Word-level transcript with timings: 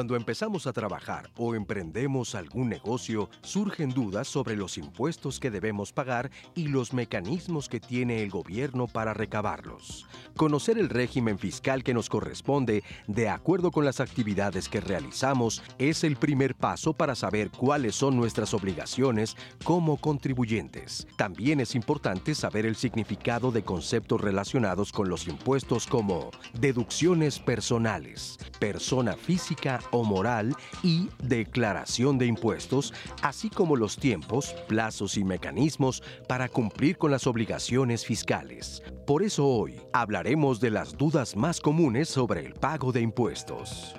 Cuando 0.00 0.16
empezamos 0.16 0.66
a 0.66 0.72
trabajar 0.72 1.28
o 1.36 1.54
emprendemos 1.54 2.34
algún 2.34 2.70
negocio, 2.70 3.28
surgen 3.42 3.90
dudas 3.90 4.28
sobre 4.28 4.56
los 4.56 4.78
impuestos 4.78 5.38
que 5.38 5.50
debemos 5.50 5.92
pagar 5.92 6.30
y 6.54 6.68
los 6.68 6.94
mecanismos 6.94 7.68
que 7.68 7.80
tiene 7.80 8.22
el 8.22 8.30
gobierno 8.30 8.86
para 8.86 9.12
recabarlos. 9.12 10.06
Conocer 10.36 10.78
el 10.78 10.88
régimen 10.88 11.38
fiscal 11.38 11.84
que 11.84 11.92
nos 11.92 12.08
corresponde 12.08 12.82
de 13.08 13.28
acuerdo 13.28 13.70
con 13.70 13.84
las 13.84 14.00
actividades 14.00 14.70
que 14.70 14.80
realizamos 14.80 15.62
es 15.76 16.02
el 16.02 16.16
primer 16.16 16.54
paso 16.54 16.94
para 16.94 17.14
saber 17.14 17.50
cuáles 17.50 17.94
son 17.94 18.16
nuestras 18.16 18.54
obligaciones 18.54 19.36
como 19.64 19.98
contribuyentes. 19.98 21.06
También 21.18 21.60
es 21.60 21.74
importante 21.74 22.34
saber 22.34 22.64
el 22.64 22.76
significado 22.76 23.52
de 23.52 23.64
conceptos 23.64 24.18
relacionados 24.18 24.92
con 24.92 25.10
los 25.10 25.28
impuestos 25.28 25.86
como 25.86 26.30
deducciones 26.58 27.38
personales, 27.38 28.38
persona 28.58 29.12
física 29.12 29.78
o 29.90 30.04
moral 30.04 30.54
y 30.82 31.08
declaración 31.22 32.18
de 32.18 32.26
impuestos, 32.26 32.92
así 33.22 33.50
como 33.50 33.76
los 33.76 33.96
tiempos, 33.96 34.54
plazos 34.68 35.16
y 35.16 35.24
mecanismos 35.24 36.02
para 36.28 36.48
cumplir 36.48 36.98
con 36.98 37.10
las 37.10 37.26
obligaciones 37.26 38.04
fiscales. 38.04 38.82
Por 39.06 39.22
eso 39.22 39.46
hoy 39.46 39.80
hablaremos 39.92 40.60
de 40.60 40.70
las 40.70 40.96
dudas 40.96 41.36
más 41.36 41.60
comunes 41.60 42.08
sobre 42.08 42.44
el 42.46 42.54
pago 42.54 42.92
de 42.92 43.00
impuestos. 43.00 43.94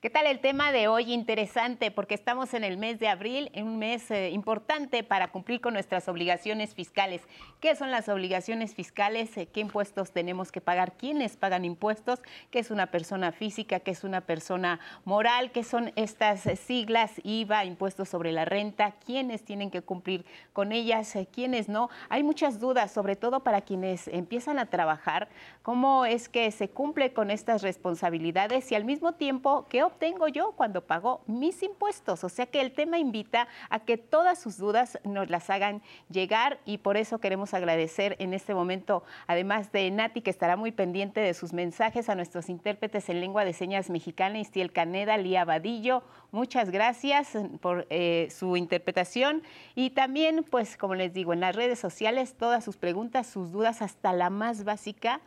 ¿Qué 0.00 0.08
tal 0.08 0.26
el 0.26 0.40
tema 0.40 0.72
de 0.72 0.88
hoy? 0.88 1.12
Interesante 1.12 1.90
porque 1.90 2.14
estamos 2.14 2.54
en 2.54 2.64
el 2.64 2.78
mes 2.78 2.98
de 3.00 3.08
abril, 3.08 3.50
en 3.52 3.66
un 3.66 3.78
mes 3.78 4.10
eh, 4.10 4.30
importante 4.30 5.04
para 5.04 5.28
cumplir 5.28 5.60
con 5.60 5.74
nuestras 5.74 6.08
obligaciones 6.08 6.74
fiscales. 6.74 7.20
¿Qué 7.60 7.76
son 7.76 7.90
las 7.90 8.08
obligaciones 8.08 8.74
fiscales? 8.74 9.36
Eh, 9.36 9.48
¿Qué 9.52 9.60
impuestos 9.60 10.10
tenemos 10.12 10.52
que 10.52 10.62
pagar? 10.62 10.94
¿Quiénes 10.94 11.36
pagan 11.36 11.66
impuestos? 11.66 12.22
¿Qué 12.50 12.60
es 12.60 12.70
una 12.70 12.86
persona 12.86 13.30
física? 13.30 13.80
¿Qué 13.80 13.90
es 13.90 14.02
una 14.02 14.22
persona 14.22 14.80
moral? 15.04 15.52
¿Qué 15.52 15.64
son 15.64 15.92
estas 15.96 16.46
eh, 16.46 16.56
siglas 16.56 17.20
IVA, 17.22 17.66
impuestos 17.66 18.08
sobre 18.08 18.32
la 18.32 18.46
renta? 18.46 18.94
¿Quiénes 19.04 19.44
tienen 19.44 19.70
que 19.70 19.82
cumplir 19.82 20.24
con 20.54 20.72
ellas? 20.72 21.14
¿Quiénes 21.30 21.68
no? 21.68 21.90
Hay 22.08 22.22
muchas 22.22 22.58
dudas, 22.58 22.90
sobre 22.90 23.16
todo 23.16 23.40
para 23.40 23.60
quienes 23.60 24.08
empiezan 24.08 24.58
a 24.58 24.64
trabajar, 24.64 25.28
cómo 25.60 26.06
es 26.06 26.30
que 26.30 26.50
se 26.52 26.70
cumple 26.70 27.12
con 27.12 27.30
estas 27.30 27.60
responsabilidades 27.60 28.72
y 28.72 28.74
al 28.74 28.86
mismo 28.86 29.12
tiempo, 29.12 29.66
¿qué 29.68 29.89
obtengo 29.90 30.28
yo 30.28 30.52
cuando 30.52 30.86
pago 30.86 31.22
mis 31.26 31.62
impuestos? 31.62 32.24
O 32.24 32.28
sea 32.28 32.46
que 32.46 32.60
el 32.60 32.72
tema 32.72 32.98
invita 32.98 33.48
a 33.68 33.80
que 33.80 33.96
todas 33.98 34.40
sus 34.40 34.56
dudas 34.56 34.98
nos 35.04 35.30
las 35.30 35.50
hagan 35.50 35.82
llegar 36.08 36.58
y 36.64 36.78
por 36.78 36.96
eso 36.96 37.18
queremos 37.18 37.54
agradecer 37.54 38.16
en 38.18 38.34
este 38.34 38.54
momento, 38.54 39.02
además 39.26 39.72
de 39.72 39.90
Nati, 39.90 40.22
que 40.22 40.30
estará 40.30 40.56
muy 40.56 40.72
pendiente 40.72 41.20
de 41.20 41.34
sus 41.34 41.52
mensajes, 41.52 42.08
a 42.08 42.14
nuestros 42.14 42.48
intérpretes 42.48 43.08
en 43.08 43.20
lengua 43.20 43.44
de 43.44 43.52
señas 43.52 43.90
mexicana, 43.90 44.38
Istiel 44.38 44.72
Caneda, 44.72 45.16
Lía 45.16 45.44
Vadillo. 45.44 46.02
Muchas 46.30 46.70
gracias 46.70 47.36
por 47.60 47.86
eh, 47.90 48.28
su 48.30 48.56
interpretación 48.56 49.42
y 49.74 49.90
también, 49.90 50.44
pues 50.48 50.76
como 50.76 50.94
les 50.94 51.12
digo, 51.12 51.32
en 51.32 51.40
las 51.40 51.54
redes 51.54 51.78
sociales 51.78 52.34
todas 52.34 52.64
sus 52.64 52.76
preguntas, 52.76 53.26
sus 53.26 53.52
dudas, 53.52 53.82
hasta 53.82 54.12
la 54.12 54.30
más 54.30 54.64
básica, 54.64 55.20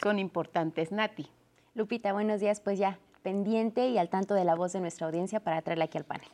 son 0.00 0.18
importantes. 0.18 0.92
Nati. 0.92 1.28
Lupita, 1.74 2.12
buenos 2.12 2.40
días. 2.40 2.60
Pues 2.60 2.78
ya, 2.78 2.98
pendiente 3.20 3.88
y 3.88 3.98
al 3.98 4.08
tanto 4.08 4.34
de 4.34 4.44
la 4.44 4.54
voz 4.54 4.72
de 4.72 4.80
nuestra 4.80 5.06
audiencia 5.06 5.40
para 5.40 5.62
traerla 5.62 5.84
aquí 5.84 5.98
al 5.98 6.04
panel. 6.04 6.28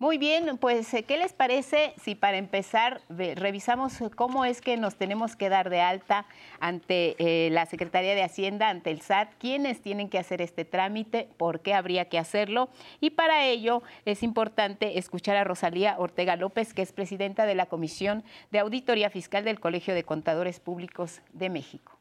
Muy 0.00 0.16
bien, 0.16 0.58
pues 0.58 0.94
¿qué 1.08 1.16
les 1.18 1.32
parece 1.32 1.92
si 2.00 2.14
para 2.14 2.36
empezar 2.36 3.00
revisamos 3.08 3.98
cómo 4.14 4.44
es 4.44 4.60
que 4.60 4.76
nos 4.76 4.94
tenemos 4.94 5.34
que 5.34 5.48
dar 5.48 5.70
de 5.70 5.80
alta 5.80 6.24
ante 6.60 7.16
eh, 7.18 7.50
la 7.50 7.66
Secretaría 7.66 8.14
de 8.14 8.22
Hacienda, 8.22 8.68
ante 8.68 8.92
el 8.92 9.00
SAT, 9.00 9.30
quiénes 9.40 9.82
tienen 9.82 10.08
que 10.08 10.20
hacer 10.20 10.40
este 10.40 10.64
trámite, 10.64 11.28
por 11.36 11.62
qué 11.62 11.74
habría 11.74 12.04
que 12.04 12.16
hacerlo? 12.16 12.68
Y 13.00 13.10
para 13.10 13.44
ello 13.46 13.82
es 14.04 14.22
importante 14.22 15.00
escuchar 15.00 15.34
a 15.34 15.42
Rosalía 15.42 15.96
Ortega 15.98 16.36
López, 16.36 16.74
que 16.74 16.82
es 16.82 16.92
presidenta 16.92 17.44
de 17.44 17.56
la 17.56 17.66
Comisión 17.66 18.22
de 18.52 18.60
Auditoría 18.60 19.10
Fiscal 19.10 19.42
del 19.42 19.58
Colegio 19.58 19.94
de 19.94 20.04
Contadores 20.04 20.60
Públicos 20.60 21.22
de 21.32 21.50
México. 21.50 21.98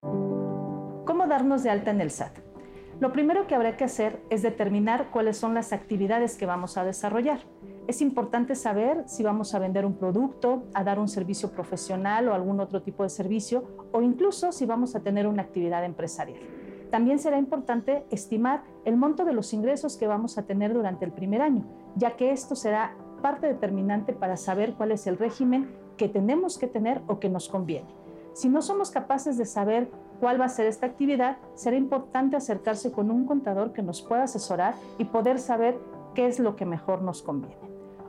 ¿Cómo 0.00 1.26
darnos 1.26 1.64
de 1.64 1.70
alta 1.70 1.90
en 1.90 2.00
el 2.00 2.12
SAT? 2.12 2.53
Lo 3.00 3.12
primero 3.12 3.48
que 3.48 3.56
habrá 3.56 3.76
que 3.76 3.84
hacer 3.84 4.22
es 4.30 4.42
determinar 4.42 5.10
cuáles 5.10 5.36
son 5.36 5.52
las 5.52 5.72
actividades 5.72 6.36
que 6.36 6.46
vamos 6.46 6.78
a 6.78 6.84
desarrollar. 6.84 7.40
Es 7.88 8.00
importante 8.00 8.54
saber 8.54 9.02
si 9.06 9.24
vamos 9.24 9.54
a 9.54 9.58
vender 9.58 9.84
un 9.84 9.98
producto, 9.98 10.62
a 10.74 10.84
dar 10.84 11.00
un 11.00 11.08
servicio 11.08 11.50
profesional 11.50 12.28
o 12.28 12.34
algún 12.34 12.60
otro 12.60 12.82
tipo 12.82 13.02
de 13.02 13.10
servicio, 13.10 13.64
o 13.92 14.00
incluso 14.00 14.52
si 14.52 14.64
vamos 14.64 14.94
a 14.94 15.00
tener 15.00 15.26
una 15.26 15.42
actividad 15.42 15.84
empresarial. 15.84 16.40
También 16.90 17.18
será 17.18 17.36
importante 17.36 18.06
estimar 18.10 18.62
el 18.84 18.96
monto 18.96 19.24
de 19.24 19.32
los 19.32 19.52
ingresos 19.52 19.96
que 19.96 20.06
vamos 20.06 20.38
a 20.38 20.46
tener 20.46 20.72
durante 20.72 21.04
el 21.04 21.12
primer 21.12 21.42
año, 21.42 21.66
ya 21.96 22.16
que 22.16 22.30
esto 22.30 22.54
será 22.54 22.96
parte 23.20 23.48
determinante 23.48 24.12
para 24.12 24.36
saber 24.36 24.74
cuál 24.74 24.92
es 24.92 25.08
el 25.08 25.18
régimen 25.18 25.68
que 25.96 26.08
tenemos 26.08 26.58
que 26.58 26.68
tener 26.68 27.02
o 27.08 27.18
que 27.18 27.28
nos 27.28 27.48
conviene. 27.48 28.03
Si 28.34 28.48
no 28.48 28.62
somos 28.62 28.90
capaces 28.90 29.38
de 29.38 29.46
saber 29.46 29.88
cuál 30.20 30.40
va 30.40 30.46
a 30.46 30.48
ser 30.48 30.66
esta 30.66 30.86
actividad, 30.86 31.38
será 31.54 31.76
importante 31.76 32.36
acercarse 32.36 32.90
con 32.90 33.12
un 33.12 33.26
contador 33.26 33.72
que 33.72 33.82
nos 33.82 34.02
pueda 34.02 34.24
asesorar 34.24 34.74
y 34.98 35.04
poder 35.04 35.38
saber 35.38 35.78
qué 36.14 36.26
es 36.26 36.40
lo 36.40 36.56
que 36.56 36.66
mejor 36.66 37.02
nos 37.02 37.22
conviene. 37.22 37.56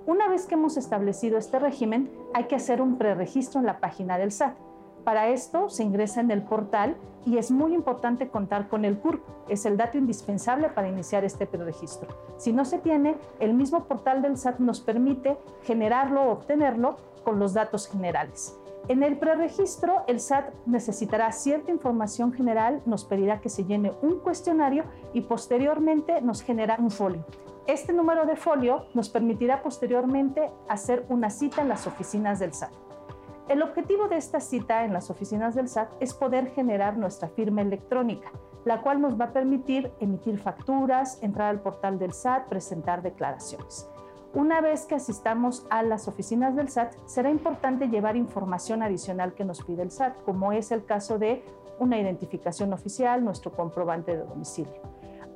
Una 0.07 0.27
vez 0.27 0.47
que 0.47 0.55
hemos 0.55 0.77
establecido 0.77 1.37
este 1.37 1.59
régimen, 1.59 2.11
hay 2.33 2.45
que 2.45 2.55
hacer 2.55 2.81
un 2.81 2.97
preregistro 2.97 3.59
en 3.59 3.67
la 3.67 3.79
página 3.79 4.17
del 4.17 4.31
SAT. 4.31 4.55
Para 5.03 5.29
esto 5.29 5.69
se 5.69 5.83
ingresa 5.83 6.21
en 6.21 6.31
el 6.31 6.41
portal 6.41 6.97
y 7.23 7.37
es 7.37 7.51
muy 7.51 7.75
importante 7.75 8.27
contar 8.27 8.67
con 8.67 8.83
el 8.83 8.97
CURP. 8.97 9.23
Es 9.47 9.67
el 9.67 9.77
dato 9.77 9.99
indispensable 9.99 10.69
para 10.69 10.89
iniciar 10.89 11.23
este 11.23 11.45
preregistro. 11.45 12.09
Si 12.37 12.51
no 12.51 12.65
se 12.65 12.79
tiene, 12.79 13.15
el 13.39 13.53
mismo 13.53 13.83
portal 13.83 14.23
del 14.23 14.37
SAT 14.37 14.57
nos 14.57 14.81
permite 14.81 15.37
generarlo 15.61 16.23
o 16.23 16.31
obtenerlo 16.31 16.97
con 17.23 17.37
los 17.37 17.53
datos 17.53 17.87
generales. 17.87 18.57
En 18.87 19.01
el 19.01 19.17
preregistro, 19.17 20.03
el 20.07 20.19
SAT 20.19 20.53
necesitará 20.67 21.31
cierta 21.31 21.71
información 21.71 22.33
general, 22.33 22.83
nos 22.85 23.03
pedirá 23.03 23.41
que 23.41 23.49
se 23.49 23.65
llene 23.65 23.93
un 24.03 24.19
cuestionario 24.19 24.83
y 25.11 25.21
posteriormente 25.21 26.21
nos 26.21 26.43
genera 26.43 26.75
un 26.77 26.91
folio. 26.91 27.25
Este 27.65 27.93
número 27.93 28.27
de 28.27 28.35
folio 28.35 28.85
nos 28.93 29.09
permitirá 29.09 29.63
posteriormente 29.63 30.51
hacer 30.69 31.03
una 31.09 31.31
cita 31.31 31.63
en 31.63 31.69
las 31.69 31.87
oficinas 31.87 32.37
del 32.37 32.53
SAT. 32.53 32.71
El 33.49 33.63
objetivo 33.63 34.07
de 34.07 34.17
esta 34.17 34.39
cita 34.39 34.85
en 34.85 34.93
las 34.93 35.09
oficinas 35.09 35.55
del 35.55 35.67
SAT 35.67 35.89
es 35.99 36.13
poder 36.13 36.51
generar 36.51 36.95
nuestra 36.95 37.27
firma 37.27 37.63
electrónica, 37.63 38.31
la 38.65 38.81
cual 38.81 39.01
nos 39.01 39.19
va 39.19 39.25
a 39.25 39.33
permitir 39.33 39.91
emitir 39.99 40.37
facturas, 40.37 41.17
entrar 41.23 41.49
al 41.49 41.61
portal 41.61 41.97
del 41.97 42.13
SAT, 42.13 42.49
presentar 42.49 43.01
declaraciones. 43.01 43.89
Una 44.35 44.59
vez 44.59 44.85
que 44.85 44.95
asistamos 44.95 45.65
a 45.69 45.81
las 45.81 46.09
oficinas 46.09 46.57
del 46.57 46.67
SAT, 46.67 46.93
será 47.05 47.29
importante 47.29 47.87
llevar 47.87 48.17
información 48.17 48.83
adicional 48.83 49.33
que 49.33 49.45
nos 49.45 49.63
pide 49.63 49.81
el 49.81 49.91
SAT, 49.91 50.23
como 50.25 50.51
es 50.51 50.73
el 50.73 50.83
caso 50.83 51.17
de 51.17 51.41
una 51.79 51.97
identificación 51.97 52.73
oficial, 52.73 53.23
nuestro 53.23 53.53
comprobante 53.53 54.11
de 54.11 54.25
domicilio. 54.25 54.73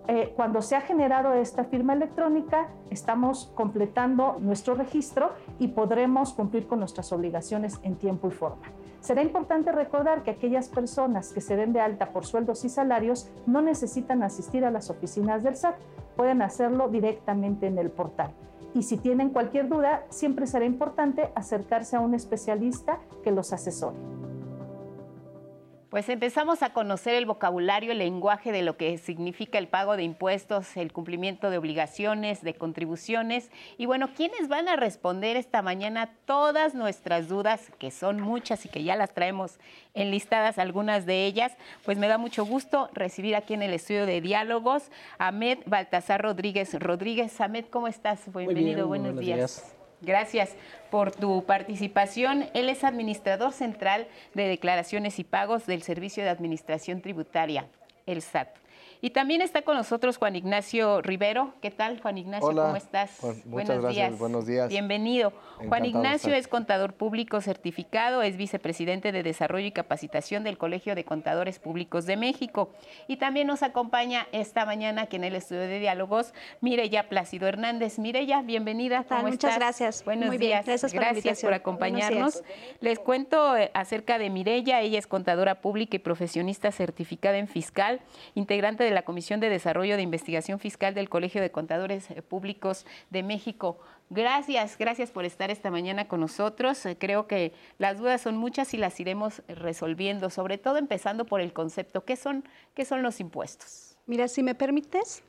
Eh, 0.10 0.34
cuando 0.36 0.62
se 0.62 0.76
ha 0.76 0.82
generado 0.82 1.34
esta 1.34 1.64
firma 1.64 1.94
electrónica, 1.94 2.68
estamos 2.90 3.50
completando 3.56 4.36
nuestro 4.42 4.76
registro 4.76 5.32
y 5.60 5.70
podremos 5.70 6.34
cumplir 6.34 6.68
con 6.68 6.80
nuestras 6.80 7.14
obligaciones 7.14 7.80
en 7.84 7.96
tiempo 7.96 8.28
y 8.28 8.32
forma. 8.32 8.64
Será 9.00 9.22
importante 9.22 9.72
recordar 9.72 10.24
que 10.24 10.32
aquellas 10.32 10.68
personas 10.68 11.32
que 11.32 11.40
se 11.40 11.56
den 11.56 11.72
de 11.72 11.80
alta 11.80 12.12
por 12.12 12.26
sueldos 12.26 12.66
y 12.66 12.70
salarios 12.70 13.30
no 13.46 13.62
necesitan 13.62 14.24
asistir 14.24 14.66
a 14.66 14.72
las 14.72 14.90
oficinas 14.90 15.42
del 15.44 15.56
SAT, 15.56 15.78
pueden 16.18 16.42
hacerlo 16.42 16.90
directamente 16.90 17.68
en 17.68 17.78
el 17.78 17.92
portal 17.92 18.34
y 18.74 18.84
si 18.84 18.98
tienen 18.98 19.30
cualquier 19.30 19.68
duda, 19.68 20.06
siempre 20.10 20.48
será 20.48 20.66
importante 20.66 21.32
acercarse 21.36 21.96
a 21.96 22.00
un 22.00 22.14
especialista 22.14 23.00
que 23.24 23.32
los 23.32 23.54
asesore. 23.54 23.98
Pues 25.90 26.08
empezamos 26.08 26.62
a 26.62 26.72
conocer 26.72 27.16
el 27.16 27.26
vocabulario, 27.26 27.92
el 27.92 27.98
lenguaje 27.98 28.52
de 28.52 28.62
lo 28.62 28.78
que 28.78 29.00
significa 29.00 29.58
el 29.58 29.68
pago 29.68 29.98
de 29.98 30.04
impuestos, 30.04 30.78
el 30.78 30.94
cumplimiento 30.94 31.50
de 31.50 31.58
obligaciones, 31.58 32.44
de 32.44 32.54
contribuciones. 32.54 33.50
Y 33.80 33.88
bueno, 33.88 34.12
¿quiénes 34.16 34.50
van 34.50 34.68
a 34.68 34.76
responder 34.76 35.36
esta 35.36 35.64
mañana 35.64 36.12
todas 36.26 36.76
nuestras 36.76 37.28
dudas, 37.28 37.72
que 37.80 37.90
son 37.90 38.22
muchas 38.22 38.68
y 38.68 38.70
que 38.70 38.84
ya 38.84 38.96
las 38.96 39.16
traemos 39.16 39.58
enlistadas 39.96 40.60
algunas 40.60 41.08
de 41.08 41.26
ellas? 41.26 41.58
Pues 41.86 41.98
me 41.98 42.08
da 42.08 42.20
mucho 42.20 42.46
gusto 42.46 42.92
recibir 42.94 43.36
aquí 43.36 43.56
en 43.56 43.64
el 43.64 43.74
estudio 43.74 44.06
de 44.06 44.22
diálogos 44.22 44.92
a 45.18 45.30
Ahmed 45.30 45.58
Baltasar 45.66 46.22
Rodríguez. 46.22 46.72
Rodríguez, 46.80 47.42
Ahmed, 47.42 47.66
¿cómo 47.72 47.88
estás? 47.88 48.32
Bienvenido, 48.32 48.88
buenos, 48.88 49.18
días. 49.18 49.79
Gracias 50.02 50.56
por 50.90 51.12
tu 51.12 51.44
participación. 51.46 52.50
Él 52.54 52.70
es 52.70 52.84
administrador 52.84 53.52
central 53.54 54.08
de 54.34 54.48
declaraciones 54.48 55.20
y 55.20 55.24
pagos 55.24 55.66
del 55.66 55.84
Servicio 55.84 56.24
de 56.24 56.30
Administración 56.30 57.02
Tributaria, 57.02 57.68
el 58.06 58.22
SAT. 58.22 58.59
Y 59.02 59.12
también 59.12 59.42
está 59.42 59.62
con 59.62 59.78
nosotros 59.78 60.18
Juan 60.18 60.36
Ignacio 60.36 61.02
Rivero. 61.02 61.54
¿Qué 61.62 61.72
tal, 61.72 62.02
Juan 62.02 62.18
Ignacio? 62.18 62.50
¿Cómo 62.50 62.76
estás? 62.76 63.18
Buenos 63.46 63.88
días. 63.88 64.20
Buenos 64.20 64.46
días. 64.46 64.68
Bienvenido. 64.68 65.32
Juan 65.68 65.86
Ignacio 65.86 66.34
es 66.34 66.50
contador 66.50 66.94
público 66.94 67.40
certificado, 67.40 68.22
es 68.22 68.36
vicepresidente 68.36 69.14
de 69.14 69.24
Desarrollo 69.24 69.68
y 69.68 69.72
Capacitación 69.72 70.44
del 70.44 70.58
Colegio 70.58 70.96
de 70.96 71.06
Contadores 71.06 71.60
Públicos 71.60 72.06
de 72.06 72.18
México. 72.18 72.72
Y 73.08 73.18
también 73.18 73.48
nos 73.48 73.64
acompaña 73.64 74.28
esta 74.34 74.66
mañana 74.66 75.04
aquí 75.04 75.16
en 75.16 75.24
el 75.24 75.36
estudio 75.36 75.62
de 75.62 75.80
diálogos 75.80 76.34
Mireya 76.60 77.08
Plácido 77.08 77.48
Hernández. 77.48 78.00
Mireya, 78.00 78.42
bienvenida. 78.42 79.06
¿Cómo 79.08 79.30
Muchas 79.30 79.56
gracias. 79.56 80.04
Buenos 80.04 80.38
días. 80.38 80.66
Gracias, 80.66 80.92
por, 80.92 81.02
gracias 81.02 81.42
por 81.42 81.54
acompañarnos. 81.54 82.44
Les 82.82 83.00
cuento 83.00 83.56
eh, 83.56 83.72
acerca 83.74 84.18
de 84.18 84.30
Mireya. 84.30 84.82
Ella 84.82 85.00
es 85.00 85.08
contadora 85.08 85.62
pública 85.62 85.96
y 85.96 86.00
profesionista 86.00 86.72
certificada 86.74 87.38
en 87.38 87.48
fiscal, 87.48 88.02
integrante 88.36 88.84
de 88.84 88.89
la 88.92 89.04
Comisión 89.04 89.40
de 89.40 89.50
Desarrollo 89.50 89.96
de 89.96 90.02
Investigación 90.02 90.60
Fiscal 90.60 90.94
del 90.94 91.10
Colegio 91.10 91.42
de 91.42 91.52
Contadores 91.52 92.10
eh, 92.12 92.22
Públicos 92.22 92.86
de 93.10 93.24
México. 93.24 93.80
Gracias, 94.10 94.78
gracias 94.78 95.12
por 95.12 95.26
estar 95.26 95.52
esta 95.52 95.72
mañana 95.72 96.08
con 96.08 96.20
nosotros. 96.20 96.86
Eh, 96.86 96.98
creo 97.00 97.28
que 97.28 97.54
las 97.78 97.98
dudas 97.98 98.22
son 98.22 98.38
muchas 98.38 98.74
y 98.74 98.78
las 98.78 99.00
iremos 99.00 99.42
resolviendo, 99.48 100.30
sobre 100.30 100.58
todo 100.58 100.78
empezando 100.78 101.26
por 101.26 101.42
el 101.42 101.54
concepto. 101.54 102.06
¿Qué 102.06 102.16
son, 102.16 102.44
qué 102.74 102.86
son 102.86 103.04
los 103.04 103.20
impuestos? 103.20 103.98
Mira, 104.06 104.28
si 104.28 104.44
me 104.44 104.56
permites 104.56 105.24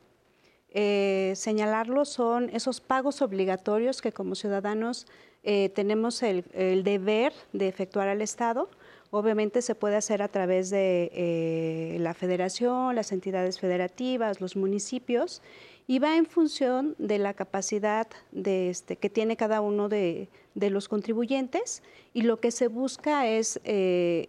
eh, 0.70 1.32
señalarlo, 1.36 2.04
son 2.04 2.50
esos 2.50 2.80
pagos 2.80 3.22
obligatorios 3.22 4.00
que 4.00 4.12
como 4.12 4.34
ciudadanos 4.34 5.06
tenemos 5.42 6.22
el, 6.22 6.44
deber 6.84 7.32
de 7.54 7.66
efectuar 7.66 8.08
al 8.08 8.20
Estado 8.20 8.68
Obviamente 9.10 9.60
se 9.60 9.74
puede 9.74 9.96
hacer 9.96 10.22
a 10.22 10.28
través 10.28 10.70
de 10.70 11.10
eh, 11.12 11.96
la 11.98 12.14
federación, 12.14 12.94
las 12.94 13.10
entidades 13.10 13.58
federativas, 13.58 14.40
los 14.40 14.56
municipios, 14.56 15.42
y 15.88 15.98
va 15.98 16.16
en 16.16 16.26
función 16.26 16.94
de 16.98 17.18
la 17.18 17.34
capacidad 17.34 18.06
de 18.30 18.70
este, 18.70 18.96
que 18.96 19.10
tiene 19.10 19.36
cada 19.36 19.60
uno 19.60 19.88
de, 19.88 20.28
los 20.68 20.88
contribuyentes 20.88 21.82
y 22.12 22.22
lo 22.22 22.40
que 22.40 22.50
se 22.50 22.68
busca 22.68 23.26
es 23.26 23.60
eh, 23.64 24.28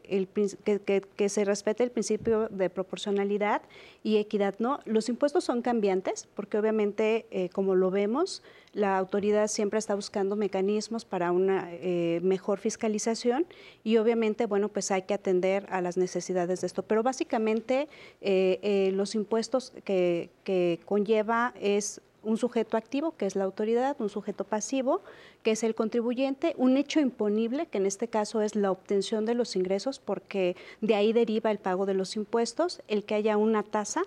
que, 1.15 1.29
se 1.29 1.43
respete 1.43 1.83
el 1.83 1.91
principio 1.91 2.47
de 2.49 2.69
proporcionalidad 2.69 3.63
y 4.03 4.17
equidad. 4.17 4.55
¿no? 4.59 4.79
Los 4.85 5.09
impuestos 5.09 5.43
son 5.43 5.61
cambiantes 5.61 6.27
porque 6.35 6.57
obviamente, 6.57 7.25
eh, 7.31 7.49
como 7.49 7.75
lo 7.75 7.91
vemos, 7.91 8.43
la 8.73 8.97
autoridad 8.97 9.47
siempre 9.47 9.79
está 9.79 9.95
buscando 9.95 10.35
mecanismos 10.35 11.03
para 11.03 11.31
una 11.31 11.69
eh, 11.71 12.19
mejor 12.23 12.59
fiscalización 12.59 13.45
y 13.83 13.97
obviamente, 13.97 14.45
bueno, 14.45 14.69
pues 14.69 14.91
hay 14.91 15.01
que 15.01 15.13
atender 15.13 15.65
a 15.69 15.81
las 15.81 15.97
necesidades 15.97 16.61
de 16.61 16.67
esto. 16.67 16.83
Pero 16.83 17.03
básicamente 17.03 17.89
los 18.21 19.15
impuestos 19.15 19.73
que 19.83 20.79
conlleva 20.85 21.53
es 21.59 21.99
un 22.23 22.37
sujeto 22.37 22.77
activo, 22.77 23.15
que 23.17 23.25
es 23.25 23.35
la 23.35 23.43
autoridad, 23.43 23.95
un 23.99 24.09
sujeto 24.09 24.43
pasivo, 24.43 25.01
que 25.43 25.51
es 25.51 25.63
el 25.63 25.75
contribuyente, 25.75 26.53
un 26.57 26.77
hecho 26.77 26.99
imponible, 26.99 27.65
que 27.65 27.77
en 27.77 27.85
este 27.85 28.07
caso 28.07 28.41
es 28.41 28.55
la 28.55 28.71
obtención 28.71 29.25
de 29.25 29.33
los 29.33 29.55
ingresos, 29.55 29.99
porque 29.99 30.55
de 30.81 30.95
ahí 30.95 31.13
deriva 31.13 31.51
el 31.51 31.57
pago 31.57 31.85
de 31.85 31.93
los 31.93 32.15
impuestos, 32.15 32.81
el 32.87 33.03
que 33.03 33.15
haya 33.15 33.37
una 33.37 33.63
tasa 33.63 34.03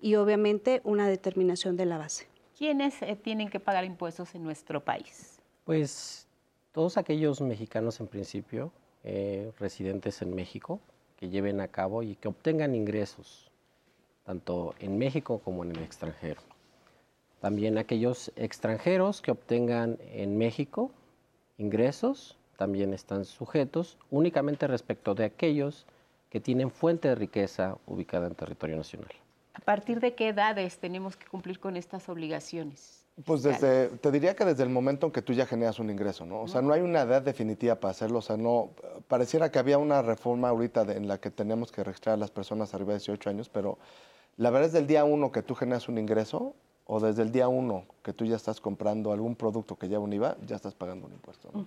y 0.00 0.14
obviamente 0.14 0.80
una 0.84 1.08
determinación 1.08 1.76
de 1.76 1.86
la 1.86 1.98
base. 1.98 2.30
¿quiénes 2.60 3.00
eh, 3.00 3.16
tienen 3.16 3.48
que 3.48 3.58
pagar 3.58 3.86
impuestos 3.86 4.34
en 4.34 4.44
nuestro 4.44 4.84
país? 4.84 5.40
Pues 5.64 6.26
todos 6.72 6.98
aquellos 6.98 7.40
mexicanos 7.40 7.98
en 8.00 8.06
principio, 8.06 8.70
eh, 9.02 9.50
residentes 9.58 10.20
en 10.20 10.34
México, 10.34 10.78
que 11.16 11.30
lleven 11.30 11.62
a 11.62 11.68
cabo 11.68 12.02
y 12.02 12.16
que 12.16 12.28
obtengan 12.28 12.74
ingresos, 12.74 13.50
tanto 14.24 14.74
en 14.78 14.98
México 14.98 15.40
como 15.42 15.64
en 15.64 15.70
el 15.70 15.82
extranjero. 15.82 16.42
También 17.40 17.78
aquellos 17.78 18.32
extranjeros 18.36 19.22
que 19.22 19.30
obtengan 19.30 19.98
en 20.12 20.36
México 20.36 20.90
ingresos 21.58 22.38
también 22.56 22.92
están 22.92 23.24
sujetos 23.24 23.96
únicamente 24.10 24.66
respecto 24.66 25.14
de 25.14 25.24
aquellos 25.24 25.86
que 26.28 26.40
tienen 26.40 26.70
fuente 26.70 27.08
de 27.08 27.14
riqueza 27.14 27.78
ubicada 27.86 28.26
en 28.26 28.34
territorio 28.34 28.76
nacional. 28.76 29.10
¿A 29.54 29.60
partir 29.60 30.00
de 30.00 30.14
qué 30.14 30.28
edades 30.28 30.78
tenemos 30.78 31.16
que 31.16 31.26
cumplir 31.26 31.58
con 31.58 31.76
estas 31.76 32.08
obligaciones? 32.08 33.04
Pues 33.24 33.42
desde, 33.42 33.88
te 33.88 34.10
diría 34.10 34.34
que 34.36 34.44
desde 34.44 34.62
el 34.62 34.70
momento 34.70 35.06
en 35.06 35.12
que 35.12 35.20
tú 35.20 35.32
ya 35.32 35.44
generas 35.44 35.78
un 35.78 35.90
ingreso, 35.90 36.24
¿no? 36.24 36.42
O 36.42 36.48
sea, 36.48 36.62
no 36.62 36.72
hay 36.72 36.80
una 36.80 37.02
edad 37.02 37.20
definitiva 37.20 37.74
para 37.74 37.90
hacerlo, 37.90 38.18
o 38.18 38.22
sea, 38.22 38.36
no, 38.36 38.70
pareciera 39.08 39.50
que 39.50 39.58
había 39.58 39.78
una 39.78 40.00
reforma 40.00 40.48
ahorita 40.48 40.82
en 40.92 41.08
la 41.08 41.18
que 41.18 41.30
tenemos 41.30 41.72
que 41.72 41.82
registrar 41.84 42.14
a 42.14 42.16
las 42.16 42.30
personas 42.30 42.72
arriba 42.72 42.92
de 42.92 42.98
18 42.98 43.28
años, 43.28 43.48
pero 43.48 43.78
la 44.36 44.50
verdad 44.50 44.68
es 44.68 44.72
del 44.72 44.86
día 44.86 45.04
uno 45.04 45.32
que 45.32 45.42
tú 45.42 45.54
generas 45.54 45.88
un 45.88 45.98
ingreso 45.98 46.54
o 46.92 46.98
desde 46.98 47.22
el 47.22 47.30
día 47.30 47.46
uno 47.46 47.84
que 48.02 48.12
tú 48.12 48.24
ya 48.24 48.34
estás 48.34 48.60
comprando 48.60 49.12
algún 49.12 49.36
producto 49.36 49.76
que 49.76 49.86
lleva 49.86 50.02
un 50.02 50.12
IVA, 50.12 50.36
ya 50.44 50.56
estás 50.56 50.74
pagando 50.74 51.06
un 51.06 51.12
impuesto, 51.12 51.48
¿no? 51.54 51.64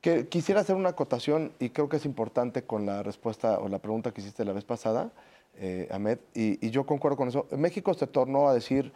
que, 0.00 0.26
quisiera 0.26 0.60
hacer 0.60 0.74
una 0.74 0.88
acotación 0.88 1.52
y 1.60 1.70
creo 1.70 1.88
que 1.88 1.98
es 1.98 2.04
importante 2.04 2.62
con 2.62 2.84
la 2.84 3.04
respuesta 3.04 3.60
o 3.60 3.68
la 3.68 3.78
pregunta 3.78 4.10
que 4.10 4.20
hiciste 4.20 4.44
la 4.44 4.52
vez 4.52 4.64
pasada, 4.64 5.12
eh, 5.56 5.86
Ahmed, 5.92 6.18
y, 6.34 6.68
yo 6.70 6.84
concuerdo 6.84 7.16
con 7.16 7.28
eso. 7.28 7.46
México 7.52 7.94
se 7.94 8.08
tornó 8.08 8.48
a 8.48 8.54
decir 8.54 8.92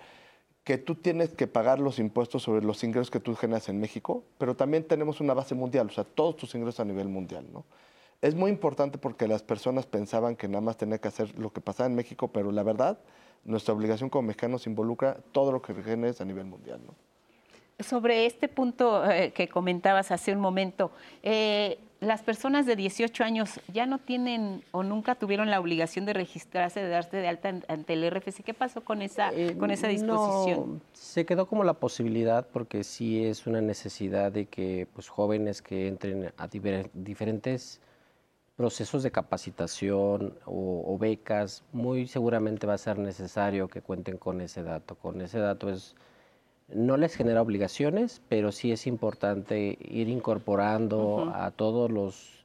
que 0.65 0.77
tú 0.77 0.97
tienes 0.97 1.31
que 1.31 1.47
pagar 1.47 1.79
los 1.79 2.01
impuestos 2.01 2.43
sobre 2.43 2.65
los 2.65 2.83
ingresos 2.83 3.13
que 3.13 3.21
tú 3.21 3.37
generas 3.37 3.69
en 3.69 3.79
México, 3.79 4.25
pero 4.39 4.57
también 4.57 4.83
tenemos 4.83 5.21
una 5.21 5.35
base 5.35 5.55
mundial, 5.55 5.87
o 5.87 5.93
sea, 5.93 6.03
todos 6.03 6.37
tus 6.37 6.53
ingresos 6.57 6.81
a 6.81 6.85
nivel 6.85 7.07
mundial, 7.07 7.47
¿no? 7.53 7.65
Es 8.21 8.35
muy 8.35 8.51
importante 8.51 8.99
porque 8.99 9.29
las 9.29 9.45
personas 9.45 9.87
pensaban 9.87 10.35
que 10.35 10.49
nada 10.49 10.61
más 10.61 10.77
tenía 10.77 10.99
que 10.99 11.07
hacer 11.07 11.39
lo 11.39 11.53
que 11.53 11.61
pasaba 11.61 11.89
en 11.89 11.95
México, 11.95 12.29
pero 12.29 12.51
la 12.51 12.65
verdad, 12.65 12.99
nuestra 13.45 13.75
obligación 13.75 14.11
como 14.11 14.29
mexicanos 14.29 14.67
involucra 14.67 15.17
todo 15.33 15.53
lo 15.53 15.63
que 15.63 15.75
generes 15.83 16.21
a 16.21 16.25
nivel 16.25 16.45
mundial, 16.45 16.81
¿no? 16.87 16.95
Sobre 17.83 18.27
este 18.27 18.49
punto 18.49 19.11
eh, 19.11 19.33
que 19.33 19.49
comentabas 19.49 20.13
hace 20.13 20.33
un 20.33 20.41
momento, 20.41 20.93
eh, 21.23 21.79
las 22.03 22.23
personas 22.23 22.67
de 22.67 22.77
18 22.77 23.25
años 23.25 23.61
ya 23.73 23.87
no 23.87 23.99
tienen 23.99 24.63
o 24.73 24.83
nunca 24.83 25.15
tuvieron 25.15 25.51
la 25.51 25.61
obligación 25.61 26.05
de 26.05 26.13
registrarse, 26.13 26.81
de 26.81 26.89
darse 26.89 27.17
de 27.17 27.29
alta 27.29 27.55
ante 27.69 27.93
el 27.93 28.11
RFC. 28.11 28.43
¿Qué 28.43 28.55
pasó 28.55 28.83
con 28.83 29.03
esa, 29.03 29.33
eh, 29.33 29.57
con 29.57 29.71
esa 29.71 29.87
disposición? 29.89 30.83
se 30.93 31.25
quedó 31.25 31.47
como 31.47 31.63
la 31.63 31.75
posibilidad 31.75 32.47
porque 32.53 32.83
sí 32.83 33.25
es 33.25 33.47
una 33.47 33.61
necesidad 33.61 34.33
de 34.33 34.47
que 34.47 34.89
pues, 34.93 35.09
jóvenes 35.09 35.63
que 35.63 35.87
entren 35.87 36.33
a 36.37 36.49
diferentes 36.93 37.81
procesos 38.57 39.03
de 39.03 39.11
capacitación 39.11 40.35
o, 40.45 40.85
o, 40.87 40.99
becas, 40.99 41.65
muy 41.73 42.07
seguramente 42.07 42.67
va 42.67 42.75
a 42.75 42.79
ser 42.79 42.99
necesario 42.99 43.69
que 43.69 43.81
cuenten 43.83 44.19
con 44.19 44.41
ese 44.41 44.63
dato. 44.63 44.95
Con 44.95 45.21
ese 45.21 45.39
dato 45.39 45.71
es 45.71 45.95
no 46.75 46.97
les 46.97 47.15
genera 47.15 47.43
obligaciones, 47.43 48.23
pero 48.29 48.53
sí 48.53 48.73
es 48.73 48.87
importante 48.87 49.79
ir 49.81 50.09
incorporando 50.09 51.33
a 51.35 51.51
todos 51.51 51.91
los 51.91 52.45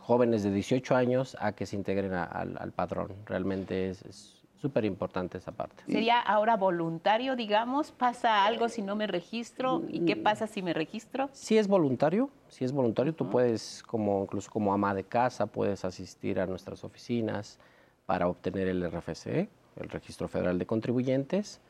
jóvenes 0.00 0.42
de 0.42 0.50
18 0.50 0.96
años 0.96 1.36
a 1.38 1.52
que 1.52 1.66
se 1.66 1.76
integren 1.76 2.12
al, 2.14 2.72
padrón. 2.72 3.12
Realmente 3.26 3.90
es 3.90 4.42
súper 4.64 4.86
importante 4.86 5.36
esa 5.36 5.52
parte. 5.52 5.84
¿Sería 5.86 6.18
ahora 6.18 6.56
voluntario, 6.56 7.36
digamos? 7.36 7.92
¿Pasa 7.92 8.46
algo 8.46 8.70
si 8.70 8.80
no 8.80 8.96
me 8.96 9.06
registro? 9.06 9.82
¿Y 9.90 10.06
qué 10.06 10.16
pasa 10.16 10.46
si 10.46 10.62
me 10.62 10.72
registro? 10.72 11.28
Si 11.32 11.58
es 11.58 11.68
voluntario, 11.68 12.30
si 12.48 12.64
es 12.64 12.72
voluntario, 12.72 13.14
tú 13.14 13.28
puedes, 13.28 13.82
como 13.82 14.22
incluso 14.22 14.50
como 14.50 14.72
ama 14.72 14.94
de 14.94 15.04
casa, 15.04 15.44
puedes 15.44 15.84
asistir 15.84 16.40
a 16.40 16.46
nuestras 16.46 16.82
oficinas 16.82 17.58
para 18.06 18.26
obtener 18.26 18.68
el 18.68 18.82
RFC, 18.90 19.50
el 19.76 19.88
Registro 19.90 20.28
Federal 20.28 20.58
de 20.58 20.64
Contribuyentes 20.64 21.60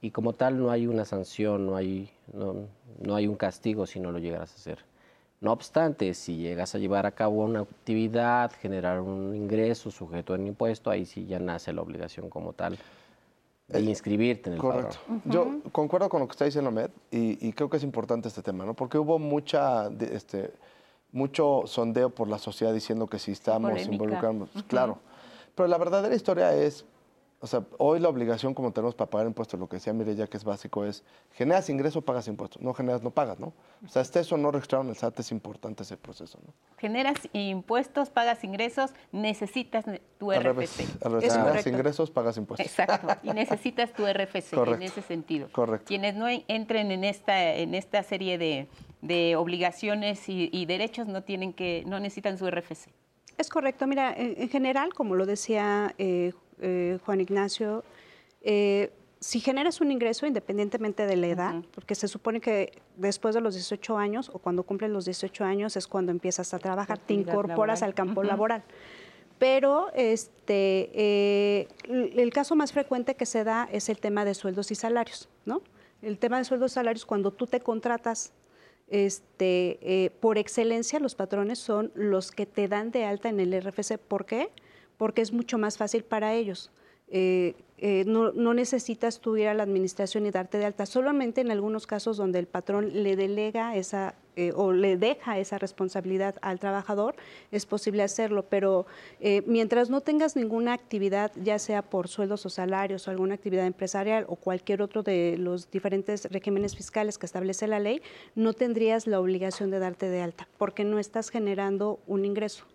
y 0.00 0.12
como 0.12 0.32
tal 0.32 0.56
no 0.56 0.70
hay 0.70 0.86
una 0.86 1.04
sanción, 1.04 1.66
no 1.66 1.74
hay, 1.74 2.08
no, 2.32 3.16
hay 3.16 3.26
un 3.26 3.34
castigo 3.34 3.86
si 3.86 3.98
no 3.98 4.12
lo 4.12 4.20
llegas 4.20 4.52
a 4.52 4.54
hacer. 4.54 4.78
No 5.40 5.52
obstante, 5.52 6.14
si 6.14 6.38
llegas 6.38 6.74
a 6.74 6.78
llevar 6.78 7.06
a 7.06 7.12
cabo 7.12 7.44
una 7.44 7.60
actividad, 7.60 8.52
generar 8.52 9.00
un 9.00 9.34
ingreso 9.34 9.90
sujeto 9.90 10.32
a 10.32 10.36
un 10.36 10.46
impuesto, 10.46 10.90
ahí 10.90 11.04
sí 11.04 11.26
ya 11.26 11.38
nace 11.38 11.72
la 11.72 11.82
obligación 11.82 12.30
como 12.30 12.52
tal 12.52 12.78
de 13.68 13.78
eh, 13.78 13.82
inscribirte 13.82 14.48
en 14.48 14.54
el 14.54 14.60
Correcto. 14.60 14.96
Yo 15.24 15.60
concuerdo 15.72 16.08
con 16.08 16.20
lo 16.20 16.26
que 16.26 16.32
está 16.32 16.44
diciendo 16.44 16.70
Med 16.70 16.90
y, 17.10 17.52
creo 17.52 17.68
que 17.68 17.76
es 17.76 17.82
importante 17.82 18.28
este 18.28 18.42
tema, 18.42 18.64
¿no? 18.64 18.74
Porque 18.74 18.98
hubo 18.98 19.18
mucha, 19.18 19.90
este, 20.10 20.52
mucho 21.12 21.62
sondeo 21.66 22.10
por 22.10 22.28
la 22.28 22.38
sociedad 22.38 22.72
diciendo 22.72 23.06
que 23.06 23.18
si 23.18 23.32
estamos 23.32 23.86
involucrando, 23.86 24.48
claro. 24.68 24.98
Pero 25.54 25.68
la 25.68 25.78
verdadera 25.78 26.14
historia 26.14 26.54
es 26.54 26.84
o 27.46 27.48
sea, 27.48 27.64
hoy 27.78 28.00
la 28.00 28.08
obligación 28.08 28.54
como 28.54 28.72
tenemos 28.72 28.96
para 28.96 29.08
pagar 29.08 29.28
impuestos, 29.28 29.60
lo 29.60 29.68
que 29.68 29.76
decía 29.76 29.92
Mireya 29.92 30.26
que 30.26 30.36
es 30.36 30.42
básico, 30.42 30.84
es 30.84 31.04
generas 31.32 31.70
ingreso, 31.70 32.02
pagas 32.02 32.26
impuestos. 32.26 32.60
No 32.60 32.74
generas, 32.74 33.04
no 33.04 33.12
pagas, 33.12 33.38
¿no? 33.38 33.52
O 33.84 33.88
sea, 33.88 34.02
estés 34.02 34.32
o 34.32 34.36
no 34.36 34.50
registrado 34.50 34.82
en 34.82 34.90
el 34.90 34.96
SAT, 34.96 35.20
es 35.20 35.30
importante 35.30 35.84
ese 35.84 35.96
proceso, 35.96 36.40
¿no? 36.44 36.52
Generas 36.76 37.16
impuestos, 37.32 38.10
pagas 38.10 38.42
ingresos, 38.42 38.90
necesitas 39.12 39.84
tu 40.18 40.32
RFC. 40.32 40.86
generas 41.20 41.66
ingresos, 41.68 42.10
pagas 42.10 42.36
impuestos. 42.36 42.66
Exacto, 42.66 43.06
y 43.22 43.30
necesitas 43.30 43.92
tu 43.92 44.04
RFC 44.04 44.52
en 44.52 44.82
ese 44.82 45.02
sentido. 45.02 45.48
Correcto. 45.52 45.86
Quienes 45.86 46.16
no 46.16 46.26
entren 46.48 46.90
en 46.90 47.04
esta, 47.04 47.54
en 47.54 47.76
esta 47.76 48.02
serie 48.02 48.38
de, 48.38 48.66
de 49.02 49.36
obligaciones 49.36 50.28
y, 50.28 50.50
y 50.52 50.66
derechos 50.66 51.06
no, 51.06 51.22
tienen 51.22 51.52
que, 51.52 51.84
no 51.86 52.00
necesitan 52.00 52.38
su 52.38 52.50
RFC. 52.50 52.88
Es 53.38 53.50
correcto. 53.50 53.86
Mira, 53.86 54.14
en, 54.16 54.48
general, 54.48 54.94
como 54.94 55.14
lo 55.14 55.26
decía 55.26 55.94
eh, 55.98 56.32
eh, 56.60 56.98
Juan 57.04 57.20
Ignacio, 57.20 57.84
eh, 58.42 58.92
si 59.20 59.40
generas 59.40 59.80
un 59.80 59.90
ingreso 59.90 60.26
independientemente 60.26 61.06
de 61.06 61.16
la 61.16 61.26
edad, 61.26 61.54
porque 61.74 61.94
se 61.94 62.06
supone 62.06 62.40
que 62.40 62.72
después 62.96 63.34
de 63.34 63.40
los 63.40 63.54
18 63.54 63.96
años 63.96 64.30
o 64.32 64.38
cuando 64.38 64.62
cumplen 64.62 64.92
los 64.92 65.04
18 65.04 65.44
años 65.44 65.76
es 65.76 65.86
cuando 65.86 66.12
empiezas 66.12 66.52
a 66.54 66.58
trabajar, 66.58 66.98
te 66.98 67.14
incorporas 67.14 67.82
al 67.82 67.94
campo 67.94 68.22
laboral. 68.22 68.62
Pero 69.38 69.90
este, 69.94 70.90
eh, 70.94 71.68
el 71.88 72.32
caso 72.32 72.56
más 72.56 72.72
frecuente 72.72 73.16
que 73.16 73.26
se 73.26 73.44
da 73.44 73.68
es 73.70 73.88
el 73.88 73.98
tema 73.98 74.24
de 74.24 74.34
sueldos 74.34 74.70
y 74.70 74.74
salarios, 74.74 75.28
¿no? 75.44 75.62
El 76.02 76.18
tema 76.18 76.38
de 76.38 76.44
sueldos 76.44 76.72
y 76.72 76.74
salarios, 76.74 77.04
cuando 77.04 77.32
tú 77.32 77.46
te 77.46 77.60
contratas 77.60 78.32
este, 78.88 79.78
eh, 79.82 80.10
por 80.20 80.38
excelencia 80.38 81.00
los 81.00 81.16
patrones 81.16 81.58
son 81.58 81.90
los 81.94 82.30
que 82.30 82.46
te 82.46 82.68
dan 82.68 82.92
de 82.92 83.04
alta 83.04 83.28
en 83.28 83.40
el 83.40 83.60
RFC. 83.60 83.98
¿Por 83.98 84.26
qué? 84.26 84.50
Porque 84.96 85.22
es 85.22 85.32
mucho 85.32 85.58
más 85.58 85.76
fácil 85.78 86.04
para 86.04 86.34
ellos. 86.34 86.70
Eh, 87.08 87.54
eh, 87.78 88.04
no, 88.06 88.32
necesitas 88.54 89.20
tú 89.20 89.36
ir 89.36 89.48
a 89.48 89.54
la 89.54 89.62
administración 89.62 90.26
y 90.26 90.30
darte 90.30 90.58
de 90.58 90.64
alta, 90.64 90.86
solamente 90.86 91.42
en 91.42 91.50
algunos 91.50 91.86
casos 91.86 92.16
donde 92.16 92.38
el 92.38 92.46
patrón 92.46 93.02
le 93.02 93.16
delega 93.16 93.76
esa 93.76 94.14
o 94.54 94.72
le 94.72 94.98
deja 94.98 95.38
esa 95.38 95.56
responsabilidad 95.56 96.34
al 96.42 96.58
trabajador, 96.58 97.16
es 97.52 97.64
posible 97.64 98.02
hacerlo, 98.02 98.42
pero 98.42 98.84
mientras 99.46 99.88
no 99.88 100.02
tengas 100.02 100.36
ninguna 100.36 100.74
actividad, 100.74 101.32
ya 101.42 101.58
sea 101.58 101.80
por 101.80 102.08
sueldos 102.08 102.44
o 102.44 102.50
salarios 102.50 103.08
o 103.08 103.10
alguna 103.10 103.34
actividad 103.34 103.64
empresarial 103.64 104.26
o 104.28 104.36
cualquier 104.36 104.82
otro 104.82 105.02
de 105.02 105.36
los 105.38 105.70
diferentes 105.70 106.30
regímenes 106.30 106.76
fiscales 106.76 107.16
que 107.16 107.24
establece 107.24 107.66
la 107.66 107.80
ley, 107.80 108.02
no 108.34 108.52
tendrías 108.52 109.06
la 109.06 109.20
obligación 109.20 109.70
de 109.70 109.78
darte 109.78 110.10
de 110.10 110.20
alta, 110.20 110.46
porque 110.58 110.84
no 110.84 110.98
estás 110.98 111.30
generando 111.30 111.98
un 112.06 112.26
ingreso. 112.26 112.66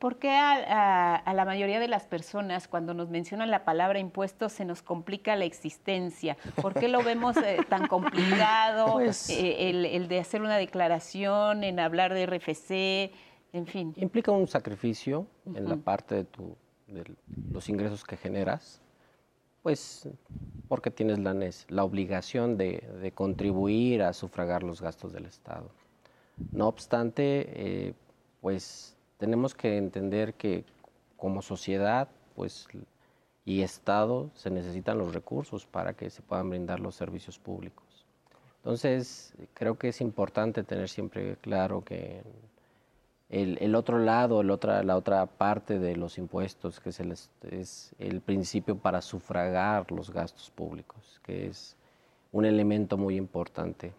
¿Por 0.00 0.16
qué 0.16 0.30
a, 0.30 1.30
la 1.34 1.44
mayoría 1.44 1.78
de 1.78 1.86
las 1.86 2.06
personas 2.06 2.68
cuando 2.68 2.94
nos 2.94 3.10
mencionan 3.10 3.50
la 3.50 3.66
palabra 3.66 3.98
impuestos 3.98 4.50
se 4.50 4.64
nos 4.64 4.80
complica 4.80 5.36
la 5.36 5.44
existencia? 5.44 6.38
¿Por 6.62 6.72
qué 6.72 6.88
lo 6.88 7.02
vemos 7.04 7.36
eh, 7.36 7.58
tan 7.68 7.86
complicado 7.86 8.94
pues 8.94 9.28
eh, 9.28 9.68
el, 9.68 10.08
de 10.08 10.18
hacer 10.18 10.40
una 10.40 10.56
declaración, 10.56 11.64
en 11.64 11.78
hablar 11.78 12.14
de 12.14 12.24
RFC, 12.24 13.12
en 13.52 13.66
fin? 13.66 13.92
Implica 13.98 14.32
un 14.32 14.48
sacrificio 14.48 15.26
en 15.54 15.68
la 15.68 15.76
parte 15.76 16.14
de, 16.14 16.24
tu, 16.24 16.56
de 16.86 17.04
los 17.52 17.68
ingresos 17.68 18.02
que 18.02 18.16
generas, 18.16 18.80
pues 19.62 20.08
porque 20.66 20.90
tienes 20.90 21.18
la, 21.18 21.36
la 21.68 21.84
obligación 21.84 22.56
de, 22.56 22.88
de, 23.02 23.12
contribuir 23.12 24.02
a 24.02 24.14
sufragar 24.14 24.62
los 24.62 24.80
gastos 24.80 25.12
del 25.12 25.26
Estado. 25.26 25.70
No 26.52 26.68
obstante, 26.68 27.88
eh, 27.88 27.94
pues 28.40 28.96
tenemos 29.20 29.54
que 29.54 29.76
entender 29.76 30.32
que 30.32 30.64
como 31.18 31.42
sociedad 31.42 32.08
pues, 32.34 32.66
y 33.44 33.60
Estado 33.60 34.30
se 34.34 34.48
necesitan 34.50 34.96
los 34.96 35.12
recursos 35.12 35.66
para 35.66 35.92
que 35.92 36.08
se 36.08 36.22
puedan 36.22 36.48
brindar 36.48 36.80
los 36.80 36.94
servicios 36.94 37.38
públicos. 37.38 37.84
Entonces, 38.56 39.34
creo 39.52 39.76
que 39.78 39.88
es 39.88 40.00
importante 40.00 40.64
tener 40.64 40.88
siempre 40.88 41.36
claro 41.36 41.84
que 41.84 42.22
el, 43.28 43.74
otro 43.74 43.98
lado, 43.98 44.40
el 44.40 44.50
otra, 44.50 44.82
la 44.82 44.96
otra 44.96 45.26
parte 45.26 45.78
de 45.78 45.96
los 45.96 46.16
impuestos, 46.16 46.80
que 46.80 46.88
es 46.88 47.00
el, 47.00 47.12
es 47.12 47.94
el 47.98 48.22
principio 48.22 48.78
para 48.78 49.02
sufragar 49.02 49.92
los 49.92 50.10
gastos 50.10 50.50
públicos, 50.50 51.20
que 51.22 51.46
es 51.46 51.76
un 52.32 52.46
elemento 52.46 52.96
muy 52.96 53.16
importante. 53.16 53.92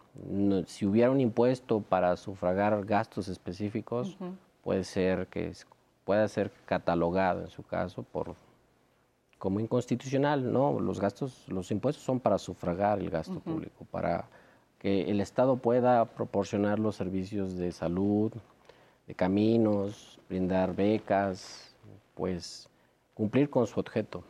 si 0.66 0.84
hubiera 0.84 1.12
un 1.12 1.20
impuesto 1.20 1.80
para 1.80 2.16
sufragar 2.16 2.84
gastos 2.84 3.28
específicos, 3.28 4.16
puede 4.62 4.84
ser 4.84 5.26
que 5.26 5.52
pueda 6.04 6.26
ser 6.28 6.50
catalogado 6.66 7.42
en 7.42 7.50
su 7.50 7.62
caso 7.62 8.02
por 8.02 8.34
como 9.38 9.58
inconstitucional, 9.58 10.52
no, 10.52 10.78
los 10.78 11.00
gastos, 11.00 11.48
los 11.48 11.72
impuestos 11.72 12.04
son 12.04 12.20
para 12.20 12.38
sufragar 12.38 13.00
el 13.00 13.10
gasto 13.10 13.40
público, 13.40 13.84
para 13.90 14.28
que 14.78 15.10
el 15.10 15.20
Estado 15.20 15.56
pueda 15.56 16.04
proporcionar 16.04 16.78
los 16.78 16.94
servicios 16.94 17.56
de 17.56 17.72
salud, 17.72 18.32
de 19.08 19.14
caminos, 19.16 20.20
brindar 20.28 20.76
becas, 20.76 21.74
pues 22.14 22.68
cumplir 23.14 23.50
con 23.50 23.66
su 23.66 23.80
objeto. 23.80 24.22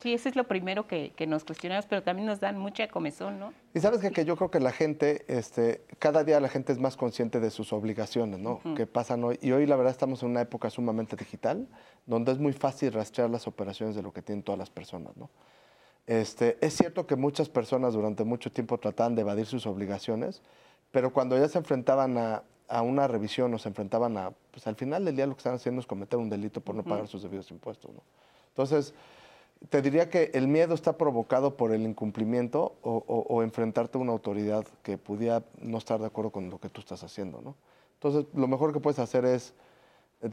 Sí, 0.00 0.14
eso 0.14 0.30
es 0.30 0.36
lo 0.36 0.44
primero 0.44 0.86
que, 0.86 1.12
nos 1.28 1.44
cuestionamos, 1.44 1.84
pero 1.84 2.02
también 2.02 2.26
nos 2.26 2.40
dan 2.40 2.56
mucha 2.56 2.88
comezón, 2.88 3.38
¿no? 3.38 3.52
Y 3.74 3.80
sabes 3.80 4.00
que, 4.00 4.10
que, 4.10 4.24
yo 4.24 4.34
creo 4.34 4.50
que 4.50 4.58
la 4.58 4.72
gente, 4.72 5.26
este, 5.28 5.82
cada 5.98 6.24
día 6.24 6.40
la 6.40 6.48
gente 6.48 6.72
es 6.72 6.78
más 6.78 6.96
consciente 6.96 7.38
de 7.38 7.50
sus 7.50 7.74
obligaciones, 7.74 8.40
¿no? 8.40 8.60
Que 8.74 8.86
pasan 8.86 9.22
hoy. 9.24 9.38
Y 9.42 9.52
hoy 9.52 9.66
la 9.66 9.76
verdad 9.76 9.90
estamos 9.90 10.22
en 10.22 10.30
una 10.30 10.40
época 10.40 10.70
sumamente 10.70 11.16
digital, 11.16 11.68
donde 12.06 12.32
es 12.32 12.38
muy 12.38 12.54
fácil 12.54 12.94
rastrear 12.94 13.28
las 13.28 13.46
operaciones 13.46 13.94
de 13.94 14.02
lo 14.02 14.10
que 14.10 14.22
tienen 14.22 14.42
todas 14.42 14.58
las 14.58 14.70
personas, 14.70 15.14
¿no? 15.18 15.28
Este, 16.06 16.56
es 16.62 16.74
cierto 16.74 17.06
que 17.06 17.14
muchas 17.14 17.50
personas 17.50 17.92
durante 17.92 18.24
mucho 18.24 18.50
tiempo 18.50 18.78
trataban 18.78 19.14
de 19.14 19.20
evadir 19.20 19.44
sus 19.44 19.66
obligaciones, 19.66 20.40
pero 20.92 21.12
cuando 21.12 21.38
ya 21.38 21.46
se 21.46 21.58
enfrentaban 21.58 22.16
a, 22.16 22.42
a 22.68 22.80
una 22.80 23.06
revisión 23.06 23.52
o 23.52 23.58
se 23.58 23.68
enfrentaban 23.68 24.16
a, 24.16 24.32
pues 24.50 24.66
al 24.66 24.76
final 24.76 25.04
del 25.04 25.14
día 25.14 25.26
lo 25.26 25.34
que 25.34 25.40
están 25.40 25.54
haciendo 25.54 25.82
es 25.82 25.86
cometer 25.86 26.18
un 26.18 26.30
delito 26.30 26.62
por 26.62 26.74
no 26.74 26.82
pagar 26.82 27.06
sus 27.06 27.22
debidos 27.22 27.50
impuestos, 27.50 27.92
¿no? 27.92 28.02
Entonces, 28.48 28.94
te 29.68 29.82
diría 29.82 30.08
que 30.08 30.30
el 30.34 30.48
miedo 30.48 30.74
está 30.74 30.96
provocado 30.96 31.56
por 31.56 31.72
el 31.72 31.82
incumplimiento 31.82 32.76
o, 32.82 33.42
enfrentarte 33.42 33.98
a 33.98 34.00
una 34.00 34.12
autoridad 34.12 34.64
que 34.82 34.96
pudiera 34.96 35.42
no 35.60 35.78
estar 35.78 36.00
de 36.00 36.06
acuerdo 36.06 36.30
con 36.30 36.48
lo 36.48 36.58
que 36.58 36.68
tú 36.68 36.80
estás 36.80 37.04
haciendo, 37.04 37.40
¿no? 37.42 37.56
Entonces, 37.94 38.24
lo 38.34 38.48
mejor 38.48 38.72
que 38.72 38.80
puedes 38.80 38.98
hacer 38.98 39.26
es, 39.26 39.52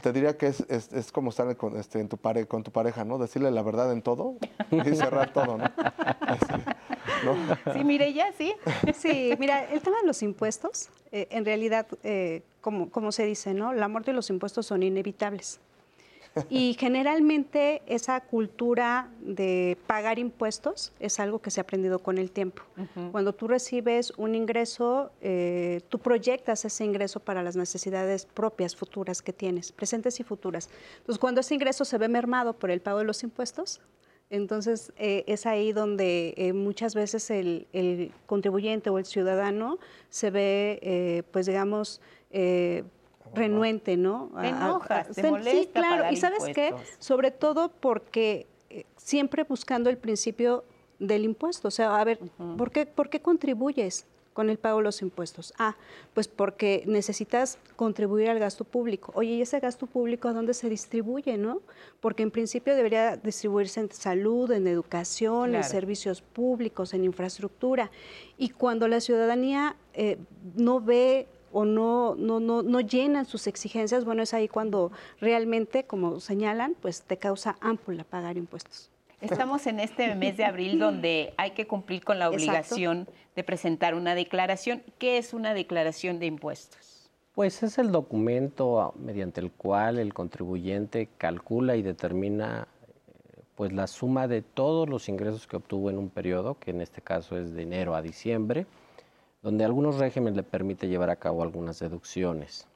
te 0.00 0.12
diría 0.12 0.38
que 0.38 0.46
es, 0.46 0.60
es, 0.70 1.12
como 1.12 1.28
estar 1.28 1.54
con, 1.56 1.76
este, 1.76 2.00
en 2.00 2.08
tu 2.08 2.16
pare, 2.16 2.46
con 2.46 2.62
tu 2.62 2.72
pareja, 2.72 3.04
¿no? 3.04 3.18
Decirle 3.18 3.50
la 3.50 3.62
verdad 3.62 3.92
en 3.92 4.00
todo 4.00 4.36
y 4.70 4.94
cerrar 4.96 5.32
todo, 5.32 5.58
¿no? 5.58 5.70
Sí, 7.72 7.84
mire, 7.84 8.12
ya 8.12 8.32
sí. 8.32 8.54
Sí, 8.94 9.34
mira, 9.38 9.64
el 9.64 9.80
tema 9.80 10.00
de 10.00 10.06
los 10.06 10.22
impuestos, 10.22 10.88
eh, 11.10 11.26
en 11.30 11.44
realidad, 11.44 11.86
eh, 12.02 12.42
como, 12.60 12.90
como 12.90 13.12
se 13.12 13.24
dice, 13.24 13.54
¿no? 13.54 13.72
La 13.72 13.88
muerte 13.88 14.12
y 14.12 14.14
los 14.14 14.30
impuestos 14.30 14.66
son 14.66 14.82
inevitables. 14.82 15.60
Y 16.48 16.74
generalmente 16.74 17.82
esa 17.86 18.20
cultura 18.20 19.10
de 19.20 19.76
pagar 19.86 20.18
impuestos 20.18 20.92
es 21.00 21.20
algo 21.20 21.40
que 21.40 21.50
se 21.50 21.60
ha 21.60 21.62
aprendido 21.62 21.98
con 22.00 22.18
el 22.18 22.30
tiempo. 22.30 22.62
Cuando 23.12 23.34
tú 23.34 23.48
recibes 23.48 24.12
un 24.16 24.34
ingreso, 24.34 25.10
eh, 25.20 25.80
tú 25.88 25.98
proyectas 25.98 26.64
ese 26.64 26.84
ingreso 26.84 27.20
para 27.20 27.42
las 27.42 27.56
necesidades 27.56 28.26
propias, 28.26 28.76
futuras 28.76 29.22
que 29.22 29.32
tienes, 29.32 29.72
presentes 29.72 30.20
y 30.20 30.24
futuras. 30.24 30.70
Entonces, 30.98 31.18
cuando 31.18 31.40
ese 31.40 31.54
ingreso 31.54 31.84
se 31.84 31.98
ve 31.98 32.08
mermado 32.08 32.52
por 32.52 32.70
el 32.70 32.80
pago 32.80 32.98
de 32.98 33.04
los 33.04 33.22
impuestos, 33.22 33.80
entonces 34.30 34.92
eh, 34.96 35.24
es 35.26 35.46
ahí 35.46 35.72
donde 35.72 36.34
eh, 36.36 36.52
muchas 36.52 36.94
veces 36.94 37.30
el, 37.30 37.66
el, 37.72 38.12
contribuyente 38.26 38.90
o 38.90 38.98
el 38.98 39.06
ciudadano 39.06 39.78
se 40.10 40.30
ve, 40.30 41.24
pues 41.32 41.46
digamos, 41.46 42.00
renuente, 43.34 43.96
¿no? 43.96 44.30
Te 44.40 44.48
enojas, 44.48 45.08
te 45.14 45.30
molesta 45.30 45.50
Sí, 45.60 45.68
claro. 45.72 46.12
y 46.12 46.16
sabes 46.16 46.44
qué, 46.54 46.74
sobre 46.98 47.30
todo 47.30 47.70
porque 47.80 48.46
eh, 48.70 48.84
siempre 48.96 49.44
buscando 49.44 49.90
el 49.90 49.96
principio 49.96 50.64
del 50.98 51.24
impuesto. 51.24 51.68
O 51.68 51.70
sea, 51.70 51.98
a 51.98 52.04
ver, 52.04 52.18
¿por, 52.56 52.70
qué, 52.70 52.86
¿por 52.86 53.08
qué 53.08 53.20
contribuyes 53.20 54.06
con 54.34 54.50
el 54.50 54.58
pago 54.58 54.78
de 54.78 54.84
los 54.84 55.02
impuestos? 55.02 55.52
Ah, 55.58 55.76
pues 56.14 56.28
porque 56.28 56.84
necesitas 56.86 57.58
contribuir 57.76 58.28
al 58.30 58.38
gasto 58.38 58.64
público. 58.64 59.12
Oye, 59.14 59.30
¿y 59.30 59.42
ese 59.42 59.58
gasto 59.60 59.86
público 59.86 60.28
a 60.28 60.32
dónde 60.32 60.54
se 60.54 60.68
distribuye, 60.68 61.36
no? 61.38 61.60
Porque 62.00 62.22
en 62.22 62.30
principio 62.30 62.76
debería 62.76 63.16
distribuirse 63.16 63.80
en 63.80 63.90
salud, 63.90 64.50
en 64.52 64.66
educación, 64.66 65.54
en 65.54 65.64
servicios 65.64 66.20
públicos, 66.20 66.94
en 66.94 67.04
infraestructura. 67.04 67.90
Y 68.36 68.50
cuando 68.50 68.86
la 68.86 69.00
ciudadanía 69.00 69.76
eh, 69.94 70.18
no 70.54 70.80
ve 70.80 71.26
o 71.52 71.64
no, 71.64 72.14
no, 72.16 72.40
no, 72.40 72.62
no 72.62 72.80
llenan 72.80 73.26
sus 73.26 73.46
exigencias, 73.46 74.04
bueno, 74.04 74.22
es 74.22 74.34
ahí 74.34 74.48
cuando 74.48 74.92
realmente, 75.20 75.84
como 75.84 76.20
señalan, 76.20 76.74
pues 76.80 77.02
te 77.02 77.16
causa 77.16 77.56
ámpula 77.60 78.04
pagar 78.04 78.36
impuestos. 78.36 78.90
Estamos 79.20 79.66
en 79.66 79.80
este 79.80 80.14
mes 80.14 80.36
de 80.36 80.44
abril 80.44 80.78
donde 80.78 81.34
hay 81.36 81.52
que 81.52 81.66
cumplir 81.66 82.04
con 82.04 82.18
la 82.18 82.30
obligación 82.30 83.08
de 83.34 83.44
presentar 83.44 83.94
una 83.94 84.14
declaración. 84.14 84.82
¿Qué 84.98 85.18
es 85.18 85.32
una 85.32 85.54
declaración 85.54 86.18
de 86.18 86.26
impuestos? 86.26 87.10
Pues 87.34 87.62
es 87.62 87.78
el 87.78 87.92
documento 87.92 88.94
mediante 88.98 89.40
el 89.40 89.52
cual 89.52 89.98
el 89.98 90.12
contribuyente 90.12 91.08
calcula 91.18 91.76
y 91.76 91.82
determina 91.82 92.66
eh, 92.88 93.42
pues 93.54 93.72
la 93.72 93.86
suma 93.86 94.26
de 94.26 94.42
todos 94.42 94.88
los 94.88 95.08
ingresos 95.08 95.46
que 95.46 95.56
obtuvo 95.56 95.88
en 95.90 95.98
un 95.98 96.10
periodo, 96.10 96.58
que 96.58 96.72
en 96.72 96.80
este 96.80 97.00
caso 97.00 97.38
es 97.38 97.54
de 97.54 97.62
enero 97.62 97.94
a 97.94 98.02
diciembre, 98.02 98.66
donde 99.42 99.64
algunos 99.64 99.98
regímenes 99.98 100.36
le 100.36 100.42
permite 100.42 100.88
llevar 100.88 101.10
a 101.10 101.16
cabo 101.16 101.42
algunas 101.42 101.78
deducciones 101.78 102.66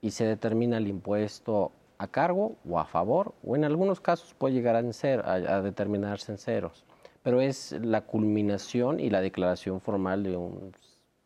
y 0.00 0.10
se 0.10 0.24
determina 0.24 0.78
el 0.78 0.88
impuesto 0.88 1.72
a 1.98 2.06
cargo 2.08 2.56
o 2.68 2.78
a 2.78 2.84
favor 2.84 3.34
o 3.44 3.54
en 3.54 3.64
algunos 3.64 4.00
casos 4.00 4.34
puede 4.34 4.54
llegar 4.54 4.76
a, 4.76 4.92
ser, 4.92 5.20
a, 5.24 5.62
determinarse 5.62 6.32
en 6.32 6.38
ceros, 6.38 6.84
pero 7.22 7.40
es 7.40 7.72
la 7.72 8.02
culminación 8.02 8.98
y 8.98 9.10
la 9.10 9.20
declaración 9.20 9.80
formal 9.80 10.24
de 10.24 10.36
un, 10.36 10.72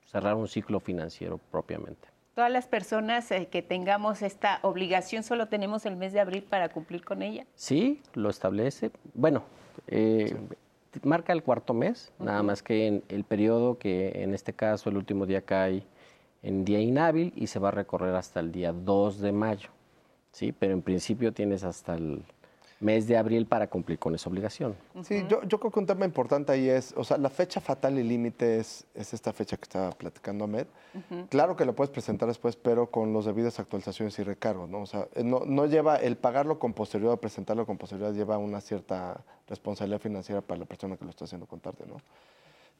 cerrar 0.04 0.34
un 0.34 0.48
ciclo 0.48 0.80
financiero 0.80 1.38
propiamente. 1.50 2.08
Todas 2.34 2.50
las 2.50 2.66
personas 2.66 3.30
eh, 3.30 3.48
que 3.50 3.62
tengamos 3.62 4.20
esta 4.20 4.58
obligación, 4.60 5.22
solo 5.22 5.48
tenemos 5.48 5.86
el 5.86 5.96
mes 5.96 6.12
de 6.12 6.20
abril 6.20 6.42
para 6.42 6.68
cumplir 6.68 7.02
con 7.02 7.22
ella. 7.22 7.46
Sí, 7.54 8.02
lo 8.12 8.28
establece. 8.28 8.90
Bueno, 9.14 9.44
eh, 9.86 10.36
marca 11.02 11.32
el 11.32 11.42
cuarto 11.42 11.74
mes, 11.74 12.12
nada 12.18 12.42
más 12.42 12.62
que 12.62 12.86
en 12.86 13.02
el 13.08 13.24
periodo 13.24 13.78
que 13.78 14.22
en 14.22 14.34
este 14.34 14.52
caso 14.52 14.90
el 14.90 14.96
último 14.96 15.26
día 15.26 15.42
cae 15.42 15.82
en 16.42 16.64
día 16.64 16.80
inhábil 16.80 17.32
y 17.36 17.48
se 17.48 17.58
va 17.58 17.68
a 17.68 17.72
recorrer 17.72 18.14
hasta 18.14 18.40
el 18.40 18.52
día 18.52 18.72
2 18.72 19.20
de 19.20 19.32
mayo. 19.32 19.70
Sí, 20.32 20.52
pero 20.52 20.74
en 20.74 20.82
principio 20.82 21.32
tienes 21.32 21.64
hasta 21.64 21.94
el 21.94 22.22
mes 22.80 23.06
de 23.06 23.16
abril 23.16 23.46
para 23.46 23.68
cumplir 23.68 23.98
con 23.98 24.14
esa 24.14 24.28
obligación. 24.28 24.76
Sí, 25.02 25.24
yo, 25.28 25.42
yo 25.44 25.58
creo 25.58 25.70
que 25.70 25.78
un 25.78 25.86
tema 25.86 26.04
importante 26.04 26.52
ahí 26.52 26.68
es, 26.68 26.92
o 26.96 27.04
sea, 27.04 27.16
la 27.16 27.30
fecha 27.30 27.60
fatal 27.60 27.98
y 27.98 28.02
límite 28.02 28.58
es, 28.58 28.86
es 28.94 29.14
esta 29.14 29.32
fecha 29.32 29.56
que 29.56 29.62
estaba 29.62 29.90
platicando 29.90 30.44
Ahmed. 30.44 30.66
Claro 31.30 31.56
que 31.56 31.64
lo 31.64 31.74
puedes 31.74 31.90
presentar 31.90 32.28
después, 32.28 32.56
pero 32.56 32.90
con 32.90 33.12
los 33.12 33.24
debidas 33.24 33.58
actualizaciones 33.58 34.18
y 34.18 34.22
recargos, 34.22 34.68
¿no? 34.68 34.80
O 34.80 34.86
sea, 34.86 35.08
eh, 35.14 35.24
no, 35.24 35.40
no 35.46 35.66
lleva, 35.66 35.96
el 35.96 36.16
pagarlo 36.16 36.58
con 36.58 36.72
posterioridad 36.74 37.14
o 37.14 37.20
presentarlo 37.20 37.66
con 37.66 37.78
posterioridad 37.78 38.14
lleva 38.14 38.38
una 38.38 38.60
cierta 38.60 39.24
responsabilidad 39.46 40.00
financiera 40.00 40.40
para 40.40 40.60
la 40.60 40.66
persona 40.66 40.96
que 40.96 41.04
lo 41.04 41.10
está 41.10 41.24
haciendo 41.24 41.46
con 41.46 41.60
tarde, 41.60 41.84
¿no? 41.86 41.96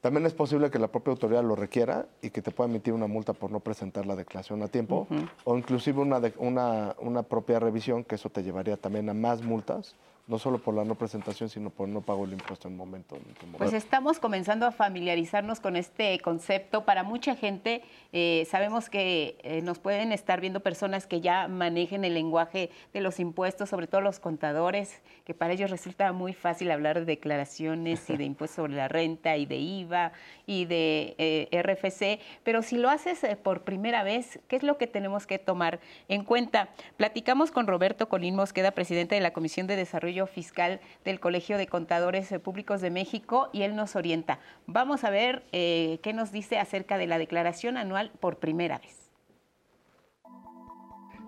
También 0.01 0.27
es 0.27 0.35
posible 0.35 0.71
que 0.71 0.79
la 0.79 0.89
propia 0.89 1.11
autoridad 1.13 1.43
lo 1.43 1.57
requiera 1.57 2.07
y 2.23 2.31
que 2.31 2.43
te 2.43 2.51
pueda 2.53 2.69
emitir 2.71 2.93
una 2.93 3.07
multa 3.07 3.33
por 3.33 3.51
no 3.51 3.61
presentar 3.61 4.07
la 4.07 4.15
declaración 4.15 4.63
a 4.63 4.69
tiempo 4.69 5.07
o 5.45 5.57
inclusive 5.57 6.01
una, 6.01 6.21
de- 6.21 6.35
una, 6.39 6.95
una 7.01 7.23
propia 7.23 7.59
revisión, 7.59 8.05
que 8.05 8.15
eso 8.15 8.31
te 8.31 8.43
llevaría 8.43 8.77
también 8.77 9.09
a 9.09 9.15
más 9.15 9.43
multas, 9.43 9.95
no 10.27 10.41
solo 10.41 10.59
por 10.59 10.75
la 10.75 10.85
no 10.85 10.97
presentación, 10.97 11.49
sino 11.49 11.71
por 11.71 11.89
no 11.89 12.01
pago 12.01 12.25
el 12.25 12.33
impuesto 12.33 12.67
en 12.67 12.77
momento. 12.77 13.15
en 13.15 13.23
tu 13.23 13.47
momento. 13.47 13.59
Pues 13.59 13.73
estamos 13.73 14.19
comenzando 14.19 14.67
a 14.67 14.73
familiarizarnos 14.73 15.61
con 15.61 15.77
este 15.77 16.19
concepto. 16.19 16.85
Para 16.85 17.05
mucha 17.05 17.37
gente, 17.37 17.83
eh, 18.13 18.45
sabemos 18.51 18.91
que 18.91 19.39
eh, 19.43 19.63
nos 19.63 19.79
pueden 19.79 20.11
estar 20.11 20.41
viendo 20.41 20.61
personas 20.61 21.07
que 21.07 21.21
ya 21.21 21.47
manejen 21.47 22.05
el 22.05 22.15
lenguaje 22.15 22.71
de 22.93 23.01
los 23.01 23.21
impuestos, 23.21 23.69
sobre 23.69 23.87
todo 23.87 24.01
los 24.01 24.19
contadores, 24.19 25.01
que 25.25 25.33
para 25.33 25.53
ellos 25.53 25.71
resulta 25.71 26.13
muy 26.13 26.33
fácil 26.33 26.73
hablar 26.73 26.99
de 26.99 27.05
declaraciones 27.05 28.11
y 28.11 28.17
de 28.17 28.25
impuestos 28.25 28.57
sobre 28.57 28.75
la 28.75 28.89
renta 28.89 29.37
y 29.37 29.47
de 29.47 29.59
IVA 29.59 30.13
y 30.45 30.65
de 30.65 31.15
eh, 31.19 31.63
RFC. 31.63 32.19
Pero 32.43 32.63
si 32.63 32.79
lo 32.79 32.91
haces 32.91 33.21
por 33.45 33.63
primera 33.63 34.03
vez, 34.03 34.41
¿qué 34.49 34.57
es 34.57 34.65
lo 34.65 34.77
que 34.77 34.89
tenemos 34.89 35.25
que 35.29 35.39
tomar 35.39 35.79
en 36.09 36.25
cuenta? 36.25 36.69
Platicamos 36.97 37.53
con 37.53 37.69
Roberto 37.69 38.09
Colín 38.09 38.35
Mosqueda, 38.35 38.73
presidente 38.73 39.15
de 39.15 39.21
la 39.21 39.33
Comisión 39.33 39.69
de 39.69 39.77
Desarrollo 39.77 40.16
Fiscal 40.25 40.81
del 41.05 41.21
Colegio 41.21 41.59
de 41.59 41.67
Contadores 41.67 42.33
Públicos 42.43 42.81
de 42.81 42.91
México, 42.91 43.51
y 43.53 43.61
él 43.63 43.77
nos 43.77 43.97
orienta. 43.97 44.39
Vamos 44.67 45.05
a 45.05 45.11
ver 45.11 45.45
eh, 45.53 46.01
qué 46.03 46.15
nos 46.15 46.33
dice 46.33 46.59
acerca 46.59 46.97
de 46.97 47.07
la 47.07 47.19
declaración 47.19 47.77
anual 47.77 48.13
por 48.19 48.39
primera 48.39 48.79
vez. 48.79 49.11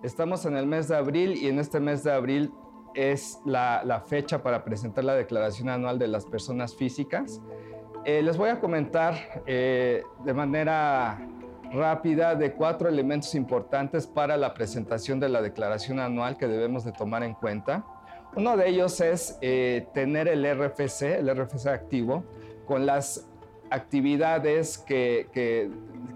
Estamos 0.01 0.45
en 0.45 0.57
el 0.57 0.65
mes 0.65 0.87
de 0.87 0.95
abril 0.95 1.37
y 1.37 1.49
en 1.49 1.59
este 1.59 1.79
mes 1.79 2.03
de 2.03 2.11
abril 2.13 2.51
es 2.95 3.39
la, 3.45 3.83
la 3.85 4.01
fecha 4.01 4.41
para 4.41 4.63
presentar 4.63 5.03
la 5.03 5.13
declaración 5.13 5.69
anual 5.69 5.99
de 5.99 6.07
las 6.07 6.25
personas 6.25 6.75
físicas. 6.75 7.41
Eh, 8.05 8.21
les 8.23 8.37
voy 8.37 8.49
a 8.49 8.59
comentar 8.59 9.43
eh, 9.45 10.03
de 10.23 10.33
manera 10.33 11.19
rápida 11.71 12.33
de 12.33 12.53
cuatro 12.53 12.87
elementos 12.87 13.35
importantes 13.35 14.07
para 14.07 14.37
la 14.37 14.53
presentación 14.53 15.19
de 15.19 15.29
la 15.29 15.41
declaración 15.41 15.99
anual 15.99 16.37
que 16.37 16.47
debemos 16.47 16.83
de 16.85 16.91
tomar 16.91 17.23
en 17.23 17.33
cuenta. 17.33 17.85
Uno 18.35 18.55
de 18.57 18.69
ellos 18.69 19.01
es 19.01 19.37
eh, 19.41 19.87
tener 19.93 20.27
el 20.27 20.45
RFC, 20.45 21.01
el 21.19 21.29
RFC 21.35 21.67
activo, 21.67 22.23
con 22.65 22.85
las 22.85 23.27
actividades 23.69 24.77
que, 24.77 25.27
que- 25.33 25.69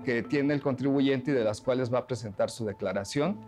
que 0.04 0.22
tiene 0.22 0.54
el 0.54 0.62
contribuyente 0.62 1.32
y 1.32 1.34
de 1.34 1.44
las 1.46 1.62
cuales 1.62 1.94
va 1.94 2.00
a 2.00 2.08
presentar 2.08 2.50
su 2.50 2.66
declaración. 2.66 3.40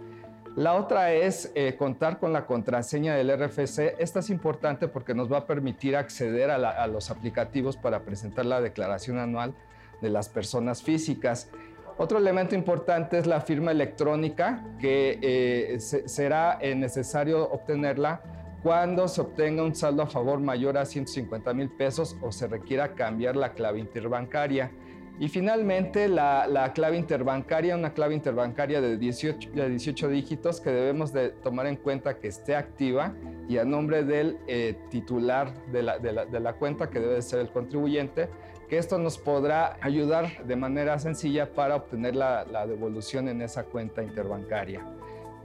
La 0.55 0.75
otra 0.75 1.11
es 1.13 1.51
eh, 1.53 1.75
contar 1.77 2.17
con 2.17 2.31
la 2.31 2.45
contraseña 2.45 3.13
del 3.15 3.29
RFC. 3.37 3.95
Esta 3.99 4.19
es 4.19 4.29
importante 4.29 4.87
porque 4.87 5.13
nos 5.13 5.29
va 5.31 5.39
a 5.39 5.45
permitir 5.47 5.97
acceder 5.97 6.49
a, 6.49 6.57
la- 6.57 6.69
a 6.69 6.87
los 6.87 7.11
aplicativos 7.11 7.75
para 7.75 8.03
presentar 8.03 8.45
la 8.45 8.61
declaración 8.61 9.17
anual 9.17 9.53
de 10.01 10.09
las 10.09 10.29
personas 10.29 10.81
físicas. 10.81 11.49
Otro 11.97 12.17
elemento 12.19 12.55
importante 12.55 13.17
es 13.17 13.25
la 13.27 13.41
firma 13.41 13.71
electrónica, 13.71 14.63
que 14.79 15.19
eh, 15.21 15.79
se- 15.81 16.07
será 16.07 16.57
eh, 16.61 16.73
necesario 16.73 17.49
obtenerla 17.51 18.21
cuando 18.65 19.07
se 19.07 19.21
obtenga 19.21 19.61
un 19.61 19.75
saldo 19.75 20.01
a 20.01 20.07
favor 20.07 20.39
mayor 20.39 20.75
a 20.79 20.85
150 20.85 21.53
mil 21.53 21.69
pesos 21.69 22.17
o 22.23 22.31
se 22.31 22.47
requiera 22.47 22.95
cambiar 22.95 23.35
la 23.35 23.53
clave 23.53 23.77
interbancaria. 23.77 24.71
Y 25.19 25.29
finalmente, 25.29 26.07
la, 26.07 26.47
la 26.47 26.73
clave 26.73 26.97
interbancaria, 26.97 27.75
una 27.75 27.93
clave 27.93 28.15
interbancaria 28.15 28.81
de 28.81 28.97
18, 28.97 29.51
de 29.51 29.69
18 29.69 30.09
dígitos 30.09 30.59
que 30.61 30.71
debemos 30.71 31.13
de 31.13 31.29
tomar 31.29 31.67
en 31.67 31.75
cuenta 31.75 32.17
que 32.17 32.27
esté 32.27 32.55
activa 32.55 33.13
y 33.47 33.59
a 33.59 33.65
nombre 33.65 34.03
del 34.03 34.39
eh, 34.47 34.75
titular 34.89 35.53
de 35.71 35.83
la, 35.83 35.99
de 35.99 36.11
la- 36.11 36.25
de 36.25 36.39
la 36.39 36.53
cuenta, 36.53 36.89
que 36.89 36.99
debe 36.99 37.13
de 37.13 37.21
ser 37.21 37.41
el 37.41 37.49
contribuyente, 37.51 38.29
que 38.67 38.79
esto 38.79 38.97
nos 38.97 39.19
podrá 39.19 39.77
ayudar 39.79 40.43
de 40.43 40.55
manera 40.55 40.97
sencilla 40.97 41.53
para 41.53 41.75
obtener 41.75 42.15
la, 42.15 42.43
la 42.45 42.65
devolución 42.65 43.29
en 43.29 43.43
esa 43.43 43.65
cuenta 43.65 44.01
interbancaria. 44.01 44.83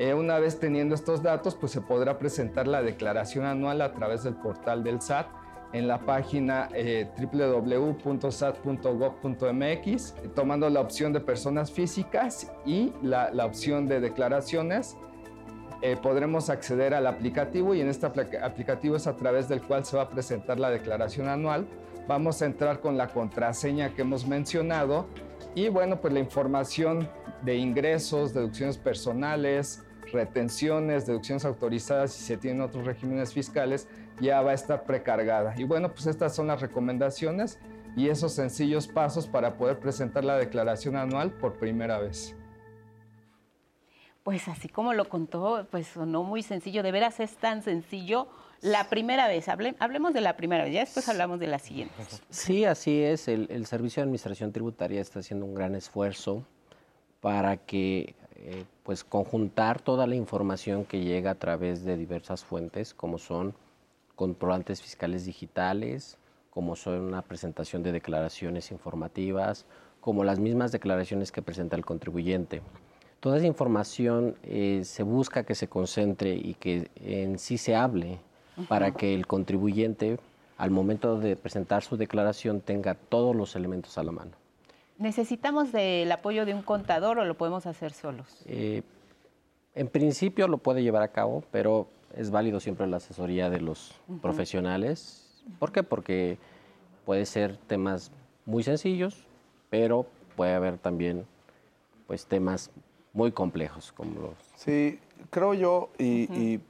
Eh, 0.03 0.15
una 0.15 0.39
vez 0.39 0.59
teniendo 0.59 0.95
estos 0.95 1.23
datos, 1.23 1.55
pues 1.55 1.73
se 1.73 1.83
podrá 1.83 2.17
presentar 2.17 2.67
la 2.67 2.81
declaración 2.83 3.45
anual 3.45 3.83
a 3.83 3.93
través 3.93 4.23
del 4.25 4.33
portal 4.35 4.83
del 4.83 5.03
SAT 5.03 5.27
en 5.75 5.87
la 5.89 5.99
página 6.07 6.71
eh, 6.75 7.07
www.sat.gov.mx, 7.21 10.15
tomando 10.35 10.71
la 10.71 10.81
opción 10.81 11.13
de 11.13 11.21
personas 11.21 11.71
físicas 11.71 12.51
y 12.65 12.95
la, 13.03 13.31
la 13.31 13.45
opción 13.45 13.87
de 13.87 14.01
declaraciones. 14.01 14.97
eh, 15.83 15.97
podremos 16.03 16.49
acceder 16.51 16.93
al 16.95 17.07
aplicativo 17.07 17.75
y 17.75 17.81
en 17.83 17.89
este 17.89 18.07
apli- 18.07 18.43
aplicativo 18.43 18.97
es 18.97 19.07
a 19.07 19.17
través 19.17 19.49
del 19.49 19.63
cual 19.63 19.85
se 19.85 19.97
va 19.97 20.03
a 20.05 20.09
presentar 20.11 20.59
la 20.59 20.71
declaración 20.71 21.29
anual. 21.29 21.67
Vamos 22.09 22.41
a 22.43 22.47
entrar 22.47 22.81
con 22.81 22.97
la 22.99 23.09
contraseña 23.09 23.95
que 23.95 24.03
hemos 24.03 24.27
mencionado 24.27 25.07
y 25.55 25.69
bueno, 25.69 26.01
pues 26.01 26.13
la 26.15 26.21
información 26.21 27.09
de 27.43 27.57
ingresos, 27.57 28.33
deducciones 28.35 28.77
personales, 28.79 29.83
retenciones, 30.13 31.07
deducciones 31.07 31.45
autorizadas 31.45 32.13
si 32.13 32.23
se 32.25 32.37
tienen 32.37 32.61
otros 32.63 32.85
regímenes 32.87 33.33
fiscales, 33.33 33.89
ya 34.21 34.43
va 34.43 34.51
a 34.53 34.55
estar 34.55 34.85
precargada. 34.85 35.55
Y 35.57 35.65
bueno, 35.65 35.93
pues 35.93 36.07
estas 36.07 36.35
son 36.35 36.47
las 36.49 36.61
recomendaciones 36.61 37.59
y 37.97 38.09
esos 38.09 38.33
sencillos 38.33 38.87
pasos 38.89 39.27
para 39.27 39.57
poder 39.57 39.79
presentar 39.81 40.25
la 40.25 40.37
declaración 40.37 40.97
anual 40.97 41.33
por 41.33 41.59
primera 41.59 41.99
vez. 41.99 42.37
Pues 44.23 44.49
así 44.49 44.69
como 44.69 44.93
lo 44.93 45.09
contó, 45.09 45.67
pues 45.71 45.87
sonó 45.87 46.23
muy 46.23 46.43
sencillo. 46.43 46.83
De 46.83 46.93
veras 46.93 47.21
es 47.21 47.37
tan 47.37 47.63
sencillo. 47.63 48.29
La 48.61 48.91
primera 48.91 49.27
vez, 49.27 49.49
hable- 49.49 49.75
hablemos 49.79 50.13
de 50.13 50.21
la 50.21 50.37
primera 50.37 50.65
vez, 50.65 50.75
ya 50.75 50.81
después 50.81 51.09
hablamos 51.09 51.41
de 51.41 51.47
la 51.47 51.59
siguiente. 51.59 51.95
Sí, 52.29 52.67
así 52.67 53.01
es. 53.03 53.27
El, 53.29 53.47
el 53.51 53.65
Servicio 53.65 54.01
de 54.01 54.05
Administración 54.05 54.53
Tributaria 54.53 55.01
está 55.01 55.21
haciendo 55.21 55.47
un 55.47 55.55
gran 55.55 55.75
esfuerzo 55.75 56.45
para 57.23 57.57
que, 57.57 58.15
eh, 58.37 58.65
pues, 58.91 59.05
conjuntar 59.05 59.81
toda 59.81 60.09
la 60.09 60.17
información 60.17 60.85
que 60.85 60.99
llega 60.99 61.31
a 61.31 61.35
través 61.37 61.85
de 61.85 61.97
diversas 61.97 62.43
fuentes, 62.43 62.93
como 62.93 63.19
son 63.19 63.55
comprobantes 64.17 64.83
fiscales 64.83 65.25
digitales, 65.25 66.19
como 66.51 66.75
son 66.75 67.03
una 67.03 67.23
presentación 67.23 67.85
de 67.85 67.93
declaraciones 67.93 68.73
informativas, 68.73 69.65
como 70.01 70.25
las 70.25 70.41
mismas 70.41 70.73
declaraciones 70.73 71.31
que 71.31 71.41
presenta 71.41 71.77
el 71.77 71.85
contribuyente. 71.85 72.63
Toda 73.21 73.37
esa 73.37 73.47
información 73.47 74.35
eh, 74.43 74.81
se 74.83 75.05
busca 75.05 75.45
que 75.45 75.55
se 75.55 75.69
concentre 75.69 76.35
y 76.35 76.55
que 76.55 76.91
en 76.97 77.39
sí 77.39 77.59
se 77.59 77.77
hable 77.77 78.19
para 78.67 78.91
que 78.91 79.15
el 79.15 79.29
contribuyente, 79.29 80.19
al 80.59 80.73
momento 80.73 81.17
de 81.17 81.37
presentar 81.37 81.85
su 81.85 81.97
declaración, 81.97 82.61
tenga 82.61 82.97
todos 82.97 83.37
los 83.37 83.55
elementos 83.55 83.99
a 83.99 84.03
la 84.03 84.11
mano. 84.11 84.33
¿Necesitamos 85.01 85.73
del 85.73 86.13
apoyo 86.13 86.45
de 86.45 86.53
un 86.53 86.61
contador 86.61 87.19
o 87.19 87.25
lo 87.25 87.35
podemos 87.35 87.65
hacer 87.65 87.95
solos? 87.95 88.43
Eh, 88.45 88.83
en 89.75 89.89
principio 89.89 90.47
lo 90.47 90.59
puede 90.59 90.83
llevar 90.83 91.03
a 91.03 91.09
cabo, 91.09 91.43
pero 91.51 91.89
es 92.15 92.31
válido 92.31 92.61
siempre 92.61 92.87
la 92.87 92.99
asesoría 92.99 93.49
de 93.49 93.63
los 93.63 93.95
profesionales. 94.21 95.43
¿Por 95.59 95.73
qué? 95.73 95.83
Porque 95.83 96.37
puede 97.07 97.25
ser 97.25 97.57
temas 97.57 98.13
muy 98.45 98.63
sencillos, 98.63 99.25
pero 99.71 100.05
puede 100.37 100.53
haber 100.53 100.77
también 100.77 101.25
pues 102.07 102.27
temas 102.27 102.71
muy 103.15 103.33
complejos 103.33 103.93
como 103.93 104.21
los 104.21 104.35
Sí, 104.55 104.99
creo 105.31 105.55
yo, 105.55 105.89
y, 105.99 106.31
y 106.39 106.61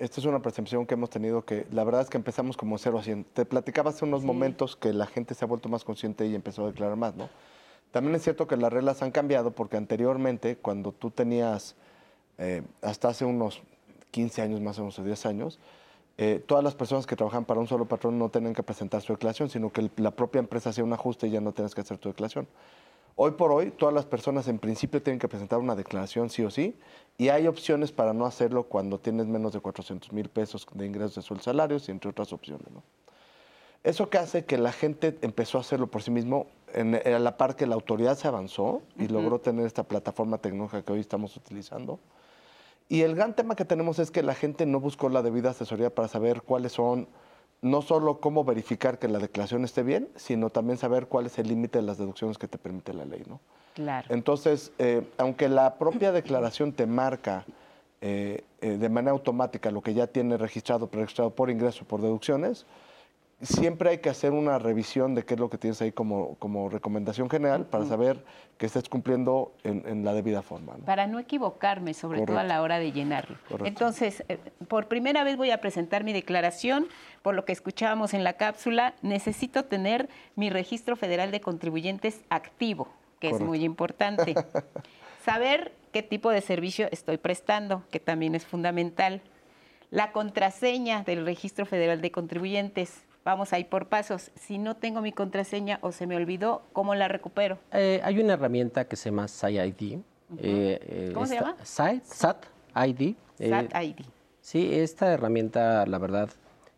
esta 0.00 0.18
es 0.20 0.26
una 0.26 0.40
percepción 0.40 0.86
que 0.86 0.94
hemos 0.94 1.10
tenido, 1.10 1.44
que 1.44 1.66
la 1.70 1.84
verdad 1.84 2.00
es 2.00 2.08
que 2.08 2.16
empezamos 2.16 2.56
como 2.56 2.78
0 2.78 2.98
a 2.98 3.02
100. 3.02 3.24
Te 3.34 3.44
platicaba 3.44 3.90
hace 3.90 4.04
unos 4.06 4.24
momentos 4.24 4.74
que 4.74 4.92
la 4.94 5.06
gente 5.06 5.34
se 5.34 5.44
ha 5.44 5.48
vuelto 5.48 5.68
más 5.68 5.84
consciente 5.84 6.26
y 6.26 6.34
empezó 6.34 6.64
a 6.64 6.68
declarar 6.68 6.96
más, 6.96 7.14
¿no? 7.14 7.28
También 7.92 8.14
es 8.16 8.22
cierto 8.22 8.46
que 8.46 8.56
las 8.56 8.72
reglas 8.72 9.02
han 9.02 9.10
cambiado 9.10 9.50
porque 9.50 9.76
anteriormente, 9.76 10.56
cuando 10.56 10.92
tú 10.92 11.10
tenías, 11.10 11.74
eh, 12.38 12.62
hasta 12.80 13.08
hace 13.08 13.26
unos 13.26 13.60
15 14.10 14.40
años 14.40 14.60
más 14.60 14.78
o 14.78 14.82
menos, 14.82 14.98
o 14.98 15.04
10 15.04 15.26
años, 15.26 15.58
eh, 16.16 16.42
todas 16.46 16.64
las 16.64 16.74
personas 16.74 17.06
que 17.06 17.14
trabajan 17.14 17.44
para 17.44 17.60
un 17.60 17.66
solo 17.66 17.84
patrón 17.86 18.18
no 18.18 18.30
tenían 18.30 18.54
que 18.54 18.62
presentar 18.62 19.02
su 19.02 19.12
declaración, 19.12 19.50
sino 19.50 19.70
que 19.70 19.82
el- 19.82 19.90
la 19.96 20.10
propia 20.12 20.38
empresa 20.38 20.70
hacía 20.70 20.82
un 20.84 20.92
ajuste 20.92 21.26
y 21.26 21.30
ya 21.30 21.40
no 21.40 21.52
tienes 21.52 21.74
que 21.74 21.82
hacer 21.82 21.98
tu 21.98 22.08
declaración. 22.08 22.46
Hoy 23.16 23.32
por 23.32 23.52
hoy, 23.52 23.70
todas 23.70 23.94
las 23.94 24.06
personas 24.06 24.48
en 24.48 24.58
principio 24.58 25.02
tienen 25.02 25.18
que 25.18 25.28
presentar 25.28 25.58
una 25.58 25.74
declaración 25.74 26.30
sí 26.30 26.42
o 26.42 26.50
sí, 26.50 26.76
y 27.18 27.28
hay 27.28 27.46
opciones 27.46 27.92
para 27.92 28.12
no 28.12 28.24
hacerlo 28.24 28.64
cuando 28.64 28.98
tienes 28.98 29.26
menos 29.26 29.52
de 29.52 29.60
400 29.60 30.12
mil 30.12 30.28
pesos 30.28 30.66
de 30.72 30.86
ingresos 30.86 31.16
de 31.16 31.22
sueldos 31.22 31.44
salarios 31.44 31.88
y 31.88 31.92
entre 31.92 32.10
otras 32.10 32.32
opciones. 32.32 32.70
¿no? 32.70 32.82
Eso 33.82 34.10
que 34.10 34.18
hace 34.18 34.44
que 34.44 34.58
la 34.58 34.72
gente 34.72 35.18
empezó 35.22 35.58
a 35.58 35.62
hacerlo 35.62 35.86
por 35.86 36.02
sí 36.02 36.10
mismo, 36.10 36.46
en, 36.72 36.94
a 36.94 37.18
la 37.18 37.36
par 37.36 37.56
que 37.56 37.66
la 37.66 37.74
autoridad 37.74 38.16
se 38.16 38.28
avanzó 38.28 38.82
y 38.96 39.08
logró 39.08 39.40
tener 39.40 39.66
esta 39.66 39.82
plataforma 39.82 40.38
tecnológica 40.38 40.82
que 40.82 40.92
hoy 40.92 41.00
estamos 41.00 41.36
utilizando. 41.36 41.98
Y 42.88 43.02
el 43.02 43.14
gran 43.14 43.34
tema 43.34 43.54
que 43.54 43.64
tenemos 43.64 43.98
es 43.98 44.10
que 44.10 44.22
la 44.22 44.34
gente 44.34 44.66
no 44.66 44.80
buscó 44.80 45.08
la 45.08 45.22
debida 45.22 45.50
asesoría 45.50 45.94
para 45.94 46.08
saber 46.08 46.42
cuáles 46.42 46.72
son 46.72 47.08
no 47.62 47.82
solo 47.82 48.20
cómo 48.20 48.44
verificar 48.44 48.98
que 48.98 49.08
la 49.08 49.18
declaración 49.18 49.64
esté 49.64 49.82
bien, 49.82 50.08
sino 50.16 50.50
también 50.50 50.78
saber 50.78 51.06
cuál 51.06 51.26
es 51.26 51.38
el 51.38 51.48
límite 51.48 51.78
de 51.78 51.84
las 51.84 51.98
deducciones 51.98 52.38
que 52.38 52.48
te 52.48 52.58
permite 52.58 52.94
la 52.94 53.04
ley, 53.04 53.22
¿no? 53.28 53.40
Claro. 53.74 54.06
Entonces, 54.10 54.72
eh, 54.78 55.02
aunque 55.18 55.48
la 55.48 55.74
propia 55.74 56.12
declaración 56.12 56.72
te 56.72 56.86
marca 56.86 57.44
eh, 58.00 58.44
eh, 58.62 58.78
de 58.78 58.88
manera 58.88 59.12
automática 59.12 59.70
lo 59.70 59.82
que 59.82 59.92
ya 59.92 60.06
tiene 60.06 60.38
registrado, 60.38 60.86
preregistrado 60.86 61.30
por 61.30 61.50
ingreso, 61.50 61.84
por 61.84 62.00
deducciones, 62.00 62.64
siempre 63.40 63.90
hay 63.90 63.98
que 63.98 64.10
hacer 64.10 64.32
una 64.32 64.58
revisión 64.58 65.14
de 65.14 65.24
qué 65.24 65.34
es 65.34 65.40
lo 65.40 65.48
que 65.48 65.58
tienes 65.58 65.80
ahí 65.80 65.92
como, 65.92 66.34
como 66.36 66.68
recomendación 66.68 67.30
general 67.30 67.66
para 67.66 67.84
saber 67.86 68.22
que 68.58 68.66
estés 68.66 68.88
cumpliendo 68.88 69.54
en, 69.64 69.82
en 69.86 70.04
la 70.04 70.12
debida 70.12 70.42
forma. 70.42 70.74
¿no? 70.76 70.84
Para 70.84 71.06
no 71.06 71.18
equivocarme, 71.18 71.94
sobre 71.94 72.24
todo 72.26 72.38
a 72.38 72.44
la 72.44 72.60
hora 72.62 72.78
de 72.78 72.92
llenarlo. 72.92 73.36
Correcto. 73.48 73.66
Entonces, 73.66 74.24
eh, 74.28 74.38
por 74.68 74.88
primera 74.88 75.24
vez 75.24 75.36
voy 75.36 75.50
a 75.50 75.60
presentar 75.60 76.04
mi 76.04 76.12
declaración. 76.12 76.86
Por 77.22 77.34
lo 77.34 77.44
que 77.44 77.52
escuchábamos 77.52 78.14
en 78.14 78.24
la 78.24 78.34
cápsula, 78.34 78.94
necesito 79.02 79.64
tener 79.64 80.08
mi 80.36 80.50
registro 80.50 80.96
federal 80.96 81.30
de 81.30 81.40
contribuyentes 81.40 82.20
activo, 82.28 82.88
que 83.18 83.30
es 83.30 83.40
muy 83.40 83.64
importante. 83.64 84.34
Saber 85.24 85.72
qué 85.92 86.02
tipo 86.02 86.30
de 86.30 86.40
servicio 86.40 86.88
estoy 86.90 87.18
prestando, 87.18 87.84
que 87.90 88.00
también 88.00 88.34
es 88.34 88.44
fundamental. 88.44 89.22
La 89.90 90.12
contraseña 90.12 91.02
del 91.02 91.24
registro 91.24 91.66
federal 91.66 92.00
de 92.00 92.10
contribuyentes. 92.10 93.04
Vamos 93.30 93.52
a 93.52 93.60
ir 93.60 93.68
por 93.68 93.86
pasos. 93.86 94.32
Si 94.34 94.58
no 94.58 94.74
tengo 94.74 95.00
mi 95.02 95.12
contraseña 95.12 95.78
o 95.82 95.92
se 95.92 96.08
me 96.08 96.16
olvidó, 96.16 96.62
¿cómo 96.72 96.96
la 96.96 97.06
recupero? 97.06 97.58
Eh, 97.70 98.00
hay 98.02 98.18
una 98.18 98.32
herramienta 98.32 98.86
que 98.86 98.96
se 98.96 99.10
llama 99.10 99.28
SciID. 99.28 100.00
eh, 100.38 101.10
¿Cómo 101.14 101.26
se 101.26 101.36
llama? 101.36 101.54
SAT 101.62 102.46
ID. 102.74 103.14
eh, 103.38 103.48
SAT 103.48 103.82
ID. 103.84 104.04
Sí, 104.40 104.74
esta 104.74 105.12
herramienta, 105.12 105.86
la 105.86 105.98
verdad, 105.98 106.28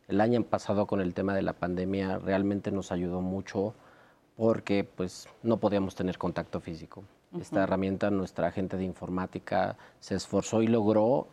el 0.09 0.21
año 0.21 0.43
pasado 0.43 0.87
con 0.87 1.01
el 1.01 1.15
tema 1.15 1.35
de 1.35 1.41
la 1.41 1.55
pandemia 1.55 2.19
realmente 2.19 2.71
nos 2.71 2.93
ayudó 2.93 3.23
mucho 3.23 3.73
porque 4.37 4.85
pues 4.85 5.27
no 5.43 5.57
podíamos 5.57 5.95
tener 5.95 6.19
contacto 6.19 6.61
físico. 6.61 7.03
Esta 7.41 7.63
herramienta, 7.63 8.11
nuestra 8.11 8.49
agente 8.49 8.77
de 8.77 8.85
informática 8.85 9.79
se 10.01 10.17
esforzó 10.17 10.61
y 10.61 10.67
logró 10.67 11.29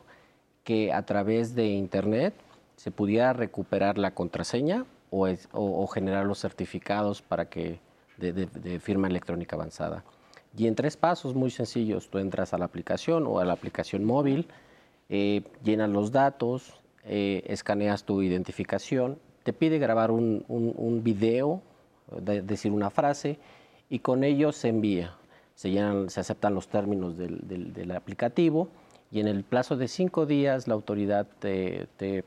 que 0.63 0.93
a 0.93 1.01
través 1.05 1.55
de 1.55 1.65
internet 1.65 2.33
se 2.77 2.89
pudiera 2.89 3.33
recuperar 3.33 3.97
la 3.97 4.11
contraseña 4.11 4.85
o, 5.11 5.87
generar 5.87 6.25
los 6.25 6.39
certificados 6.39 7.21
para 7.21 7.45
que 7.49 7.79
de, 8.17 8.47
firma 8.79 9.07
electrónica 9.07 9.55
avanzada. 9.55 10.03
Y 10.57 10.67
en 10.67 10.75
tres 10.75 10.97
pasos 10.97 11.35
muy 11.35 11.51
sencillos, 11.51 12.09
tú 12.09 12.17
entras 12.17 12.53
a 12.53 12.57
la 12.57 12.65
aplicación 12.65 13.25
o 13.27 13.39
a 13.39 13.45
la 13.45 13.53
aplicación 13.53 14.03
móvil, 14.03 14.47
eh, 15.09 15.43
llenas 15.63 15.89
los 15.89 16.11
datos, 16.11 16.73
eh, 17.05 17.43
escaneas 17.47 18.03
tu 18.03 18.21
identificación, 18.21 19.17
te 19.43 19.53
pide 19.53 19.79
grabar 19.79 20.11
un, 20.11 20.43
un- 20.47 21.03
video, 21.03 21.61
de- 22.21 22.41
decir 22.41 22.71
una 22.71 22.89
frase, 22.89 23.39
y 23.89 23.99
con 23.99 24.23
ello 24.23 24.51
se 24.51 24.67
envía. 24.69 25.15
Se, 25.55 25.71
llenan, 25.71 26.09
se 26.09 26.19
aceptan 26.19 26.53
los 26.55 26.67
términos 26.67 27.17
del 27.17 27.91
aplicativo 27.91 28.69
y 29.11 29.19
en 29.19 29.27
el 29.27 29.43
plazo 29.43 29.75
de 29.75 29.87
cinco 29.87 30.25
días 30.25 30.67
la 30.67 30.73
autoridad 30.73 31.27
te, 31.39 31.87
te- 31.97 32.23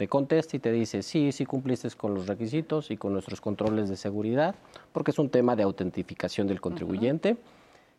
te 0.00 0.08
contesta 0.08 0.56
y 0.56 0.60
te 0.60 0.72
dice, 0.72 1.02
sí, 1.02 1.30
sí 1.30 1.44
cumpliste 1.44 1.90
con 1.90 2.14
los 2.14 2.26
requisitos 2.26 2.90
y 2.90 2.96
con 2.96 3.12
nuestros 3.12 3.42
controles 3.42 3.90
de 3.90 3.96
seguridad, 3.98 4.54
porque 4.94 5.10
es 5.10 5.18
un 5.18 5.28
tema 5.28 5.56
de 5.56 5.62
autentificación 5.62 6.46
del 6.46 6.58
contribuyente 6.58 7.36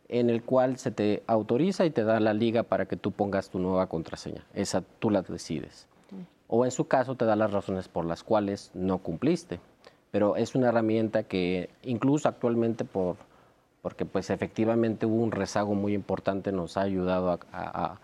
en 0.09 0.31
el 0.31 0.41
cual 0.41 0.77
se 0.77 0.89
te 0.89 1.21
autoriza 1.27 1.85
y 1.85 1.91
te 1.91 2.03
da 2.03 2.19
la 2.19 2.33
liga 2.33 2.63
para 2.63 2.87
que 2.87 2.95
tú 2.95 3.11
pongas 3.11 3.51
tu 3.51 3.59
nueva 3.59 3.85
contraseña. 3.85 4.43
Esa 4.55 4.81
tú 4.97 5.11
la 5.11 5.21
decides. 5.21 5.85
O 6.47 6.65
en 6.65 6.71
su 6.71 6.87
caso 6.87 7.13
te 7.13 7.25
da 7.25 7.35
las 7.35 7.51
razones 7.53 7.87
por 7.87 8.03
las 8.05 8.23
cuales 8.23 8.71
no 8.73 8.97
cumpliste. 8.97 9.59
Pero 10.09 10.37
es 10.37 10.55
una 10.55 10.69
herramienta 10.69 11.21
que 11.21 11.69
incluso 11.83 12.27
actualmente 12.27 12.83
por 12.83 13.15
porque 13.83 14.05
pues 14.05 14.31
efectivamente 14.31 15.05
hubo 15.05 15.21
un 15.23 15.31
rezago 15.31 15.75
muy 15.75 15.93
importante, 15.93 16.51
nos 16.51 16.77
ha 16.77 16.81
ayudado 16.81 17.29
a, 17.29 17.39
a- 17.51 17.91
a- 17.93 17.99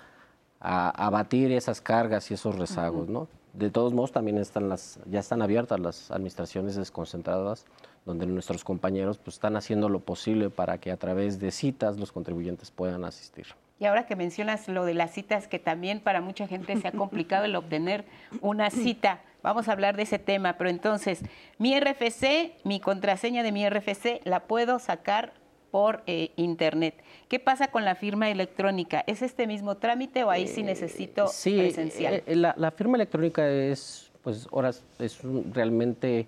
a 0.59 1.07
abatir 1.07 1.51
esas 1.51 1.81
cargas 1.81 2.29
y 2.29 2.35
esos 2.35 2.55
rezagos, 2.59 3.09
¿no? 3.09 3.27
De 3.57 3.71
todos 3.71 3.91
modos, 3.91 4.11
también 4.11 4.37
están 4.37 4.69
las, 4.69 4.99
ya 5.07 5.19
están 5.19 5.41
abiertas 5.41 5.79
las 5.79 6.11
administraciones 6.11 6.75
desconcentradas, 6.75 7.65
donde 8.05 8.27
nuestros 8.27 8.63
compañeros 8.63 9.17
pues, 9.17 9.37
están 9.37 9.55
haciendo 9.55 9.89
lo 9.89 9.99
posible 9.99 10.51
para 10.51 10.77
que 10.77 10.91
a 10.91 10.97
través 10.97 11.39
de 11.39 11.49
citas 11.49 11.97
los 11.97 12.11
contribuyentes 12.11 12.69
puedan 12.69 13.03
asistir. 13.03 13.47
Y 13.79 13.85
ahora 13.85 14.05
que 14.05 14.15
mencionas 14.15 14.67
lo 14.67 14.85
de 14.85 14.93
las 14.93 15.11
citas, 15.11 15.47
que 15.47 15.57
también 15.57 16.01
para 16.01 16.21
mucha 16.21 16.45
gente 16.47 16.77
se 16.77 16.87
ha 16.87 16.91
complicado 16.91 17.45
el 17.45 17.55
obtener 17.55 18.05
una 18.41 18.69
cita, 18.69 19.21
vamos 19.41 19.67
a 19.67 19.71
hablar 19.71 19.97
de 19.97 20.03
ese 20.03 20.19
tema, 20.19 20.53
pero 20.59 20.69
entonces, 20.69 21.23
mi 21.57 21.79
RFC, 21.79 22.63
mi 22.63 22.79
contraseña 22.79 23.41
de 23.41 23.51
mi 23.51 23.67
RFC, 23.67 24.21
la 24.23 24.41
puedo 24.41 24.77
sacar 24.77 25.33
por 25.71 26.03
eh, 26.07 26.31
internet. 26.35 26.95
¿Qué 27.27 27.39
pasa 27.39 27.67
con 27.69 27.85
la 27.85 27.95
firma 27.95 28.29
electrónica? 28.29 29.03
¿Es 29.07 29.21
este 29.21 29.47
mismo 29.47 29.77
trámite 29.77 30.23
o 30.23 30.29
ahí 30.29 30.47
sí 30.47 30.63
necesito 30.63 31.27
Sí, 31.27 31.57
presencial? 31.57 32.13
eh, 32.15 32.23
eh, 32.27 32.35
la, 32.35 32.53
la 32.57 32.71
firma 32.71 32.95
electrónica 32.97 33.49
es, 33.49 34.11
pues, 34.21 34.47
ahora 34.51 34.71
es 34.99 35.23
un- 35.23 35.53
realmente 35.53 36.27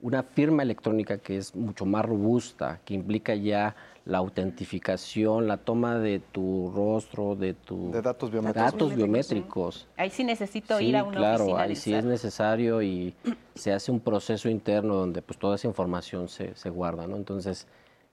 una 0.00 0.22
firma 0.22 0.62
electrónica 0.62 1.18
que 1.18 1.38
es 1.38 1.54
mucho 1.56 1.86
más 1.86 2.04
robusta, 2.04 2.80
que 2.84 2.94
implica 2.94 3.34
ya 3.34 3.74
la 4.04 4.18
autentificación, 4.18 5.48
la 5.48 5.56
toma 5.56 5.98
de 5.98 6.20
tu 6.20 6.70
rostro, 6.74 7.34
de 7.34 7.54
tu 7.54 7.90
De 7.92 8.02
datos 8.02 8.30
biométricos. 8.30 8.72
datos 8.72 8.94
biométricos. 8.94 9.88
ahí 9.96 10.10
sí 10.10 10.22
necesito 10.22 10.78
Sí, 10.78 10.86
ir 10.88 10.96
a 10.96 11.02
una 11.04 11.16
claro, 11.18 11.44
oficina 11.44 11.62
ahí 11.62 11.74
sí 11.76 11.94
es 11.94 12.04
necesario 12.04 12.82
y 12.82 13.14
se 13.54 13.72
hace 13.72 13.90
un 13.90 14.00
proceso 14.00 14.50
interno 14.50 14.94
donde 14.94 15.22
pues 15.22 15.38
toda 15.38 15.56
esa 15.56 15.66
información 15.66 16.28
se, 16.28 16.54
se 16.54 16.68
guarda, 16.68 17.06
¿no? 17.06 17.16
Entonces, 17.16 17.66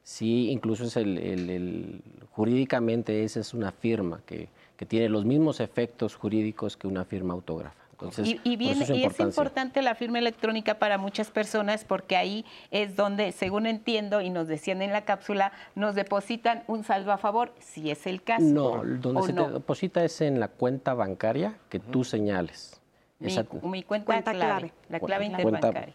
sí, 0.04 0.50
incluso 0.52 0.84
es 0.86 0.98
el, 0.98 1.18
el- 1.18 1.50
el- 1.50 2.02
jurídicamente 2.32 3.24
esa 3.24 3.40
es 3.40 3.54
una 3.54 3.72
firma 3.72 4.22
que, 4.26 4.50
que 4.78 4.86
tiene 4.86 5.10
los 5.10 5.26
mismos 5.26 5.60
efectos 5.60 6.16
jurídicos 6.16 6.78
que 6.78 6.88
una 6.88 7.06
firma 7.06 7.34
autógrafa. 7.34 7.76
Entonces, 7.94 8.36
Y, 8.44 8.56
viene- 8.58 8.86
su 8.86 8.94
y 8.96 9.06
es 9.06 9.18
importante 9.20 9.82
la 9.82 9.96
firma 9.96 10.20
electrónica 10.20 10.74
para 10.78 10.98
muchas 10.98 11.32
personas 11.32 11.86
porque 11.86 12.18
ahí 12.18 12.44
es 12.70 12.98
donde, 12.98 13.32
según 13.32 13.66
entiendo 13.66 14.20
y 14.20 14.30
nos 14.30 14.48
decían 14.48 14.82
en 14.82 14.92
la 14.92 15.06
cápsula, 15.06 15.54
nos 15.76 15.96
depositan 15.96 16.64
un 16.68 16.84
saldo 16.84 17.14
a 17.14 17.18
favor, 17.18 17.54
si 17.60 17.92
es 17.92 18.06
el 18.06 18.22
caso. 18.22 18.44
No, 18.44 18.84
donde 18.84 19.22
¿O 19.22 19.24
se 19.26 19.32
no? 19.32 19.46
te 19.46 19.52
deposita 19.54 20.04
es 20.04 20.20
en 20.20 20.40
la 20.42 20.50
cuenta 20.50 20.94
bancaria 20.96 21.56
que 21.70 21.80
tú 21.80 22.04
señales. 22.04 22.82
Mi, 23.20 23.28
Esa- 23.32 23.46
mi 23.62 23.84
cuenta, 23.84 24.06
Cuenta 24.06 24.32
clave, 24.34 24.60
clave. 24.60 24.74
la 24.90 25.00
clave 25.00 25.26
Cuenta- 25.32 25.42
interbancaria. 25.44 25.94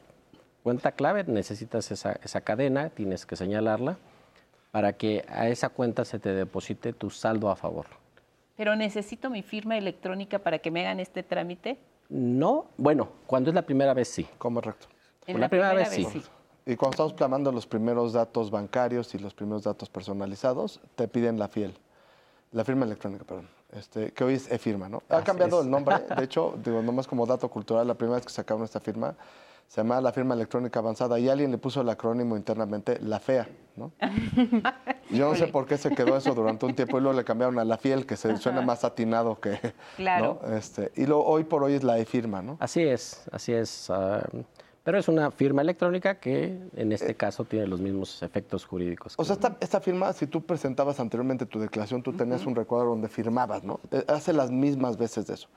Cuenta 0.62 0.92
clave, 0.92 1.24
necesitas 1.24 1.90
esa, 1.90 2.12
esa 2.22 2.40
cadena, 2.40 2.90
tienes 2.90 3.26
que 3.26 3.36
señalarla 3.36 3.96
para 4.70 4.92
que 4.92 5.24
a 5.28 5.48
esa 5.48 5.70
cuenta 5.70 6.04
se 6.04 6.18
te 6.18 6.32
deposite 6.34 6.92
tu 6.92 7.10
saldo 7.10 7.50
a 7.50 7.56
favor. 7.56 7.86
Pero 8.56 8.76
necesito 8.76 9.30
mi 9.30 9.42
firma 9.42 9.78
electrónica 9.78 10.38
para 10.38 10.58
que 10.58 10.70
me 10.70 10.80
hagan 10.80 11.00
este 11.00 11.22
trámite. 11.22 11.78
No, 12.08 12.66
bueno, 12.76 13.08
cuando 13.26 13.50
es 13.50 13.54
la 13.54 13.62
primera 13.62 13.94
vez 13.94 14.08
sí. 14.08 14.26
Correcto. 14.38 14.88
En 15.26 15.34
Por 15.34 15.40
la 15.40 15.48
primera 15.48 15.74
vez, 15.74 15.90
sí. 15.90 16.22
Y 16.66 16.76
cuando 16.76 16.94
estamos 16.94 17.12
plasmando 17.12 17.52
los 17.52 17.66
primeros 17.66 18.12
datos 18.12 18.50
bancarios 18.50 19.14
y 19.14 19.18
los 19.18 19.34
primeros 19.34 19.64
datos 19.64 19.88
personalizados, 19.88 20.80
te 20.96 21.06
piden 21.06 21.38
la 21.38 21.48
FIEL, 21.48 21.74
la 22.52 22.64
firma 22.64 22.84
electrónica, 22.84 23.24
perdón, 23.24 23.48
este, 23.72 24.12
que 24.12 24.24
hoy 24.24 24.34
es 24.34 24.50
e-firma, 24.50 24.88
¿no? 24.88 25.02
Ha 25.08 25.16
Así 25.16 25.24
cambiado 25.24 25.60
es. 25.60 25.64
el 25.66 25.70
nombre, 25.70 25.96
de 26.16 26.24
hecho, 26.24 26.58
digo, 26.62 26.82
nomás 26.82 27.06
como 27.06 27.26
dato 27.26 27.48
cultural, 27.48 27.86
la 27.86 27.94
primera 27.94 28.16
vez 28.16 28.26
que 28.26 28.32
sacaron 28.32 28.64
esta 28.64 28.80
firma, 28.80 29.14
se 29.68 29.82
llamaba 29.82 30.00
la 30.00 30.12
firma 30.12 30.34
electrónica 30.34 30.78
avanzada 30.80 31.18
y 31.18 31.28
alguien 31.28 31.50
le 31.50 31.58
puso 31.58 31.82
el 31.82 31.88
acrónimo 31.90 32.36
internamente, 32.38 32.98
la 33.02 33.20
FEA, 33.20 33.46
¿no? 33.76 33.92
Yo 35.10 35.28
no 35.28 35.34
sé 35.36 35.46
por 35.48 35.66
qué 35.66 35.76
se 35.76 35.90
quedó 35.94 36.16
eso 36.16 36.34
durante 36.34 36.64
un 36.66 36.74
tiempo 36.74 36.98
y 36.98 37.02
luego 37.02 37.16
le 37.18 37.24
cambiaron 37.24 37.58
a 37.58 37.64
la 37.64 37.76
FIEL, 37.76 38.06
que 38.06 38.16
se 38.16 38.36
suena 38.38 38.62
más 38.62 38.84
atinado 38.84 39.38
que, 39.38 39.58
Claro. 39.96 40.40
¿no? 40.42 40.54
Este, 40.56 40.90
y 40.96 41.04
lo, 41.06 41.20
hoy 41.22 41.44
por 41.44 41.62
hoy 41.62 41.74
es 41.74 41.84
la 41.84 41.98
e-firma, 41.98 42.40
¿no? 42.42 42.56
Así 42.60 42.82
es, 42.82 43.22
así 43.30 43.52
es. 43.52 43.90
ah, 43.90 44.26
pero 44.84 44.98
es 44.98 45.06
una 45.08 45.30
firma 45.30 45.60
electrónica 45.60 46.18
que 46.18 46.58
en 46.74 46.92
este 46.92 47.14
caso 47.14 47.44
tiene 47.44 47.66
los 47.66 47.78
mismos 47.78 48.22
efectos 48.22 48.64
jurídicos. 48.64 49.12
Eh, 49.12 49.16
O 49.18 49.24
sea, 49.24 49.34
esta, 49.34 49.54
esta 49.60 49.80
firma, 49.82 50.14
si 50.14 50.26
tú 50.26 50.40
presentabas 50.46 50.98
anteriormente 50.98 51.44
tu 51.44 51.58
declaración, 51.60 52.02
tú 52.02 52.14
tenías 52.14 52.46
un 52.46 52.54
recuadro 52.54 52.88
donde 52.90 53.08
firmabas, 53.08 53.64
¿no? 53.64 53.80
Eh, 53.90 54.02
Hace 54.08 54.32
las 54.32 54.50
mismas 54.50 54.96
veces 54.96 55.26
de 55.26 55.34
eso. 55.34 55.48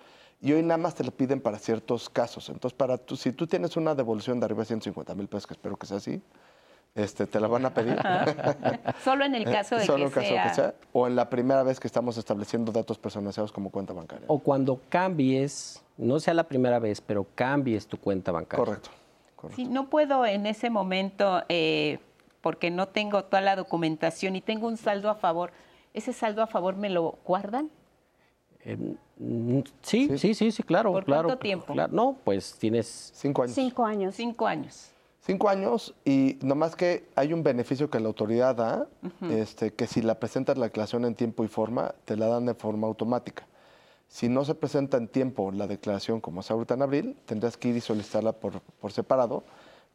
Y 0.42 0.54
hoy 0.54 0.64
nada 0.64 0.80
más 0.80 0.96
te 0.96 1.04
lo 1.04 1.12
piden 1.12 1.40
para 1.40 1.60
ciertos 1.60 2.10
casos. 2.10 2.50
Entonces, 2.50 2.76
para 2.76 2.98
tú, 2.98 3.16
si 3.16 3.32
tú 3.32 3.46
tienes 3.46 3.78
una 3.78 3.94
devolución 3.94 4.40
de 4.40 4.46
arriba 4.46 4.62
de 4.62 4.66
150 4.66 5.14
mil 5.14 5.28
pesos, 5.28 5.46
que 5.46 5.54
espero 5.54 5.78
que 5.78 5.86
sea 5.86 5.98
así, 5.98 6.20
este, 6.96 7.28
te 7.28 7.40
la 7.40 7.48
van 7.48 7.66
a 7.66 7.74
pedir. 7.74 7.96
Solo 9.04 9.24
en 9.24 9.36
el 9.36 9.46
caso 9.46 9.76
de 9.76 9.86
Solo 9.86 9.98
que, 9.98 10.04
en 10.06 10.10
caso 10.10 10.28
sea... 10.28 10.44
de 10.44 10.50
que 10.50 10.56
sea. 10.56 10.74
O 10.94 11.08
en 11.08 11.16
la 11.16 11.30
primera 11.30 11.62
vez 11.62 11.80
que 11.80 11.88
estamos 11.88 12.18
estableciendo 12.18 12.72
datos 12.72 12.98
personalizados 12.98 13.52
como 13.52 13.70
cuenta 13.70 13.94
bancaria. 13.94 14.26
O 14.28 14.40
cuando 14.40 14.82
cambies, 14.90 15.84
no 15.98 16.20
sea 16.20 16.34
la 16.34 16.44
primera 16.44 16.80
vez, 16.80 17.02
pero 17.02 17.28
cambies 17.36 17.86
tu 17.86 17.98
cuenta 17.98 18.32
bancaria. 18.32 18.66
Correcto. 18.66 18.90
correcto. 19.36 19.56
Sí, 19.56 19.68
no 19.68 19.90
puedo 19.90 20.26
en 20.26 20.48
ese 20.48 20.72
momento, 20.72 21.44
eh, 21.50 22.00
porque 22.42 22.72
no 22.72 22.88
tengo 22.88 23.26
toda 23.26 23.42
la 23.42 23.56
documentación 23.56 24.36
y 24.36 24.42
tengo 24.42 24.68
un 24.68 24.78
saldo 24.78 25.12
a 25.12 25.16
favor. 25.16 25.52
¿Ese 25.94 26.14
saldo 26.14 26.42
a 26.42 26.48
favor 26.48 26.76
me 26.78 26.90
lo 26.90 27.20
guardan? 27.26 27.70
Eh, 28.66 28.78
mm, 29.18 29.60
sí, 29.82 30.18
sí, 30.18 30.34
sí, 30.34 30.52
sí, 30.52 30.64
claro. 30.64 30.92
¿Por 30.92 31.06
claro, 31.06 31.30
cuánto 31.30 31.42
tiempo? 31.42 31.74
claro. 31.74 31.94
No, 31.94 32.18
pues 32.24 32.56
tienes 32.58 33.12
Cinco 33.14 33.44
años. 33.44 33.56
Cinco 33.56 33.86
años. 33.86 34.16
Cinco 34.16 34.48
años. 34.48 34.92
Cinco 35.24 35.50
años 35.50 35.94
y 36.04 36.40
nomás 36.42 36.76
que 36.76 37.08
hay 37.16 37.32
un 37.32 37.44
beneficio 37.44 37.92
que 37.92 38.00
la 38.00 38.08
autoridad 38.08 38.56
da, 38.56 38.88
este, 39.30 39.72
que 39.72 39.86
si 39.86 40.02
la 40.02 40.20
presentas 40.20 40.58
la 40.58 40.66
declaración 40.66 41.06
en 41.06 41.14
tiempo 41.14 41.44
y 41.44 41.48
forma, 41.48 41.94
te 42.06 42.18
la 42.18 42.26
dan 42.26 42.48
de 42.48 42.56
forma 42.56 42.88
automática. 42.88 43.46
Si 44.08 44.28
no 44.30 44.44
se 44.44 44.56
presenta 44.56 44.98
en 44.98 45.08
tiempo 45.08 45.52
la 45.52 45.68
declaración 45.68 46.22
como 46.22 46.42
es 46.42 46.50
ahorita 46.50 46.74
en 46.74 46.82
abril, 46.82 47.18
tendrás 47.26 47.56
que 47.56 47.68
ir 47.70 47.76
y 47.78 47.82
solicitarla 47.82 48.34
por, 48.34 48.62
por 48.62 48.92
separado, 48.92 49.44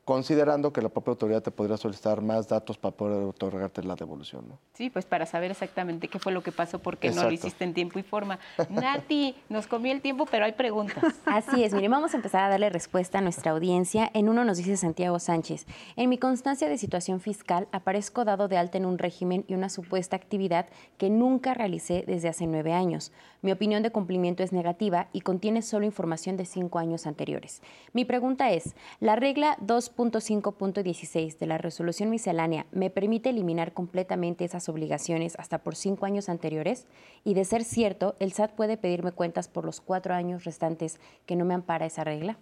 considerando 0.06 0.72
que 0.72 0.80
la 0.80 0.88
propia 0.88 1.10
autoridad 1.10 1.42
te 1.42 1.50
podría 1.50 1.76
solicitar 1.76 2.22
más 2.22 2.46
datos 2.46 2.78
para 2.78 2.96
poder 2.96 3.24
otorgarte 3.24 3.82
la 3.82 3.96
devolución. 3.96 4.44
¿no? 4.48 4.56
Sí, 4.72 4.88
pues 4.88 5.04
para 5.04 5.26
saber 5.26 5.50
exactamente 5.50 6.06
qué 6.06 6.20
fue 6.20 6.30
lo 6.30 6.44
que 6.44 6.52
pasó, 6.52 6.78
porque 6.78 7.08
no 7.08 7.16
lo 7.16 7.20
Exacto. 7.22 7.34
hiciste 7.48 7.64
en 7.64 7.74
tiempo 7.74 7.98
y 7.98 8.04
forma. 8.04 8.38
Nati, 8.70 9.34
nos 9.48 9.66
comió 9.66 9.90
el 9.90 10.00
tiempo, 10.00 10.24
pero 10.30 10.44
hay 10.44 10.52
preguntas. 10.52 11.02
Así 11.26 11.64
es, 11.64 11.74
miren, 11.74 11.90
vamos 11.90 12.14
a 12.14 12.18
empezar 12.18 12.44
a 12.44 12.48
darle 12.48 12.70
respuesta 12.70 13.18
a 13.18 13.20
nuestra 13.20 13.50
audiencia. 13.50 14.08
En 14.14 14.28
uno 14.28 14.44
nos 14.44 14.58
dice 14.58 14.76
Santiago 14.76 15.18
Sánchez, 15.18 15.66
en 15.96 16.08
mi 16.08 16.18
constancia 16.18 16.68
de 16.68 16.78
situación 16.78 17.18
fiscal 17.18 17.66
aparezco 17.72 18.24
dado 18.24 18.46
de 18.46 18.58
alta 18.58 18.78
en 18.78 18.86
un 18.86 18.98
régimen 18.98 19.44
y 19.48 19.54
una 19.54 19.68
supuesta 19.68 20.14
actividad 20.14 20.66
que 20.98 21.10
nunca 21.10 21.52
realicé 21.52 22.04
desde 22.06 22.28
hace 22.28 22.46
nueve 22.46 22.72
años. 22.72 23.10
Mi 23.42 23.50
opinión 23.50 23.82
de 23.82 23.90
cumplimiento 23.90 24.44
es 24.44 24.52
negativa 24.52 25.08
y 25.12 25.22
contiene 25.22 25.62
solo 25.62 25.84
información 25.84 26.36
de 26.36 26.44
cinco 26.44 26.78
años 26.78 27.06
anteriores. 27.08 27.60
Mi 27.92 28.04
pregunta 28.04 28.50
es, 28.52 28.74
¿la 29.00 29.16
regla 29.16 29.56
2.5.16 29.96 31.38
de 31.38 31.46
la 31.46 31.58
resolución 31.58 32.10
miscelánea 32.10 32.66
me 32.70 32.90
permite 32.90 33.30
eliminar 33.30 33.72
completamente 33.72 34.44
esas 34.44 34.68
obligaciones 34.68 35.34
hasta 35.38 35.58
por 35.58 35.74
cinco 35.74 36.06
años 36.06 36.28
anteriores? 36.28 36.86
Y 37.24 37.34
de 37.34 37.44
ser 37.44 37.64
cierto, 37.64 38.14
el 38.18 38.32
SAT 38.32 38.52
puede 38.52 38.76
pedirme 38.76 39.12
cuentas 39.12 39.48
por 39.48 39.64
los 39.64 39.80
cuatro 39.80 40.14
años 40.14 40.44
restantes 40.44 41.00
que 41.26 41.36
no 41.36 41.44
me 41.44 41.54
ampara 41.54 41.86
esa 41.86 42.04
regla. 42.04 42.36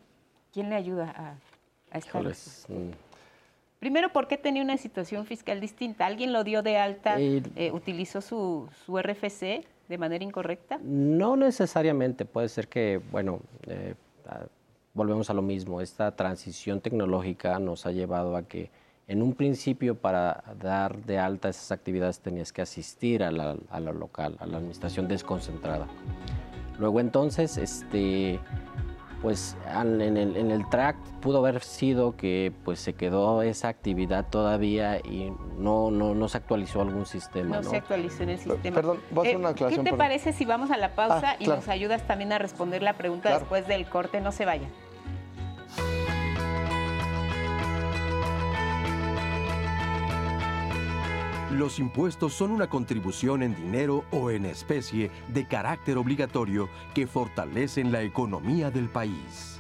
¿Quién 0.53 0.71
le 0.71 0.77
ayuda 0.77 1.11
a, 1.17 1.39
a 1.95 1.99
esta 1.99 2.11
Híjoles, 2.11 2.67
mm, 2.69 2.91
Primero, 3.85 4.09
¿por 4.13 4.29
qué 4.29 4.39
tenía 4.39 4.63
una 4.63 4.79
situación 4.79 5.27
fiscal 5.27 5.61
distinta? 5.61 6.07
¿Alguien 6.07 6.33
lo 6.33 6.43
dio 6.43 6.63
de 6.63 6.79
alta, 6.79 7.21
Eh, 7.21 7.43
eh, 7.55 7.71
utilizó 7.71 8.23
su, 8.23 8.67
su 8.87 8.99
RFC 8.99 9.67
de 9.89 9.99
manera 9.99 10.25
incorrecta? 10.25 10.79
No 10.83 11.37
necesariamente, 11.37 12.25
puede 12.25 12.49
ser 12.49 12.69
que, 12.69 13.03
bueno, 13.13 13.41
eh, 13.67 13.95
volvemos 14.95 15.29
a 15.31 15.35
lo 15.35 15.43
mismo, 15.43 15.81
esta 15.81 16.15
transición 16.17 16.81
tecnológica 16.81 17.59
nos 17.59 17.85
ha 17.87 17.91
llevado 17.93 18.37
a 18.37 18.43
que 18.43 18.71
en 19.07 19.21
un 19.23 19.35
principio 19.35 19.97
para 19.97 20.43
dar 20.61 20.97
de 21.05 21.19
alta 21.19 21.49
esas 21.51 21.73
actividades 21.73 22.21
tenías 22.21 22.53
que 22.53 22.63
asistir 22.63 23.23
a 23.23 23.31
la, 23.31 23.57
a 23.71 23.81
la 23.81 23.93
local, 23.93 24.37
a 24.41 24.47
la 24.47 24.57
administración 24.59 25.09
desconcentrada. 25.09 25.87
Luego 26.79 27.01
entonces, 27.01 27.59
este, 27.59 28.41
pues 29.21 29.57
en 29.71 30.01
el, 30.17 30.37
en 30.37 30.51
el 30.51 30.67
track 30.71 30.97
pudo 31.21 31.39
haber 31.39 31.61
sido 31.63 32.17
que 32.17 32.53
pues 32.65 32.79
se 32.81 32.95
quedó 32.95 33.43
esa 33.43 33.69
actividad 33.69 34.27
todavía 34.31 34.99
y 35.01 35.33
no, 35.59 35.91
no, 35.91 36.15
no 36.15 36.29
se 36.29 36.39
actualizó 36.39 36.81
algún 36.81 37.05
sistema. 37.05 37.57
No, 37.57 37.63
¿no? 37.63 37.71
se 37.71 37.77
actualizó 37.77 38.23
en 38.23 38.31
el 38.31 38.39
sistema. 38.39 38.75
perdón, 38.75 39.01
voy 39.11 39.27
a 39.27 39.31
hacer 39.31 39.37
una 39.39 39.49
¿Qué 39.51 39.53
aclaración, 39.65 39.85
te 39.85 39.91
perdón. 39.91 39.99
parece 39.99 40.33
si 40.33 40.45
vamos 40.47 40.71
a 40.71 40.77
la 40.79 40.95
pausa 40.95 41.33
Ah, 41.33 41.37
y 41.39 41.45
claro. 41.45 41.61
nos 41.61 41.69
ayudas 41.69 42.07
también 42.07 42.33
a 42.33 42.39
responder 42.39 42.83
la 42.83 42.95
pregunta 42.95 43.29
Claro. 43.29 43.41
después 43.41 43.67
del 43.69 43.87
corte? 43.87 44.21
No 44.21 44.33
se 44.33 44.45
vayan. 44.47 44.71
Los 51.55 51.79
impuestos 51.79 52.33
son 52.33 52.51
una 52.51 52.67
contribución 52.67 53.45
en 53.45 53.55
dinero 53.55 54.05
o 54.11 54.33
en 54.33 54.45
especie 54.45 55.13
de 55.29 55.47
carácter 55.47 55.97
obligatorio 55.99 56.69
que 56.95 57.07
fortalecen 57.07 57.93
la 57.93 58.03
economía 58.03 58.73
del 58.73 58.89
país. 58.89 59.54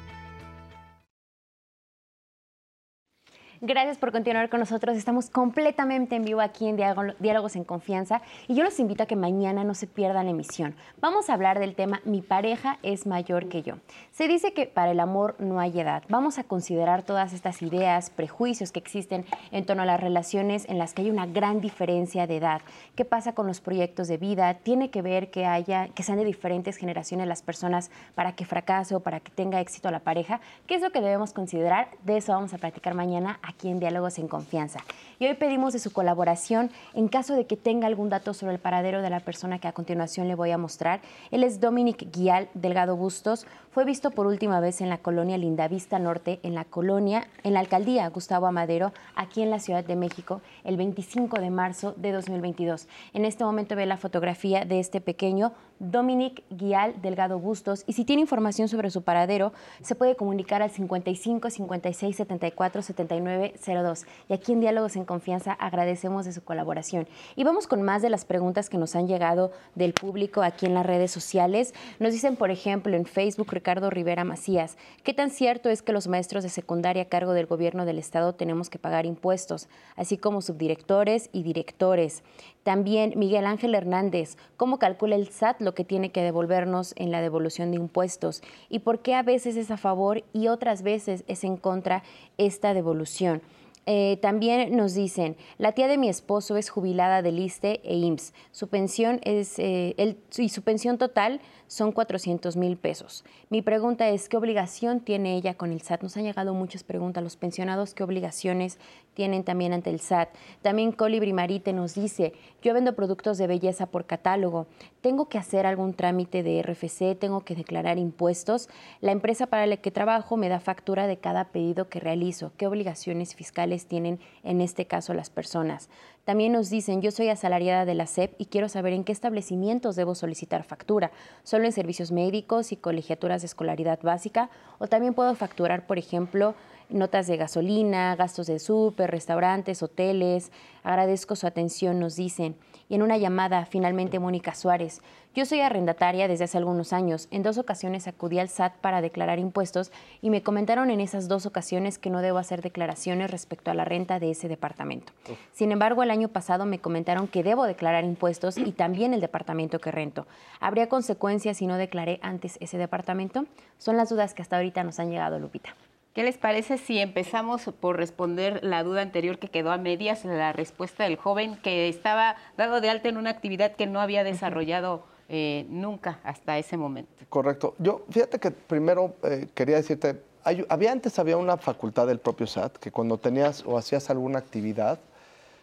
Gracias 3.66 3.96
por 3.96 4.12
continuar 4.12 4.50
con 4.50 4.60
nosotros. 4.60 4.94
Estamos 4.94 5.30
completamente 5.30 6.16
en 6.16 6.22
vivo 6.22 6.42
aquí 6.42 6.68
en 6.68 6.76
Diálogo- 6.76 7.14
Diálogos 7.18 7.56
en 7.56 7.64
Confianza 7.64 8.20
y 8.46 8.54
yo 8.56 8.62
los 8.62 8.78
invito 8.78 9.04
a 9.04 9.06
que 9.06 9.16
mañana 9.16 9.64
no 9.64 9.72
se 9.72 9.86
pierdan 9.86 10.26
la 10.26 10.32
emisión. 10.32 10.74
Vamos 11.00 11.30
a 11.30 11.32
hablar 11.32 11.58
del 11.58 11.74
tema 11.74 12.02
Mi 12.04 12.20
pareja 12.20 12.76
es 12.82 13.06
mayor 13.06 13.48
que 13.48 13.62
yo. 13.62 13.76
Se 14.12 14.28
dice 14.28 14.52
que 14.52 14.66
para 14.66 14.90
el 14.90 15.00
amor 15.00 15.34
no 15.38 15.60
hay 15.60 15.80
edad. 15.80 16.02
Vamos 16.10 16.36
a 16.38 16.44
considerar 16.44 17.04
todas 17.04 17.32
estas 17.32 17.62
ideas, 17.62 18.10
prejuicios 18.10 18.70
que 18.70 18.80
existen 18.80 19.24
en 19.50 19.64
torno 19.64 19.84
a 19.84 19.86
las 19.86 19.98
relaciones 19.98 20.68
en 20.68 20.76
las 20.76 20.92
que 20.92 21.00
hay 21.00 21.10
una 21.10 21.24
gran 21.24 21.62
diferencia 21.62 22.26
de 22.26 22.36
edad. 22.36 22.60
¿Qué 22.96 23.06
pasa 23.06 23.32
con 23.34 23.46
los 23.46 23.62
proyectos 23.62 24.08
de 24.08 24.18
vida? 24.18 24.52
¿Tiene 24.58 24.90
que 24.90 25.00
ver 25.00 25.30
que 25.30 25.46
haya 25.46 25.88
que 25.88 26.02
sean 26.02 26.18
de 26.18 26.26
diferentes 26.26 26.76
generaciones 26.76 27.26
las 27.26 27.40
personas 27.40 27.90
para 28.14 28.32
que 28.32 28.44
fracase 28.44 28.94
o 28.94 29.00
para 29.00 29.20
que 29.20 29.30
tenga 29.32 29.58
éxito 29.62 29.90
la 29.90 30.00
pareja? 30.00 30.42
¿Qué 30.66 30.74
es 30.74 30.82
lo 30.82 30.92
que 30.92 31.00
debemos 31.00 31.32
considerar? 31.32 31.88
De 32.04 32.18
eso 32.18 32.32
vamos 32.32 32.52
a 32.52 32.58
platicar 32.58 32.92
mañana 32.92 33.38
aquí 33.42 33.53
en 33.62 33.80
Diálogos 33.80 34.18
en 34.18 34.28
Confianza. 34.28 34.80
Y 35.18 35.26
hoy 35.26 35.34
pedimos 35.34 35.72
de 35.72 35.78
su 35.78 35.92
colaboración 35.92 36.70
en 36.92 37.08
caso 37.08 37.34
de 37.34 37.46
que 37.46 37.56
tenga 37.56 37.86
algún 37.86 38.08
dato 38.08 38.34
sobre 38.34 38.54
el 38.54 38.58
paradero 38.58 39.00
de 39.00 39.10
la 39.10 39.20
persona 39.20 39.58
que 39.58 39.68
a 39.68 39.72
continuación 39.72 40.28
le 40.28 40.34
voy 40.34 40.50
a 40.50 40.58
mostrar. 40.58 41.00
Él 41.30 41.44
es 41.44 41.60
Dominic 41.60 42.10
Guial 42.12 42.48
Delgado 42.54 42.96
Bustos. 42.96 43.46
Fue 43.70 43.84
visto 43.84 44.10
por 44.10 44.26
última 44.26 44.60
vez 44.60 44.80
en 44.80 44.88
la 44.88 44.98
colonia 44.98 45.38
Lindavista 45.38 45.98
Norte, 45.98 46.40
en 46.42 46.54
la 46.54 46.64
colonia, 46.64 47.26
en 47.42 47.54
la 47.54 47.60
alcaldía 47.60 48.08
Gustavo 48.08 48.46
Amadero, 48.46 48.92
aquí 49.16 49.42
en 49.42 49.50
la 49.50 49.58
Ciudad 49.58 49.84
de 49.84 49.96
México, 49.96 50.42
el 50.62 50.76
25 50.76 51.40
de 51.40 51.50
marzo 51.50 51.94
de 51.96 52.12
2022. 52.12 52.86
En 53.14 53.24
este 53.24 53.44
momento 53.44 53.76
ve 53.76 53.86
la 53.86 53.96
fotografía 53.96 54.64
de 54.64 54.78
este 54.80 55.00
pequeño 55.00 55.52
Dominic 55.78 56.44
Guial 56.50 56.94
Delgado 57.02 57.38
Bustos. 57.38 57.84
Y 57.86 57.94
si 57.94 58.04
tiene 58.04 58.22
información 58.22 58.68
sobre 58.68 58.90
su 58.90 59.02
paradero, 59.02 59.52
se 59.82 59.94
puede 59.94 60.16
comunicar 60.16 60.62
al 60.62 60.70
55 60.70 61.50
56 61.50 62.16
74 62.16 62.82
79 62.82 63.43
02. 63.52 64.04
Y 64.28 64.32
aquí 64.32 64.52
en 64.52 64.60
Diálogos 64.60 64.96
en 64.96 65.04
Confianza 65.04 65.52
agradecemos 65.52 66.24
de 66.24 66.32
su 66.32 66.42
colaboración. 66.42 67.06
Y 67.36 67.44
vamos 67.44 67.66
con 67.66 67.82
más 67.82 68.02
de 68.02 68.10
las 68.10 68.24
preguntas 68.24 68.70
que 68.70 68.78
nos 68.78 68.96
han 68.96 69.08
llegado 69.08 69.52
del 69.74 69.92
público 69.92 70.42
aquí 70.42 70.66
en 70.66 70.74
las 70.74 70.86
redes 70.86 71.10
sociales. 71.10 71.74
Nos 71.98 72.12
dicen, 72.12 72.36
por 72.36 72.50
ejemplo, 72.50 72.96
en 72.96 73.06
Facebook, 73.06 73.50
Ricardo 73.50 73.90
Rivera 73.90 74.24
Macías, 74.24 74.76
¿qué 75.02 75.12
tan 75.12 75.30
cierto 75.30 75.68
es 75.68 75.82
que 75.82 75.92
los 75.92 76.08
maestros 76.08 76.42
de 76.42 76.50
secundaria 76.50 77.02
a 77.02 77.08
cargo 77.08 77.32
del 77.32 77.46
gobierno 77.46 77.84
del 77.84 77.98
Estado 77.98 78.34
tenemos 78.34 78.70
que 78.70 78.78
pagar 78.78 79.06
impuestos, 79.06 79.68
así 79.96 80.16
como 80.16 80.42
subdirectores 80.42 81.28
y 81.32 81.42
directores? 81.42 82.22
También 82.64 83.12
Miguel 83.16 83.44
Ángel 83.44 83.74
Hernández, 83.74 84.36
¿cómo 84.56 84.78
calcula 84.78 85.16
el 85.16 85.28
SAT 85.28 85.60
lo 85.60 85.74
que 85.74 85.84
tiene 85.84 86.10
que 86.10 86.22
devolvernos 86.22 86.94
en 86.96 87.10
la 87.10 87.20
devolución 87.20 87.70
de 87.70 87.76
impuestos? 87.76 88.42
¿Y 88.70 88.80
por 88.80 89.00
qué 89.00 89.14
a 89.14 89.22
veces 89.22 89.56
es 89.56 89.70
a 89.70 89.76
favor 89.76 90.24
y 90.32 90.48
otras 90.48 90.82
veces 90.82 91.24
es 91.28 91.44
en 91.44 91.58
contra 91.58 92.02
esta 92.38 92.72
devolución? 92.72 93.42
Eh, 93.86 94.18
también 94.22 94.74
nos 94.76 94.94
dicen, 94.94 95.36
la 95.58 95.72
tía 95.72 95.88
de 95.88 95.98
mi 95.98 96.08
esposo 96.08 96.56
es 96.56 96.70
jubilada 96.70 97.20
del 97.20 97.38
ISTE 97.38 97.80
e 97.84 97.96
IMSS. 97.96 98.32
Su 98.50 98.68
pensión 98.68 99.20
es, 99.24 99.58
eh, 99.58 100.16
y 100.38 100.48
su 100.48 100.62
pensión 100.62 100.96
total 100.96 101.40
son 101.66 101.92
400 101.92 102.56
mil 102.56 102.78
pesos. 102.78 103.24
Mi 103.50 103.60
pregunta 103.60 104.08
es, 104.08 104.28
¿qué 104.28 104.38
obligación 104.38 105.00
tiene 105.00 105.36
ella 105.36 105.54
con 105.54 105.70
el 105.70 105.82
SAT? 105.82 106.02
Nos 106.02 106.16
han 106.16 106.24
llegado 106.24 106.54
muchas 106.54 106.82
preguntas. 106.82 107.22
Los 107.22 107.36
pensionados, 107.36 107.92
¿qué 107.92 108.04
obligaciones 108.04 108.78
tienen 109.14 109.44
también 109.44 109.72
ante 109.72 109.90
el 109.90 110.00
SAT? 110.00 110.28
También 110.62 110.92
Colibri 110.92 111.32
Marite 111.32 111.72
nos 111.72 111.94
dice, 111.94 112.32
yo 112.62 112.74
vendo 112.74 112.94
productos 112.94 113.38
de 113.38 113.46
belleza 113.46 113.86
por 113.86 114.06
catálogo. 114.06 114.66
¿Tengo 115.00 115.28
que 115.28 115.38
hacer 115.38 115.66
algún 115.66 115.94
trámite 115.94 116.42
de 116.42 116.62
RFC? 116.62 117.18
¿Tengo 117.18 117.40
que 117.44 117.54
declarar 117.54 117.98
impuestos? 117.98 118.68
La 119.00 119.12
empresa 119.12 119.46
para 119.46 119.66
la 119.66 119.76
que 119.76 119.90
trabajo 119.90 120.36
me 120.36 120.48
da 120.48 120.60
factura 120.60 121.06
de 121.06 121.18
cada 121.18 121.46
pedido 121.46 121.88
que 121.88 122.00
realizo. 122.00 122.52
¿Qué 122.56 122.66
obligaciones 122.66 123.34
fiscales 123.34 123.86
tienen 123.86 124.20
en 124.42 124.60
este 124.60 124.86
caso 124.86 125.14
las 125.14 125.30
personas? 125.30 125.88
También 126.24 126.52
nos 126.52 126.70
dicen, 126.70 127.02
yo 127.02 127.10
soy 127.10 127.28
asalariada 127.28 127.84
de 127.84 127.94
la 127.94 128.06
SEP 128.06 128.34
y 128.38 128.46
quiero 128.46 128.70
saber 128.70 128.94
en 128.94 129.04
qué 129.04 129.12
establecimientos 129.12 129.94
debo 129.94 130.14
solicitar 130.14 130.64
factura. 130.64 131.10
¿Solo 131.42 131.66
en 131.66 131.72
servicios 131.72 132.12
médicos 132.12 132.72
y 132.72 132.76
colegiaturas 132.76 133.42
de 133.42 133.46
escolaridad 133.46 134.00
básica? 134.02 134.48
¿O 134.78 134.86
también 134.86 135.12
puedo 135.12 135.34
facturar, 135.34 135.86
por 135.86 135.98
ejemplo, 135.98 136.54
notas 136.88 137.26
de 137.26 137.36
gasolina, 137.36 138.16
gastos 138.16 138.46
de 138.46 138.58
súper, 138.58 139.10
restaurantes, 139.10 139.82
hoteles. 139.82 140.50
Agradezco 140.82 141.36
su 141.36 141.46
atención, 141.46 141.98
nos 141.98 142.16
dicen. 142.16 142.56
Y 142.88 142.94
en 142.94 143.02
una 143.02 143.16
llamada, 143.16 143.64
finalmente, 143.64 144.18
Mónica 144.18 144.54
Suárez. 144.54 145.00
Yo 145.34 145.46
soy 145.46 145.62
arrendataria 145.62 146.28
desde 146.28 146.44
hace 146.44 146.58
algunos 146.58 146.92
años. 146.92 147.26
En 147.32 147.42
dos 147.42 147.58
ocasiones 147.58 148.06
acudí 148.06 148.38
al 148.38 148.48
SAT 148.48 148.74
para 148.74 149.00
declarar 149.00 149.40
impuestos 149.40 149.90
y 150.22 150.30
me 150.30 150.42
comentaron 150.42 150.90
en 150.90 151.00
esas 151.00 151.26
dos 151.26 151.44
ocasiones 151.44 151.98
que 151.98 152.10
no 152.10 152.20
debo 152.20 152.38
hacer 152.38 152.62
declaraciones 152.62 153.32
respecto 153.32 153.72
a 153.72 153.74
la 153.74 153.84
renta 153.84 154.20
de 154.20 154.30
ese 154.30 154.46
departamento. 154.46 155.12
Sin 155.52 155.72
embargo, 155.72 156.04
el 156.04 156.12
año 156.12 156.28
pasado 156.28 156.66
me 156.66 156.78
comentaron 156.78 157.26
que 157.26 157.42
debo 157.42 157.64
declarar 157.64 158.04
impuestos 158.04 158.56
y 158.58 158.70
también 158.70 159.12
el 159.12 159.20
departamento 159.20 159.80
que 159.80 159.90
rento. 159.90 160.28
¿Habría 160.60 160.88
consecuencias 160.88 161.56
si 161.56 161.66
no 161.66 161.78
declaré 161.78 162.20
antes 162.22 162.56
ese 162.60 162.78
departamento? 162.78 163.46
Son 163.78 163.96
las 163.96 164.10
dudas 164.10 164.34
que 164.34 164.42
hasta 164.42 164.56
ahorita 164.56 164.84
nos 164.84 165.00
han 165.00 165.10
llegado, 165.10 165.40
Lupita. 165.40 165.74
¿Qué 166.14 166.22
les 166.22 166.38
parece 166.38 166.78
si 166.78 167.00
empezamos 167.00 167.64
por 167.80 167.96
responder 167.96 168.60
la 168.62 168.84
duda 168.84 169.02
anterior 169.02 169.40
que 169.40 169.48
quedó 169.48 169.72
a 169.72 169.78
medias, 169.78 170.24
la 170.24 170.52
respuesta 170.52 171.02
del 171.02 171.16
joven 171.16 171.56
que 171.56 171.88
estaba 171.88 172.36
dado 172.56 172.80
de 172.80 172.88
alta 172.88 173.08
en 173.08 173.16
una 173.16 173.30
actividad 173.30 173.72
que 173.74 173.88
no 173.88 174.00
había 174.00 174.22
desarrollado 174.22 175.02
eh, 175.28 175.66
nunca 175.70 176.20
hasta 176.22 176.56
ese 176.56 176.76
momento? 176.76 177.10
Correcto. 177.28 177.74
Yo, 177.80 178.04
fíjate 178.10 178.38
que 178.38 178.52
primero 178.52 179.16
eh, 179.24 179.48
quería 179.54 179.74
decirte, 179.74 180.22
había 180.68 180.92
antes 180.92 181.18
había 181.18 181.36
una 181.36 181.56
facultad 181.56 182.06
del 182.06 182.20
propio 182.20 182.46
SAT 182.46 182.76
que 182.76 182.92
cuando 182.92 183.18
tenías 183.18 183.64
o 183.66 183.76
hacías 183.76 184.08
alguna 184.08 184.38
actividad, 184.38 185.00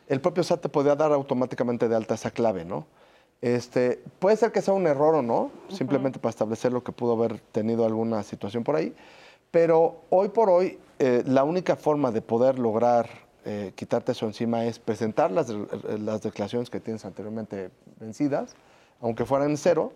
el 0.10 0.20
propio 0.20 0.44
SAT 0.44 0.64
te 0.64 0.70
podía 0.70 0.96
dar 0.96 1.14
automáticamente 1.14 1.88
de 1.88 1.96
alta 1.96 2.16
esa 2.16 2.32
clave, 2.32 2.66
¿no? 2.66 2.86
Este, 3.42 4.04
puede 4.20 4.36
ser 4.36 4.52
que 4.52 4.62
sea 4.62 4.74
un 4.74 4.86
error 4.86 5.16
o 5.16 5.22
no, 5.22 5.50
simplemente 5.70 6.20
para 6.20 6.32
establecer 6.32 6.74
lo 6.74 6.84
que 6.84 6.92
pudo 6.92 7.14
haber 7.14 7.40
tenido 7.40 7.86
alguna 7.86 8.22
situación 8.24 8.66
por 8.66 8.76
ahí. 8.76 8.94
Pero 9.52 10.06
hoy 10.10 10.30
por 10.30 10.50
hoy, 10.50 10.80
eh, 11.00 11.24
la 11.26 11.44
única 11.44 11.76
forma 11.76 12.12
de 12.12 12.22
poder 12.22 12.58
lograr 12.58 13.10
eh, 13.44 13.74
quitarte 13.76 14.12
eso 14.12 14.26
encima 14.26 14.66
es 14.66 14.80
presentar 14.80 15.32
las, 15.32 15.50
las, 16.00 16.22
declaraciones 16.22 16.70
que 16.70 16.80
tienes 16.80 17.06
anteriormente 17.06 17.72
vencidas, 18.00 18.56
aunque 19.02 19.26
fueran 19.26 19.50
en 19.50 19.58
cero, 19.58 19.94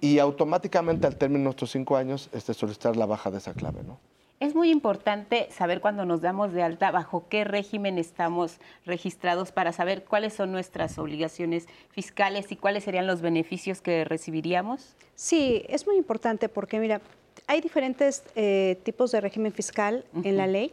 y 0.00 0.18
automáticamente 0.18 1.06
al 1.06 1.16
término 1.16 1.44
de 1.44 1.50
estos 1.50 1.70
cinco 1.70 1.96
años 1.96 2.30
este, 2.32 2.54
solicitar 2.54 2.96
la 2.96 3.04
baja 3.04 3.30
de 3.30 3.38
esa 3.38 3.52
clave. 3.52 3.82
¿no? 3.82 3.98
Es 4.40 4.54
muy 4.54 4.70
importante 4.70 5.48
saber 5.50 5.80
cuando 5.80 6.06
nos 6.06 6.22
damos 6.22 6.52
de 6.52 6.62
alta 6.62 6.90
bajo 6.90 7.28
qué 7.28 7.44
régimen 7.44 7.98
estamos 7.98 8.58
registrados 8.86 9.52
para 9.52 9.72
saber 9.72 10.04
cuáles 10.04 10.32
son 10.32 10.50
nuestras 10.50 10.96
obligaciones 10.98 11.66
fiscales 11.90 12.50
y 12.52 12.56
cuáles 12.56 12.84
serían 12.84 13.06
los 13.06 13.20
beneficios 13.20 13.82
que 13.82 14.04
recibiríamos. 14.04 14.96
Sí, 15.14 15.64
es 15.68 15.86
muy 15.86 15.96
importante 15.96 16.48
porque 16.48 16.78
mira, 16.78 17.02
hay 17.46 17.60
diferentes 17.60 18.22
eh, 18.36 18.78
tipos 18.82 19.12
de 19.12 19.20
régimen 19.20 19.52
fiscal 19.52 20.04
en 20.24 20.36
la 20.36 20.46
ley 20.46 20.72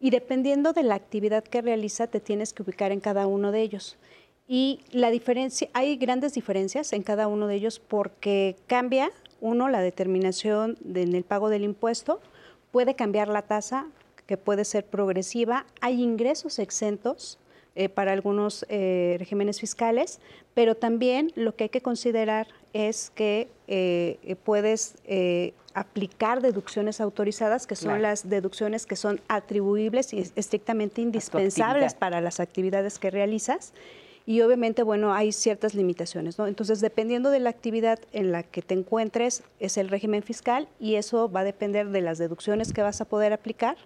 y 0.00 0.10
dependiendo 0.10 0.72
de 0.72 0.82
la 0.82 0.94
actividad 0.94 1.44
que 1.44 1.62
realiza 1.62 2.06
te 2.06 2.20
tienes 2.20 2.52
que 2.52 2.62
ubicar 2.62 2.92
en 2.92 3.00
cada 3.00 3.26
uno 3.26 3.52
de 3.52 3.62
ellos. 3.62 3.96
Y 4.46 4.80
la 4.90 5.10
diferencia, 5.10 5.68
hay 5.72 5.96
grandes 5.96 6.34
diferencias 6.34 6.92
en 6.92 7.02
cada 7.02 7.28
uno 7.28 7.46
de 7.46 7.54
ellos 7.54 7.78
porque 7.80 8.56
cambia, 8.66 9.10
uno, 9.40 9.68
la 9.68 9.80
determinación 9.80 10.76
en 10.94 11.14
el 11.14 11.24
pago 11.24 11.48
del 11.48 11.64
impuesto, 11.64 12.20
puede 12.70 12.94
cambiar 12.94 13.28
la 13.28 13.42
tasa, 13.42 13.86
que 14.26 14.36
puede 14.36 14.64
ser 14.64 14.84
progresiva, 14.84 15.66
hay 15.80 16.02
ingresos 16.02 16.58
exentos 16.58 17.38
eh, 17.74 17.88
para 17.88 18.12
algunos 18.12 18.66
eh, 18.68 19.16
regímenes 19.18 19.60
fiscales, 19.60 20.20
pero 20.54 20.74
también 20.74 21.32
lo 21.34 21.56
que 21.56 21.64
hay 21.64 21.70
que 21.70 21.80
considerar 21.80 22.46
es 22.72 23.10
que 23.14 23.48
puedes 24.44 24.96
aplicar 25.74 26.40
deducciones 26.40 27.00
autorizadas, 27.00 27.66
que 27.66 27.76
son 27.76 28.00
las 28.00 28.28
deducciones 28.28 28.86
que 28.86 28.96
son 28.96 29.20
atribuibles 29.28 30.12
y 30.12 30.20
estrictamente 30.36 31.02
indispensables 31.02 31.94
para 31.94 32.20
las 32.20 32.40
actividades 32.40 32.98
que 32.98 33.10
realizas. 33.10 33.72
Y 34.26 34.40
obviamente, 34.40 34.82
bueno, 34.82 35.12
hay 35.12 35.32
ciertas 35.32 35.74
limitaciones, 35.74 36.38
¿no? 36.38 36.46
Entonces, 36.46 36.80
dependiendo 36.80 37.30
de 37.30 37.40
la 37.40 37.50
actividad 37.50 37.98
en 38.12 38.32
la 38.32 38.42
que 38.42 38.62
te 38.62 38.72
encuentres, 38.72 39.42
es 39.60 39.76
el 39.76 39.88
régimen 39.88 40.22
fiscal 40.22 40.66
y 40.80 40.94
eso 40.94 41.30
va 41.30 41.40
a 41.40 41.44
depender 41.44 41.90
de 41.90 42.00
las 42.00 42.16
deducciones 42.16 42.72
que 42.72 42.80
vas 42.80 43.02
a 43.02 43.04
poder 43.04 43.34
aplicar 43.34 43.76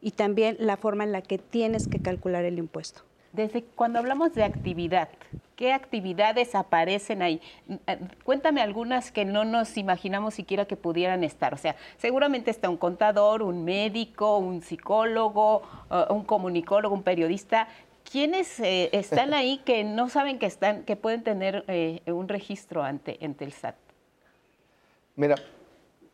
y 0.00 0.10
también 0.10 0.56
la 0.58 0.76
forma 0.76 1.04
en 1.04 1.12
la 1.12 1.22
que 1.22 1.38
tienes 1.38 1.86
que 1.86 2.00
calcular 2.00 2.44
el 2.44 2.58
impuesto. 2.58 3.02
Desde 3.34 3.64
cuando 3.64 3.98
hablamos 3.98 4.32
de 4.32 4.44
actividad, 4.44 5.08
¿qué 5.56 5.72
actividades 5.72 6.54
aparecen 6.54 7.20
ahí? 7.20 7.40
Eh, 7.88 7.98
cuéntame 8.22 8.62
algunas 8.62 9.10
que 9.10 9.24
no 9.24 9.44
nos 9.44 9.76
imaginamos 9.76 10.34
siquiera 10.34 10.66
que 10.66 10.76
pudieran 10.76 11.24
estar. 11.24 11.52
O 11.52 11.56
sea, 11.56 11.74
seguramente 11.96 12.52
está 12.52 12.70
un 12.70 12.76
contador, 12.76 13.42
un 13.42 13.64
médico, 13.64 14.38
un 14.38 14.62
psicólogo, 14.62 15.62
eh, 15.90 16.04
un 16.10 16.22
comunicólogo, 16.22 16.94
un 16.94 17.02
periodista. 17.02 17.66
¿Quiénes 18.08 18.60
eh, 18.60 18.90
están 18.92 19.34
ahí 19.34 19.58
que 19.64 19.82
no 19.82 20.08
saben 20.08 20.38
que 20.38 20.46
están, 20.46 20.84
que 20.84 20.94
pueden 20.94 21.24
tener 21.24 21.64
un 22.06 22.28
registro 22.28 22.84
ante, 22.84 23.18
ante 23.20 23.44
el 23.44 23.52
SAT? 23.52 23.74
Mira, 25.16 25.34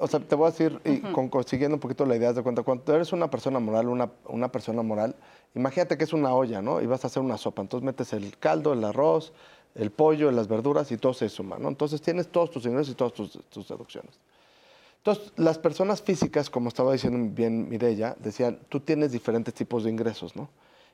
o 0.01 0.07
sea, 0.07 0.19
te 0.19 0.35
voy 0.35 0.49
a 0.49 0.51
decir, 0.51 0.81
y 0.85 1.01
consiguiendo 1.29 1.77
un 1.77 1.81
poquito 1.81 2.07
la 2.07 2.17
idea 2.17 2.33
de 2.33 2.43
cuenta, 2.43 2.63
cuando 2.63 2.95
eres 2.95 3.13
una 3.13 3.29
persona 3.31 3.61
moral, 3.61 3.89
una, 3.89 4.11
una, 4.27 4.51
persona 4.51 4.83
moral, 4.83 5.15
imagínate 5.55 5.99
que 5.99 6.05
es 6.05 6.15
una 6.15 6.33
olla, 6.35 6.63
¿no? 6.63 6.81
Y 6.81 6.87
vas 6.87 7.05
a 7.05 7.09
hacer 7.09 7.23
una 7.23 7.37
sopa. 7.37 7.61
Entonces 7.61 7.85
metes 7.85 8.15
el 8.15 8.39
caldo, 8.39 8.73
el 8.73 8.83
arroz, 8.83 9.35
el 9.75 9.91
pollo, 9.91 10.31
las 10.31 10.49
verduras 10.49 10.91
y 10.91 10.97
todo 10.97 11.13
se 11.13 11.29
suma, 11.29 11.59
¿no? 11.59 11.69
Entonces 11.69 12.01
tienes 12.01 12.29
todos 12.29 12.51
tus 12.51 12.65
ingresos 12.65 12.93
y 12.93 12.95
todas 12.95 13.13
tus, 13.13 13.69
deducciones. 13.69 14.19
Entonces, 14.97 15.33
las 15.37 15.59
personas 15.59 16.01
físicas, 16.01 16.49
como 16.49 16.69
estaba 16.69 16.93
diciendo 16.93 17.19
bien 17.35 17.69
Mireya, 17.69 18.17
decían, 18.19 18.59
tú 18.71 18.81
tienes 18.81 19.13
diferentes 19.13 19.53
tipos 19.53 19.85
de 19.85 19.91
ingresos, 19.91 20.35
¿no? 20.35 20.49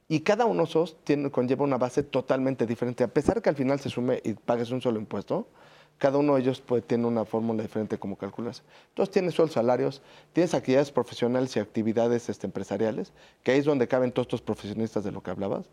Y 0.08 0.20
cada 0.20 0.46
uno 0.46 0.64
de 0.64 0.68
esos 0.68 0.96
tiene, 1.04 1.30
conlleva 1.30 1.64
una 1.64 1.78
base 1.78 2.02
totalmente 2.02 2.66
diferente. 2.66 3.04
A 3.04 3.08
pesar 3.08 3.40
que 3.40 3.48
al 3.48 3.56
final 3.56 3.78
se 3.78 3.88
sume 3.88 4.20
y 4.24 4.34
pagues 4.34 4.70
un 4.70 4.80
solo 4.80 4.98
impuesto, 4.98 5.48
cada 5.98 6.18
uno 6.18 6.34
de 6.34 6.42
ellos 6.42 6.60
puede, 6.60 6.82
tiene 6.82 7.06
una 7.06 7.24
fórmula 7.24 7.62
diferente 7.62 7.98
como 7.98 8.16
calcularse. 8.16 8.62
Entonces 8.90 9.12
tienes 9.12 9.34
sueldos 9.34 9.54
salarios, 9.54 10.02
tienes 10.32 10.52
actividades 10.54 10.90
profesionales 10.90 11.56
y 11.56 11.60
actividades 11.60 12.28
este, 12.28 12.46
empresariales, 12.46 13.12
que 13.42 13.52
ahí 13.52 13.58
es 13.58 13.64
donde 13.64 13.88
caben 13.88 14.12
todos 14.12 14.26
estos 14.26 14.42
profesionistas 14.42 15.04
de 15.04 15.12
lo 15.12 15.22
que 15.22 15.30
hablabas. 15.30 15.66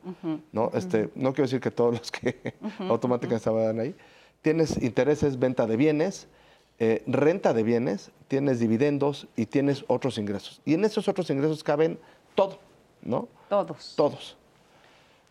¿no? 0.52 0.72
este, 0.74 1.10
no 1.16 1.34
quiero 1.34 1.46
decir 1.46 1.60
que 1.60 1.72
todos 1.72 2.00
los 2.00 2.12
que 2.12 2.54
automáticamente 2.80 3.36
estaban 3.38 3.80
ahí. 3.80 3.96
Tienes 4.42 4.82
intereses, 4.82 5.40
venta 5.40 5.68
de 5.68 5.78
bienes, 5.78 6.28
eh, 6.80 7.04
renta 7.08 7.54
de 7.54 7.64
bienes, 7.64 8.12
tienes 8.28 8.60
dividendos 8.60 9.28
y 9.36 9.46
tienes 9.46 9.84
otros 9.88 10.18
ingresos. 10.18 10.62
Y 10.66 10.74
en 10.74 10.86
esos 10.86 11.08
otros 11.08 11.30
ingresos 11.30 11.64
caben 11.64 12.00
todo, 12.36 12.60
¿no? 13.02 13.28
Todos. 13.50 13.94
Todos. 13.96 14.38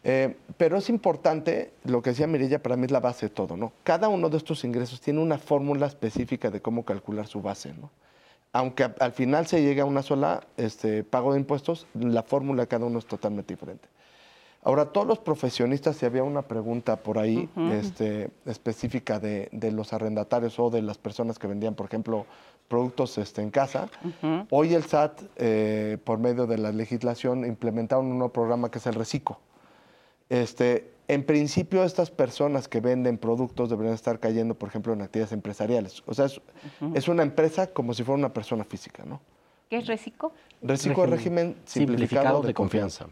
Eh, 0.04 0.36
pero 0.56 0.76
es 0.76 0.88
importante, 0.88 1.72
lo 1.84 2.02
que 2.02 2.10
decía 2.10 2.26
Mirilla, 2.26 2.60
para 2.60 2.76
mí 2.76 2.86
es 2.86 2.90
la 2.90 3.00
base 3.00 3.26
de 3.26 3.30
todo, 3.30 3.56
¿no? 3.56 3.72
Cada 3.84 4.08
uno 4.08 4.28
de 4.28 4.36
estos 4.36 4.64
ingresos 4.64 5.00
tiene 5.00 5.20
una 5.20 5.38
fórmula 5.38 5.86
específica 5.86 6.50
de 6.50 6.60
cómo 6.60 6.84
calcular 6.84 7.26
su 7.26 7.40
base, 7.40 7.72
¿no? 7.72 7.90
Aunque 8.52 8.90
al 8.98 9.12
final 9.12 9.46
se 9.46 9.62
llegue 9.62 9.80
a 9.80 9.84
una 9.84 10.02
sola 10.02 10.44
este, 10.56 11.04
pago 11.04 11.32
de 11.32 11.40
impuestos, 11.40 11.86
la 11.94 12.22
fórmula 12.22 12.62
de 12.62 12.68
cada 12.68 12.84
uno 12.84 12.98
es 12.98 13.06
totalmente 13.06 13.54
diferente. 13.54 13.88
Ahora, 14.64 14.86
todos 14.86 15.06
los 15.06 15.18
profesionistas, 15.18 15.96
si 15.96 16.06
había 16.06 16.22
una 16.22 16.42
pregunta 16.42 16.96
por 16.96 17.18
ahí 17.18 17.48
este, 17.72 18.30
específica 18.46 19.18
de, 19.18 19.48
los 19.72 19.92
arrendatarios 19.92 20.58
o 20.60 20.70
de 20.70 20.82
las 20.82 20.98
personas 20.98 21.38
que 21.38 21.48
vendían, 21.48 21.74
por 21.74 21.86
ejemplo, 21.86 22.26
productos 22.68 23.18
este, 23.18 23.42
en 23.42 23.50
casa, 23.50 23.88
hoy 24.50 24.74
el 24.74 24.84
SAT, 24.84 25.20
eh, 25.36 25.98
por 26.04 26.18
medio 26.18 26.46
de 26.46 26.58
la 26.58 26.70
legislación, 26.70 27.44
implementaron 27.44 28.06
un 28.06 28.18
nuevo 28.18 28.32
programa 28.32 28.70
que 28.70 28.78
es 28.78 28.86
el 28.86 28.94
RECICO. 28.94 29.40
Este, 30.32 30.90
en 31.08 31.24
principio, 31.24 31.84
estas 31.84 32.10
personas 32.10 32.66
que 32.66 32.80
venden 32.80 33.18
productos 33.18 33.68
deberían 33.68 33.94
estar 33.94 34.18
cayendo, 34.18 34.54
por 34.54 34.70
ejemplo, 34.70 34.94
en 34.94 35.02
actividades 35.02 35.34
empresariales. 35.34 36.02
O 36.06 36.14
sea, 36.14 36.24
es, 36.94 37.06
una 37.06 37.22
empresa 37.22 37.66
como 37.66 37.92
si 37.92 38.02
fuera 38.02 38.18
una 38.18 38.32
persona 38.32 38.64
física, 38.64 39.04
¿no? 39.04 39.20
¿Qué 39.68 39.76
es 39.76 39.86
RECICO? 39.86 40.32
RECICO 40.62 41.04
es 41.04 41.10
régimen 41.10 41.56
simplificado, 41.66 42.40
de, 42.40 42.54
confianza. 42.54 43.08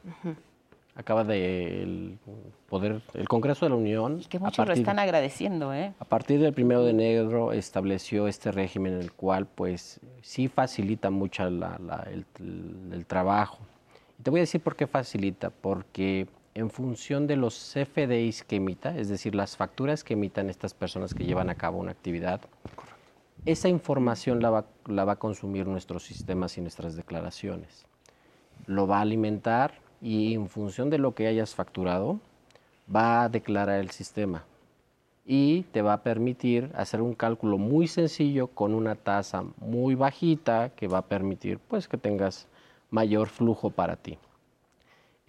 Acaba 0.95 1.23
de 1.25 1.83
el 1.83 2.19
poder, 2.71 3.03
el 3.13 3.29
Congreso 3.29 3.67
de 3.67 3.71
la 3.71 3.77
Unión. 3.77 4.23
que 4.27 4.39
muchos 4.39 4.67
lo 4.67 4.73
están 4.73 4.99
agradeciendo, 4.99 5.75
¿eh? 5.75 5.93
A 5.99 6.07
partir 6.07 6.41
del 6.41 6.55
primero 6.55 6.85
de 6.85 6.93
enero 6.93 7.53
estableció 7.53 8.29
este 8.29 8.51
régimen 8.51 8.95
en 8.95 9.01
el 9.01 9.13
cual, 9.13 9.45
pues, 9.47 10.01
sí 10.23 10.49
facilita 10.49 11.11
mucho 11.11 11.47
el, 11.47 11.63
el 12.93 13.05
trabajo. 13.05 13.59
Y 14.19 14.23
te 14.23 14.31
voy 14.31 14.41
a 14.41 14.45
decir 14.45 14.63
por 14.63 14.75
qué 14.75 14.87
facilita, 14.87 15.51
porque 15.51 16.27
en 16.55 16.71
función 16.71 17.27
de 17.27 17.37
los 17.37 17.73
CFDIs 17.73 18.45
que 18.45 18.57
emita, 18.57 18.97
es 18.97 19.09
decir, 19.09 19.35
las 19.35 19.57
facturas 19.57 20.05
que 20.05 20.15
emitan 20.15 20.51
estas 20.51 20.75
personas 20.75 21.15
que 21.15 21.25
llevan 21.25 21.51
a 21.51 21.55
cabo 21.55 21.79
una 21.79 21.93
actividad, 21.93 22.41
esa 23.47 23.69
información 23.69 24.43
la 24.43 24.51
va, 24.51 24.67
la 24.87 25.05
va 25.05 25.13
a 25.13 25.19
consumir 25.19 25.67
nuestros 25.67 26.05
sistemas 26.05 26.59
y 26.59 26.61
nuestras 26.61 26.97
declaraciones. 26.97 27.87
Lo 28.67 28.87
va 28.87 28.99
a 28.99 29.03
alimentar 29.03 29.75
y 30.03 30.35
en 30.35 30.49
función 30.49 30.91
de 30.91 30.99
lo 30.99 31.15
que 31.15 31.27
hayas 31.27 31.55
facturado, 31.55 32.21
va 32.95 33.23
a 33.23 33.29
declarar 33.29 33.81
el 33.81 33.91
sistema 33.91 34.45
y 35.25 35.63
te 35.73 35.83
va 35.83 35.93
a 35.93 36.03
permitir 36.03 36.71
hacer 36.75 37.01
un 37.01 37.15
cálculo 37.15 37.57
muy 37.57 37.87
sencillo 37.87 38.49
con 38.49 38.75
una 38.75 38.97
tasa 38.97 39.45
muy 39.59 39.95
bajita 39.95 40.71
que 40.71 40.89
va 40.89 40.99
a 40.99 41.07
permitir 41.07 41.59
pues 41.59 41.87
que 41.87 41.97
tengas 41.97 42.49
mayor 42.91 43.29
flujo 43.29 43.71
para 43.71 43.97
ti. 43.97 44.19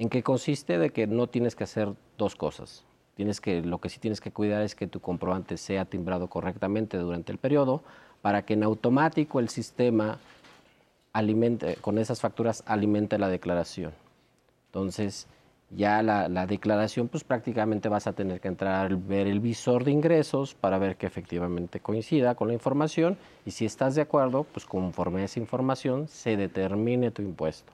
¿En 0.02 0.10
qué 0.10 0.24
consiste? 0.24 0.80
De 0.80 0.90
que 0.90 1.06
no 1.06 1.28
tienes 1.28 1.56
que 1.56 1.64
hacer 1.64 1.94
dos 2.18 2.36
cosas. 2.36 2.84
Tienes 3.14 3.40
que, 3.40 3.62
lo 3.62 3.78
que 3.78 3.88
sí 3.88 4.00
tienes 4.00 4.20
que 4.20 4.32
cuidar 4.32 4.64
es 4.64 4.74
que 4.74 4.88
tu 4.88 5.00
comprobante 5.00 5.58
sea 5.58 5.86
timbrado 5.86 6.28
correctamente 6.28 6.98
durante 6.98 7.32
el 7.32 7.38
periodo 7.38 7.84
para 8.24 8.44
que 8.44 8.56
en 8.56 8.64
automático 8.64 9.40
el 9.40 9.50
sistema 9.50 10.18
alimente, 11.14 11.76
con 11.82 12.00
esas 12.00 12.20
facturas 12.20 12.64
alimente 12.66 13.20
la 13.20 13.30
declaración. 13.30 13.94
Entonces, 14.70 15.28
ya 15.70 16.02
la, 16.02 16.28
la, 16.30 16.48
declaración, 16.48 17.08
pues 17.08 17.24
prácticamente 17.24 17.88
vas 17.88 18.08
a 18.08 18.14
tener 18.14 18.42
que 18.42 18.48
entrar, 18.48 18.96
ver 18.96 19.28
el 19.28 19.40
visor 19.40 19.84
de 19.84 19.92
ingresos 19.92 20.56
para 20.56 20.80
ver 20.80 20.96
que 20.96 21.06
efectivamente 21.06 21.80
coincida 21.80 22.34
con 22.34 22.48
la 22.48 22.56
información 22.56 23.20
y 23.46 23.52
si 23.52 23.66
estás 23.68 23.94
de 23.94 24.02
acuerdo, 24.02 24.46
pues 24.46 24.66
conforme 24.66 25.22
a 25.22 25.26
esa 25.26 25.40
información 25.40 26.08
se 26.08 26.38
determine 26.38 27.12
tu 27.12 27.22
impuesto. 27.22 27.72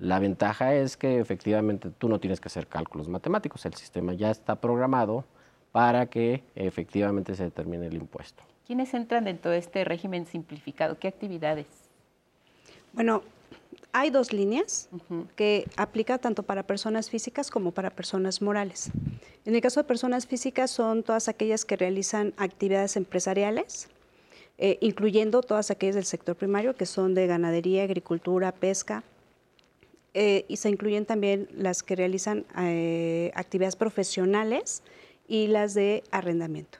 La 0.00 0.18
ventaja 0.18 0.74
es 0.74 0.96
que 0.96 1.20
efectivamente 1.20 1.90
tú 1.90 2.08
no 2.08 2.18
tienes 2.18 2.40
que 2.40 2.48
hacer 2.48 2.66
cálculos 2.66 3.06
matemáticos, 3.08 3.66
el 3.66 3.74
sistema 3.74 4.14
ya 4.14 4.30
está 4.30 4.58
programado 4.58 5.26
para 5.72 6.06
que 6.06 6.42
efectivamente 6.54 7.34
se 7.34 7.44
determine 7.44 7.86
el 7.86 7.96
impuesto. 7.96 8.42
¿Quiénes 8.66 8.94
entran 8.94 9.24
dentro 9.24 9.50
de 9.50 9.58
este 9.58 9.84
régimen 9.84 10.24
simplificado? 10.24 10.98
¿Qué 10.98 11.06
actividades? 11.06 11.66
Bueno, 12.94 13.22
hay 13.92 14.08
dos 14.08 14.32
líneas 14.32 14.88
que 15.36 15.68
aplica 15.76 16.16
tanto 16.16 16.44
para 16.44 16.62
personas 16.62 17.10
físicas 17.10 17.50
como 17.50 17.72
para 17.72 17.90
personas 17.90 18.40
morales. 18.40 18.90
En 19.44 19.54
el 19.54 19.60
caso 19.60 19.80
de 19.80 19.84
personas 19.84 20.26
físicas 20.26 20.70
son 20.70 21.02
todas 21.02 21.28
aquellas 21.28 21.66
que 21.66 21.76
realizan 21.76 22.32
actividades 22.38 22.96
empresariales, 22.96 23.90
eh, 24.56 24.78
incluyendo 24.80 25.42
todas 25.42 25.70
aquellas 25.70 25.96
del 25.96 26.06
sector 26.06 26.36
primario 26.36 26.74
que 26.74 26.86
son 26.86 27.12
de 27.12 27.26
ganadería, 27.26 27.82
agricultura, 27.82 28.52
pesca, 28.52 29.04
eh, 30.14 30.44
y 30.48 30.56
se 30.56 30.68
incluyen 30.68 31.06
también 31.06 31.48
las 31.52 31.82
que 31.82 31.96
realizan 31.96 32.44
eh, 32.58 33.30
actividades 33.34 33.76
profesionales 33.76 34.82
y 35.28 35.46
las 35.46 35.74
de 35.74 36.02
arrendamiento. 36.10 36.78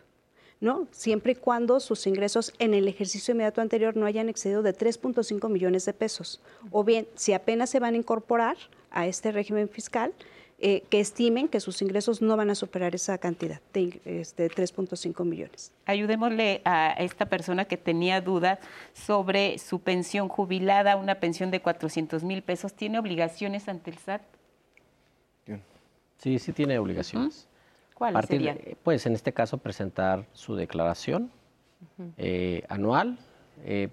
¿no? 0.61 0.89
Siempre 0.91 1.33
y 1.33 1.35
cuando 1.37 1.81
sus 1.81 2.07
ingresos 2.07 2.53
en 2.59 2.75
el 2.75 2.87
ejercicio 2.87 3.33
inmediato 3.33 3.61
anterior 3.61 3.97
no 3.97 4.05
hayan 4.05 4.29
excedido 4.29 4.63
de 4.63 4.77
3.5 4.77 5.49
millones 5.49 5.87
de 5.87 5.93
pesos. 5.95 6.41
O 6.71 6.85
bien, 6.85 7.07
si 7.15 7.33
apenas 7.33 7.71
se 7.71 7.81
van 7.81 7.95
a 7.95 7.99
incorporar 7.99 8.57
a 8.91 9.07
este 9.07 9.33
régimen 9.33 9.69
fiscal, 9.69 10.13
eh, 10.63 10.83
que 10.91 11.01
estimen 11.01 11.49
que 11.49 11.59
sus 11.59 11.81
ingresos 11.81 12.21
no 12.21 12.37
van 12.37 12.51
a 12.51 12.55
superar 12.55 12.95
esa 12.95 13.17
cantidad 13.17 13.63
de, 13.73 13.99
este, 14.05 14.51
3.5 14.51 15.25
millones. 15.25 15.73
Ayudémosle 15.87 16.61
a 16.67 16.93
esta 16.99 17.27
persona 17.27 17.65
que 17.65 17.79
tenía 17.79 18.21
dudas 18.21 18.59
sobre 18.93 19.57
su 19.59 19.81
pensión 19.81 20.29
jubilada, 20.29 20.97
una 20.97 21.15
pensión 21.15 21.51
de 21.51 21.63
400 21.63 22.25
mil 22.25 22.43
pesos. 22.43 22.75
¿Tiene 22.75 22.99
obligaciones 22.99 23.69
ante 23.69 23.91
el 23.91 23.97
SAT? 23.97 24.21
Sí, 26.19 26.39
sí 26.39 26.53
tiene 26.53 26.79
obligaciones. 26.79 27.49
¿Cuáles 27.95 28.27
serían? 28.27 28.59
pues 28.83 29.07
en 29.07 29.15
este 29.15 29.33
caso 29.33 29.57
presentar 29.57 30.27
su 30.35 30.57
declaración 30.57 31.31
eh, 32.19 32.65
anual. 32.69 33.19
Eh, 33.65 33.89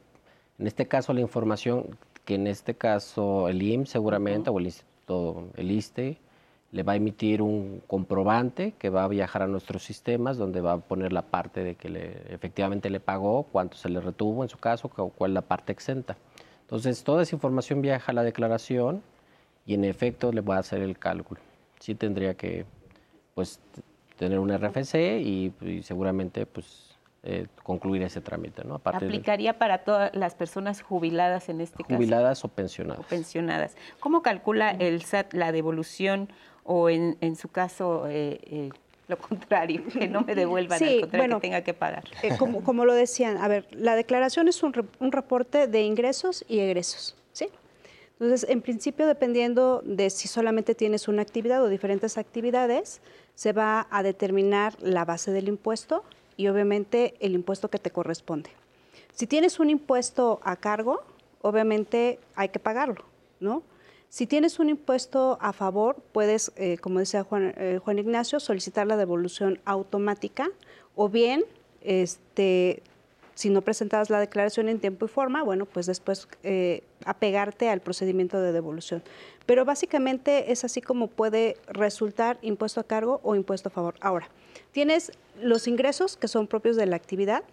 en 0.59 0.67
este 0.67 0.85
caso 0.85 1.13
la 1.13 1.21
información 1.21 1.97
que 2.25 2.35
en 2.35 2.47
este 2.47 2.75
caso 2.75 3.47
el 3.47 3.61
IMSS 3.61 3.91
seguramente 3.91 4.49
o 4.49 4.59
el 4.59 4.65
Instituto, 4.65 5.49
el 5.55 5.71
ISTE, 5.71 6.17
le 6.71 6.83
va 6.83 6.93
a 6.93 6.95
emitir 6.95 7.41
un 7.41 7.81
comprobante 7.87 8.73
que 8.77 8.89
va 8.89 9.03
a 9.03 9.07
viajar 9.07 9.41
a 9.41 9.47
nuestros 9.47 9.83
sistemas 9.83 10.37
donde 10.37 10.61
va 10.61 10.73
a 10.73 10.77
poner 10.77 11.13
la 11.13 11.21
parte 11.21 11.63
de 11.63 11.75
que 11.75 11.89
le, 11.89 12.33
efectivamente 12.33 12.89
le 12.89 12.99
pagó, 12.99 13.43
cuánto 13.43 13.77
se 13.77 13.89
le 13.89 14.01
retuvo 14.01 14.43
en 14.43 14.49
su 14.49 14.57
caso, 14.57 14.89
cuál 14.89 15.31
es 15.31 15.35
la 15.35 15.41
parte 15.41 15.71
exenta. 15.71 16.17
Entonces, 16.61 17.03
toda 17.03 17.23
esa 17.23 17.33
información 17.33 17.81
viaja 17.81 18.11
a 18.11 18.15
la 18.15 18.23
declaración 18.23 19.01
y 19.65 19.73
en 19.73 19.85
efecto 19.85 20.33
le 20.33 20.41
va 20.41 20.57
a 20.57 20.59
hacer 20.59 20.81
el 20.81 20.99
cálculo. 20.99 21.39
Sí 21.79 21.95
tendría 21.95 22.33
que 22.33 22.65
pues, 23.35 23.61
tener 24.17 24.39
un 24.39 24.51
RFC 24.51 25.21
y, 25.21 25.53
seguramente 25.83 26.45
pues, 26.45 26.97
eh, 27.23 27.47
concluir 27.63 28.01
ese 28.03 28.19
trámite. 28.19 28.65
¿no? 28.65 28.81
¿Aplicaría 28.83 29.57
para 29.57 29.79
todas 29.79 30.13
las 30.13 30.35
personas 30.35 30.81
jubiladas 30.81 31.47
en 31.47 31.61
este 31.61 31.83
caso? 31.83 31.95
Jubiladas 31.95 32.43
o 32.43 32.49
pensionadas. 32.49 33.05
O 33.05 33.07
pensionadas. 33.07 33.77
¿Cómo 34.01 34.21
calcula 34.21 34.71
el 34.71 35.03
SAT 35.03 35.33
la 35.33 35.53
devolución 35.53 36.27
o 36.67 36.89
en, 36.89 37.17
en 37.21 37.35
su 37.35 37.47
caso 37.47 38.05
eh, 38.07 38.39
eh, 38.43 38.69
lo 39.07 39.17
contrario, 39.29 39.83
que 39.91 40.07
no 40.07 40.21
me 40.21 40.35
devuelvan 40.35 40.77
sí, 40.77 41.01
que 41.09 41.39
tenga 41.39 41.61
que 41.61 41.73
pagar. 41.73 42.03
Eh, 42.21 42.37
como, 42.37 42.63
como, 42.63 42.85
lo 42.85 42.93
decían, 42.93 43.37
a 43.37 43.47
ver, 43.47 43.67
la 43.71 43.95
declaración 43.95 44.47
es 44.49 44.61
un, 44.61 44.73
un, 44.99 45.11
reporte 45.11 45.67
de 45.67 45.81
ingresos 45.81 46.45
y 46.47 46.59
egresos, 46.59 47.15
¿sí? 47.31 47.47
Entonces, 48.19 48.49
en 48.49 48.61
principio, 48.61 49.07
dependiendo 49.07 49.81
de 49.85 50.09
si 50.09 50.27
solamente 50.27 50.75
tienes 50.75 51.07
una 51.07 51.21
actividad 51.21 51.63
o 51.63 51.69
diferentes 51.69 52.17
actividades, 52.17 52.99
se 53.35 53.53
va 53.53 53.87
a 53.89 54.03
determinar 54.03 54.75
la 54.81 55.05
base 55.05 55.31
del 55.31 55.47
impuesto 55.47 56.03
y 56.35 56.47
obviamente 56.47 57.13
el 57.19 57.33
impuesto 57.33 57.69
que 57.69 57.77
te 57.77 57.91
corresponde. 57.91 58.49
Si 59.13 59.25
tienes 59.25 59.59
un 59.59 59.69
impuesto 59.69 60.41
a 60.43 60.57
cargo, 60.57 61.01
obviamente 61.41 62.19
hay 62.35 62.49
que 62.49 62.59
pagarlo, 62.59 63.05
¿no? 63.39 63.63
Si 64.09 64.25
tienes 64.25 64.59
un 64.59 64.69
impuesto 64.69 65.37
a 65.41 65.51
favor, 65.51 66.01
puedes, 66.13 66.51
eh, 66.55 66.77
como 66.77 66.99
decía 66.99 67.25
eh, 67.31 67.79
Juan, 67.83 67.99
Ignacio, 67.99 68.39
solicitar 68.39 68.87
la 68.87 68.95
devolución 68.95 69.59
automática 69.65 70.49
o 70.95 71.09
bien, 71.09 71.43
este, 71.81 72.81
si 73.35 73.49
no 73.49 73.61
presentabas 73.61 74.09
la 74.09 74.19
declaración 74.19 74.69
en 74.69 74.79
tiempo 74.79 75.05
y 75.05 75.09
forma, 75.09 75.43
bueno, 75.43 75.65
pues 75.65 75.85
después 75.85 76.27
eh, 76.43 76.83
apegarte 77.05 77.69
al 77.69 77.81
procedimiento 77.81 78.41
de 78.41 78.53
devolución. 78.53 79.03
Pero 79.45 79.65
básicamente 79.65 80.51
es 80.51 80.63
así 80.63 80.81
como 80.81 81.07
puede 81.07 81.57
resultar 81.67 82.39
impuesto 82.41 82.79
a 82.79 82.83
cargo 82.85 83.19
o 83.23 83.35
impuesto 83.35 83.69
a 83.69 83.71
favor. 83.71 83.95
Ahora, 83.99 84.29
tienes 84.71 85.11
los 85.41 85.67
ingresos 85.67 86.17
que 86.17 86.27
son 86.27 86.47
propios 86.47 86.77
de 86.77 86.85
la 86.85 86.95
actividad, 86.95 87.43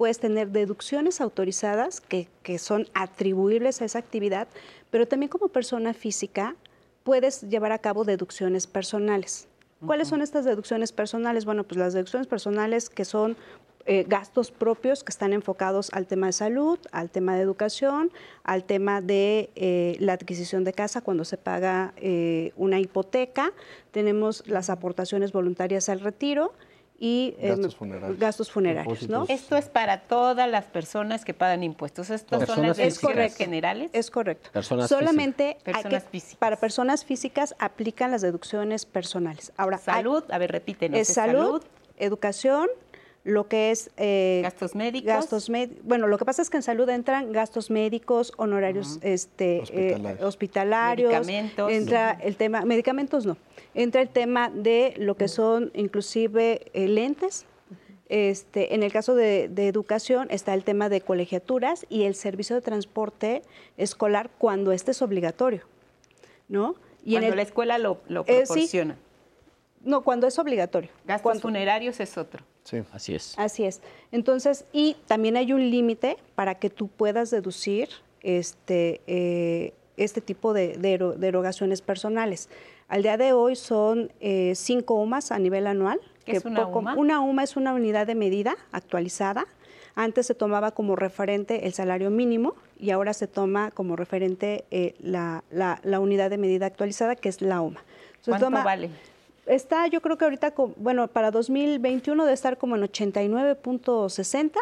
puedes 0.00 0.18
tener 0.18 0.48
deducciones 0.48 1.20
autorizadas 1.20 2.00
que, 2.00 2.26
que 2.42 2.58
son 2.58 2.86
atribuibles 2.94 3.82
a 3.82 3.84
esa 3.84 3.98
actividad, 3.98 4.48
pero 4.90 5.06
también 5.06 5.28
como 5.28 5.48
persona 5.48 5.92
física 5.92 6.56
puedes 7.02 7.42
llevar 7.42 7.72
a 7.72 7.78
cabo 7.80 8.06
deducciones 8.06 8.66
personales. 8.66 9.46
¿Cuáles 9.84 10.08
son 10.08 10.22
estas 10.22 10.46
deducciones 10.46 10.92
personales? 10.92 11.44
Bueno, 11.44 11.64
pues 11.64 11.76
las 11.76 11.92
deducciones 11.92 12.26
personales 12.26 12.88
que 12.88 13.04
son 13.04 13.36
eh, 13.84 14.06
gastos 14.08 14.50
propios 14.50 15.04
que 15.04 15.10
están 15.10 15.34
enfocados 15.34 15.90
al 15.92 16.06
tema 16.06 16.28
de 16.28 16.32
salud, 16.32 16.78
al 16.92 17.10
tema 17.10 17.36
de 17.36 17.42
educación, 17.42 18.10
al 18.42 18.64
tema 18.64 19.02
de 19.02 19.50
eh, 19.54 19.98
la 20.00 20.14
adquisición 20.14 20.64
de 20.64 20.72
casa 20.72 21.02
cuando 21.02 21.26
se 21.26 21.36
paga 21.36 21.92
eh, 21.98 22.54
una 22.56 22.80
hipoteca. 22.80 23.52
Tenemos 23.90 24.44
las 24.46 24.70
aportaciones 24.70 25.32
voluntarias 25.32 25.90
al 25.90 26.00
retiro 26.00 26.54
y 27.02 27.34
gastos 27.40 27.74
funerarios. 28.52 29.08
¿no? 29.08 29.24
Esto 29.26 29.56
es 29.56 29.70
para 29.70 30.02
todas 30.02 30.48
las 30.48 30.66
personas 30.66 31.24
que 31.24 31.32
pagan 31.32 31.64
impuestos. 31.64 32.10
Estas 32.10 32.46
son 32.46 32.62
las 32.62 32.76
deducciones 32.76 33.36
generales. 33.36 33.90
Es 33.94 34.10
correcto. 34.10 34.50
Solamente 34.86 35.56
para 36.38 36.56
personas 36.56 37.06
físicas 37.06 37.56
aplican 37.58 38.10
las 38.10 38.20
deducciones 38.20 38.84
personales. 38.84 39.52
Ahora, 39.56 39.78
salud, 39.78 40.22
a 40.30 40.36
ver, 40.36 40.52
repítenos. 40.52 41.00
Es, 41.00 41.08
salud, 41.08 41.64
educación, 41.96 42.68
lo 43.24 43.48
que 43.48 43.70
es 43.70 43.90
eh, 43.96 44.40
gastos 44.42 44.74
médicos. 44.74 45.06
Gastos 45.06 45.50
bueno, 45.82 46.06
lo 46.06 46.18
que 46.18 46.24
pasa 46.24 46.42
es 46.42 46.50
que 46.50 46.56
en 46.56 46.62
salud 46.62 46.88
entran 46.88 47.32
gastos 47.32 47.70
médicos, 47.70 48.32
honorarios 48.36 48.98
este, 49.02 49.60
hospitalarios. 49.60 50.20
Eh, 50.20 50.24
hospitalarios. 50.24 51.26
Medicamentos. 51.26 51.72
Entra 51.72 52.12
el 52.12 52.36
tema, 52.36 52.64
medicamentos 52.64 53.26
no. 53.26 53.36
Entra 53.74 54.00
el 54.00 54.08
tema 54.08 54.50
de 54.50 54.94
lo 54.96 55.16
que 55.16 55.28
son 55.28 55.70
inclusive 55.74 56.70
eh, 56.72 56.88
lentes. 56.88 57.46
Este, 58.08 58.74
en 58.74 58.82
el 58.82 58.90
caso 58.90 59.14
de, 59.14 59.44
educación 59.56 60.26
está 60.30 60.54
el 60.54 60.64
tema 60.64 60.88
de 60.88 61.00
colegiaturas 61.00 61.86
y 61.88 62.04
el 62.04 62.16
servicio 62.16 62.56
de 62.56 62.62
transporte 62.62 63.42
escolar 63.76 64.30
cuando 64.36 64.72
este 64.72 64.90
es 64.90 65.00
obligatorio, 65.00 65.62
¿no? 66.48 66.74
Y 67.04 67.12
cuando 67.12 67.36
la 67.36 67.42
escuela 67.42 67.78
lo, 67.78 68.00
proporciona. 68.00 68.96
No, 69.82 70.02
cuando 70.02 70.26
es 70.26 70.38
obligatorio. 70.38 70.90
Gastos 71.06 71.40
funerarios 71.40 72.00
es 72.00 72.18
otro. 72.18 72.44
Sí. 72.64 72.82
Así 72.92 73.14
es. 73.14 73.34
Así 73.38 73.64
es. 73.64 73.80
Entonces, 74.12 74.64
y 74.72 74.96
también 75.06 75.36
hay 75.36 75.52
un 75.52 75.70
límite 75.70 76.18
para 76.34 76.54
que 76.54 76.68
tú 76.70 76.88
puedas 76.88 77.30
deducir 77.30 77.88
este, 78.22 79.00
eh, 79.06 79.72
este 79.96 80.20
tipo 80.20 80.52
de, 80.52 80.76
derogaciones 81.16 81.80
personales. 81.80 82.48
Al 82.88 83.02
día 83.02 83.16
de 83.16 83.32
hoy 83.32 83.56
son 83.56 84.12
eh, 84.20 84.52
cinco 84.54 84.94
UMAS 84.94 85.32
a 85.32 85.38
nivel 85.38 85.66
anual. 85.66 86.00
¿Qué 86.24 86.32
es 86.32 86.44
una 86.44 86.66
UMA? 86.66 86.94
Una 86.96 87.20
UMA 87.20 87.42
es 87.42 87.56
una 87.56 87.72
unidad 87.72 88.06
de 88.06 88.14
medida 88.14 88.56
actualizada. 88.72 89.46
Antes 89.94 90.26
se 90.26 90.34
tomaba 90.34 90.72
como 90.72 90.94
referente 90.96 91.66
el 91.66 91.72
salario 91.72 92.10
mínimo 92.10 92.54
y 92.78 92.90
ahora 92.90 93.12
se 93.12 93.26
toma 93.26 93.70
como 93.70 93.96
referente 93.96 94.64
eh, 94.70 94.94
la, 95.00 95.42
unidad 96.00 96.30
de 96.30 96.38
medida 96.38 96.66
actualizada, 96.66 97.16
que 97.16 97.28
es 97.28 97.40
la 97.40 97.60
UMA. 97.60 97.80
¿Cuánto 98.24 98.50
vale? 98.50 98.90
Está, 99.46 99.86
yo 99.86 100.00
creo 100.00 100.16
que 100.16 100.24
ahorita, 100.24 100.54
bueno, 100.76 101.08
para 101.08 101.30
2021 101.30 102.24
debe 102.24 102.34
estar 102.34 102.58
como 102.58 102.76
en 102.76 102.82
89.60 102.82 104.52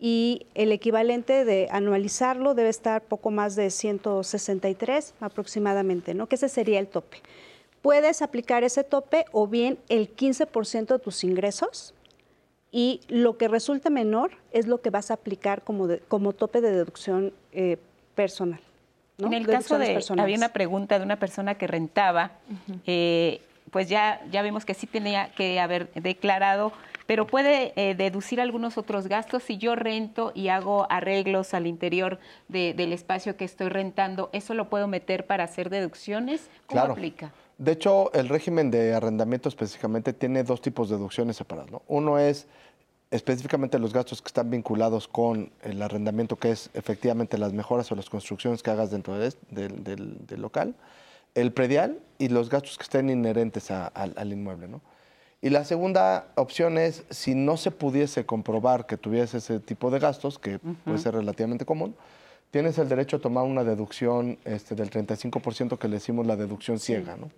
y 0.00 0.46
el 0.54 0.72
equivalente 0.72 1.44
de 1.44 1.68
anualizarlo 1.70 2.54
debe 2.54 2.70
estar 2.70 3.02
poco 3.02 3.30
más 3.30 3.54
de 3.54 3.70
163 3.70 5.14
aproximadamente, 5.20 6.14
¿no? 6.14 6.26
Que 6.26 6.36
ese 6.36 6.48
sería 6.48 6.80
el 6.80 6.88
tope. 6.88 7.18
Puedes 7.82 8.22
aplicar 8.22 8.64
ese 8.64 8.84
tope 8.84 9.24
o 9.32 9.46
bien 9.46 9.78
el 9.88 10.14
15% 10.14 10.86
de 10.86 10.98
tus 10.98 11.24
ingresos 11.24 11.94
y 12.72 13.00
lo 13.08 13.36
que 13.36 13.48
resulte 13.48 13.90
menor 13.90 14.32
es 14.52 14.66
lo 14.66 14.80
que 14.80 14.90
vas 14.90 15.10
a 15.10 15.14
aplicar 15.14 15.62
como, 15.62 15.88
como 16.08 16.32
tope 16.32 16.60
de 16.60 16.72
deducción 16.72 17.32
eh, 17.52 17.78
personal. 18.14 18.60
En 19.18 19.34
el 19.34 19.46
caso 19.46 19.78
de, 19.78 20.02
había 20.18 20.36
una 20.36 20.50
pregunta 20.50 20.98
de 20.98 21.04
una 21.04 21.18
persona 21.18 21.56
que 21.56 21.66
rentaba, 21.66 22.32
eh, 22.86 23.42
pues 23.70 23.88
ya, 23.88 24.20
ya 24.30 24.42
vemos 24.42 24.64
que 24.64 24.74
sí 24.74 24.86
tenía 24.86 25.32
que 25.32 25.60
haber 25.60 25.92
declarado 25.94 26.72
pero 27.10 27.26
puede 27.26 27.72
eh, 27.74 27.96
deducir 27.96 28.40
algunos 28.40 28.78
otros 28.78 29.08
gastos. 29.08 29.42
Si 29.42 29.58
yo 29.58 29.74
rento 29.74 30.30
y 30.32 30.46
hago 30.46 30.86
arreglos 30.90 31.54
al 31.54 31.66
interior 31.66 32.20
del 32.46 32.92
espacio 32.92 33.36
que 33.36 33.44
estoy 33.44 33.68
rentando, 33.68 34.30
¿eso 34.32 34.54
lo 34.54 34.70
puedo 34.70 34.86
meter 34.86 35.26
para 35.26 35.42
hacer 35.42 35.70
deducciones? 35.70 36.42
¿Cómo 36.66 36.82
claro. 36.82 36.92
aplica? 36.92 37.32
De 37.58 37.72
hecho, 37.72 38.12
el 38.14 38.28
régimen 38.28 38.70
de 38.70 38.94
arrendamiento 38.94 39.48
específicamente 39.48 40.12
tiene 40.12 40.44
dos 40.44 40.62
tipos 40.62 40.88
de 40.88 40.98
deducciones 40.98 41.36
separadas. 41.36 41.82
Uno 41.88 42.16
es 42.16 42.46
específicamente 43.10 43.80
los 43.80 43.92
gastos 43.92 44.22
que 44.22 44.28
están 44.28 44.48
vinculados 44.48 45.08
con 45.08 45.50
el 45.62 45.82
arrendamiento, 45.82 46.36
que 46.36 46.52
es 46.52 46.70
efectivamente 46.74 47.38
las 47.38 47.52
mejoras 47.52 47.90
o 47.90 47.96
las 47.96 48.08
construcciones 48.08 48.62
que 48.62 48.70
hagas 48.70 48.92
dentro 48.92 49.18
del, 49.18 49.34
local, 50.36 50.76
el 51.34 51.52
predial 51.52 52.00
y 52.18 52.28
los 52.28 52.50
gastos 52.50 52.76
que 52.76 52.84
estén 52.84 53.10
inherentes 53.10 53.70
al 53.70 54.32
inmueble. 54.32 54.68
¿no? 54.68 54.80
Y 55.42 55.48
la 55.48 55.64
segunda 55.64 56.26
opción 56.34 56.76
es, 56.76 57.04
si 57.08 57.34
no 57.34 57.56
se 57.56 57.70
pudiese 57.70 58.26
comprobar 58.26 58.86
que 58.86 58.98
tuviese 58.98 59.38
ese 59.38 59.58
tipo 59.58 59.90
de 59.90 59.98
gastos, 59.98 60.38
que 60.38 60.58
puede 60.58 60.98
ser 60.98 61.14
relativamente 61.14 61.64
común, 61.64 61.96
tienes 62.50 62.78
el 62.78 62.88
derecho 62.88 63.16
a 63.16 63.20
tomar 63.20 63.44
una 63.44 63.64
deducción 63.64 64.38
este, 64.44 64.74
del 64.74 64.90
35% 64.90 65.78
que 65.78 65.88
le 65.88 65.94
decimos 65.94 66.26
la 66.26 66.36
deducción 66.36 66.78
ciega, 66.78 67.16
¿no? 67.16 67.30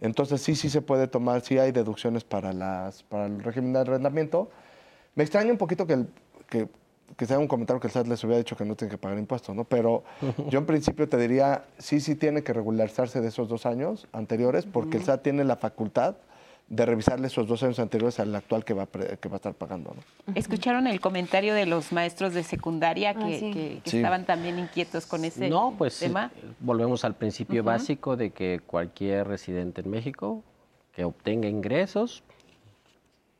Entonces 0.00 0.40
sí, 0.40 0.54
sí 0.54 0.70
se 0.70 0.80
puede 0.80 1.08
tomar, 1.08 1.40
sí 1.40 1.58
hay 1.58 1.72
deducciones 1.72 2.22
para, 2.22 2.52
las, 2.52 3.02
para 3.02 3.26
el 3.26 3.42
régimen 3.42 3.72
de 3.72 3.80
arrendamiento. 3.80 4.48
Me 5.16 5.24
extraña 5.24 5.50
un 5.50 5.58
poquito 5.58 5.88
que, 5.88 6.04
que, 6.48 6.68
que 6.68 6.68
sea 7.26 7.38
un 7.38 7.48
comentario 7.48 7.80
que 7.80 7.86
el 7.88 7.92
SAT 7.92 8.06
les 8.06 8.22
hubiera 8.24 8.38
dicho 8.38 8.56
que 8.56 8.64
no 8.64 8.74
tienen 8.76 8.90
que 8.90 8.98
pagar 8.98 9.18
impuestos, 9.18 9.54
¿no? 9.54 9.64
Pero 9.64 10.04
yo 10.48 10.58
en 10.58 10.66
principio 10.66 11.08
te 11.08 11.16
diría, 11.16 11.64
sí, 11.78 12.00
sí 12.00 12.14
tiene 12.14 12.42
que 12.42 12.52
regularizarse 12.52 13.20
de 13.20 13.28
esos 13.28 13.48
dos 13.48 13.66
años 13.66 14.06
anteriores, 14.12 14.66
porque 14.66 14.96
el 14.98 15.04
SAT 15.04 15.22
tiene 15.22 15.44
la 15.44 15.56
facultad 15.56 16.16
de 16.68 16.84
revisarle 16.84 17.28
esos 17.28 17.48
dos 17.48 17.62
años 17.62 17.78
anteriores 17.78 18.20
al 18.20 18.34
actual 18.34 18.64
que 18.64 18.74
va, 18.74 18.86
que 18.86 19.28
va 19.28 19.34
a 19.34 19.36
estar 19.36 19.54
pagando. 19.54 19.94
¿no? 19.94 20.34
¿Escucharon 20.34 20.86
el 20.86 21.00
comentario 21.00 21.54
de 21.54 21.64
los 21.64 21.92
maestros 21.92 22.34
de 22.34 22.42
secundaria 22.42 23.14
que, 23.14 23.78
ah, 23.78 23.82
estaban 23.84 24.26
también 24.26 24.58
inquietos 24.58 25.06
con 25.06 25.24
ese 25.24 25.48
no, 25.48 25.74
pues, 25.78 25.98
tema? 25.98 26.30
Eh, 26.36 26.52
volvemos 26.60 27.04
al 27.04 27.14
principio 27.14 27.64
básico 27.64 28.16
de 28.16 28.30
que 28.30 28.60
cualquier 28.66 29.26
residente 29.26 29.80
en 29.80 29.90
México 29.90 30.44
que 30.94 31.04
obtenga 31.04 31.48
ingresos 31.48 32.22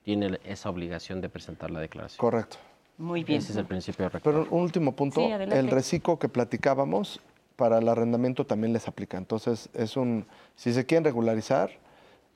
tiene 0.04 0.38
esa 0.44 0.70
obligación 0.70 1.20
de 1.20 1.28
presentar 1.28 1.70
la 1.70 1.80
declaración. 1.80 2.18
Correcto. 2.18 2.56
Muy 2.98 3.24
bien. 3.24 3.38
Ese 3.38 3.52
es 3.52 3.58
el 3.58 3.64
principio 3.64 4.10
de 4.10 4.20
Pero 4.20 4.46
un 4.50 4.62
último 4.62 4.92
punto, 4.92 5.20
el 5.20 5.70
reciclo 5.70 6.18
que 6.18 6.28
platicábamos 6.28 7.20
para 7.56 7.78
el 7.78 7.88
arrendamiento 7.88 8.44
también 8.44 8.72
les 8.72 8.86
aplica. 8.86 9.16
Entonces, 9.16 9.68
es 9.72 9.96
un, 9.96 10.26
si 10.56 10.72
se 10.72 10.84
quieren 10.84 11.04
regularizar, 11.04 11.70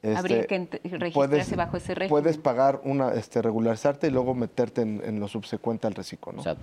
Habría 0.02 0.40
este, 0.40 0.68
que 0.80 0.98
registrarse 0.98 1.54
bajo 1.54 1.76
ese 1.76 1.94
régimen. 1.94 2.08
Puedes 2.08 2.36
pagar 2.36 2.80
una, 2.82 3.12
este, 3.12 3.40
regularizarte 3.40 4.08
y 4.08 4.10
luego 4.10 4.34
meterte 4.34 4.82
en, 4.82 5.20
lo 5.20 5.28
subsecuente 5.28 5.86
al 5.86 5.94
reciclo, 5.94 6.32
¿no? 6.32 6.40
O 6.40 6.42
sea, 6.42 6.56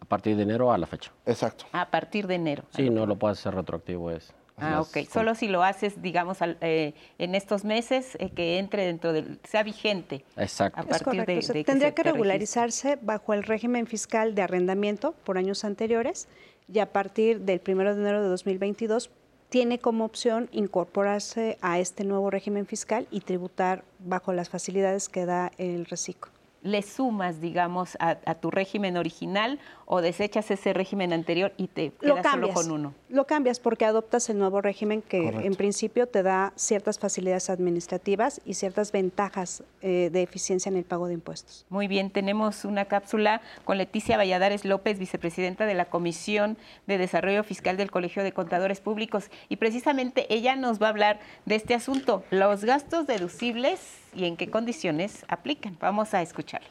a 0.00 0.04
partir 0.04 0.36
de 0.36 0.42
enero 0.42 0.70
a 0.70 0.76
la 0.76 0.86
fecha. 0.86 1.10
Exacto. 1.24 1.64
A 1.72 1.90
partir 1.90 2.26
de 2.26 2.34
enero. 2.34 2.64
Sí, 2.76 2.90
no 2.90 3.06
lo 3.06 3.16
puedes 3.16 3.38
hacer 3.38 3.54
retroactivo 3.54 4.10
es. 4.10 4.34
Ah, 4.56 4.80
ok. 4.80 5.08
Solo 5.10 5.34
si 5.34 5.48
lo 5.48 5.62
haces, 5.62 6.00
digamos, 6.02 6.38
eh, 6.60 6.94
en 7.18 7.34
estos 7.34 7.64
meses, 7.64 8.16
eh, 8.18 8.30
que 8.30 8.58
entre 8.58 8.86
dentro 8.86 9.12
del, 9.12 9.38
sea 9.44 9.62
vigente. 9.62 10.24
Exacto. 10.36 10.80
A 10.80 10.84
partir 10.84 11.24
de, 11.26 11.64
tendría 11.64 11.94
que 11.94 12.02
regularizarse 12.02 12.98
bajo 13.00 13.34
el 13.34 13.42
régimen 13.42 13.86
fiscal 13.86 14.34
de 14.34 14.42
arrendamiento 14.42 15.12
por 15.24 15.38
años 15.38 15.64
anteriores 15.64 16.28
y 16.72 16.78
a 16.78 16.92
partir 16.92 17.40
del 17.40 17.60
1 17.66 17.94
de 17.94 18.00
enero 18.00 18.22
de 18.22 18.28
2022 18.28 19.10
tiene 19.48 19.78
como 19.78 20.04
opción 20.04 20.48
incorporarse 20.52 21.58
a 21.60 21.78
este 21.78 22.04
nuevo 22.04 22.30
régimen 22.30 22.66
fiscal 22.66 23.06
y 23.10 23.20
tributar 23.20 23.84
bajo 23.98 24.32
las 24.32 24.48
facilidades 24.48 25.08
que 25.08 25.26
da 25.26 25.52
el 25.58 25.84
reciclo 25.86 26.32
le 26.62 26.82
sumas, 26.82 27.40
digamos, 27.40 27.96
a, 28.00 28.16
tu 28.34 28.50
régimen 28.50 28.96
original 28.96 29.58
o 29.86 30.00
desechas 30.00 30.50
ese 30.50 30.72
régimen 30.72 31.12
anterior 31.12 31.52
y 31.56 31.66
te 31.66 31.90
quedas 31.90 32.26
solo 32.26 32.52
con 32.52 32.70
uno? 32.70 32.94
Lo 33.08 33.26
cambias 33.26 33.60
porque 33.60 33.84
adoptas 33.84 34.30
el 34.30 34.38
nuevo 34.38 34.60
régimen 34.60 35.02
que 35.02 35.28
en 35.28 35.54
principio 35.54 36.06
te 36.06 36.22
da 36.22 36.52
ciertas 36.56 36.98
facilidades 36.98 37.50
administrativas 37.50 38.40
y 38.44 38.54
ciertas 38.54 38.92
ventajas 38.92 39.62
eh, 39.82 40.10
de 40.12 40.22
eficiencia 40.22 40.70
en 40.70 40.76
el 40.76 40.84
pago 40.84 41.08
de 41.08 41.14
impuestos. 41.14 41.66
Muy 41.68 41.88
bien, 41.88 42.10
tenemos 42.10 42.64
una 42.64 42.84
cápsula 42.86 43.42
con 43.64 43.78
Leticia 43.78 44.16
Valladares 44.16 44.64
López, 44.64 44.98
vicepresidenta 44.98 45.66
de 45.66 45.74
la 45.74 45.86
Comisión 45.86 46.56
de 46.86 46.98
Desarrollo 46.98 47.44
Fiscal 47.44 47.76
del 47.76 47.90
Colegio 47.90 48.22
de 48.22 48.32
Contadores 48.32 48.80
Públicos 48.80 49.30
y 49.48 49.56
precisamente 49.56 50.32
ella 50.32 50.56
nos 50.56 50.80
va 50.80 50.86
a 50.86 50.90
hablar 50.90 51.20
de 51.44 51.56
este 51.56 51.74
asunto, 51.74 52.24
los 52.30 52.64
gastos 52.64 53.06
deducibles 53.06 54.01
y 54.14 54.24
en 54.24 54.36
qué 54.36 54.50
condiciones 54.50 55.24
aplican. 55.28 55.76
Vamos 55.80 56.14
a 56.14 56.22
escucharla 56.22 56.68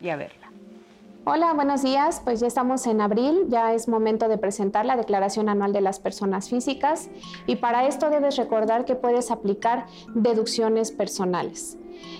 y 0.00 0.08
a 0.08 0.16
verla. 0.16 0.50
Hola, 1.26 1.54
buenos 1.54 1.82
días. 1.82 2.20
Pues 2.22 2.40
ya 2.40 2.46
estamos 2.46 2.86
en 2.86 3.00
abril, 3.00 3.46
ya 3.48 3.72
es 3.72 3.88
momento 3.88 4.28
de 4.28 4.36
presentar 4.36 4.84
la 4.84 4.94
declaración 4.94 5.48
anual 5.48 5.72
de 5.72 5.80
las 5.80 5.98
personas 5.98 6.50
físicas 6.50 7.08
y 7.46 7.56
para 7.56 7.86
esto 7.86 8.10
debes 8.10 8.36
recordar 8.36 8.84
que 8.84 8.94
puedes 8.94 9.30
aplicar 9.30 9.86
deducciones 10.14 10.92
personales. 10.92 11.78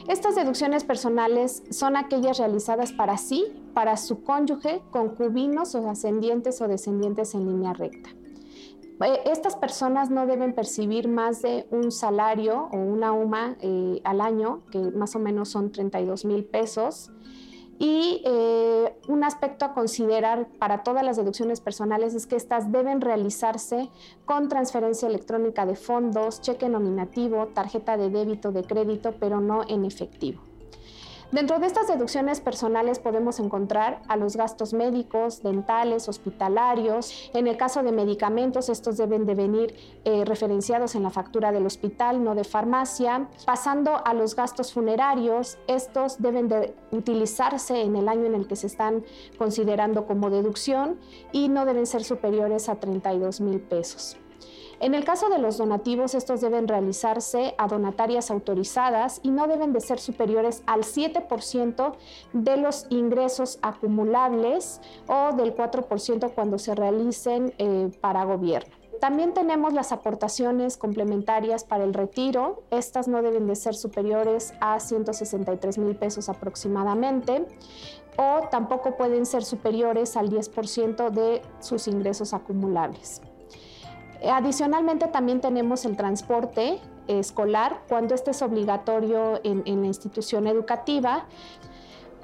Estas 0.09 0.37
deducciones 0.37 0.85
personales 0.85 1.63
son 1.71 1.99
aquellas 1.99 2.39
realizadas 2.39 2.93
para 2.93 3.19
sí, 3.19 3.45
para 3.75 3.99
su 3.99 4.23
cónyuge, 4.23 4.81
concubinos 4.91 5.75
o 5.75 5.89
ascendientes 5.91 6.63
o 6.63 6.69
descendientes 6.69 7.35
en 7.35 7.47
línea 7.47 7.75
recta. 7.75 8.11
Eh, 9.01 9.21
estas 9.27 9.57
personas 9.57 10.11
no 10.11 10.27
deben 10.27 10.55
percibir 10.55 11.09
más 11.09 11.43
de 11.43 11.67
un 11.71 11.91
salario 11.91 12.69
o 12.73 12.77
una 12.77 13.13
UMA 13.13 13.57
eh, 13.61 14.01
al 14.05 14.21
año, 14.21 14.63
que 14.71 14.79
más 14.79 15.17
o 15.17 15.19
menos 15.19 15.49
son 15.49 15.73
32 15.73 16.25
mil 16.25 16.45
pesos. 16.45 17.11
Y 17.79 18.23
eh, 18.25 18.95
un 19.09 19.25
aspecto 19.25 19.65
a 19.65 19.75
considerar 19.75 20.47
para 20.61 20.85
todas 20.85 21.03
las 21.03 21.17
deducciones 21.17 21.61
personales 21.61 22.15
es 22.15 22.27
que 22.27 22.37
estas 22.37 22.71
deben 22.71 23.01
realizarse 23.01 23.91
con 24.27 24.49
transferencia 24.49 25.09
electrónica 25.09 25.67
de 25.67 25.75
fondos, 25.75 26.41
cheque 26.41 26.69
nominativo, 26.69 27.49
tarjeta 27.49 27.97
de 27.97 28.11
débito, 28.11 28.53
de 28.53 28.63
crédito, 28.63 29.15
pero 29.19 29.41
no 29.41 29.63
en 29.69 29.85
efectivo. 29.85 30.54
Dentro 31.35 31.59
de 31.59 31.67
estas 31.67 31.89
deducciones 31.89 32.41
personales 32.41 33.01
podemos 33.01 33.41
encontrar 33.41 34.01
a 34.07 34.17
los 34.17 34.37
gastos 34.37 34.73
médicos, 34.73 35.43
dentales, 35.43 36.09
hospitalarios. 36.09 37.29
En 37.35 37.49
el 37.49 37.57
caso 37.57 37.83
de 37.83 37.91
medicamentos, 37.91 38.69
estos 38.69 38.97
deben 38.99 39.27
de 39.27 39.35
venir 39.35 39.75
eh, 40.05 40.25
referenciados 40.25 40.95
en 40.95 41.03
la 41.03 41.11
factura 41.11 41.51
del 41.51 41.67
hospital, 41.67 42.23
no 42.23 42.37
de 42.37 42.45
farmacia. 42.45 43.29
Pasando 43.45 44.01
a 44.07 44.15
los 44.15 44.37
gastos 44.37 44.73
funerarios, 44.73 45.59
estos 45.67 46.23
deben 46.23 46.47
de 46.47 46.77
utilizarse 46.93 47.83
en 47.83 47.97
el 47.97 48.09
año 48.09 48.27
en 48.27 48.37
el 48.37 48.47
que 48.47 48.55
se 48.55 48.69
están 48.69 49.05
considerando 49.37 50.07
como 50.07 50.31
deducción 50.31 51.01
y 51.33 51.49
no 51.49 51.65
deben 51.65 51.89
ser 51.89 52.05
superiores 52.05 52.69
a 52.69 52.77
32 52.77 53.41
mil 53.41 53.59
pesos. 53.59 54.17
En 54.81 54.95
el 54.95 55.05
caso 55.05 55.29
de 55.29 55.39
los 55.39 55.59
donativos, 55.59 56.15
estos 56.15 56.41
deben 56.41 56.69
realizarse 56.69 57.55
a 57.59 57.69
donatarias 57.69 58.31
autorizadas 58.31 59.21
y 59.23 59.31
no 59.31 59.47
deben 59.47 59.73
de 59.73 59.81
ser 59.81 59.99
superiores 59.99 60.63
al 60.67 60.81
7% 60.81 61.95
de 62.33 62.57
los 62.57 62.87
ingresos 62.91 63.59
acumulables 63.63 64.81
o 65.07 65.35
del 65.35 65.55
4% 65.55 66.33
cuando 66.35 66.59
se 66.59 66.75
realicen 66.75 67.55
eh, 67.59 67.91
para 68.01 68.25
gobierno. 68.25 68.75
También 69.01 69.35
tenemos 69.35 69.75
las 69.75 69.93
aportaciones 69.93 70.77
complementarias 70.77 71.65
para 71.65 71.85
el 71.85 71.93
retiro. 71.93 72.63
Estas 72.71 73.07
no 73.07 73.23
deben 73.23 73.47
de 73.47 73.57
ser 73.57 73.75
superiores 73.75 74.55
a 74.61 74.81
163 74.81 75.79
mil 75.79 75.97
pesos 75.97 76.29
aproximadamente 76.29 77.47
o 78.17 78.49
tampoco 78.51 78.97
pueden 78.97 79.27
ser 79.27 79.45
superiores 79.45 80.17
al 80.17 80.31
10% 80.31 81.11
de 81.11 81.43
sus 81.61 81.89
ingresos 81.89 82.33
acumulables. 82.33 83.21
Adicionalmente 84.23 85.09
también 85.09 85.41
tenemos 85.41 85.85
el 85.85 85.97
transporte 85.97 86.81
escolar 87.09 87.83
cuando 87.89 88.15
este 88.15 88.31
es 88.31 88.43
obligatorio 88.43 89.41
en, 89.45 89.65
la 89.65 89.87
institución 89.87 90.47
educativa. 90.47 91.27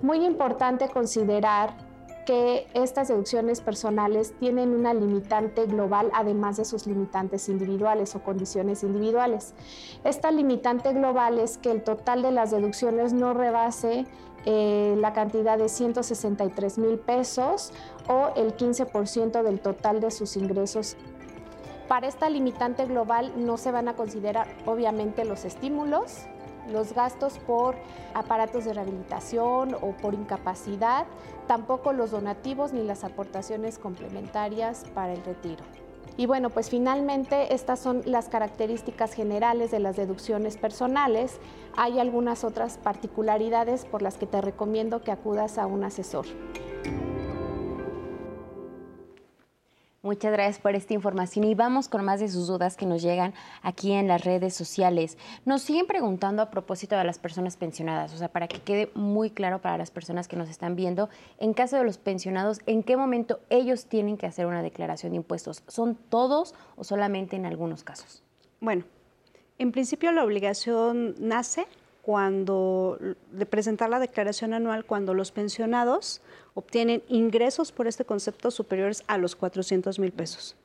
Muy 0.03 0.25
importante 0.25 0.89
considerar 0.89 1.75
que 2.27 2.67
estas 2.75 3.09
deducciones 3.09 3.61
personales 3.61 4.35
tienen 4.39 4.71
una 4.71 4.95
limitante 4.95 5.67
global 5.67 6.11
además 6.15 6.57
de 6.57 6.65
sus 6.65 6.87
limitantes 6.87 7.49
individuales 7.49 8.15
o 8.15 8.23
condiciones 8.23 8.83
individuales. 8.83 9.55
Esta 10.05 10.31
limitante 10.31 10.93
global 10.93 11.39
es 11.39 11.59
que 11.59 11.71
el 11.71 11.83
total 11.83 12.23
de 12.23 12.31
las 12.31 12.51
deducciones 12.51 13.13
no 13.13 13.35
rebase 13.35 14.07
eh, 14.47 14.95
la 14.99 15.13
cantidad 15.13 15.59
de 15.59 15.69
163 15.69 16.79
mil 16.79 16.99
pesos 16.99 17.73
o 18.09 18.31
el 18.37 18.57
15% 18.57 19.43
del 19.43 19.61
total 19.61 20.01
de 20.01 20.11
sus 20.11 20.37
ingresos. 20.37 20.97
Para 21.91 22.07
esta 22.07 22.31
limitante 22.31 22.87
global 22.87 23.33
no 23.37 23.57
se 23.57 23.73
van 23.73 23.89
a 23.89 23.95
considerar 23.95 24.47
obviamente 24.65 25.25
los 25.25 25.45
estímulos, 25.45 26.21
los 26.71 26.93
gastos 26.93 27.41
por 27.41 27.75
aparatos 28.15 28.65
de 28.65 28.75
rehabilitación 28.75 29.75
o 29.75 29.91
por 30.01 30.15
incapacidad, 30.15 31.07
tampoco 31.49 31.93
los 31.93 32.13
donativos 32.13 32.73
ni 32.73 32.85
las 32.85 33.03
aportaciones 33.03 33.81
complementarias 33.81 34.85
para 34.95 35.15
el 35.15 35.25
retiro. 35.25 35.65
Y 36.17 36.27
bueno, 36.27 36.51
pues 36.51 36.71
finalmente 36.71 37.53
estas 37.55 37.81
son 37.81 38.03
las 38.05 38.29
características 38.29 39.13
generales 39.13 39.73
de 39.73 39.81
las 39.81 39.97
deducciones 39.97 40.59
personales. 40.59 41.41
Hay 41.77 41.99
algunas 41.99 42.45
otras 42.45 42.79
particularidades 42.79 43.85
por 43.85 44.01
las 44.01 44.17
que 44.17 44.27
te 44.27 44.41
recomiendo 44.41 45.03
que 45.03 45.11
acudas 45.11 45.59
a 45.59 45.67
un 45.67 45.83
asesor. 45.83 46.27
Muchas 50.03 50.33
gracias 50.33 50.59
por 50.59 50.75
esta 50.75 50.95
información 50.95 51.45
y 51.45 51.55
vamos 51.55 51.91
con 51.91 52.03
más 52.07 52.21
de 52.21 52.29
sus 52.31 52.47
dudas 52.47 52.79
que 52.79 52.87
nos 52.87 53.03
llegan 53.03 53.35
aquí 53.61 53.93
en 53.93 54.09
las 54.09 54.25
redes 54.25 54.55
sociales. 54.55 55.19
Nos 55.45 55.61
siguen 55.61 55.87
preguntando 55.87 56.41
a 56.41 56.51
propósito 56.51 56.97
de 56.97 57.05
las 57.05 57.19
personas 57.19 57.59
pensionadas, 57.59 58.15
o 58.15 58.17
sea, 58.17 58.29
para 58.29 58.49
que 58.49 58.63
quede 58.63 58.91
muy 58.95 59.29
claro 59.29 59.61
para 59.61 59.77
las 59.77 59.91
personas 59.91 60.27
que 60.27 60.37
nos 60.37 60.49
están 60.49 60.75
viendo, 60.75 61.11
en 61.39 61.53
caso 61.53 61.77
de 61.77 61.85
los 61.85 61.99
pensionados, 61.99 62.61
¿en 62.65 62.83
qué 62.83 62.97
momento 62.97 63.41
ellos 63.51 63.85
tienen 63.85 64.17
que 64.17 64.25
hacer 64.25 64.47
una 64.47 64.63
declaración 64.63 65.13
de 65.13 65.17
impuestos? 65.17 65.63
¿Son 65.67 65.97
todos 65.97 66.55
o 66.77 66.85
solamente 66.85 67.37
en 67.37 67.45
algunos 67.45 67.85
casos? 67.85 68.23
Bueno, 68.59 68.85
en 69.59 69.71
principio 69.71 70.13
la 70.13 70.25
obligación 70.25 71.15
nace 71.19 71.67
cuando 72.03 72.99
de 73.31 73.47
presentar 73.47 73.91
la 73.91 73.99
declaración 73.99 74.55
anual 74.55 74.85
cuando 74.85 75.15
los 75.15 75.33
pensionados 75.33 76.21
obtienen 76.55 77.03
ingresos 77.09 77.73
por 77.73 77.87
este 77.87 78.05
concepto 78.05 78.51
superiores 78.51 79.05
a 79.07 79.19
los 79.19 79.37
400 79.37 79.99
mil 79.99 80.13
pesos. 80.13 80.57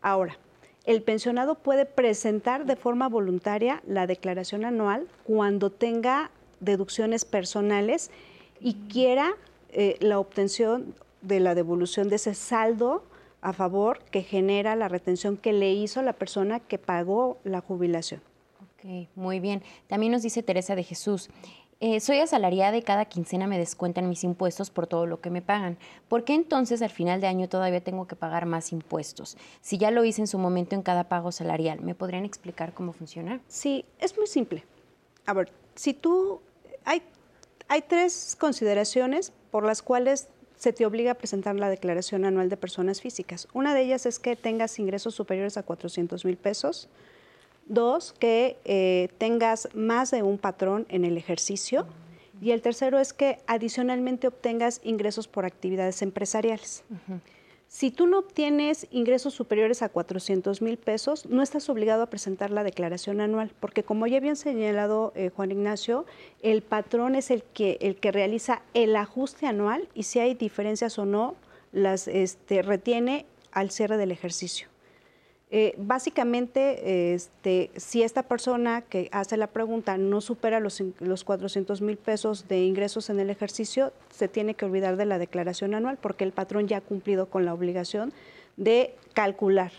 Ahora, 0.00 0.38
el 0.84 1.02
pensionado 1.02 1.56
puede 1.56 1.84
presentar 1.84 2.64
de 2.64 2.76
forma 2.76 3.08
voluntaria 3.08 3.82
la 3.86 4.06
declaración 4.06 4.64
anual 4.64 5.08
cuando 5.24 5.70
tenga 5.70 6.30
deducciones 6.60 7.24
personales 7.24 8.10
y 8.60 8.74
quiera 8.88 9.34
eh, 9.70 9.96
la 10.00 10.18
obtención 10.18 10.94
de 11.22 11.40
la 11.40 11.54
devolución 11.54 12.08
de 12.08 12.16
ese 12.16 12.34
saldo 12.34 13.02
a 13.40 13.52
favor 13.52 13.98
que 14.10 14.22
genera 14.22 14.76
la 14.76 14.88
retención 14.88 15.36
que 15.36 15.52
le 15.52 15.72
hizo 15.72 16.02
la 16.02 16.12
persona 16.12 16.60
que 16.60 16.78
pagó 16.78 17.38
la 17.44 17.60
jubilación. 17.60 18.20
Ok, 18.78 19.08
muy 19.14 19.40
bien. 19.40 19.62
También 19.86 20.12
nos 20.12 20.22
dice 20.22 20.42
Teresa 20.42 20.74
de 20.74 20.82
Jesús, 20.82 21.30
eh, 21.78 22.00
soy 22.00 22.20
asalariada 22.20 22.76
y 22.78 22.82
cada 22.82 23.04
quincena 23.04 23.46
me 23.46 23.58
descuentan 23.58 24.08
mis 24.08 24.24
impuestos 24.24 24.70
por 24.70 24.86
todo 24.86 25.04
lo 25.04 25.20
que 25.20 25.28
me 25.28 25.42
pagan. 25.42 25.76
¿Por 26.08 26.24
qué 26.24 26.32
entonces 26.32 26.80
al 26.80 26.88
final 26.88 27.20
de 27.20 27.26
año 27.26 27.48
todavía 27.50 27.82
tengo 27.82 28.06
que 28.06 28.16
pagar 28.16 28.46
más 28.46 28.72
impuestos? 28.72 29.36
Si 29.60 29.76
ya 29.76 29.90
lo 29.90 30.02
hice 30.04 30.22
en 30.22 30.26
su 30.26 30.38
momento 30.38 30.74
en 30.74 30.82
cada 30.82 31.04
pago 31.04 31.32
salarial, 31.32 31.82
¿me 31.82 31.94
podrían 31.94 32.24
explicar 32.24 32.72
cómo 32.72 32.94
funciona? 32.94 33.40
Sí, 33.46 33.84
es 33.98 34.16
muy 34.16 34.26
simple. 34.26 34.64
A 35.26 35.34
ver, 35.34 35.52
si 35.74 35.92
tú... 35.92 36.40
Hay, 36.84 37.02
hay 37.68 37.82
tres 37.82 38.36
consideraciones 38.38 39.32
por 39.50 39.64
las 39.64 39.82
cuales 39.82 40.28
se 40.56 40.72
te 40.72 40.86
obliga 40.86 41.12
a 41.12 41.14
presentar 41.14 41.56
la 41.56 41.68
declaración 41.68 42.24
anual 42.24 42.48
de 42.48 42.56
personas 42.56 43.02
físicas. 43.02 43.48
Una 43.52 43.74
de 43.74 43.82
ellas 43.82 44.06
es 44.06 44.18
que 44.18 44.36
tengas 44.36 44.78
ingresos 44.78 45.14
superiores 45.14 45.58
a 45.58 45.62
400 45.62 46.24
mil 46.24 46.38
pesos. 46.38 46.88
Dos, 47.66 48.12
que 48.12 48.56
eh, 48.64 49.08
tengas 49.18 49.68
más 49.74 50.10
de 50.10 50.22
un 50.22 50.38
patrón 50.38 50.86
en 50.88 51.04
el 51.04 51.16
ejercicio. 51.16 51.86
Y 52.40 52.50
el 52.50 52.62
tercero 52.62 52.98
es 52.98 53.12
que 53.12 53.38
adicionalmente 53.46 54.28
obtengas 54.28 54.80
ingresos 54.84 55.26
por 55.26 55.44
actividades 55.44 56.02
empresariales. 56.02 56.84
Si 57.68 57.90
tú 57.90 58.06
no 58.06 58.20
obtienes 58.20 58.86
ingresos 58.90 59.34
superiores 59.34 59.82
a 59.82 59.88
400 59.88 60.62
mil 60.62 60.76
pesos, 60.76 61.26
no 61.26 61.42
estás 61.42 61.68
obligado 61.68 62.02
a 62.02 62.06
presentar 62.06 62.50
la 62.50 62.62
declaración 62.62 63.20
anual, 63.20 63.52
porque 63.58 63.82
como 63.82 64.06
ya 64.06 64.20
bien 64.20 64.36
señalado 64.36 65.12
eh, 65.16 65.30
Juan 65.34 65.50
Ignacio, 65.50 66.06
el 66.42 66.62
patrón 66.62 67.16
es 67.16 67.30
el 67.30 67.42
que, 67.42 67.78
el 67.80 67.96
que 67.96 68.12
realiza 68.12 68.62
el 68.72 68.94
ajuste 68.94 69.46
anual 69.46 69.88
y 69.94 70.04
si 70.04 70.20
hay 70.20 70.34
diferencias 70.34 70.98
o 70.98 71.06
no, 71.06 71.34
las 71.72 72.06
este, 72.06 72.62
retiene 72.62 73.26
al 73.50 73.70
cierre 73.70 73.96
del 73.96 74.12
ejercicio. 74.12 74.68
Eh, 75.58 75.74
básicamente, 75.78 77.14
este, 77.14 77.70
si 77.76 78.02
esta 78.02 78.24
persona 78.24 78.82
que 78.82 79.08
hace 79.10 79.38
la 79.38 79.46
pregunta 79.46 79.96
no 79.96 80.20
supera 80.20 80.60
los, 80.60 80.82
los 81.00 81.24
400 81.24 81.80
mil 81.80 81.96
pesos 81.96 82.46
de 82.46 82.62
ingresos 82.62 83.08
en 83.08 83.20
el 83.20 83.30
ejercicio, 83.30 83.90
se 84.10 84.28
tiene 84.28 84.52
que 84.52 84.66
olvidar 84.66 84.98
de 84.98 85.06
la 85.06 85.16
declaración 85.16 85.72
anual 85.72 85.96
porque 85.96 86.24
el 86.24 86.32
patrón 86.32 86.68
ya 86.68 86.76
ha 86.76 86.80
cumplido 86.82 87.30
con 87.30 87.46
la 87.46 87.54
obligación 87.54 88.12
de 88.58 88.94
calcular, 89.14 89.72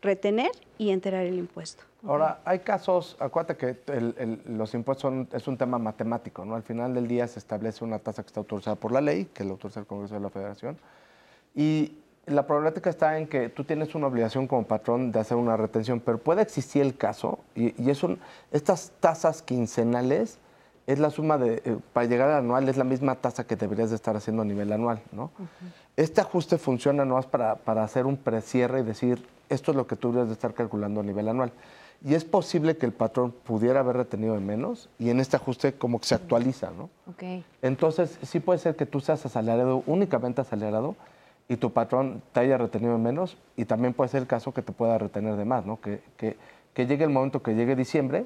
retener 0.00 0.52
y 0.78 0.88
enterar 0.88 1.26
el 1.26 1.38
impuesto. 1.38 1.84
Ahora, 2.06 2.40
hay 2.46 2.60
casos, 2.60 3.18
acuérdate 3.20 3.58
que 3.58 4.42
los 4.46 4.72
impuestos 4.72 5.02
son, 5.02 5.28
es 5.34 5.46
un 5.46 5.58
tema 5.58 5.78
matemático, 5.78 6.46
¿no? 6.46 6.54
Al 6.54 6.62
final 6.62 6.94
del 6.94 7.06
día 7.06 7.28
se 7.28 7.40
establece 7.40 7.84
una 7.84 7.98
tasa 7.98 8.22
que 8.22 8.28
está 8.28 8.40
autorizada 8.40 8.76
por 8.76 8.90
la 8.90 9.02
ley, 9.02 9.26
que 9.26 9.44
la 9.44 9.50
autoriza 9.50 9.80
el 9.80 9.86
Congreso 9.86 10.14
de 10.14 10.20
la 10.20 10.30
Federación, 10.30 10.78
y 11.54 11.98
la 12.30 12.46
problemática 12.46 12.90
está 12.90 13.18
en 13.18 13.26
que 13.26 13.48
tú 13.48 13.64
tienes 13.64 13.94
una 13.94 14.06
obligación 14.06 14.46
como 14.46 14.64
patrón 14.64 15.12
de 15.12 15.20
hacer 15.20 15.36
una 15.36 15.56
retención, 15.56 16.00
pero 16.00 16.18
puede 16.18 16.42
existir 16.42 16.82
el 16.82 16.96
caso, 16.96 17.40
y, 17.54 17.80
y 17.82 17.90
es 17.90 18.00
estas 18.52 18.92
tasas 19.00 19.42
quincenales 19.42 20.38
es 20.86 20.98
la 20.98 21.10
suma 21.10 21.38
de, 21.38 21.62
eh, 21.64 21.78
para 21.92 22.06
llegar 22.06 22.28
al 22.30 22.38
anual 22.38 22.68
es 22.68 22.76
la 22.76 22.84
misma 22.84 23.14
tasa 23.14 23.46
que 23.46 23.54
deberías 23.54 23.90
de 23.90 23.96
estar 23.96 24.16
haciendo 24.16 24.42
a 24.42 24.44
nivel 24.44 24.72
anual, 24.72 25.00
¿no? 25.12 25.30
Este 25.96 26.20
ajuste 26.20 26.58
funciona 26.58 27.04
no 27.04 27.14
más 27.14 27.26
para, 27.26 27.56
para 27.56 27.84
hacer 27.84 28.06
un 28.06 28.16
precierre 28.16 28.80
y 28.80 28.82
decir, 28.82 29.24
esto 29.48 29.70
es 29.70 29.76
lo 29.76 29.86
que 29.86 29.96
tú 29.96 30.08
deberías 30.08 30.28
de 30.28 30.34
estar 30.34 30.54
calculando 30.54 31.00
a 31.00 31.02
nivel 31.04 31.28
anual. 31.28 31.52
Y 32.02 32.14
es 32.14 32.24
posible 32.24 32.76
que 32.76 32.86
el 32.86 32.92
patrón 32.92 33.30
pudiera 33.30 33.80
haber 33.80 33.96
retenido 33.96 34.34
de 34.34 34.40
menos 34.40 34.88
y 34.98 35.10
en 35.10 35.20
este 35.20 35.36
ajuste 35.36 35.74
como 35.74 36.00
que 36.00 36.06
se 36.06 36.14
actualiza, 36.14 36.70
¿no? 36.70 36.88
Okay. 37.12 37.44
Entonces, 37.60 38.18
sí 38.22 38.40
puede 38.40 38.58
ser 38.58 38.74
que 38.74 38.86
tú 38.86 39.00
seas 39.00 39.24
asalariado, 39.26 39.82
únicamente 39.86 40.40
asalariado, 40.40 40.96
y 41.50 41.56
tu 41.56 41.72
patrón 41.72 42.22
te 42.32 42.38
haya 42.38 42.56
retenido 42.56 42.96
menos 42.96 43.36
y 43.56 43.64
también 43.64 43.92
puede 43.92 44.08
ser 44.08 44.22
el 44.22 44.28
caso 44.28 44.54
que 44.54 44.62
te 44.62 44.70
pueda 44.70 44.96
retener 44.98 45.34
de 45.34 45.44
más, 45.44 45.66
¿no? 45.66 45.80
Que, 45.80 46.00
que, 46.16 46.36
que 46.72 46.86
llegue 46.86 47.02
el 47.02 47.10
momento 47.10 47.42
que 47.42 47.56
llegue 47.56 47.74
diciembre 47.74 48.24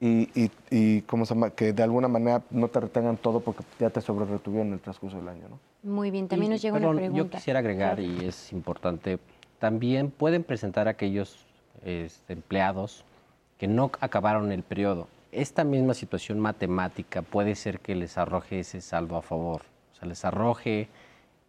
y, 0.00 0.28
y, 0.34 0.50
y 0.68 1.02
¿cómo 1.02 1.26
se 1.26 1.34
llama? 1.34 1.50
que 1.50 1.72
de 1.72 1.82
alguna 1.84 2.08
manera 2.08 2.42
no 2.50 2.66
te 2.66 2.80
retengan 2.80 3.18
todo 3.18 3.38
porque 3.38 3.62
ya 3.78 3.88
te 3.88 4.00
sobre 4.00 4.24
retuvieron 4.24 4.66
en 4.66 4.72
el 4.74 4.80
transcurso 4.80 5.16
del 5.18 5.28
año, 5.28 5.44
¿no? 5.48 5.60
Muy 5.88 6.10
bien, 6.10 6.26
también 6.26 6.50
nos 6.50 6.60
llega 6.60 6.76
una 6.76 6.90
pregunta. 6.90 7.16
Yo 7.16 7.30
quisiera 7.30 7.60
agregar, 7.60 8.00
y 8.00 8.24
es 8.24 8.52
importante, 8.52 9.20
también 9.60 10.10
pueden 10.10 10.42
presentar 10.42 10.88
aquellos 10.88 11.46
este, 11.84 12.32
empleados 12.32 13.04
que 13.58 13.68
no 13.68 13.92
acabaron 14.00 14.50
el 14.50 14.64
periodo. 14.64 15.06
Esta 15.30 15.62
misma 15.62 15.94
situación 15.94 16.40
matemática 16.40 17.22
puede 17.22 17.54
ser 17.54 17.78
que 17.78 17.94
les 17.94 18.18
arroje 18.18 18.58
ese 18.58 18.80
saldo 18.80 19.16
a 19.16 19.22
favor, 19.22 19.62
o 19.92 19.96
sea, 19.96 20.08
les 20.08 20.24
arroje... 20.24 20.88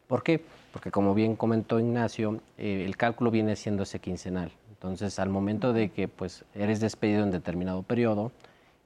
¿Por 0.08 0.22
qué? 0.22 0.46
Porque 0.76 0.92
como 0.92 1.14
bien 1.14 1.38
comentó 1.38 1.80
Ignacio, 1.80 2.42
eh, 2.58 2.84
el 2.86 2.98
cálculo 2.98 3.32
viene 3.32 3.56
siendo 3.56 3.84
ese 3.84 4.00
quincenal. 4.00 4.52
Entonces, 4.72 5.20
al 5.20 5.30
momento 5.30 5.72
de 5.72 5.88
que 5.88 6.10
pues, 6.10 6.44
eres 6.54 6.82
despedido 6.82 7.24
en 7.24 7.32
determinado 7.32 7.82
periodo, 7.82 8.34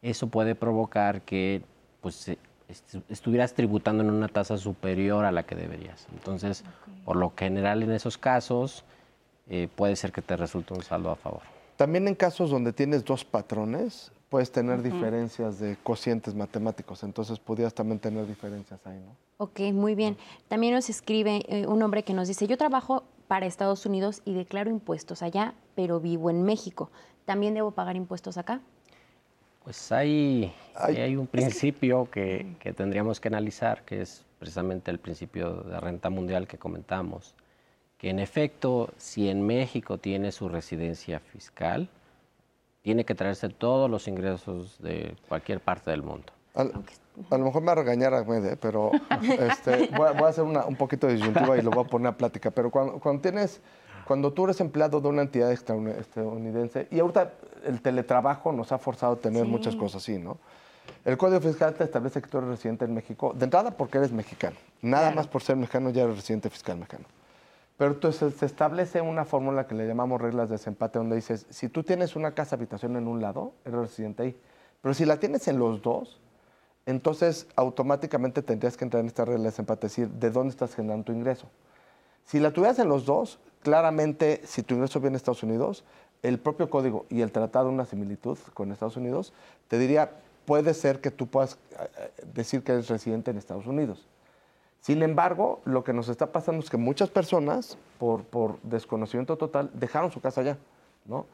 eso 0.04 0.28
puede 0.28 0.54
provocar 0.54 1.22
que 1.22 1.64
pues, 2.00 2.38
estuvieras 3.10 3.56
tributando 3.56 4.04
en 4.04 4.12
una 4.12 4.28
tasa 4.28 4.60
superior 4.60 5.26
a 5.26 5.32
la 5.32 5.48
que 5.48 5.56
deberías. 5.56 6.06
Entonces, 6.14 6.64
por 7.06 7.16
lo 7.16 7.34
general 7.36 7.82
en 7.82 7.92
esos 7.92 8.20
casos, 8.20 8.84
eh, 9.50 9.68
puede 9.76 9.96
ser 9.96 10.12
que 10.12 10.22
te 10.22 10.38
resulte 10.38 10.76
un 10.76 10.84
saldo 10.84 11.10
a 11.10 11.16
favor. 11.16 11.42
También 11.76 12.08
en 12.08 12.14
casos 12.14 12.52
donde 12.52 12.72
tienes 12.72 13.04
dos 13.04 13.26
patrones, 13.26 14.12
puedes 14.30 14.52
tener 14.52 14.82
diferencias 14.82 15.60
de 15.60 15.76
cocientes 15.84 16.36
matemáticos, 16.36 17.04
entonces 17.04 17.40
podrías 17.40 17.74
también 17.74 18.00
tener 18.00 18.28
diferencias 18.28 18.80
ahí, 18.86 19.00
¿no? 19.00 19.16
Ok, 19.38 19.62
muy 19.74 19.96
bien. 19.96 20.18
También 20.48 20.74
nos 20.74 20.90
escribe 20.90 21.44
eh, 21.48 21.66
un 21.66 21.82
hombre 21.82 22.04
que 22.04 22.14
nos 22.14 22.28
dice, 22.28 22.46
yo 22.46 22.58
trabajo 22.58 23.04
para 23.28 23.46
Estados 23.46 23.86
Unidos 23.86 24.22
y 24.26 24.34
declaro 24.34 24.70
impuestos 24.70 25.24
allá, 25.24 25.54
pero 25.76 26.00
vivo 26.00 26.30
en 26.30 26.44
México. 26.44 26.92
¿También 27.26 27.54
debo 27.54 27.72
pagar 27.72 27.96
impuestos 27.96 28.38
acá? 28.38 28.62
Pues 29.64 29.92
hay, 29.92 30.54
hay 30.76 31.16
un 31.16 31.28
principio 31.28 32.10
que, 32.10 32.56
que, 32.60 32.74
tendríamos 32.74 33.20
que 33.20 33.28
analizar, 33.28 33.84
que 33.84 34.02
es 34.02 34.26
precisamente 34.40 34.90
el 34.90 35.00
principio 35.00 35.62
de 35.64 35.80
renta 35.80 36.10
mundial 36.10 36.48
que 36.48 36.58
comentamos, 36.58 37.36
que 37.98 38.10
en 38.10 38.20
efecto, 38.20 38.90
si 38.98 39.30
en 39.30 39.46
México 39.46 39.98
tiene 39.98 40.32
su 40.32 40.50
residencia 40.50 41.20
fiscal, 41.20 41.90
tiene 42.82 43.06
que 43.06 43.16
traerse 43.16 43.50
todos 43.50 43.90
los 43.90 44.08
ingresos 44.08 44.78
de 44.82 45.16
cualquier 45.28 45.60
parte 45.60 45.92
del 45.92 46.02
mundo. 46.04 46.32
a 46.56 47.38
lo 47.38 47.46
mejor 47.46 47.62
me 47.62 47.68
va 47.68 47.72
a 47.74 47.76
regañar 47.76 48.14
Ahmed, 48.14 48.46
¿eh? 48.46 48.58
pero 48.60 48.92
este, 49.22 49.90
voy, 49.96 50.08
a, 50.08 50.28
hacer 50.28 50.44
un 50.44 50.76
poquito 50.76 51.08
de 51.08 51.14
disyuntiva 51.16 51.58
y 51.58 51.62
lo 51.62 51.72
voy 51.72 51.86
a 51.86 51.88
poner 51.88 52.08
a 52.08 52.18
plática. 52.18 52.52
Pero 52.52 52.72
cuando, 52.72 53.00
cuando, 53.00 53.22
tienes, 53.22 53.62
cuando 54.06 54.32
tú 54.32 54.46
eres 54.46 54.60
empleado 54.62 55.02
de 55.02 55.08
una 55.08 55.22
entidad 55.22 55.52
estadounidense, 55.52 56.88
y 56.92 57.00
ahorita 57.00 57.34
el 57.66 57.82
teletrabajo 57.82 58.52
nos 58.52 58.72
ha 58.72 58.78
forzado 58.78 59.14
a 59.14 59.18
tener 59.18 59.46
muchas 59.46 59.76
cosas 59.76 60.02
así, 60.02 60.18
¿no? 60.18 60.38
El 61.06 61.18
Código 61.18 61.40
Fiscal 61.40 61.74
te 61.76 61.84
establece 61.84 62.22
que 62.22 62.28
tú 62.28 62.40
eres 62.40 62.50
residente 62.50 62.86
en 62.86 62.94
México, 62.94 63.34
de 63.36 63.46
entrada 63.46 63.72
porque 63.72 64.00
eres 64.00 64.12
mexicano. 64.12 64.56
Nada 64.82 65.12
más 65.12 65.28
por 65.28 65.44
ser 65.44 65.56
mexicano 65.56 65.92
ya 65.92 66.04
eres 66.04 66.16
residente 66.16 66.50
fiscal 66.50 66.78
mexicano. 66.78 67.06
Pero 67.80 67.92
entonces 67.92 68.34
se 68.34 68.46
establece 68.46 69.00
una 69.00 69.24
fórmula 69.24 69.66
que 69.66 69.74
le 69.74 69.88
llamamos 69.88 70.20
reglas 70.20 70.50
de 70.50 70.56
desempate, 70.56 71.00
donde 71.00 71.16
dices, 71.16 71.46
si 71.50 71.70
tú 71.70 71.82
tienes 71.82 72.18
una 72.18 72.34
casa 72.34 72.58
habitación 72.58 72.98
en 72.98 73.08
un 73.08 73.22
lado, 73.22 73.54
eres 73.64 73.80
residente 73.80 74.24
ahí. 74.24 74.38
Pero 74.82 74.94
si 74.94 75.06
la 75.06 75.18
tienes 75.18 75.48
en 75.48 75.60
los 75.60 75.82
dos, 75.82 76.20
entonces 76.86 77.48
automáticamente 77.56 78.42
tendrías 78.42 78.76
que 78.76 78.84
entrar 78.84 79.00
en 79.00 79.08
esta 79.08 79.24
regla 79.24 79.44
de 79.44 79.50
desempate, 79.52 79.88
decir, 79.88 80.10
¿de 80.10 80.30
dónde 80.30 80.50
estás 80.50 80.76
generando 80.76 81.06
tu 81.06 81.14
ingreso? 81.14 81.48
Si 82.26 82.42
la 82.42 82.52
tuvieras 82.52 82.80
en 82.80 82.90
los 82.90 83.06
dos, 83.06 83.40
claramente, 83.62 84.42
si 84.44 84.62
tu 84.62 84.74
ingreso 84.76 85.00
viene 85.00 85.14
de 85.14 85.20
Estados 85.20 85.44
Unidos, 85.44 85.86
el 86.22 86.38
propio 86.38 86.70
código 86.70 87.06
y 87.08 87.22
el 87.22 87.32
tratado, 87.32 87.70
una 87.70 87.86
similitud 87.86 88.38
con 88.56 88.74
Estados 88.74 88.98
Unidos, 88.98 89.32
te 89.70 89.80
diría, 89.80 90.12
puede 90.44 90.74
ser 90.74 91.00
que 91.00 91.12
tú 91.12 91.28
puedas 91.28 91.58
eh, 91.80 92.12
decir 92.34 92.62
que 92.62 92.74
eres 92.74 92.90
residente 92.90 93.32
en 93.32 93.38
Estados 93.38 93.68
Unidos. 93.68 94.06
Sin 94.82 95.04
embargo, 95.04 95.62
lo 95.66 95.84
que 95.84 95.94
nos 95.94 96.10
está 96.10 96.32
pasando 96.32 96.64
es 96.64 96.70
que 96.70 96.78
muchas 96.78 97.10
personas, 97.10 97.78
por, 97.98 98.24
por 98.24 98.62
desconocimiento 98.62 99.38
total, 99.38 99.70
dejaron 99.74 100.12
su 100.12 100.22
casa 100.22 100.42
allá, 100.42 100.58
¿no? 101.06 101.26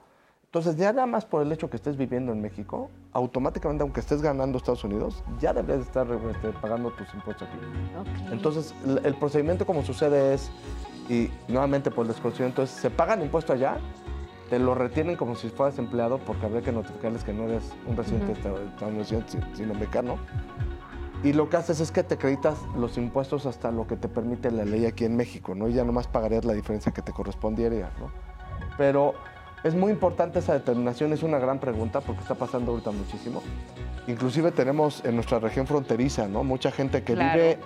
Entonces, 0.56 0.78
ya 0.78 0.94
nada 0.94 1.06
más 1.06 1.26
por 1.26 1.42
el 1.42 1.52
hecho 1.52 1.70
que 1.70 1.76
estés 1.76 1.98
viviendo 1.98 2.32
en 2.32 2.42
México, 2.42 2.90
automáticamente, 3.12 3.84
aunque 3.84 4.00
estés 4.00 4.22
ganando 4.22 4.58
Estados 4.58 4.86
Unidos, 4.86 5.22
ya 5.38 5.52
debes 5.52 5.82
estar 5.82 6.08
este, 6.10 6.50
pagando 6.62 6.92
tus 6.92 7.14
impuestos 7.14 7.46
aquí. 7.50 7.58
Entonces, 8.32 8.74
el, 9.04 9.16
procedimiento 9.16 9.66
como 9.66 9.84
sucede 9.84 10.34
es, 10.34 10.50
y 11.10 11.30
nuevamente 11.50 11.92
por 11.92 12.06
el 12.06 12.14
desconocimiento, 12.14 12.64
es, 12.64 12.70
se 12.70 12.90
pagan 12.90 13.22
impuestos 13.22 13.54
allá, 13.54 13.80
te 14.50 14.58
lo 14.58 14.76
retienen 14.76 15.18
como 15.18 15.36
si 15.36 15.50
fueras 15.50 15.78
empleado, 15.78 16.20
porque 16.20 16.46
habría 16.46 16.62
que 16.62 16.72
notificarles 16.72 17.26
que 17.26 17.34
no 17.34 17.44
eres 17.44 17.74
un 17.86 17.98
residente 17.98 18.32
estadounidense, 18.32 19.42
sino 19.56 19.74
mexicano 19.74 20.18
y 21.26 21.34
lo 21.34 21.50
que 21.50 21.58
haces 21.58 21.80
es 21.80 21.92
que 21.92 22.04
te 22.04 22.14
acreditas 22.14 22.56
los 22.78 23.00
impuestos 23.00 23.48
hasta 23.48 23.72
lo 23.72 23.88
que 23.88 23.98
te 23.98 24.08
permite 24.08 24.52
la 24.52 24.64
ley 24.64 24.86
aquí 24.86 25.06
en 25.06 25.18
México, 25.18 25.56
¿no? 25.56 25.68
Y 25.68 25.74
ya 25.74 25.84
nomás 25.84 26.06
pagarías 26.06 26.46
la 26.46 26.54
diferencia 26.54 26.92
que 26.92 27.02
te 27.02 27.12
correspondiera, 27.12 27.90
¿no? 28.00 28.12
Pero 28.78 29.16
es 29.64 29.74
muy 29.74 29.92
importante 29.92 30.38
esa 30.38 30.54
determinación, 30.54 31.14
es 31.14 31.24
una 31.24 31.40
gran 31.40 31.58
pregunta 31.58 32.00
porque 32.00 32.22
está 32.22 32.36
pasando 32.36 32.74
ahorita 32.74 32.92
muchísimo. 32.92 33.42
Inclusive 34.06 34.52
tenemos 34.52 35.04
en 35.04 35.16
nuestra 35.16 35.40
región 35.40 35.66
fronteriza, 35.66 36.28
¿no? 36.28 36.44
Mucha 36.44 36.70
gente 36.70 37.02
que 37.02 37.16
vive 37.16 37.58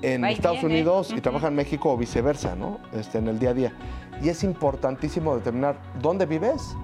en 0.00 0.24
Estados 0.24 0.62
Unidos 0.62 1.12
y 1.14 1.20
trabaja 1.20 1.48
en 1.48 1.56
México 1.56 1.92
o 1.92 1.98
viceversa, 1.98 2.56
¿no? 2.56 2.80
Este, 2.94 3.18
en 3.18 3.28
el 3.28 3.38
día 3.38 3.50
a 3.50 3.54
día. 3.54 3.72
Y 4.22 4.30
es 4.30 4.42
importantísimo 4.44 5.36
determinar 5.36 5.76
dónde 6.00 6.24
vives, 6.24 6.74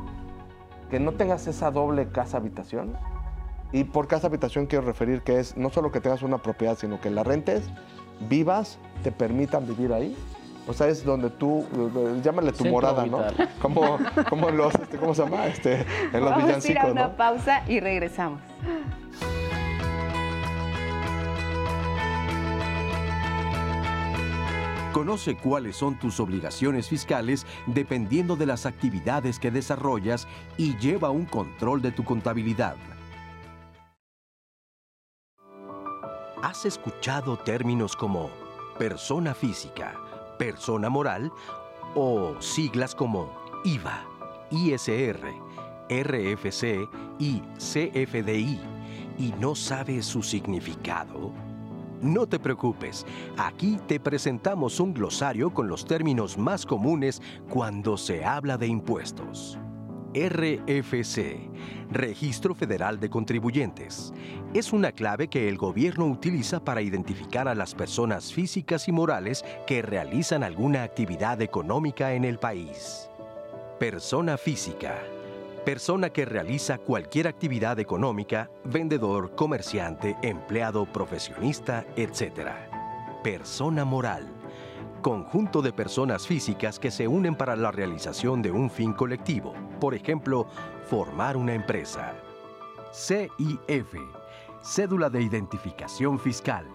que 0.91 1.01
no 1.01 1.13
tengas 1.13 1.47
esa 1.47 1.71
doble 1.71 2.09
casa-habitación, 2.11 2.95
y 3.73 3.85
por 3.85 4.09
casa 4.09 4.27
habitación 4.27 4.67
quiero 4.67 4.85
referir 4.85 5.23
que 5.23 5.39
es 5.39 5.57
no 5.57 5.71
solo 5.71 5.93
que 5.93 6.01
tengas 6.01 6.23
una 6.23 6.39
propiedad, 6.39 6.77
sino 6.77 7.01
que 7.01 7.11
la 7.11 7.23
rentes, 7.23 7.71
vivas, 8.29 8.79
te 9.03 9.13
permitan 9.13 9.67
vivir 9.67 9.93
ahí. 9.93 10.17
O 10.67 10.73
sea, 10.73 10.89
es 10.89 11.05
donde 11.05 11.31
tú, 11.31 11.67
llámale 12.23 12.53
tu 12.53 12.65
morada, 12.67 13.07
¿no? 13.07 13.23
Como, 13.63 13.99
como 14.29 14.51
los, 14.51 14.75
este, 14.75 14.99
¿cómo 14.99 15.15
se 15.15 15.25
llama? 15.25 15.47
Este, 15.47 15.85
en 16.13 16.21
los 16.21 16.31
Vamos 16.31 16.65
a 16.65 16.71
ir 16.71 16.79
a 16.79 16.87
una 16.87 17.17
pausa 17.17 17.63
y 17.67 17.81
regresamos. 17.81 18.41
Conoce 24.93 25.37
cuáles 25.37 25.77
son 25.77 25.99
tus 25.99 26.21
obligaciones 26.21 26.89
fiscales 26.89 27.47
dependiendo 27.67 28.37
de 28.37 28.47
las 28.47 28.67
actividades 28.67 29.39
que 29.39 29.51
desarrollas 29.51 30.29
y 30.57 30.77
lleva 30.79 31.11
un 31.11 31.27
control 31.27 31.81
de 31.81 31.93
tu 31.93 32.05
contabilidad. 32.05 32.77
¿Has 36.43 36.65
escuchado 36.65 37.37
términos 37.37 37.95
como 37.95 38.31
persona 38.79 39.35
física, 39.35 39.95
persona 40.39 40.89
moral 40.89 41.31
o 41.95 42.41
siglas 42.41 42.95
como 42.95 43.31
IVA, 43.63 44.07
ISR, 44.51 45.21
RFC 45.91 46.89
y 47.19 47.41
CFDI 47.59 48.59
y 49.19 49.35
no 49.39 49.55
sabes 49.55 50.07
su 50.07 50.23
significado? 50.23 51.31
No 52.01 52.27
te 52.27 52.39
preocupes, 52.39 53.05
aquí 53.37 53.79
te 53.87 54.01
presentamos 54.01 54.81
un 54.81 54.95
glosario 54.95 55.53
con 55.53 55.69
los 55.69 55.85
términos 55.85 56.39
más 56.39 56.65
comunes 56.65 57.21
cuando 57.51 57.99
se 57.99 58.25
habla 58.25 58.57
de 58.57 58.67
impuestos. 58.67 59.59
RFC, 60.15 61.49
Registro 61.91 62.55
Federal 62.55 62.99
de 62.99 63.09
Contribuyentes. 63.11 64.13
Es 64.55 64.73
una 64.73 64.93
clave 64.93 65.29
que 65.29 65.49
el 65.49 65.57
gobierno 65.57 66.07
utiliza 66.07 66.65
para 66.65 66.83
identificar 66.83 67.47
a 67.47 67.55
las 67.55 67.75
personas 67.75 68.33
físicas 68.33 68.89
y 68.89 68.93
morales 68.93 69.45
que 69.67 69.83
realizan 69.83 70.43
alguna 70.43 70.83
actividad 70.83 71.41
económica 71.41 72.13
en 72.15 72.25
el 72.25 72.39
país. 72.39 73.09
Persona 73.79 74.37
física. 74.37 74.99
Persona 75.65 76.11
que 76.11 76.25
realiza 76.25 76.79
cualquier 76.79 77.29
actividad 77.29 77.79
económica, 77.79 78.51
vendedor, 78.65 79.35
comerciante, 79.37 80.17
empleado, 80.23 80.87
profesionista, 80.87 81.85
etc. 81.97 82.51
Persona 83.23 83.85
moral 83.85 84.40
conjunto 85.01 85.63
de 85.63 85.73
personas 85.73 86.27
físicas 86.27 86.79
que 86.79 86.91
se 86.91 87.09
unen 87.09 87.35
para 87.35 87.57
la 87.57 87.71
realización 87.71 88.43
de 88.43 88.51
un 88.51 88.71
fin 88.71 88.93
colectivo, 88.93 89.55
por 89.81 89.95
ejemplo, 89.95 90.47
formar 90.89 91.37
una 91.37 91.55
empresa. 91.55 92.15
CIF, 92.93 93.95
Cédula 94.63 95.09
de 95.09 95.23
Identificación 95.23 96.19
Fiscal, 96.19 96.67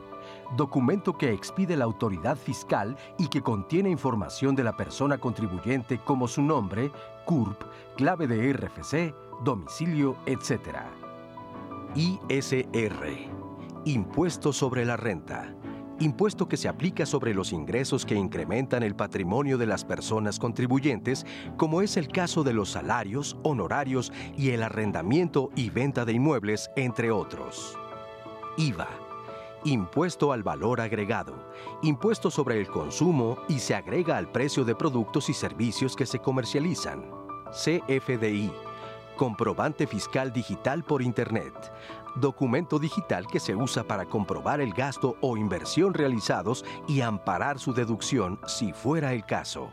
documento 0.55 1.17
que 1.17 1.31
expide 1.31 1.75
la 1.75 1.85
autoridad 1.85 2.37
fiscal 2.37 2.97
y 3.17 3.27
que 3.27 3.41
contiene 3.41 3.89
información 3.89 4.55
de 4.55 4.63
la 4.63 4.75
persona 4.75 5.17
contribuyente 5.17 5.99
como 5.99 6.27
su 6.27 6.41
nombre, 6.41 6.91
CURP, 7.25 7.61
clave 7.95 8.27
de 8.27 8.53
RFC, 8.53 9.13
domicilio, 9.43 10.15
etc. 10.25 10.79
ISR, 11.95 13.29
Impuesto 13.85 14.51
sobre 14.51 14.83
la 14.85 14.97
Renta 14.97 15.54
impuesto 15.99 16.47
que 16.47 16.57
se 16.57 16.67
aplica 16.67 17.05
sobre 17.05 17.33
los 17.33 17.53
ingresos 17.53 18.05
que 18.05 18.15
incrementan 18.15 18.83
el 18.83 18.95
patrimonio 18.95 19.57
de 19.57 19.65
las 19.65 19.85
personas 19.85 20.39
contribuyentes, 20.39 21.25
como 21.57 21.81
es 21.81 21.97
el 21.97 22.07
caso 22.07 22.43
de 22.43 22.53
los 22.53 22.69
salarios, 22.69 23.37
honorarios 23.43 24.11
y 24.37 24.51
el 24.51 24.63
arrendamiento 24.63 25.49
y 25.55 25.69
venta 25.69 26.05
de 26.05 26.13
inmuebles, 26.13 26.69
entre 26.75 27.11
otros. 27.11 27.77
IVA. 28.57 28.87
Impuesto 29.63 30.31
al 30.31 30.43
valor 30.43 30.79
agregado. 30.79 31.51
Impuesto 31.81 32.29
sobre 32.29 32.59
el 32.59 32.67
consumo 32.67 33.37
y 33.49 33.59
se 33.59 33.73
agrega 33.73 34.17
al 34.17 34.31
precio 34.31 34.63
de 34.63 34.75
productos 34.75 35.29
y 35.29 35.33
servicios 35.33 35.95
que 35.95 36.05
se 36.05 36.19
comercializan. 36.19 37.03
CFDI. 37.51 38.51
Comprobante 39.17 39.87
fiscal 39.87 40.31
digital 40.31 40.83
por 40.83 41.01
Internet 41.01 41.53
documento 42.15 42.79
digital 42.79 43.27
que 43.27 43.39
se 43.39 43.55
usa 43.55 43.83
para 43.83 44.05
comprobar 44.05 44.61
el 44.61 44.73
gasto 44.73 45.15
o 45.21 45.37
inversión 45.37 45.93
realizados 45.93 46.65
y 46.87 47.01
amparar 47.01 47.59
su 47.59 47.73
deducción 47.73 48.39
si 48.47 48.73
fuera 48.73 49.13
el 49.13 49.25
caso. 49.25 49.69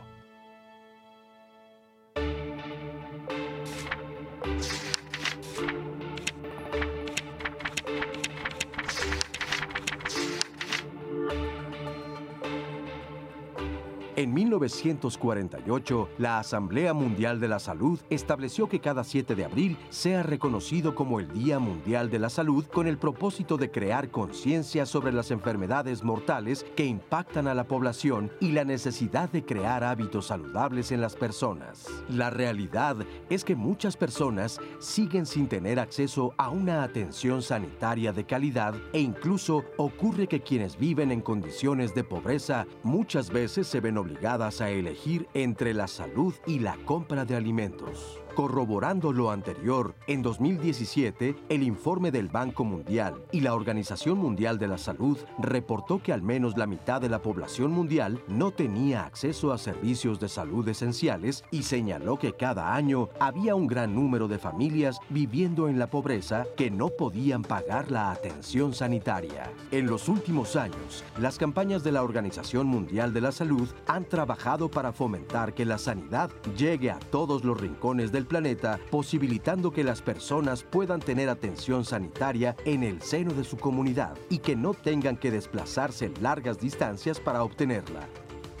En 14.23 14.33
1948, 14.33 16.09
la 16.17 16.39
Asamblea 16.39 16.93
Mundial 16.93 17.41
de 17.41 17.49
la 17.49 17.59
Salud 17.59 17.99
estableció 18.09 18.69
que 18.69 18.79
cada 18.79 19.03
7 19.03 19.35
de 19.35 19.43
abril 19.43 19.77
sea 19.89 20.23
reconocido 20.23 20.95
como 20.95 21.19
el 21.19 21.27
Día 21.33 21.59
Mundial 21.59 22.09
de 22.09 22.19
la 22.19 22.29
Salud 22.29 22.63
con 22.67 22.87
el 22.87 22.97
propósito 22.97 23.57
de 23.57 23.69
crear 23.69 24.11
conciencia 24.11 24.85
sobre 24.85 25.11
las 25.11 25.29
enfermedades 25.29 26.05
mortales 26.05 26.65
que 26.77 26.85
impactan 26.85 27.47
a 27.47 27.53
la 27.53 27.67
población 27.67 28.31
y 28.39 28.53
la 28.53 28.63
necesidad 28.63 29.29
de 29.29 29.43
crear 29.43 29.83
hábitos 29.83 30.27
saludables 30.27 30.93
en 30.93 31.01
las 31.01 31.17
personas. 31.17 31.85
La 32.07 32.29
realidad 32.29 32.95
es 33.29 33.43
que 33.43 33.57
muchas 33.57 33.97
personas 33.97 34.61
siguen 34.79 35.25
sin 35.25 35.49
tener 35.49 35.81
acceso 35.81 36.33
a 36.37 36.49
una 36.49 36.83
atención 36.83 37.41
sanitaria 37.41 38.13
de 38.13 38.25
calidad 38.25 38.73
e 38.93 39.01
incluso 39.01 39.65
ocurre 39.75 40.27
que 40.27 40.39
quienes 40.39 40.77
viven 40.77 41.11
en 41.11 41.19
condiciones 41.19 41.93
de 41.93 42.05
pobreza 42.05 42.65
muchas 42.83 43.29
veces 43.29 43.67
se 43.67 43.81
ven 43.81 43.97
obligadas 44.13 44.61
a 44.61 44.69
elegir 44.69 45.27
entre 45.33 45.73
la 45.73 45.87
salud 45.87 46.35
y 46.45 46.59
la 46.59 46.77
compra 46.85 47.25
de 47.25 47.35
alimentos. 47.35 48.22
Corroborando 48.35 49.13
lo 49.13 49.29
anterior, 49.29 49.93
en 50.07 50.23
2017, 50.23 51.35
el 51.49 51.61
informe 51.61 52.09
del 52.09 52.29
Banco 52.29 52.63
Mundial 52.63 53.23
y 53.31 53.41
la 53.41 53.53
Organización 53.53 54.17
Mundial 54.17 54.57
de 54.57 54.67
la 54.67 54.79
Salud 54.79 55.19
reportó 55.37 56.01
que 56.01 56.11
al 56.11 56.23
menos 56.23 56.57
la 56.57 56.65
mitad 56.65 56.99
de 56.99 57.09
la 57.09 57.21
población 57.21 57.71
mundial 57.71 58.23
no 58.27 58.49
tenía 58.49 59.05
acceso 59.05 59.53
a 59.53 59.59
servicios 59.59 60.19
de 60.19 60.29
salud 60.29 60.67
esenciales 60.67 61.43
y 61.51 61.61
señaló 61.61 62.17
que 62.17 62.33
cada 62.33 62.73
año 62.73 63.09
había 63.19 63.53
un 63.53 63.67
gran 63.67 63.93
número 63.93 64.27
de 64.27 64.39
familias 64.39 64.97
viviendo 65.09 65.69
en 65.69 65.77
la 65.77 65.91
pobreza 65.91 66.47
que 66.57 66.71
no 66.71 66.89
podían 66.89 67.43
pagar 67.43 67.91
la 67.91 68.09
atención 68.09 68.73
sanitaria. 68.73 69.51
En 69.69 69.85
los 69.85 70.09
últimos 70.09 70.55
años, 70.55 71.03
las 71.19 71.37
campañas 71.37 71.83
de 71.83 71.91
la 71.91 72.01
Organización 72.01 72.65
Mundial 72.65 73.13
de 73.13 73.21
la 73.21 73.31
Salud 73.31 73.69
han 73.85 74.05
trabajado 74.05 74.71
para 74.71 74.91
fomentar 74.91 75.53
que 75.53 75.65
la 75.65 75.77
sanidad 75.77 76.31
llegue 76.57 76.89
a 76.89 76.97
todos 76.97 77.43
los 77.43 77.61
rincones 77.61 78.11
del 78.11 78.22
planeta, 78.25 78.79
posibilitando 78.89 79.71
que 79.71 79.83
las 79.83 80.01
personas 80.01 80.63
puedan 80.63 80.99
tener 80.99 81.29
atención 81.29 81.85
sanitaria 81.85 82.55
en 82.65 82.83
el 82.83 83.01
seno 83.01 83.33
de 83.33 83.43
su 83.43 83.57
comunidad 83.57 84.17
y 84.29 84.39
que 84.39 84.55
no 84.55 84.73
tengan 84.73 85.17
que 85.17 85.31
desplazarse 85.31 86.11
largas 86.21 86.59
distancias 86.59 87.19
para 87.19 87.43
obtenerla. 87.43 88.07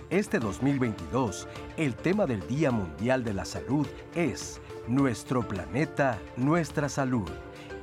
Este 0.09 0.39
2022, 0.39 1.47
el 1.77 1.95
tema 1.95 2.25
del 2.25 2.45
Día 2.47 2.71
Mundial 2.71 3.23
de 3.23 3.33
la 3.33 3.45
Salud 3.45 3.87
es 4.15 4.61
Nuestro 4.87 5.47
planeta, 5.47 6.19
nuestra 6.37 6.89
salud 6.89 7.29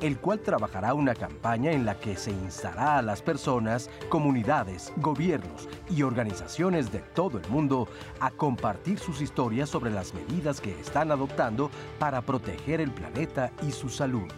el 0.01 0.19
cual 0.19 0.41
trabajará 0.41 0.95
una 0.95 1.15
campaña 1.15 1.73
en 1.73 1.85
la 1.85 1.99
que 1.99 2.17
se 2.17 2.31
instará 2.31 2.99
a 2.99 3.03
las 3.03 3.23
personas, 3.23 3.91
comunidades, 4.09 4.93
gobiernos 4.97 5.69
y 5.89 6.03
organizaciones 6.03 6.93
de 6.93 7.01
todo 7.01 7.39
el 7.39 7.49
mundo 7.49 7.89
a 8.21 8.31
compartir 8.31 8.99
sus 8.99 9.21
historias 9.21 9.69
sobre 9.69 9.91
las 9.91 10.15
medidas 10.15 10.61
que 10.61 10.79
están 10.81 11.11
adoptando 11.11 11.71
para 11.99 12.23
proteger 12.23 12.81
el 12.81 12.91
planeta 12.91 13.53
y 13.67 13.73
su 13.73 13.89
salud. 13.89 14.31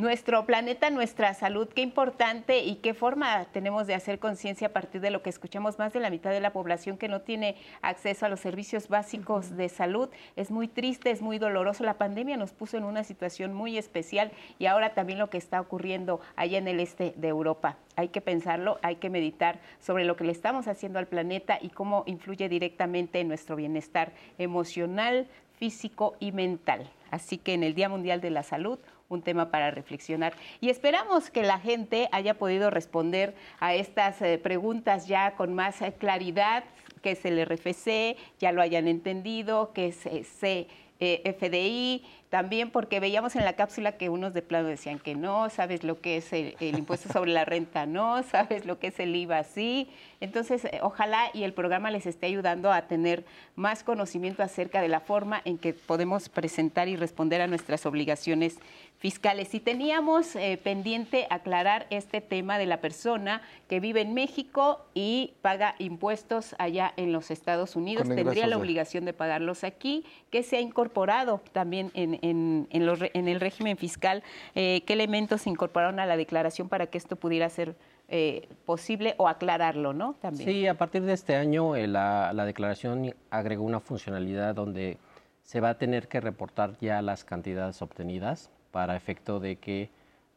Nuestro 0.00 0.46
planeta, 0.46 0.88
nuestra 0.88 1.34
salud, 1.34 1.68
qué 1.68 1.82
importante 1.82 2.60
y 2.60 2.76
qué 2.76 2.94
forma 2.94 3.44
tenemos 3.52 3.86
de 3.86 3.92
hacer 3.92 4.18
conciencia 4.18 4.68
a 4.68 4.72
partir 4.72 5.02
de 5.02 5.10
lo 5.10 5.20
que 5.20 5.28
escuchamos. 5.28 5.78
Más 5.78 5.92
de 5.92 6.00
la 6.00 6.08
mitad 6.08 6.30
de 6.30 6.40
la 6.40 6.54
población 6.54 6.96
que 6.96 7.06
no 7.06 7.20
tiene 7.20 7.56
acceso 7.82 8.24
a 8.24 8.30
los 8.30 8.40
servicios 8.40 8.88
básicos 8.88 9.58
de 9.58 9.68
salud. 9.68 10.08
Es 10.36 10.50
muy 10.50 10.68
triste, 10.68 11.10
es 11.10 11.20
muy 11.20 11.38
doloroso. 11.38 11.84
La 11.84 11.98
pandemia 11.98 12.38
nos 12.38 12.52
puso 12.52 12.78
en 12.78 12.84
una 12.84 13.04
situación 13.04 13.52
muy 13.52 13.76
especial 13.76 14.32
y 14.58 14.64
ahora 14.64 14.94
también 14.94 15.18
lo 15.18 15.28
que 15.28 15.36
está 15.36 15.60
ocurriendo 15.60 16.22
allá 16.34 16.56
en 16.56 16.68
el 16.68 16.80
este 16.80 17.12
de 17.18 17.28
Europa. 17.28 17.76
Hay 17.96 18.08
que 18.08 18.22
pensarlo, 18.22 18.78
hay 18.80 18.96
que 18.96 19.10
meditar 19.10 19.58
sobre 19.80 20.06
lo 20.06 20.16
que 20.16 20.24
le 20.24 20.32
estamos 20.32 20.66
haciendo 20.66 20.98
al 20.98 21.08
planeta 21.08 21.58
y 21.60 21.68
cómo 21.68 22.04
influye 22.06 22.48
directamente 22.48 23.20
en 23.20 23.28
nuestro 23.28 23.54
bienestar 23.54 24.12
emocional, 24.38 25.28
físico 25.58 26.16
y 26.20 26.32
mental. 26.32 26.88
Así 27.10 27.36
que 27.36 27.52
en 27.52 27.64
el 27.64 27.74
Día 27.74 27.90
Mundial 27.90 28.22
de 28.22 28.30
la 28.30 28.42
Salud, 28.42 28.78
un 29.10 29.22
tema 29.22 29.50
para 29.50 29.70
reflexionar. 29.70 30.32
Y 30.60 30.70
esperamos 30.70 31.30
que 31.30 31.42
la 31.42 31.58
gente 31.58 32.08
haya 32.12 32.38
podido 32.38 32.70
responder 32.70 33.34
a 33.58 33.74
estas 33.74 34.22
eh, 34.22 34.38
preguntas 34.38 35.06
ya 35.06 35.32
con 35.32 35.52
más 35.52 35.82
eh, 35.82 35.92
claridad, 35.92 36.64
que 37.02 37.10
es 37.12 37.24
el 37.24 37.44
RFC, 37.44 38.16
ya 38.38 38.52
lo 38.52 38.62
hayan 38.62 38.88
entendido, 38.88 39.72
que 39.72 39.88
es 39.88 40.06
eh, 40.06 40.66
CFDI, 41.00 42.04
también 42.30 42.70
porque 42.70 43.00
veíamos 43.00 43.34
en 43.34 43.44
la 43.44 43.54
cápsula 43.54 43.92
que 43.92 44.08
unos 44.08 44.32
de 44.32 44.42
plano 44.42 44.68
decían 44.68 45.00
que 45.00 45.16
no, 45.16 45.50
sabes 45.50 45.82
lo 45.82 46.00
que 46.00 46.16
es 46.16 46.32
el, 46.32 46.54
impuesto 46.60 47.08
sobre 47.12 47.32
la 47.32 47.44
renta, 47.44 47.86
no, 47.86 48.22
sabes 48.22 48.64
lo 48.64 48.78
que 48.78 48.86
es 48.86 49.00
el 49.00 49.14
IVA, 49.14 49.42
sí. 49.42 49.88
Entonces, 50.20 50.64
eh, 50.66 50.78
ojalá 50.82 51.30
y 51.34 51.42
el 51.42 51.52
programa 51.52 51.90
les 51.90 52.06
esté 52.06 52.26
ayudando 52.26 52.70
a 52.72 52.82
tener 52.82 53.24
más 53.56 53.82
conocimiento 53.82 54.42
acerca 54.42 54.80
de 54.80 54.88
la 54.88 55.00
forma 55.00 55.42
en 55.44 55.58
que 55.58 55.72
podemos 55.74 56.28
presentar 56.28 56.88
y 56.88 56.96
responder 56.96 57.40
a 57.40 57.48
nuestras 57.48 57.84
obligaciones 57.84 58.58
fiscales. 59.00 59.54
Y 59.54 59.60
teníamos 59.60 60.36
eh, 60.36 60.60
pendiente 60.62 61.26
aclarar 61.30 61.86
este 61.90 62.20
tema 62.20 62.58
de 62.58 62.66
la 62.66 62.82
persona 62.82 63.40
que 63.66 63.80
vive 63.80 64.02
en 64.02 64.12
México 64.12 64.84
y 64.94 65.32
paga 65.40 65.74
impuestos 65.78 66.54
allá 66.58 66.92
en 66.96 67.12
los 67.12 67.30
Estados 67.30 67.76
Unidos. 67.76 68.06
Tendría 68.06 68.46
la 68.46 68.58
obligación 68.58 69.06
de 69.06 69.14
pagarlos 69.14 69.64
aquí, 69.64 70.04
que 70.30 70.42
se 70.42 70.58
ha 70.58 70.60
incorporado 70.60 71.40
también 71.52 71.90
en, 71.94 72.19
en, 72.22 72.68
el 72.70 73.40
régimen 73.40 73.76
fiscal, 73.76 74.22
eh, 74.54 74.82
qué 74.86 74.92
elementos 74.94 75.42
se 75.42 75.50
incorporaron 75.50 76.00
a 76.00 76.06
la 76.06 76.16
declaración 76.16 76.68
para 76.68 76.86
que 76.86 76.98
esto 76.98 77.16
pudiera 77.16 77.48
ser 77.48 77.76
eh, 78.08 78.48
posible 78.66 79.14
o 79.18 79.28
aclararlo, 79.28 79.92
¿no? 79.92 80.14
También. 80.20 80.48
Sí, 80.48 80.66
a 80.66 80.74
partir 80.74 81.02
de 81.02 81.12
este 81.12 81.36
año 81.36 81.76
eh, 81.76 81.86
la, 81.86 82.32
declaración 82.44 83.14
agregó 83.30 83.64
una 83.64 83.80
funcionalidad 83.80 84.54
donde 84.54 84.98
se 85.42 85.60
va 85.60 85.70
a 85.70 85.78
tener 85.78 86.08
que 86.08 86.20
reportar 86.20 86.76
ya 86.80 87.02
las 87.02 87.24
cantidades 87.24 87.82
obtenidas 87.82 88.50
para 88.70 88.96
efecto 88.96 89.40
de 89.40 89.56
que 89.56 89.90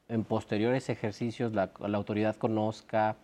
en 0.08 0.24
posteriores 0.24 0.90
ejercicios 0.90 1.54
la, 1.54 1.72
autoridad 1.94 2.36
conozca 2.36 3.16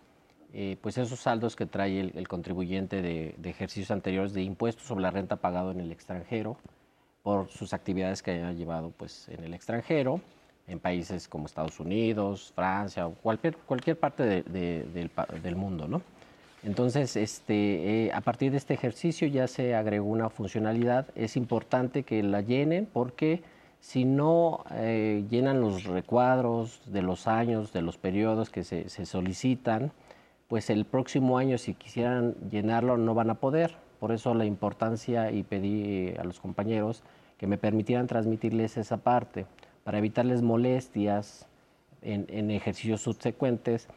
pues 0.80 0.98
esos 0.98 1.20
saldos 1.20 1.54
que 1.54 1.64
trae 1.64 2.00
el, 2.00 2.26
contribuyente 2.26 3.02
de, 3.02 3.36
de, 3.38 3.50
ejercicios 3.50 3.92
anteriores 3.92 4.34
de 4.34 4.42
impuestos 4.42 4.84
sobre 4.84 5.02
la 5.02 5.12
renta 5.12 5.36
pagado 5.36 5.70
en 5.70 5.78
el 5.78 5.92
extranjero 5.92 6.56
por 7.22 7.48
sus 7.48 7.72
actividades 7.72 8.22
que 8.22 8.32
haya 8.32 8.52
llevado 8.52 8.92
pues, 8.96 9.28
en 9.28 9.44
el 9.44 9.54
extranjero, 9.54 10.20
en 10.66 10.78
países 10.78 11.28
como 11.28 11.46
Estados 11.46 11.80
Unidos, 11.80 12.52
Francia 12.54 13.06
o 13.06 13.14
cualquier, 13.14 13.56
cualquier 13.56 13.98
parte 13.98 14.42
del, 14.42 15.56
mundo. 15.56 15.88
¿no? 15.88 16.02
Entonces, 16.62 17.16
este, 17.16 18.06
eh, 18.06 18.12
a 18.12 18.20
partir 18.20 18.52
de 18.52 18.58
este 18.58 18.74
ejercicio 18.74 19.26
ya 19.28 19.48
se 19.48 19.74
agregó 19.74 20.06
una 20.06 20.30
funcionalidad. 20.30 21.06
Es 21.14 21.36
importante 21.36 22.04
que 22.04 22.22
la 22.22 22.40
llenen 22.40 22.86
porque 22.86 23.42
si 23.80 24.04
no 24.04 24.64
eh, 24.72 25.24
llenan 25.28 25.60
los 25.60 25.84
recuadros 25.84 26.82
de 26.86 27.02
los 27.02 27.26
años, 27.26 27.72
de 27.72 27.82
los 27.82 27.98
periodos 27.98 28.50
que 28.50 28.62
se, 28.62 28.88
se 28.88 29.06
solicitan, 29.06 29.92
pues 30.48 30.70
el 30.70 30.84
próximo 30.84 31.38
año 31.38 31.58
si 31.58 31.74
quisieran 31.74 32.34
llenarlo 32.50 32.96
no 32.96 33.14
van 33.14 33.30
a 33.30 33.34
poder 33.34 33.76
por 34.00 34.12
eso 34.12 34.34
la 34.34 34.46
importancia 34.46 35.30
y 35.30 35.42
pedí 35.42 36.14
a 36.18 36.24
los 36.24 36.40
compañeros 36.40 37.02
que 37.38 37.46
me 37.46 37.58
permitieran 37.58 38.06
transmitirles 38.06 38.78
esa 38.78 38.96
parte 38.96 39.46
para 39.84 39.98
evitarles 39.98 40.42
molestias 40.42 41.46
en, 42.02 42.50
ejercicios 42.50 43.02
subsecuentes 43.02 43.88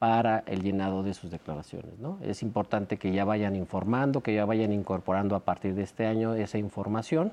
para 0.00 0.42
el 0.46 0.62
llenado 0.62 1.02
de 1.04 1.14
sus 1.14 1.30
declaraciones. 1.30 1.98
¿no? 1.98 2.18
Es 2.22 2.42
importante 2.42 2.96
que 2.96 3.12
ya 3.12 3.24
vayan 3.24 3.54
informando, 3.54 4.20
que 4.20 4.34
ya 4.34 4.44
vayan 4.44 4.72
incorporando 4.72 5.36
a 5.36 5.40
partir 5.40 5.74
de 5.74 5.82
este 5.82 6.06
año 6.06 6.34
esa 6.34 6.58
información 6.58 7.32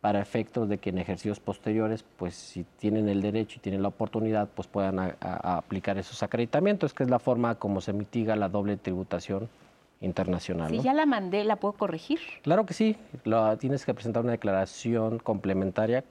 para 0.00 0.20
efectos 0.20 0.68
de 0.68 0.78
que 0.78 0.90
en 0.90 0.98
ejercicios 0.98 1.38
posteriores, 1.38 2.04
pues 2.16 2.34
si 2.34 2.64
tienen 2.78 3.08
el 3.08 3.22
derecho 3.22 3.58
y 3.58 3.60
tienen 3.60 3.82
la 3.82 3.88
oportunidad, 3.88 4.48
pues 4.48 4.66
puedan 4.66 4.98
aplicar 5.20 5.96
esos 5.96 6.22
acreditamientos, 6.22 6.92
que 6.92 7.04
es 7.04 7.10
la 7.10 7.18
forma 7.18 7.54
como 7.54 7.80
se 7.80 7.92
mitiga 7.92 8.34
la 8.34 8.48
doble 8.48 8.76
tributación 8.76 9.48
internacional. 10.02 10.70
Si 10.70 10.80
ya 10.80 10.92
la 10.92 11.06
mandé, 11.06 11.44
¿la 11.44 11.56
puedo 11.56 11.72
corregir? 11.72 12.18
Claro 12.42 12.66
que 12.66 12.74
sí. 12.74 12.96
tienes 13.58 13.86
que 13.86 13.94
presentar 13.94 14.22
una 14.22 14.32
declaración 14.32 15.18
complementaria 15.18 16.04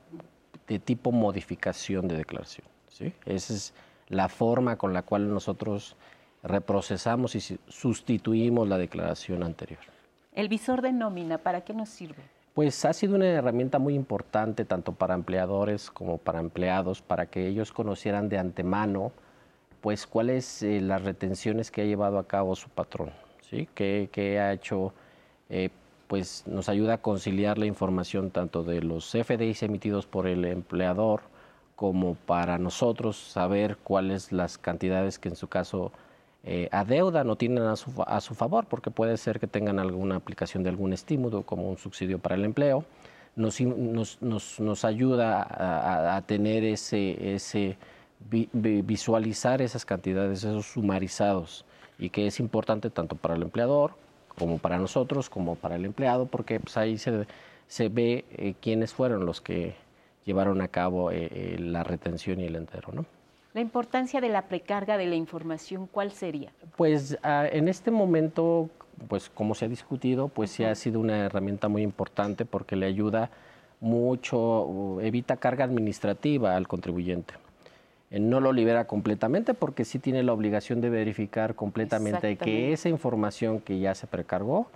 de 0.67 0.79
tipo 0.79 1.11
modificación 1.11 2.07
de 2.07 2.17
declaración. 2.17 2.65
¿sí? 2.87 3.13
Esa 3.25 3.53
es 3.53 3.73
la 4.07 4.29
forma 4.29 4.77
con 4.77 4.93
la 4.93 5.03
cual 5.03 5.31
nosotros 5.31 5.95
reprocesamos 6.43 7.35
y 7.35 7.59
sustituimos 7.67 8.67
la 8.67 8.77
declaración 8.77 9.43
anterior. 9.43 9.79
¿El 10.33 10.47
visor 10.47 10.81
de 10.81 10.93
nómina 10.93 11.37
para 11.37 11.61
qué 11.61 11.73
nos 11.73 11.89
sirve? 11.89 12.23
Pues 12.53 12.83
ha 12.85 12.93
sido 12.93 13.15
una 13.15 13.27
herramienta 13.27 13.79
muy 13.79 13.93
importante 13.93 14.65
tanto 14.65 14.93
para 14.93 15.13
empleadores 15.13 15.91
como 15.91 16.17
para 16.17 16.39
empleados, 16.39 17.01
para 17.01 17.25
que 17.25 17.47
ellos 17.47 17.71
conocieran 17.71 18.29
de 18.29 18.37
antemano 18.37 19.11
pues 19.81 20.05
cuáles 20.05 20.61
eh, 20.61 20.79
las 20.79 21.03
retenciones 21.03 21.71
que 21.71 21.81
ha 21.81 21.85
llevado 21.85 22.19
a 22.19 22.27
cabo 22.27 22.55
su 22.55 22.69
patrón 22.69 23.11
que, 23.73 24.39
ha 24.39 24.53
hecho, 24.53 24.93
eh, 25.49 25.69
pues 26.07 26.43
nos 26.47 26.69
ayuda 26.69 26.95
a 26.95 26.97
conciliar 26.99 27.57
la 27.57 27.65
información 27.65 28.31
tanto 28.31 28.63
de 28.63 28.81
los 28.81 29.11
FDIs 29.11 29.63
emitidos 29.63 30.05
por 30.05 30.27
el 30.27 30.45
empleador 30.45 31.21
como 31.75 32.15
para 32.15 32.57
nosotros 32.57 33.17
saber 33.17 33.77
cuáles 33.77 34.31
las 34.31 34.57
cantidades 34.57 35.19
que 35.19 35.29
en 35.29 35.35
su 35.35 35.47
caso 35.47 35.91
eh, 36.43 36.69
adeudan 36.71 37.29
o 37.29 37.35
tienen 37.35 37.63
a 37.63 37.75
su, 37.75 37.91
a 38.05 38.21
su, 38.21 38.35
favor, 38.35 38.65
porque 38.65 38.91
puede 38.91 39.17
ser 39.17 39.39
que 39.39 39.47
tengan 39.47 39.79
alguna 39.79 40.15
aplicación 40.15 40.63
de 40.63 40.69
algún 40.69 40.93
estímulo 40.93 41.43
como 41.43 41.69
un 41.69 41.77
subsidio 41.77 42.19
para 42.19 42.35
el 42.35 42.45
empleo. 42.45 42.85
Nos, 43.35 43.61
nos, 43.61 44.21
nos, 44.59 44.85
ayuda 44.85 45.41
a, 45.41 46.17
a, 46.17 46.21
tener 46.23 46.65
ese, 46.65 47.35
ese 47.35 47.77
visualizar 48.29 49.61
esas 49.61 49.85
cantidades, 49.85 50.43
esos 50.43 50.65
sumarizados 50.65 51.65
y 52.01 52.09
que 52.09 52.27
es 52.27 52.39
importante 52.39 52.89
tanto 52.89 53.15
para 53.15 53.35
el 53.35 53.43
empleador 53.43 53.91
como 54.37 54.57
para 54.57 54.77
nosotros, 54.77 55.29
como 55.29 55.55
para 55.55 55.75
el 55.75 55.85
empleado, 55.85 56.25
porque 56.25 56.59
pues, 56.59 56.75
ahí 56.75 56.97
se, 56.97 57.27
se 57.67 57.89
ve 57.89 58.25
eh, 58.31 58.55
quiénes 58.59 58.93
fueron 58.93 59.25
los 59.25 59.39
que 59.39 59.75
llevaron 60.25 60.61
a 60.61 60.67
cabo 60.67 61.11
eh, 61.11 61.29
eh, 61.31 61.55
la 61.59 61.83
retención 61.83 62.39
y 62.39 62.45
el 62.45 62.55
entero. 62.55 62.89
¿no? 62.91 63.05
La 63.53 63.61
importancia 63.61 64.19
de 64.19 64.29
la 64.29 64.47
precarga 64.47 64.97
de 64.97 65.05
la 65.05 65.15
información, 65.15 65.87
¿cuál 65.87 66.11
sería? 66.11 66.51
Pues 66.75 67.19
ah, 67.21 67.45
en 67.51 67.67
este 67.67 67.91
momento, 67.91 68.69
pues 69.07 69.29
como 69.29 69.53
se 69.53 69.65
ha 69.65 69.67
discutido, 69.67 70.27
pues 70.27 70.49
sí 70.49 70.63
ha 70.63 70.73
sido 70.73 70.99
una 70.99 71.25
herramienta 71.25 71.67
muy 71.67 71.83
importante 71.83 72.45
porque 72.45 72.75
le 72.75 72.87
ayuda 72.87 73.29
mucho, 73.79 74.99
evita 75.01 75.37
carga 75.37 75.65
administrativa 75.65 76.55
al 76.55 76.67
contribuyente. 76.67 77.33
No 78.19 78.41
lo 78.41 78.51
libera 78.51 78.87
completamente 78.87 79.53
porque 79.53 79.85
sí 79.85 79.97
tiene 79.97 80.21
la 80.23 80.33
obligación 80.33 80.81
de 80.81 80.89
verificar 80.89 81.55
completamente 81.55 82.35
que 82.35 82.73
esa 82.73 82.89
información 82.89 83.61
que 83.61 83.79
ya 83.79 83.95
se 83.95 84.05
precargó, 84.05 84.67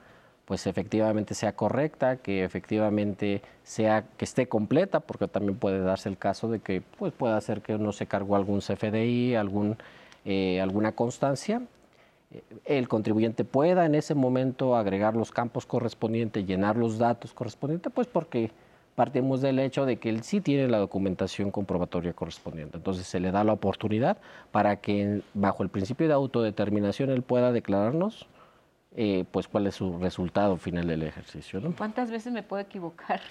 pues 0.46 0.68
efectivamente 0.68 1.34
sea 1.34 1.54
correcta, 1.54 2.16
que 2.16 2.46
efectivamente 2.46 3.42
sea 3.64 4.06
que 4.16 4.24
esté 4.24 4.48
completa, 4.48 5.02
porque 5.02 5.28
también 5.28 5.58
puede 5.58 5.82
darse 5.82 6.08
el 6.08 6.18
caso 6.18 6.50
de 6.50 6.60
que 6.60 6.82
pues 6.98 7.12
pueda 7.12 7.40
ser 7.42 7.62
que 7.62 7.78
no 7.78 7.92
se 7.92 8.06
cargó 8.06 8.38
algún 8.38 8.62
CFDI, 8.62 9.36
algún, 9.36 9.76
eh, 10.24 10.62
alguna 10.62 10.94
constancia. 10.94 11.62
Eh, 12.32 12.42
el 12.64 12.88
contribuyente 12.88 13.44
pueda 13.44 13.86
en 13.86 13.96
ese 13.96 14.16
momento 14.16 14.78
agregar 14.78 15.16
los 15.16 15.32
campos 15.32 15.66
correspondientes, 15.66 16.46
llenar 16.46 16.78
los 16.78 16.98
datos 17.00 17.34
correspondientes, 17.34 17.92
pues 17.94 18.08
porque 18.08 18.52
partimos 18.96 19.42
del 19.42 19.60
hecho 19.60 19.86
de 19.86 19.98
que 19.98 20.10
él 20.10 20.24
sí 20.24 20.42
tiene 20.42 20.68
la 20.68 20.78
documentación 20.78 21.52
comprobatoria 21.52 22.14
correspondiente. 22.14 22.78
Entonces 22.78 23.06
se 23.06 23.20
le 23.20 23.32
da 23.32 23.44
la 23.44 23.54
oportunidad 23.54 24.18
para 24.52 24.78
que 24.78 25.22
bajo 25.34 25.64
el 25.64 25.70
principio 25.70 26.08
de 26.08 26.14
autodeterminación 26.14 27.10
él 27.10 27.22
pueda 27.22 27.52
declararnos 27.52 28.28
eh, 28.96 29.26
pues 29.32 29.48
cuál 29.50 29.68
es 29.68 29.76
su 29.76 30.00
resultado 30.00 30.56
final 30.58 30.88
del 30.88 31.04
ejercicio. 31.04 31.60
¿no? 31.60 31.76
¿Cuántas 31.76 32.10
veces 32.10 32.32
me 32.32 32.44
puedo 32.44 32.62
equivocar? 32.62 33.22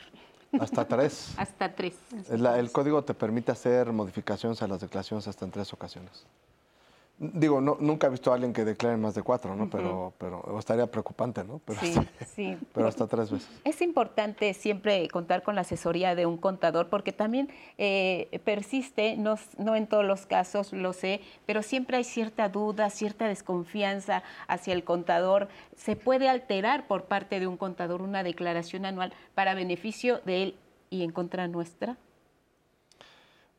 Hasta 0.61 0.87
tres. 0.87 1.35
hasta 1.39 1.75
tres. 1.75 1.99
el 2.31 2.71
código 2.71 3.03
te 3.03 3.15
permite 3.15 3.51
hacer 3.51 3.91
modificaciones 3.93 4.63
a 4.63 4.69
las 4.69 4.81
declaraciones 4.81 5.27
hasta 5.27 5.47
en 5.47 5.51
tres 5.51 5.73
ocasiones. 5.73 6.27
Digo, 7.17 7.61
no, 7.61 7.77
nunca 7.79 8.09
he 8.09 8.11
visto 8.11 8.33
a 8.33 8.35
alguien 8.35 8.53
que 8.53 8.65
declare 8.65 8.97
más 8.97 9.15
de 9.15 9.23
cuatro, 9.23 9.55
¿no? 9.55 9.71
Pero, 9.71 10.13
pero 10.19 10.59
estaría 10.59 10.91
preocupante, 10.91 11.45
¿no? 11.45 11.61
Pero, 11.65 11.79
sí, 11.79 11.95
sí. 12.27 12.59
Pero 12.75 12.89
hasta 12.89 13.07
tres 13.07 13.31
veces. 13.31 13.49
Es 13.63 13.81
importante 13.83 14.53
siempre 14.53 15.09
contar 15.09 15.45
con 15.45 15.55
la 15.55 15.61
asesoría 15.61 16.17
de 16.17 16.27
un 16.27 16.37
contador 16.37 16.89
porque 16.89 17.13
también 17.13 17.51
eh, 17.79 18.41
persiste, 18.45 19.17
no, 19.17 19.37
no 19.59 19.77
en 19.77 19.87
todos 19.87 20.05
los 20.05 20.27
casos 20.27 20.73
lo 20.73 20.93
sé, 20.93 21.21
pero 21.47 21.63
siempre 21.63 21.99
hay 21.99 22.05
cierta 22.05 22.49
duda, 22.49 22.91
cierta 22.91 23.29
desconfianza 23.29 24.25
hacia 24.49 24.75
el 24.75 24.83
contador. 24.83 25.49
¿Se 25.77 25.95
puede 25.95 26.29
alterar 26.29 26.89
por 26.89 27.05
parte 27.05 27.39
de 27.39 27.47
un 27.47 27.57
contador 27.57 28.03
una 28.03 28.25
declaración 28.25 28.87
anual 28.87 29.13
para 29.37 29.55
beneficio 29.55 30.21
de 30.25 30.43
él 30.43 30.59
y 30.91 31.05
en 31.05 31.13
contra 31.13 31.47
nuestra? 31.47 31.97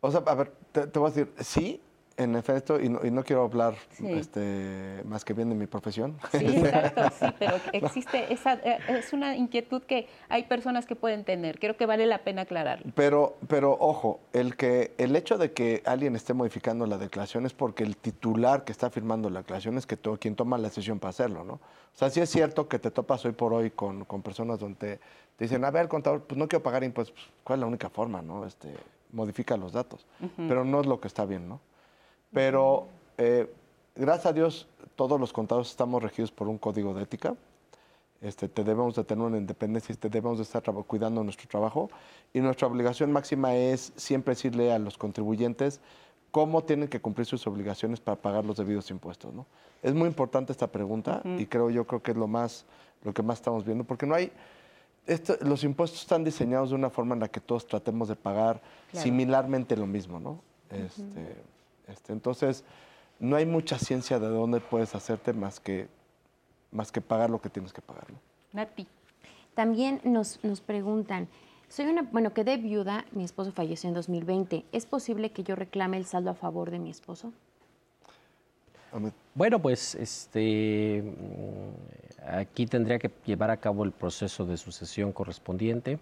O 0.02 0.12
sea, 0.12 0.22
a 0.26 0.36
ver, 0.36 0.52
te, 0.74 0.88
te 0.88 1.00
voy 1.00 1.10
a 1.10 1.14
decir, 1.14 1.34
sí, 1.40 1.82
en 2.18 2.36
efecto, 2.36 2.80
y 2.80 2.90
no, 2.90 3.24
quiero 3.24 3.44
hablar 3.44 3.76
este, 4.00 5.02
más 5.06 5.26
que 5.26 5.34
bien 5.34 5.50
de 5.50 5.56
mi 5.56 5.68
profesión. 5.68 6.18
Sí, 6.32 6.46
exacto, 6.46 7.10
sí, 7.20 7.26
pero 7.40 7.58
existe, 7.74 8.32
esa, 8.32 8.54
eh, 8.54 8.80
es 8.88 9.12
una 9.12 9.36
inquietud 9.36 9.84
que 9.84 10.08
hay 10.30 10.44
personas 10.44 10.86
que 10.86 10.96
pueden 10.96 11.26
tener. 11.26 11.60
Creo 11.60 11.76
que 11.76 11.86
vale 11.86 12.06
la 12.06 12.20
pena 12.20 12.44
aclararlo. 12.44 12.92
Pero, 12.96 13.36
pero 13.48 13.78
ojo, 13.80 14.22
el, 14.32 14.56
que, 14.56 14.94
el 14.98 15.16
hecho 15.16 15.38
de 15.38 15.52
que 15.52 15.84
alguien 15.86 16.16
esté 16.16 16.34
modificando 16.34 16.86
la 16.86 16.98
declaración 16.98 17.46
es 17.46 17.54
porque 17.54 17.84
el 17.84 17.98
titular 17.98 18.64
que 18.64 18.72
está 18.72 18.90
firmando 18.90 19.30
la 19.30 19.42
declaración 19.42 19.78
es 19.78 19.86
que 19.86 19.98
todo, 19.98 20.18
quien 20.18 20.36
toma 20.36 20.58
la 20.58 20.70
decisión 20.70 21.00
para 21.00 21.10
hacerlo, 21.10 21.44
¿no? 21.44 21.54
O 21.54 21.98
sea, 21.98 22.10
sí 22.10 22.22
es 22.22 22.30
cierto 22.30 22.68
que 22.68 22.80
te 22.80 22.92
topas 22.92 23.26
hoy 23.26 23.34
por 23.34 23.54
hoy 23.54 23.72
con, 23.72 24.06
personas 24.22 24.60
donde 24.60 25.00
te, 25.38 25.46
dicen, 25.46 25.66
a 25.66 25.72
ver, 25.72 25.90
contador, 25.90 26.22
pues 26.24 26.38
no 26.38 26.48
quiero 26.48 26.64
pagar 26.64 26.84
impuestos. 26.84 27.14
Pues, 27.16 27.28
¿Cuál 27.44 27.60
es 27.60 27.62
la 27.62 27.68
única 27.68 27.90
forma, 27.90 28.22
no? 28.22 28.46
Este, 28.46 28.74
modifica 29.12 29.58
los 29.58 29.74
datos. 29.74 30.06
Pero 30.36 30.64
no 30.64 30.82
es 30.82 30.88
lo 30.88 31.00
que 31.00 31.08
está 31.08 31.26
bien, 31.26 31.48
¿no? 31.48 31.60
Pero 32.34 32.88
eh, 33.18 33.52
gracias 33.96 34.26
a 34.28 34.34
Dios, 34.34 34.68
todos 34.96 35.20
los 35.20 35.34
contados 35.34 35.70
estamos 35.70 36.02
regidos 36.02 36.32
por 36.32 36.48
un 36.48 36.58
código 36.58 36.94
de 36.94 37.04
ética. 37.04 37.36
Este, 38.22 38.48
te 38.48 38.64
debemos 38.64 38.96
de 38.96 39.04
tener 39.04 39.24
una 39.24 39.38
independencia 39.38 39.94
y 39.94 39.98
te 39.98 40.10
debemos 40.10 40.38
de 40.38 40.44
estar 40.44 40.64
cuidando 40.88 41.24
nuestro 41.24 41.48
trabajo. 41.48 41.90
Y 42.34 42.40
nuestra 42.40 42.68
obligación 42.68 43.12
máxima 43.12 43.56
es 43.56 43.94
siempre 43.96 44.34
decirle 44.34 44.74
a 44.74 44.80
los 44.80 44.98
contribuyentes 44.98 45.80
cómo 46.32 46.64
tienen 46.64 46.90
que 46.90 47.00
cumplir 47.00 47.26
sus 47.26 47.46
obligaciones 47.48 48.00
para 48.00 48.18
pagar 48.20 48.44
los 48.44 48.58
debidos 48.58 48.90
impuestos. 48.92 49.34
¿no? 49.34 49.46
Es 49.82 49.94
muy 49.94 50.08
importante 50.08 50.52
esta 50.52 50.68
pregunta 50.68 51.22
y 51.24 51.46
creo 51.46 51.70
yo 51.70 51.86
creo 51.86 52.02
que 52.02 52.12
es 52.12 52.18
lo 52.18 52.28
más 52.28 52.66
lo 53.04 53.14
que 53.14 53.22
más 53.22 53.38
estamos 53.38 53.64
viendo 53.64 53.84
porque 53.84 54.06
no 54.06 54.16
hay 54.16 54.32
los 55.42 55.64
impuestos 55.64 56.02
están 56.02 56.24
diseñados 56.24 56.70
de 56.70 56.76
una 56.76 56.90
forma 56.90 57.14
en 57.14 57.22
la 57.22 57.28
que 57.28 57.40
todos 57.40 57.68
tratemos 57.68 58.08
de 58.08 58.16
pagar 58.16 58.62
similarmente 58.92 59.78
lo 59.78 59.86
mismo, 59.86 60.20
¿no? 60.20 60.42
Este, 60.70 61.38
este, 61.88 62.14
entonces, 62.14 62.64
no 63.20 63.36
hay 63.36 63.46
mucha 63.46 63.78
ciencia 63.80 64.20
de 64.20 64.28
dónde 64.28 64.60
puedes 64.60 64.96
hacerte 64.96 65.34
más 65.34 65.60
que, 65.60 65.88
más 66.72 66.92
que 66.92 67.02
pagar 67.02 67.30
lo 67.30 67.40
que 67.40 67.50
tienes 67.50 67.74
que 67.74 67.82
pagar. 67.82 68.12
¿no? 68.12 68.20
Nati. 68.54 68.88
También 69.54 70.02
nos, 70.04 70.44
nos 70.44 70.60
preguntan, 70.60 71.30
soy 71.70 71.86
una, 71.86 72.04
bueno, 72.04 72.34
quedé 72.34 72.58
viuda, 72.58 73.06
mi 73.12 73.24
esposo 73.24 73.52
falleció 73.52 73.88
en 73.88 73.96
2020. 73.96 74.66
¿Es 74.72 74.86
posible 74.86 75.32
que 75.32 75.44
yo 75.44 75.56
reclame 75.56 75.98
el 75.98 76.06
saldo 76.06 76.32
a 76.32 76.36
favor 76.36 76.72
de 76.72 76.80
mi 76.80 76.90
esposo? 76.90 77.32
Bueno, 79.34 79.62
pues 79.62 79.96
este, 79.96 81.04
mm, 81.04 82.30
aquí 82.38 82.66
tendría 82.66 82.98
que 82.98 83.12
llevar 83.26 83.52
a 83.52 83.58
cabo 83.58 83.84
el 83.84 83.92
proceso 83.92 84.46
de 84.46 84.56
sucesión 84.56 85.12
correspondiente 85.12 86.00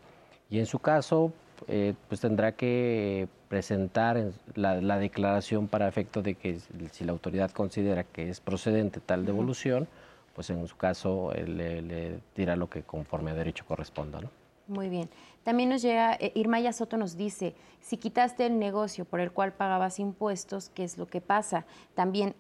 y 0.49 0.59
en 0.59 0.67
su 0.67 0.77
caso, 0.77 1.34
eh, 1.67 1.93
pues 2.07 2.21
tendrá 2.21 2.53
que 2.53 3.27
presentar 3.49 4.31
la, 4.55 4.97
declaración 4.97 5.67
para 5.67 5.87
efecto 5.87 6.21
de 6.21 6.35
que 6.35 6.59
si 6.91 7.05
la 7.05 7.11
autoridad 7.11 7.51
considera 7.51 8.03
que 8.03 8.29
es 8.29 8.39
procedente 8.39 8.99
tal 8.99 9.25
devolución, 9.25 9.87
pues 10.35 10.49
en 10.49 10.67
su 10.67 10.75
caso 10.75 11.31
eh, 11.33 11.47
le, 11.47 12.19
dirá 12.35 12.55
lo 12.55 12.69
que 12.69 12.83
conforme 12.83 13.31
a 13.31 13.35
derecho 13.35 13.65
corresponda. 13.65 14.21
¿no? 14.21 14.29
Muy 14.67 14.89
bien. 14.89 15.09
También 15.43 15.69
nos 15.69 15.81
llega, 15.81 16.15
eh, 16.15 16.31
Irmaya 16.35 16.73
Soto 16.73 16.97
nos 16.97 17.15
dice, 17.15 17.53
si 17.81 17.97
quitaste 17.97 18.45
el 18.45 18.59
negocio 18.59 19.05
por 19.05 19.19
el 19.19 19.31
cual 19.31 19.53
pagabas 19.53 19.99
impuestos, 19.99 20.69
¿qué 20.69 20.83
es 20.83 20.97
lo 20.97 21.07
que 21.07 21.21
pasa? 21.21 21.65
También 21.95 22.35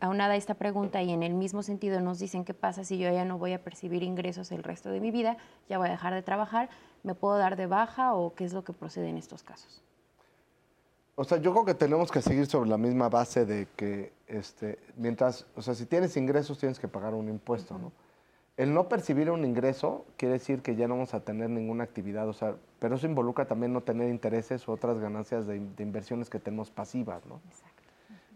aunada 0.00 0.34
a 0.34 0.36
esta 0.36 0.54
pregunta 0.54 1.02
y 1.02 1.12
en 1.12 1.22
el 1.22 1.34
mismo 1.34 1.62
sentido 1.62 2.00
nos 2.00 2.18
dicen 2.18 2.44
qué 2.44 2.54
pasa 2.54 2.84
si 2.84 2.98
yo 2.98 3.10
ya 3.12 3.24
no 3.24 3.38
voy 3.38 3.52
a 3.52 3.62
percibir 3.62 4.02
ingresos 4.02 4.50
el 4.50 4.62
resto 4.62 4.90
de 4.90 5.00
mi 5.00 5.10
vida, 5.10 5.36
ya 5.68 5.78
voy 5.78 5.88
a 5.88 5.90
dejar 5.90 6.14
de 6.14 6.22
trabajar, 6.22 6.70
¿me 7.02 7.14
puedo 7.14 7.38
dar 7.38 7.56
de 7.56 7.66
baja 7.66 8.14
o 8.14 8.34
qué 8.34 8.44
es 8.44 8.52
lo 8.52 8.64
que 8.64 8.72
procede 8.72 9.08
en 9.08 9.16
estos 9.16 9.42
casos? 9.42 9.82
O 11.16 11.24
sea, 11.24 11.38
yo 11.38 11.52
creo 11.52 11.64
que 11.64 11.74
tenemos 11.74 12.10
que 12.10 12.22
seguir 12.22 12.46
sobre 12.46 12.70
la 12.70 12.78
misma 12.78 13.08
base 13.08 13.44
de 13.44 13.68
que, 13.76 14.12
este, 14.26 14.78
mientras, 14.96 15.46
o 15.54 15.60
sea, 15.60 15.74
si 15.74 15.84
tienes 15.84 16.16
ingresos 16.16 16.58
tienes 16.58 16.78
que 16.78 16.88
pagar 16.88 17.12
un 17.14 17.28
impuesto, 17.28 17.76
¿no? 17.76 17.92
El 18.56 18.74
no 18.74 18.88
percibir 18.88 19.30
un 19.30 19.44
ingreso 19.44 20.04
quiere 20.16 20.34
decir 20.34 20.60
que 20.62 20.76
ya 20.76 20.86
no 20.86 20.94
vamos 20.94 21.14
a 21.14 21.20
tener 21.20 21.48
ninguna 21.48 21.84
actividad, 21.84 22.28
o 22.28 22.32
sea, 22.32 22.56
pero 22.78 22.96
eso 22.96 23.06
involucra 23.06 23.46
también 23.46 23.72
no 23.72 23.82
tener 23.82 24.08
intereses 24.08 24.66
u 24.68 24.72
otras 24.72 24.98
ganancias 24.98 25.46
de, 25.46 25.56
inversiones 25.56 26.28
que 26.28 26.38
tenemos 26.38 26.70
pasivas, 26.70 27.24
¿no? 27.26 27.40
Exacto. 27.48 27.69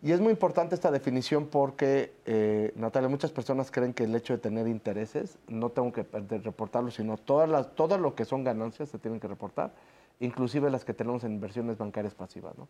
Y 0.05 0.13
es 0.13 0.21
muy 0.21 0.33
importante 0.33 0.75
esta 0.75 0.91
definición 0.91 1.47
porque, 1.47 2.13
eh, 2.27 2.73
Natalia, 2.77 3.09
muchas 3.09 3.33
personas 3.33 3.71
creen 3.71 3.95
que 3.95 4.05
el 4.05 4.15
hecho 4.15 4.35
de 4.35 4.39
tener 4.39 4.69
intereses 4.69 5.39
no 5.49 5.71
tengo 5.71 5.93
que 5.93 6.05
reportarlo, 6.45 6.91
sino 6.91 7.17
todas 7.17 7.49
las, 7.49 7.75
todo 7.75 7.97
lo 7.97 8.15
que 8.15 8.27
son 8.27 8.45
ganancias 8.45 8.91
se 8.91 8.99
tienen 8.99 9.19
que 9.19 9.29
reportar 9.29 9.73
inclusive 10.21 10.71
las 10.71 10.85
que 10.85 10.93
tenemos 10.95 11.25
en 11.25 11.33
inversiones 11.33 11.79
bancarias 11.79 12.15
pasivas. 12.15 12.57
¿no? 12.59 12.69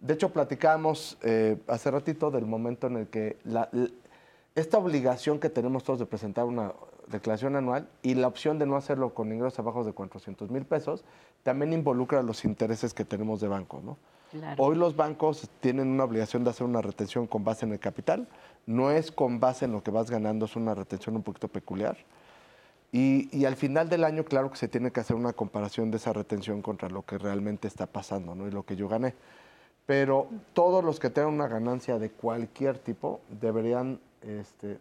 De 0.00 0.14
hecho, 0.14 0.30
platicábamos 0.30 1.16
eh, 1.22 1.56
hace 1.66 1.90
ratito 1.90 2.30
del 2.30 2.44
momento 2.44 2.86
en 2.88 2.96
el 2.98 3.06
que 3.08 3.38
esta 4.54 4.78
obligación 4.78 5.38
que 5.38 5.48
tenemos 5.48 5.82
todos 5.82 5.98
de 5.98 6.06
presentar 6.06 6.44
una 6.44 6.74
declaración 7.08 7.56
anual 7.56 7.88
y 8.02 8.14
la 8.14 8.26
opción 8.26 8.58
de 8.58 8.66
no 8.66 8.76
hacerlo 8.76 9.14
con 9.14 9.32
ingresos 9.32 9.58
abajo 9.58 9.82
de 9.82 9.92
400 9.92 10.50
mil 10.50 10.66
pesos 10.66 11.04
también 11.42 11.72
involucra 11.72 12.22
los 12.22 12.44
intereses 12.44 12.92
que 12.92 13.06
tenemos 13.06 13.40
de 13.40 13.48
banco. 13.48 13.80
¿no? 13.82 13.96
Hoy 14.58 14.76
los 14.76 14.96
bancos 14.96 15.48
tienen 15.60 15.88
una 15.88 16.04
obligación 16.04 16.44
de 16.44 16.50
hacer 16.50 16.66
una 16.66 16.82
retención 16.82 17.26
con 17.26 17.44
base 17.44 17.66
en 17.66 17.72
el 17.72 17.78
capital, 17.78 18.28
no 18.66 18.90
es 18.90 19.10
con 19.12 19.40
base 19.40 19.64
en 19.64 19.72
lo 19.72 19.82
que 19.82 19.90
vas 19.90 20.10
ganando, 20.10 20.46
es 20.46 20.56
una 20.56 20.74
retención 20.74 21.16
un 21.16 21.22
poquito 21.22 21.48
peculiar. 21.48 21.96
Y, 22.92 23.44
al 23.44 23.56
final 23.56 23.88
del 23.88 24.04
año, 24.04 24.24
claro 24.24 24.50
que 24.50 24.56
se 24.56 24.68
tiene 24.68 24.90
que 24.90 25.00
hacer 25.00 25.16
una 25.16 25.32
comparación 25.32 25.90
de 25.90 25.98
esa 25.98 26.12
retención 26.12 26.62
contra 26.62 26.88
lo 26.88 27.02
que 27.04 27.18
realmente 27.18 27.68
está 27.68 27.86
pasando 27.86 28.34
¿no? 28.34 28.48
y 28.48 28.50
lo 28.50 28.64
que 28.64 28.76
yo 28.76 28.88
gané. 28.88 29.14
Pero 29.84 30.28
todos 30.54 30.82
los 30.82 30.98
que 30.98 31.10
tengan 31.10 31.34
una 31.34 31.46
ganancia 31.46 31.98
de 31.98 32.10
cualquier 32.10 32.78
tipo 32.78 33.20
deberían 33.40 34.00
este, 34.22 34.78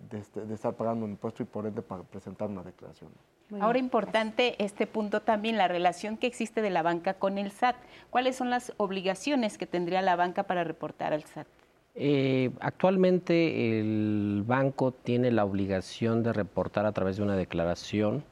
estar 0.54 0.76
pagando 0.76 1.06
un 1.06 1.12
impuesto 1.12 1.44
y 1.44 1.46
por 1.46 1.66
ende 1.66 1.82
presentar 1.82 2.50
una 2.50 2.64
declaración. 2.64 3.12
Ahora 3.60 3.78
importante 3.78 4.56
este 4.64 4.88
punto 4.88 5.22
también, 5.22 5.58
la 5.58 5.68
relación 5.68 6.18
que 6.18 6.28
existe 6.28 6.62
de 6.62 6.72
la 6.72 6.82
banca 6.82 7.14
con 7.14 7.38
el 7.38 7.52
SAT. 7.52 7.76
¿Cuáles 8.10 8.36
son 8.36 8.50
las 8.50 8.74
obligaciones 8.78 9.58
que 9.58 9.68
tendría 9.68 10.02
la 10.02 10.16
banca 10.16 10.44
para 10.44 10.64
reportar 10.64 11.14
al 11.14 11.24
SAT? 11.24 11.48
Eh, 11.94 12.52
actualmente 12.60 13.80
el 13.80 14.44
banco 14.46 14.92
tiene 14.92 15.32
la 15.32 15.46
obligación 15.46 16.24
de 16.24 16.34
reportar 16.34 16.86
a 16.86 16.92
través 16.92 17.18
de 17.18 17.24
una 17.24 17.36
declaración 17.38 18.24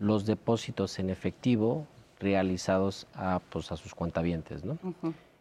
los 0.00 0.26
depósitos 0.26 0.98
en 0.98 1.10
efectivo 1.10 1.86
realizados 2.18 3.06
a, 3.14 3.40
pues, 3.50 3.70
a 3.70 3.76
sus 3.76 3.94
cuentavientes. 3.94 4.64
¿no? 4.64 4.78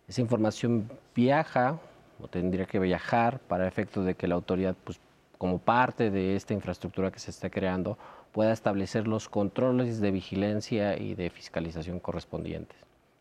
Esa 0.08 0.22
información 0.22 0.90
viaja 1.16 1.80
o 2.22 2.28
tendría 2.28 2.66
que 2.66 2.78
viajar 2.78 3.40
para 3.40 3.68
efecto 3.68 4.04
de 4.04 4.16
que 4.16 4.28
la 4.28 4.36
autoridad 4.36 4.76
pues, 4.84 5.00
como 5.38 5.58
parte 5.58 6.12
de 6.12 6.36
esta 6.36 6.54
infraestructura 6.54 7.12
que 7.12 7.20
se 7.20 7.32
está 7.32 7.50
creando, 7.50 7.98
pueda 8.34 8.52
establecer 8.52 9.08
los 9.08 9.30
controles 9.30 10.02
de 10.02 10.12
vigilancia 10.12 10.98
y 10.98 11.16
de 11.16 11.30
fiscalización 11.30 12.00
correspondientes. 12.00 12.78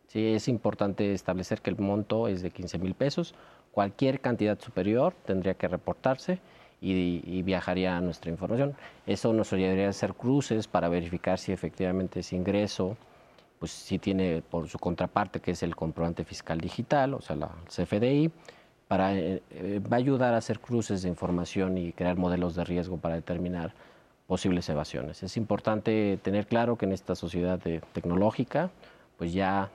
Sí, 0.08 0.34
es 0.34 0.48
importante 0.48 1.12
establecer 1.12 1.60
que 1.60 1.70
el 1.70 1.78
monto 1.78 2.28
es 2.28 2.42
de 2.42 2.50
15 2.50 2.78
mil 2.78 2.94
pesos, 2.94 3.34
cualquier 3.70 4.20
cantidad 4.20 4.58
superior 4.58 5.14
tendría 5.24 5.54
que 5.54 5.68
reportarse 5.68 6.40
y, 6.80 7.42
viajaría 7.42 7.96
a 7.96 8.00
nuestra 8.00 8.30
información. 8.30 8.74
Eso 9.06 9.32
nos 9.32 9.52
ayudaría 9.52 9.86
a 9.86 9.90
hacer 9.90 10.14
cruces 10.14 10.66
para 10.66 10.88
verificar 10.88 11.38
si 11.38 11.52
efectivamente 11.52 12.20
ese 12.20 12.34
ingreso, 12.34 12.96
pues 13.58 13.70
si 13.70 13.98
tiene 13.98 14.42
por 14.42 14.68
su 14.68 14.78
contraparte 14.78 15.40
que 15.40 15.52
es 15.52 15.62
el 15.62 15.76
comprobante 15.76 16.24
fiscal 16.24 16.60
digital, 16.60 17.14
o 17.14 17.20
sea, 17.20 17.36
la 17.36 17.50
CFDI, 17.68 18.32
para, 18.88 19.14
eh, 19.14 19.42
eh, 19.50 19.80
va 19.80 19.96
a 19.96 20.00
ayudar 20.00 20.34
a 20.34 20.38
hacer 20.38 20.58
cruces 20.58 21.02
de 21.02 21.08
información 21.08 21.78
y 21.78 21.92
crear 21.92 22.16
modelos 22.16 22.56
de 22.56 22.64
riesgo 22.64 22.98
para 22.98 23.14
determinar 23.14 23.72
posibles 24.32 24.66
evasiones. 24.70 25.22
Es 25.22 25.36
importante 25.36 26.18
tener 26.22 26.46
claro 26.46 26.78
que 26.78 26.86
en 26.86 26.92
esta 26.92 27.14
sociedad 27.14 27.60
tecnológica, 27.92 28.70
pues 29.18 29.34
ya 29.34 29.68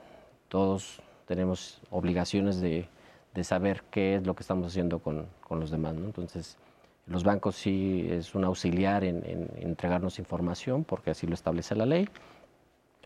todos 0.48 1.00
tenemos 1.26 1.80
obligaciones 1.90 2.60
de, 2.60 2.88
de, 3.34 3.44
saber 3.44 3.84
qué 3.92 4.16
es 4.16 4.26
lo 4.26 4.34
que 4.34 4.42
estamos 4.42 4.66
haciendo 4.66 4.98
con, 4.98 5.28
con 5.46 5.60
los 5.60 5.70
demás. 5.70 5.94
Entonces, 5.94 6.58
los 7.06 7.22
bancos 7.22 7.54
sí 7.54 8.08
es 8.10 8.34
un 8.34 8.42
auxiliar 8.42 9.04
en, 9.04 9.48
entregarnos 9.60 10.18
información 10.18 10.82
porque 10.82 11.12
así 11.12 11.28
lo 11.28 11.34
establece 11.34 11.76
la 11.76 11.86
ley. 11.86 12.08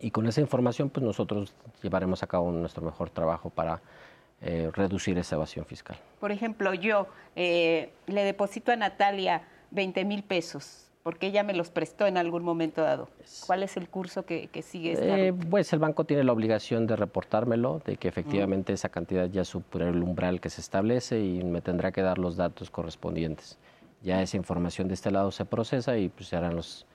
Y 0.00 0.10
con 0.10 0.26
esa 0.26 0.40
información, 0.40 0.88
pues 0.88 1.04
nosotros 1.04 1.54
llevaremos 1.82 2.22
a 2.22 2.28
cabo 2.28 2.50
nuestro 2.50 2.82
mejor 2.82 3.10
trabajo 3.10 3.50
para 3.50 3.82
eh, 4.40 4.70
reducir 4.72 5.18
esa 5.18 5.36
evasión 5.36 5.66
fiscal. 5.66 5.98
Por 6.18 6.32
ejemplo, 6.32 6.72
yo 6.72 7.08
eh, 7.36 7.92
le 8.06 8.24
deposito 8.24 8.72
a 8.72 8.76
Natalia 8.76 9.42
20 9.70 10.02
mil 10.06 10.22
pesos 10.22 10.88
porque 11.02 11.28
ella 11.28 11.42
me 11.42 11.52
los 11.52 11.70
prestó 11.70 12.06
en 12.06 12.16
algún 12.16 12.44
momento 12.44 12.82
dado. 12.82 13.08
¿Cuál 13.46 13.62
es 13.62 13.76
el 13.76 13.88
curso 13.88 14.24
que, 14.24 14.48
sigue? 14.62 14.94
Eh, 14.98 15.32
pues 15.32 15.72
el 15.72 15.78
banco 15.78 16.04
tiene 16.04 16.24
la 16.24 16.32
obligación 16.32 16.86
de 16.86 16.96
reportármelo, 16.96 17.80
de 17.84 17.96
que 17.96 18.08
efectivamente 18.08 18.72
esa 18.72 18.88
cantidad 18.88 19.28
ya 19.28 19.44
supera 19.44 19.88
el 19.88 20.02
umbral 20.02 20.40
que 20.40 20.50
se 20.50 20.60
establece 20.60 21.20
y 21.20 21.42
me 21.42 21.60
tendrá 21.60 21.92
que 21.92 22.02
dar 22.02 22.18
los 22.18 22.36
datos 22.36 22.70
correspondientes 22.70 23.58
ya 24.02 24.20
esa 24.20 24.36
información 24.36 24.88
de 24.88 24.94
este 24.94 25.10
lado 25.10 25.30
se 25.30 25.44
procesa 25.44 25.96
y 25.96 26.08
pues, 26.08 26.28
se 26.28 26.36
harán 26.36 26.56
los, 26.56 26.86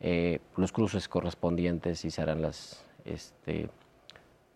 eh, 0.00 0.40
los 0.56 0.72
cruces 0.72 1.08
correspondientes 1.08 2.04
y 2.04 2.10
se 2.10 2.22
harán 2.22 2.42
las, 2.42 2.84
este, 3.04 3.68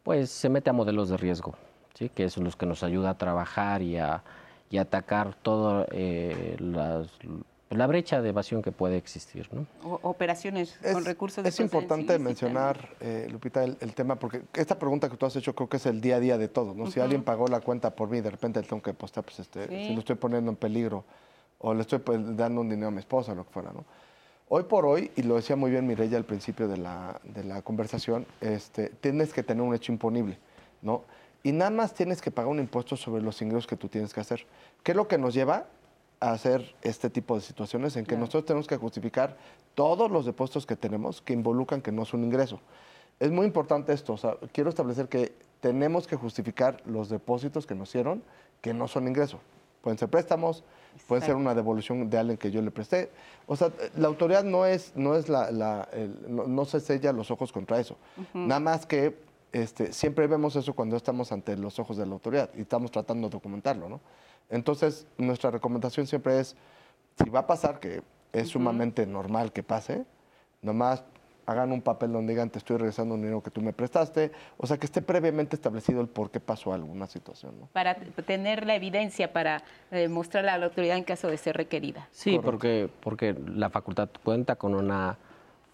pues 0.03 0.31
se 0.31 0.49
mete 0.49 0.71
a 0.71 0.73
modelos 0.73 1.11
de 1.11 1.17
riesgo, 1.17 1.55
¿sí? 1.95 2.09
que 2.09 2.29
son 2.31 2.45
los 2.45 2.57
que 2.57 2.67
nos 2.67 2.83
ayuda 2.83 3.11
a 3.11 3.19
trabajar 3.19 3.83
y 3.83 3.99
a, 3.99 4.23
y 4.71 4.79
atacar 4.79 5.35
toda 5.35 5.87
eh, 5.91 6.57
la 7.71 7.87
brecha 7.87 8.23
de 8.23 8.31
evasión 8.31 8.63
que 8.63 8.73
puede 8.73 8.97
existir. 8.97 9.49
¿no? 9.53 9.67
operaciones 10.03 10.79
con 10.93 11.05
recursos 11.05 11.45
de 11.45 11.51
Es 11.51 11.61
importante 11.61 12.19
mencionar, 12.19 12.89
eh, 13.01 13.29
Lupita, 13.31 13.65
el, 13.65 13.95
tema, 13.95 14.17
porque 14.17 14.43
esta 14.55 14.79
pregunta 14.79 15.09
que 15.09 15.17
tú 15.17 15.27
has 15.27 15.37
hecho 15.37 15.55
creo 15.55 15.69
que 15.69 15.77
es 15.77 15.87
el 15.87 16.01
día 16.01 16.17
a 16.17 16.21
día 16.21 16.39
de 16.39 16.49
todos. 16.49 16.77
¿no? 16.77 16.91
Si 16.91 17.01
alguien 17.01 17.23
pagó 17.23 17.47
la 17.49 17.61
cuenta 17.61 17.95
por 17.95 18.09
mí, 18.09 18.21
de 18.21 18.31
repente 18.31 18.63
tengo 18.63 18.83
que 18.83 18.95
postar, 18.95 19.25
pues 19.25 19.41
este, 19.41 19.69
si 19.69 19.93
lo 19.93 20.01
estoy 20.01 20.17
poniendo 20.17 20.51
en 20.51 20.57
peligro 20.57 21.05
o 21.59 21.75
le 21.75 21.83
estoy 21.83 21.99
pues, 21.99 22.37
dando 22.37 22.61
un 22.61 22.69
dinero 22.69 22.89
a 22.89 22.93
mi 22.93 23.01
esposa, 23.01 23.35
lo 23.35 23.45
que 23.45 23.53
fuera, 23.53 23.73
¿no? 23.73 23.85
Hoy 24.51 24.63
por 24.63 24.87
hoy, 24.87 25.11
y 25.15 25.25
lo 25.25 25.37
decía 25.37 25.57
muy 25.57 25.71
bien 25.71 25.87
Mireya 25.87 26.17
al 26.17 26.25
principio 26.25 26.69
de 26.69 26.79
la, 26.79 27.21
de 27.23 27.45
la 27.45 27.61
conversación, 27.61 28.25
este, 28.41 28.89
tienes 28.89 29.35
que 29.35 29.43
tener 29.43 29.63
un 29.63 29.75
hecho 29.75 29.93
imponible, 29.93 30.39
¿no? 30.81 31.05
Y 31.43 31.53
nada 31.53 31.71
más 31.71 31.93
tienes 31.93 32.23
que 32.23 32.31
pagar 32.31 32.51
un 32.51 32.59
impuesto 32.59 32.97
sobre 32.97 33.23
los 33.23 33.43
ingresos 33.43 33.67
que 33.67 33.77
tú 33.77 33.89
tienes 33.89 34.15
que 34.15 34.21
hacer. 34.21 34.47
¿Qué 34.83 34.93
es 34.93 34.97
lo 34.97 35.07
que 35.07 35.19
nos 35.19 35.35
lleva 35.35 35.67
hacer 36.21 36.75
este 36.83 37.11
tipo 37.11 37.35
de 37.35 37.41
situaciones 37.41 37.97
en 37.97 38.05
que 38.05 38.17
nosotros 38.17 38.45
tenemos 38.47 38.67
que 38.67 38.77
justificar 38.77 39.37
todos 39.75 40.11
los 40.11 40.27
depósitos 40.27 40.67
que 40.67 40.77
tenemos 40.77 41.23
que 41.23 41.33
involucran 41.33 41.81
que 41.81 41.93
no 41.93 42.03
es 42.03 42.13
un 42.15 42.25
ingreso? 42.25 42.61
Es 43.21 43.31
muy 43.31 43.47
importante 43.47 43.93
esto, 43.93 44.13
o 44.13 44.17
sea, 44.17 44.37
quiero 44.53 44.71
establecer 44.71 45.09
que 45.09 45.33
tenemos 45.61 46.07
que 46.07 46.17
justificar 46.17 46.81
los 46.87 47.09
depósitos 47.09 47.67
que 47.67 47.75
nos 47.75 47.89
hicieron 47.89 48.23
que 48.61 48.75
no 48.75 48.89
son 48.89 49.09
ingreso. 49.09 49.41
Pueden 49.83 49.99
ser 49.99 50.09
préstamos, 50.09 50.65
puede 51.07 51.23
ser 51.23 51.37
una 51.37 51.55
devolución 51.55 52.11
de 52.11 52.19
alguien 52.19 52.37
que 52.37 52.51
yo 52.51 52.61
le 52.61 52.71
presté. 52.71 53.11
O 53.47 53.57
sea, 53.57 53.71
la 53.97 54.09
autoridad 54.09 54.43
no 54.43 54.67
es, 54.67 54.93
no 54.97 55.15
es 55.15 55.29
la, 55.29 55.89
no, 56.29 56.65
se 56.65 56.81
sella 56.81 57.13
los 57.13 57.31
ojos 57.31 57.53
contra 57.53 57.79
eso. 57.79 57.97
Nada 58.35 58.61
más 58.61 58.87
que 58.87 59.17
este, 59.53 59.93
siempre 59.93 60.27
vemos 60.27 60.57
eso 60.57 60.75
cuando 60.75 60.97
estamos 60.97 61.33
ante 61.33 61.57
los 61.57 61.79
ojos 61.79 61.97
de 61.97 62.07
la 62.07 62.13
autoridad 62.13 62.51
y 62.57 62.63
estamos 62.63 62.91
tratando 62.91 63.29
de 63.29 63.33
documentarlo, 63.33 63.89
¿no? 63.89 64.01
Entonces, 64.51 65.07
nuestra 65.17 65.51
recomendación 65.51 66.07
siempre 66.07 66.41
es, 66.41 66.57
si 67.23 67.29
va 67.31 67.41
a 67.41 67.47
pasar, 67.47 67.81
que 67.81 68.03
es 68.33 68.49
sumamente 68.49 69.07
normal 69.07 69.53
que 69.53 69.63
pase, 69.63 70.05
nomás 70.63 71.05
hagan 71.47 71.73
un 71.73 71.81
papel 71.81 72.13
donde 72.13 72.35
digan 72.35 72.51
te 72.51 72.59
estoy 72.59 72.77
regresando 72.77 73.15
un 73.15 73.23
dinero 73.23 73.43
que 73.43 73.51
tú 73.51 73.63
me 73.63 73.73
prestaste, 73.73 74.33
o 74.59 74.67
sea 74.67 74.77
que 74.77 74.85
esté 74.85 75.01
previamente 75.01 75.57
establecido 75.57 76.03
el 76.03 76.09
por 76.09 76.31
qué 76.31 76.41
pasó 76.41 76.75
alguna 76.75 77.07
situación. 77.07 77.55
Para 77.73 77.95
tener 78.27 78.67
la 78.67 78.75
evidencia 78.75 79.33
para 79.33 79.63
eh, 79.91 80.09
mostrarla 80.09 80.55
a 80.55 80.59
la 80.59 80.67
autoridad 80.67 80.99
en 80.99 81.05
caso 81.05 81.29
de 81.29 81.39
ser 81.39 81.57
requerida. 81.57 82.07
Sí, 82.11 82.39
porque, 82.39 82.91
porque 83.01 83.35
la 83.47 83.71
facultad 83.71 84.11
cuenta 84.23 84.57
con 84.57 84.75
una 84.75 85.17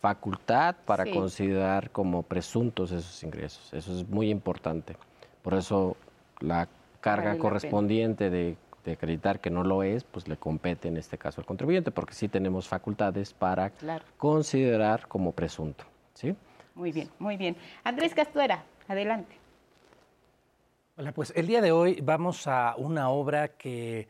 facultad 0.05 0.77
para 0.85 1.11
considerar 1.11 1.91
como 1.91 2.23
presuntos 2.23 2.93
esos 2.93 3.23
ingresos. 3.23 3.73
Eso 3.73 3.99
es 3.99 4.07
muy 4.07 4.29
importante. 4.29 4.97
Por 5.41 5.55
eso 5.55 5.97
la 6.41 6.69
carga 7.01 7.39
correspondiente 7.39 8.29
de 8.29 8.59
de 8.85 8.93
acreditar 8.93 9.41
que 9.41 9.49
no 9.49 9.65
lo 9.65 9.83
es, 9.83 10.05
pues 10.05 10.29
le 10.29 10.37
compete 10.37 10.89
en 10.89 10.99
este 10.99 11.17
caso 11.17 11.41
al 11.41 11.47
contribuyente, 11.47 11.91
porque 11.91 12.13
sí 12.13 12.29
tenemos 12.29 12.69
facultades 12.69 13.33
para 13.33 13.73
considerar 14.19 15.09
como 15.09 15.33
presunto. 15.33 15.85
¿sí? 16.13 16.37
Muy 16.75 16.93
bien, 16.93 17.11
muy 17.19 17.39
bien. 17.39 17.57
Andrés 17.83 18.15
Castuera, 18.15 18.65
adelante. 18.87 19.39
Hola, 20.99 21.13
pues 21.13 21.33
el 21.35 21.47
día 21.47 21.63
de 21.63 21.73
hoy 21.73 21.99
vamos 22.03 22.47
a 22.47 22.75
una 22.77 23.09
obra 23.09 23.49
que 23.49 24.07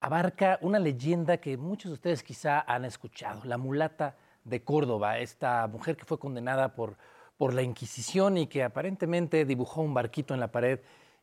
abarca 0.00 0.58
una 0.62 0.80
leyenda 0.80 1.36
que 1.36 1.56
muchos 1.56 1.90
de 1.90 1.94
ustedes 1.94 2.22
quizá 2.24 2.60
han 2.60 2.84
escuchado, 2.84 3.42
la 3.44 3.56
mulata 3.56 4.16
de 4.46 4.62
Córdoba, 4.62 5.18
esta 5.18 5.66
mujer 5.66 5.96
que 5.96 6.04
fue 6.04 6.18
condenada 6.18 6.74
por, 6.74 6.96
por 7.36 7.52
la 7.52 7.62
Inquisición 7.62 8.38
y 8.38 8.46
que 8.46 8.62
aparentemente 8.62 9.44
dibujó 9.44 9.82
un 9.82 9.92
barquito 9.92 10.34
en 10.34 10.40
la 10.40 10.52
pared 10.52 10.80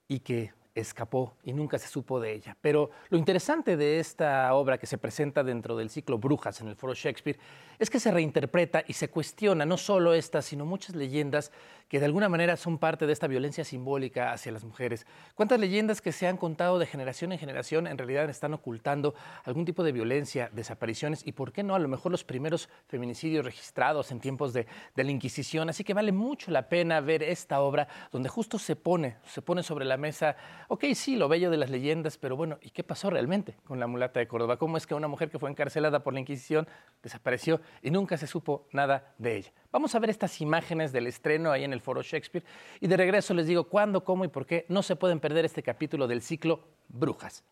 y 0.08 0.20
que 0.20 0.52
escapó 0.76 1.34
y 1.44 1.54
nunca 1.54 1.78
se 1.78 1.88
supo 1.88 2.20
de 2.20 2.34
ella. 2.34 2.58
Pero 2.62 2.90
lo 3.10 3.18
interesante 3.18 3.78
de 3.78 4.00
esta 4.00 4.54
obra 4.54 4.78
que 4.78 4.88
se 4.88 4.98
presenta 4.98 5.44
dentro 5.44 5.78
del 5.78 5.90
ciclo 5.90 6.18
Brujas 6.18 6.62
en 6.62 6.68
el 6.68 6.76
Foro 6.76 6.94
Shakespeare 6.94 7.40
es 7.80 7.90
que 7.90 8.00
se 8.00 8.12
reinterpreta 8.12 8.84
y 8.88 8.94
se 8.94 9.10
cuestiona 9.10 9.66
no 9.66 9.78
solo 9.78 10.14
esta, 10.14 10.42
sino 10.42 10.66
muchas 10.66 10.96
leyendas 10.96 11.52
que 11.94 12.00
de 12.00 12.06
alguna 12.06 12.28
manera 12.28 12.58
son 12.58 12.80
parte 12.80 13.06
de 13.06 13.14
esta 13.14 13.28
violencia 13.28 13.64
simbólica 13.64 14.32
hacia 14.32 14.52
las 14.52 14.64
mujeres. 14.64 15.06
¿Cuántas 15.36 15.60
leyendas 15.60 16.02
que 16.02 16.12
se 16.12 16.28
han 16.28 16.38
contado 16.38 16.80
de 16.80 16.88
generación 16.88 17.32
en 17.32 17.38
generación 17.38 17.86
en 17.86 17.98
realidad 17.98 18.30
están 18.30 18.54
ocultando 18.56 19.14
algún 19.44 19.64
tipo 19.66 19.84
de 19.84 19.92
violencia, 19.92 20.50
desapariciones 20.54 21.22
y, 21.24 21.34
por 21.34 21.52
qué 21.52 21.62
no, 21.62 21.76
a 21.76 21.80
lo 21.80 21.88
mejor 21.88 22.12
los 22.12 22.24
primeros 22.24 22.68
feminicidios 22.88 23.46
registrados 23.46 24.12
en 24.12 24.20
tiempos 24.20 24.54
de, 24.54 24.66
la 24.96 25.04
Inquisición? 25.04 25.70
Así 25.70 25.84
que 25.84 25.94
vale 25.94 26.12
mucho 26.12 26.50
la 26.50 26.68
pena 26.68 27.00
ver 27.00 27.22
esta 27.22 27.62
obra 27.62 27.88
donde 28.12 28.30
justo 28.30 28.58
se 28.58 28.76
pone, 28.76 29.18
se 29.28 29.44
pone 29.44 29.62
sobre 29.62 29.86
la 29.86 29.98
mesa, 29.98 30.36
ok, 30.68 30.86
sí, 30.96 31.16
lo 31.16 31.28
bello 31.28 31.50
de 31.50 31.58
las 31.58 31.70
leyendas, 31.70 32.18
pero 32.18 32.36
bueno, 32.36 32.58
¿y 32.62 32.70
qué 32.70 32.84
pasó 32.84 33.10
realmente 33.10 33.56
con 33.64 33.80
la 33.80 33.88
mulata 33.88 34.20
de 34.20 34.28
Córdoba? 34.28 34.58
¿Cómo 34.58 34.78
es 34.78 34.88
que 34.88 34.96
una 34.96 35.08
mujer 35.08 35.30
que 35.30 35.40
fue 35.40 35.50
encarcelada 35.50 36.04
por 36.04 36.14
la 36.14 36.20
Inquisición 36.20 36.68
desapareció 37.02 37.62
y 37.82 37.92
nunca 37.92 38.18
se 38.18 38.28
supo 38.28 38.68
nada 38.72 39.14
de 39.18 39.38
ella? 39.38 39.52
Vamos 39.72 39.96
a 39.96 40.00
ver 40.00 40.10
estas 40.10 40.40
imágenes 40.42 40.92
del 40.92 41.08
estreno 41.08 41.52
ahí 41.52 41.64
en 41.64 41.74
el 41.74 41.82
Foro 41.82 42.02
Shakespeare 42.02 42.46
y 42.80 42.88
de 42.88 42.98
regreso 42.98 43.34
les 43.34 43.48
digo 43.48 43.66
cuándo, 43.66 44.04
cómo 44.04 44.26
y 44.26 44.28
por 44.28 44.46
qué 44.46 44.66
no 44.70 44.84
se 44.84 44.96
pueden 44.96 45.20
perder 45.20 45.46
este 45.46 45.64
capítulo 45.64 46.08
del 46.08 46.22
ciclo 46.22 46.68
Brujas. 46.88 47.44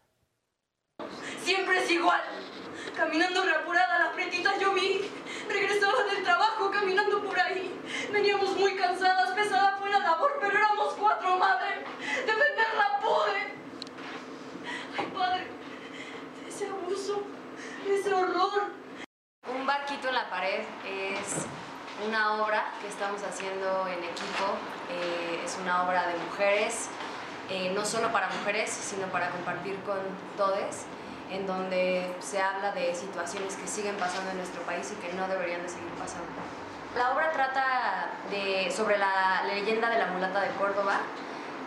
Siempre 1.43 1.79
es 1.79 1.91
igual. 1.91 2.21
Caminando 2.95 3.43
reapurada 3.43 3.99
las 3.99 4.13
pretitas 4.13 4.59
yo 4.59 4.73
vi. 4.73 5.01
Regresaba 5.49 6.03
del 6.13 6.23
trabajo 6.23 6.69
caminando 6.71 7.23
por 7.23 7.39
ahí. 7.39 7.73
Veníamos 8.11 8.55
muy 8.57 8.75
cansadas, 8.75 9.31
pesada 9.31 9.77
fue 9.79 9.89
la 9.89 9.99
labor, 9.99 10.37
pero 10.39 10.57
éramos 10.57 10.93
cuatro, 10.99 11.37
madre. 11.37 11.83
Ay, 14.97 15.05
padre, 15.13 15.47
ese 16.47 16.67
abuso, 16.67 17.23
ese 17.87 18.13
horror. 18.13 18.71
Un 19.53 19.65
barquito 19.65 20.07
en 20.09 20.15
la 20.15 20.29
pared 20.29 20.63
es 20.85 21.45
una 22.07 22.41
obra 22.41 22.71
que 22.81 22.87
estamos 22.87 23.21
haciendo 23.23 23.87
en 23.87 24.03
equipo. 24.03 24.55
Eh, 24.89 25.41
es 25.43 25.57
una 25.61 25.83
obra 25.83 26.07
de 26.07 26.15
mujeres, 26.15 26.89
eh, 27.49 27.71
no 27.75 27.85
solo 27.85 28.11
para 28.11 28.29
mujeres, 28.29 28.69
sino 28.69 29.07
para 29.07 29.29
compartir 29.29 29.75
con 29.83 29.99
todos, 30.37 30.85
en 31.29 31.45
donde 31.45 32.15
se 32.19 32.41
habla 32.41 32.71
de 32.71 32.95
situaciones 32.95 33.55
que 33.55 33.67
siguen 33.67 33.97
pasando 33.97 34.31
en 34.31 34.37
nuestro 34.37 34.61
país 34.63 34.91
y 34.91 34.95
que 35.05 35.13
no 35.13 35.27
deberían 35.27 35.63
de 35.63 35.69
seguir 35.69 35.91
pasando. 35.99 36.27
La 36.95 37.11
obra 37.11 37.31
trata 37.31 38.09
de, 38.29 38.71
sobre 38.71 38.97
la 38.97 39.43
leyenda 39.47 39.89
de 39.89 39.97
la 39.97 40.07
mulata 40.07 40.41
de 40.41 40.49
Córdoba 40.51 40.99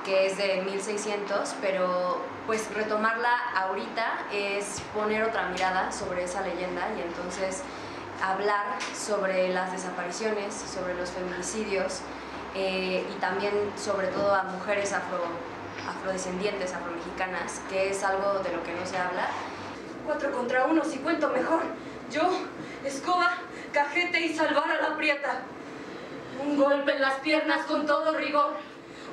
que 0.04 0.26
es 0.26 0.36
de 0.36 0.62
1600, 0.62 1.54
pero 1.60 2.20
pues 2.46 2.72
retomarla 2.74 3.32
ahorita 3.56 4.26
es 4.32 4.82
poner 4.92 5.24
otra 5.24 5.48
mirada 5.48 5.90
sobre 5.90 6.24
esa 6.24 6.42
leyenda 6.42 6.88
y 6.96 7.00
entonces 7.00 7.62
hablar 8.22 8.78
sobre 8.94 9.48
las 9.48 9.72
desapariciones, 9.72 10.54
sobre 10.54 10.94
los 10.94 11.10
feminicidios 11.10 12.00
eh, 12.54 13.04
y 13.10 13.20
también 13.20 13.52
sobre 13.76 14.08
todo 14.08 14.34
a 14.34 14.44
mujeres 14.44 14.92
afro, 14.92 15.24
afrodescendientes, 15.88 16.72
afromexicanas, 16.72 17.60
que 17.68 17.90
es 17.90 18.04
algo 18.04 18.40
de 18.40 18.52
lo 18.52 18.62
que 18.62 18.72
no 18.74 18.86
se 18.86 18.98
habla. 18.98 19.28
Cuatro 20.06 20.32
contra 20.32 20.66
uno, 20.66 20.84
si 20.84 20.98
cuento 20.98 21.30
mejor. 21.30 21.62
Yo, 22.10 22.22
escoba, 22.84 23.32
cajete 23.72 24.20
y 24.20 24.34
salvar 24.34 24.70
a 24.70 24.90
la 24.90 24.96
prieta. 24.96 25.40
Un 26.44 26.58
golpe 26.58 26.92
en 26.92 27.00
las 27.00 27.14
piernas 27.14 27.64
con 27.66 27.86
todo 27.86 28.12
rigor. 28.16 28.52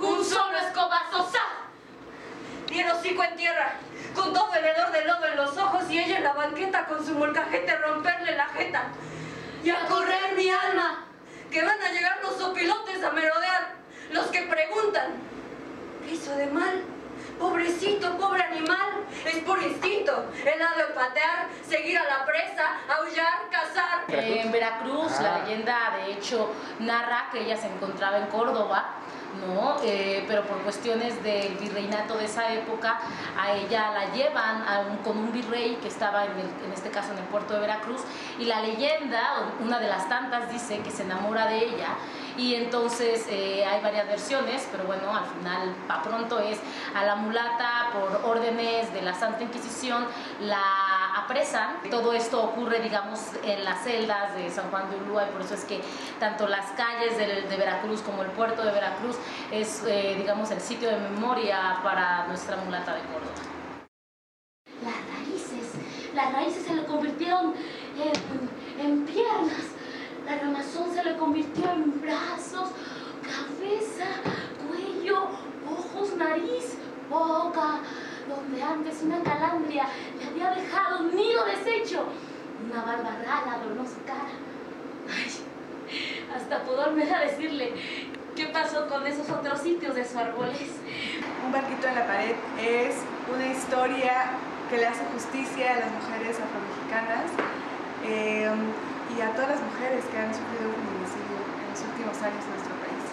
Un 0.02 0.26
solo 0.26 0.57
escobazo, 0.57 1.30
¡sa! 1.32 2.73
Y 2.73 2.80
el 2.80 2.90
hocico 2.90 3.23
en 3.23 3.36
tierra, 3.36 3.73
con 4.15 4.34
todo 4.34 4.53
el 4.56 4.65
hedor 4.65 4.91
de 4.91 5.06
lodo 5.06 5.26
en 5.26 5.38
los 5.38 5.57
ojos 5.57 5.84
y 5.90 5.99
ella 5.99 6.18
en 6.18 6.23
la 6.23 6.34
banqueta 6.34 6.86
con 6.86 7.06
su 7.06 7.14
molcajete 7.14 7.78
romperle 7.78 8.36
la 8.36 8.48
jeta. 8.48 8.84
Y 9.64 9.69
a 9.69 9.86
correr 9.88 10.36
mi 10.36 10.49
alma, 10.49 11.06
que 11.52 11.64
van 11.64 11.80
a 11.82 11.91
llegar 11.91 12.19
los 12.23 12.38
sopilotes 12.38 13.03
a 13.03 13.11
merodear, 13.11 13.76
los 14.11 14.26
que 14.28 14.41
preguntan, 14.44 15.14
¿qué 16.03 16.15
hizo 16.15 16.36
de 16.36 16.48
mal? 16.48 16.82
Pobrecito, 17.45 18.15
pobre 18.19 18.43
animal, 18.43 19.03
es 19.26 19.38
por 19.43 19.61
instinto. 19.63 20.26
Él 20.45 20.61
ha 20.61 20.77
de 20.77 20.93
patear, 20.93 21.47
seguir 21.68 21.97
a 21.97 22.03
la 22.03 22.23
presa, 22.23 22.77
aullar, 22.99 23.49
cazar. 23.49 24.03
Eh, 24.09 24.41
en 24.45 24.51
Veracruz, 24.51 25.19
la 25.19 25.35
Ah. 25.35 25.39
leyenda 25.43 25.76
de 26.05 26.13
hecho 26.13 26.51
narra 26.80 27.30
que 27.31 27.39
ella 27.41 27.57
se 27.57 27.65
encontraba 27.65 28.19
en 28.19 28.27
Córdoba, 28.27 28.89
¿no? 29.43 29.77
Eh, 29.84 30.23
pero 30.27 30.43
por 30.43 30.59
cuestiones 30.59 31.23
del 31.23 31.55
virreinato 31.57 32.15
de 32.15 32.26
esa 32.26 32.53
época, 32.53 32.99
a 33.35 33.53
ella 33.53 33.89
la 33.91 34.13
llevan 34.13 34.63
a 34.68 34.81
un- 34.81 34.97
con 34.97 35.18
un 35.18 35.31
virrey 35.31 35.77
que 35.81 35.88
estaba 35.88 36.26
en, 36.26 36.34
el- 36.34 36.65
en 36.65 36.72
este 36.73 36.91
caso 36.91 37.11
en 37.13 37.18
el 37.18 37.23
puerto 37.26 37.55
de 37.55 37.61
Veracruz, 37.61 38.01
y 38.38 38.45
la 38.45 38.61
leyenda, 38.61 39.47
una 39.59 39.80
de 39.80 39.88
las 39.88 40.07
tantas, 40.07 40.51
dice 40.51 40.80
que 40.84 40.91
se 40.91 41.01
enamora 41.03 41.47
de 41.47 41.57
ella. 41.57 41.88
Y 42.41 42.55
entonces 42.55 43.27
eh, 43.30 43.63
hay 43.63 43.84
varias 43.84 44.07
versiones, 44.07 44.68
pero 44.72 44.85
bueno, 44.85 45.15
al 45.15 45.26
final, 45.26 45.76
pa' 45.88 46.01
pronto 46.01 46.39
es 46.39 46.57
a 46.95 47.05
la 47.05 47.15
mulata 47.15 47.91
por 47.93 48.31
órdenes 48.31 48.91
de 48.91 49.03
la 49.03 49.13
Santa 49.13 49.43
Inquisición, 49.43 50.07
la 50.39 50.63
apresan. 51.18 51.76
Todo 51.91 52.13
esto 52.13 52.43
ocurre, 52.43 52.80
digamos, 52.80 53.19
en 53.43 53.63
las 53.63 53.84
celdas 53.84 54.34
de 54.34 54.49
San 54.49 54.72
Juan 54.72 54.89
de 54.89 54.97
Ulúa 54.97 55.27
y 55.30 55.31
por 55.34 55.41
eso 55.41 55.53
es 55.53 55.65
que 55.65 55.81
tanto 56.19 56.47
las 56.47 56.65
calles 56.72 57.15
de, 57.15 57.57
Veracruz 57.57 58.01
como 58.01 58.23
el 58.23 58.31
puerto 58.31 58.63
de 58.63 58.72
Veracruz 58.72 59.18
es, 59.51 59.84
eh, 59.85 60.15
digamos, 60.18 60.49
el 60.49 60.61
sitio 60.61 60.89
de 60.89 60.97
memoria 60.97 61.80
para 61.84 62.26
nuestra 62.26 62.57
mulata 62.57 62.95
de 62.95 63.01
Córdoba. 63.01 63.35
Las 64.84 64.95
raíces, 65.15 65.76
las 66.15 66.34
raíces 66.34 66.63
se 66.65 66.73
le 66.73 66.85
convirtieron 66.85 67.53
en, 67.99 68.84
en 68.84 69.05
piernas, 69.05 69.70
la 70.32 70.38
ramazón 70.38 70.94
se 70.94 71.03
le 71.03 71.18
convirtió 71.18 71.70
en 71.72 72.02
brazos, 72.02 72.70
cabeza, 73.22 74.06
cuello, 74.66 75.28
ojos, 75.70 76.16
nariz, 76.16 76.78
boca, 77.10 77.80
donde 78.30 78.64
antes 78.64 79.02
una 79.03 79.22
calandria 79.22 79.88
le 80.18 80.26
había 80.26 80.62
dejado 80.62 81.02
un 81.02 81.16
nido 81.16 81.44
deshecho, 81.45 82.06
una 82.66 82.82
barba 82.82 83.18
rala 83.26 83.56
adornó 83.56 83.86
su 83.86 84.02
cara. 84.06 84.32
Ay, 85.10 85.32
hasta 86.34 86.64
pudor 86.64 86.94
me 86.94 87.06
da 87.06 87.20
decirle 87.20 87.74
qué 88.36 88.45
pasó 88.48 88.88
con 88.88 89.06
esos 89.06 89.30
otros 89.30 89.60
sitios 89.60 89.95
de 89.95 90.06
su 90.06 90.18
árboles. 90.18 90.78
Un 91.45 91.52
barquito 91.52 91.88
en 91.90 91.95
la 91.95 92.08
pared 92.08 92.36
es 92.58 92.95
una 93.34 93.48
historia 93.48 94.32
que 94.70 94.78
le 94.78 94.88
hace 94.88 95.03
justicia 95.14 95.74
a 95.74 95.80
las 95.82 95.91
mujeres 95.91 96.38
afromexicanas 96.40 97.32
eh, 98.06 98.49
y 99.18 99.22
a 99.22 99.32
todas 99.34 99.50
las 99.50 99.62
mujeres 99.62 100.06
que 100.06 100.18
han 100.18 100.34
sufrido 100.34 100.70
un 100.70 100.76
feminicidio 100.76 101.38
en 101.42 101.68
los 101.72 101.82
últimos 101.82 102.16
años 102.22 102.44
en 102.46 102.52
nuestro 102.56 102.76
país. 102.80 103.04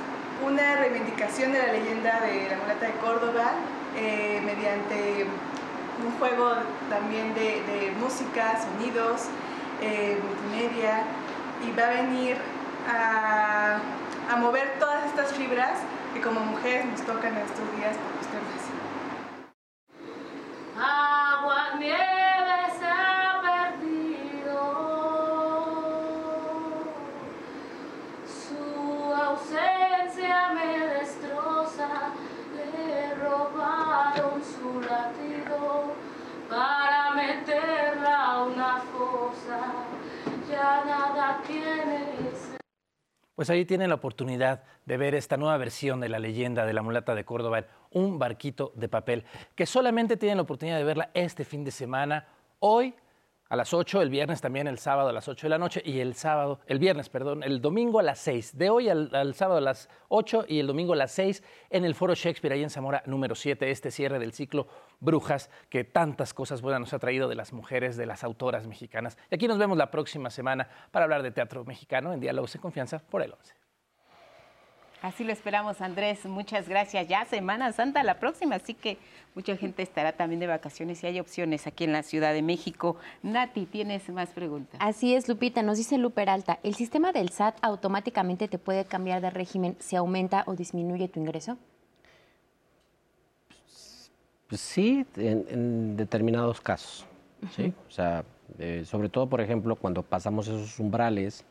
Una 0.44 0.76
reivindicación 0.76 1.52
de 1.52 1.58
la 1.58 1.72
leyenda 1.72 2.20
de 2.20 2.48
la 2.50 2.56
mulata 2.58 2.86
de 2.86 2.92
Córdoba 3.02 3.52
eh, 3.96 4.40
mediante 4.44 5.26
un 6.04 6.12
juego 6.18 6.54
también 6.88 7.34
de, 7.34 7.92
música, 7.98 8.60
sonidos, 8.62 9.26
eh, 9.80 10.18
multimedia 10.22 11.02
y 11.66 11.72
va 11.72 11.86
a 11.86 11.90
venir 12.02 12.36
a, 12.88 13.78
a 14.32 14.36
mover 14.36 14.78
todas 14.78 15.04
estas 15.06 15.32
fibras 15.32 15.78
que 16.14 16.20
como 16.20 16.40
mujeres 16.40 16.86
nos 16.86 17.02
tocan 17.02 17.36
en 17.36 17.42
estos 17.42 17.76
días 17.76 17.96
por 17.96 18.14
los 18.16 18.26
temas. 18.28 18.62
Agua, 20.76 21.74
tiene 41.46 42.20
Pues 43.34 43.50
ahí 43.50 43.64
tienen 43.64 43.88
la 43.88 43.96
oportunidad 43.96 44.62
de 44.86 44.96
ver 44.96 45.14
esta 45.14 45.36
nueva 45.36 45.56
versión 45.56 46.00
de 46.00 46.08
la 46.08 46.18
leyenda 46.18 46.66
de 46.66 46.72
la 46.72 46.82
mulata 46.82 47.14
de 47.14 47.24
Córdoba, 47.24 47.64
un 47.90 48.18
barquito 48.18 48.72
de 48.74 48.88
papel, 48.88 49.24
que 49.54 49.66
solamente 49.66 50.16
tienen 50.16 50.38
la 50.38 50.42
oportunidad 50.42 50.78
de 50.78 50.84
verla 50.84 51.10
este 51.14 51.44
fin 51.44 51.64
de 51.64 51.70
semana, 51.70 52.26
hoy 52.60 52.94
a 53.48 53.56
las 53.56 53.72
8, 53.72 54.02
el 54.02 54.10
viernes 54.10 54.40
también, 54.40 54.66
el 54.66 54.78
sábado 54.78 55.08
a 55.08 55.12
las 55.12 55.28
8 55.28 55.46
de 55.46 55.50
la 55.50 55.58
noche 55.58 55.82
y 55.84 56.00
el 56.00 56.14
sábado, 56.14 56.60
el 56.66 56.78
viernes, 56.78 57.08
perdón, 57.08 57.42
el 57.42 57.60
domingo 57.60 57.98
a 57.98 58.02
las 58.02 58.18
6, 58.18 58.58
de 58.58 58.70
hoy 58.70 58.88
al, 58.88 59.34
sábado 59.34 59.58
a 59.58 59.62
las 59.62 59.88
8 60.08 60.44
y 60.48 60.58
el 60.58 60.66
domingo 60.66 60.92
a 60.92 60.96
las 60.96 61.12
6 61.12 61.42
en 61.70 61.84
el 61.84 61.94
Foro 61.94 62.14
Shakespeare, 62.14 62.52
ahí 62.54 62.62
en 62.62 62.70
Zamora 62.70 63.02
número 63.06 63.34
7, 63.34 63.70
este 63.70 63.90
cierre 63.90 64.18
del 64.18 64.32
ciclo 64.32 64.66
Brujas, 65.00 65.50
que 65.70 65.84
tantas 65.84 66.34
cosas 66.34 66.60
buenas 66.60 66.80
nos 66.80 66.92
ha 66.92 66.98
traído 66.98 67.28
de 67.28 67.34
las 67.34 67.52
mujeres, 67.52 67.96
de 67.96 68.06
las 68.06 68.24
autoras 68.24 68.66
mexicanas. 68.66 69.16
Y 69.30 69.34
aquí 69.36 69.48
nos 69.48 69.58
vemos 69.58 69.78
la 69.78 69.90
próxima 69.90 70.30
semana 70.30 70.68
para 70.90 71.04
hablar 71.04 71.22
de 71.22 71.30
teatro 71.30 71.64
mexicano 71.64 72.12
en 72.12 72.20
Diálogos 72.20 72.52
de 72.52 72.58
Confianza 72.58 72.98
por 72.98 73.22
el 73.22 73.32
11. 73.32 73.57
Así 75.00 75.22
lo 75.22 75.32
esperamos, 75.32 75.80
Andrés. 75.80 76.24
Muchas 76.24 76.68
gracias. 76.68 77.06
Ya 77.06 77.24
Semana 77.24 77.72
Santa 77.72 78.02
la 78.02 78.18
próxima, 78.18 78.56
así 78.56 78.74
que 78.74 78.98
mucha 79.34 79.56
gente 79.56 79.82
estará 79.82 80.12
también 80.12 80.40
de 80.40 80.48
vacaciones 80.48 81.02
y 81.04 81.06
hay 81.06 81.20
opciones 81.20 81.66
aquí 81.66 81.84
en 81.84 81.92
la 81.92 82.02
Ciudad 82.02 82.32
de 82.32 82.42
México. 82.42 82.96
Nati, 83.22 83.66
¿tienes 83.66 84.08
más 84.08 84.30
preguntas? 84.30 84.80
Así 84.82 85.14
es, 85.14 85.28
Lupita, 85.28 85.62
nos 85.62 85.78
dice 85.78 85.98
Luper 85.98 86.28
Alta, 86.28 86.58
¿el 86.64 86.74
sistema 86.74 87.12
del 87.12 87.28
SAT 87.28 87.56
automáticamente 87.62 88.48
te 88.48 88.58
puede 88.58 88.84
cambiar 88.84 89.20
de 89.20 89.30
régimen 89.30 89.76
si 89.78 89.94
aumenta 89.94 90.42
o 90.46 90.54
disminuye 90.54 91.08
tu 91.08 91.20
ingreso? 91.20 91.58
Pues 94.48 94.60
sí, 94.60 95.06
en, 95.16 95.46
en 95.48 95.96
determinados 95.96 96.60
casos. 96.60 97.06
¿sí? 97.54 97.72
O 97.86 97.90
sea, 97.90 98.24
eh, 98.58 98.82
sobre 98.84 99.08
todo, 99.08 99.28
por 99.28 99.40
ejemplo, 99.40 99.76
cuando 99.76 100.02
pasamos 100.02 100.48
esos 100.48 100.78
umbrales, 100.78 101.44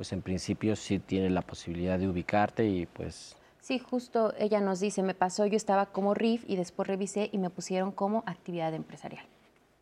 pues 0.00 0.14
en 0.14 0.22
principio 0.22 0.76
sí 0.76 0.98
tiene 0.98 1.28
la 1.28 1.42
posibilidad 1.42 1.98
de 1.98 2.08
ubicarte 2.08 2.66
y 2.66 2.86
pues 2.86 3.36
Sí, 3.60 3.78
justo 3.78 4.32
ella 4.38 4.58
nos 4.62 4.80
dice, 4.80 5.02
me 5.02 5.12
pasó, 5.12 5.44
yo 5.44 5.58
estaba 5.58 5.92
como 5.92 6.14
RIF 6.14 6.42
y 6.48 6.56
después 6.56 6.88
revisé 6.88 7.28
y 7.30 7.36
me 7.36 7.50
pusieron 7.50 7.92
como 7.92 8.24
actividad 8.24 8.72
empresarial. 8.72 9.26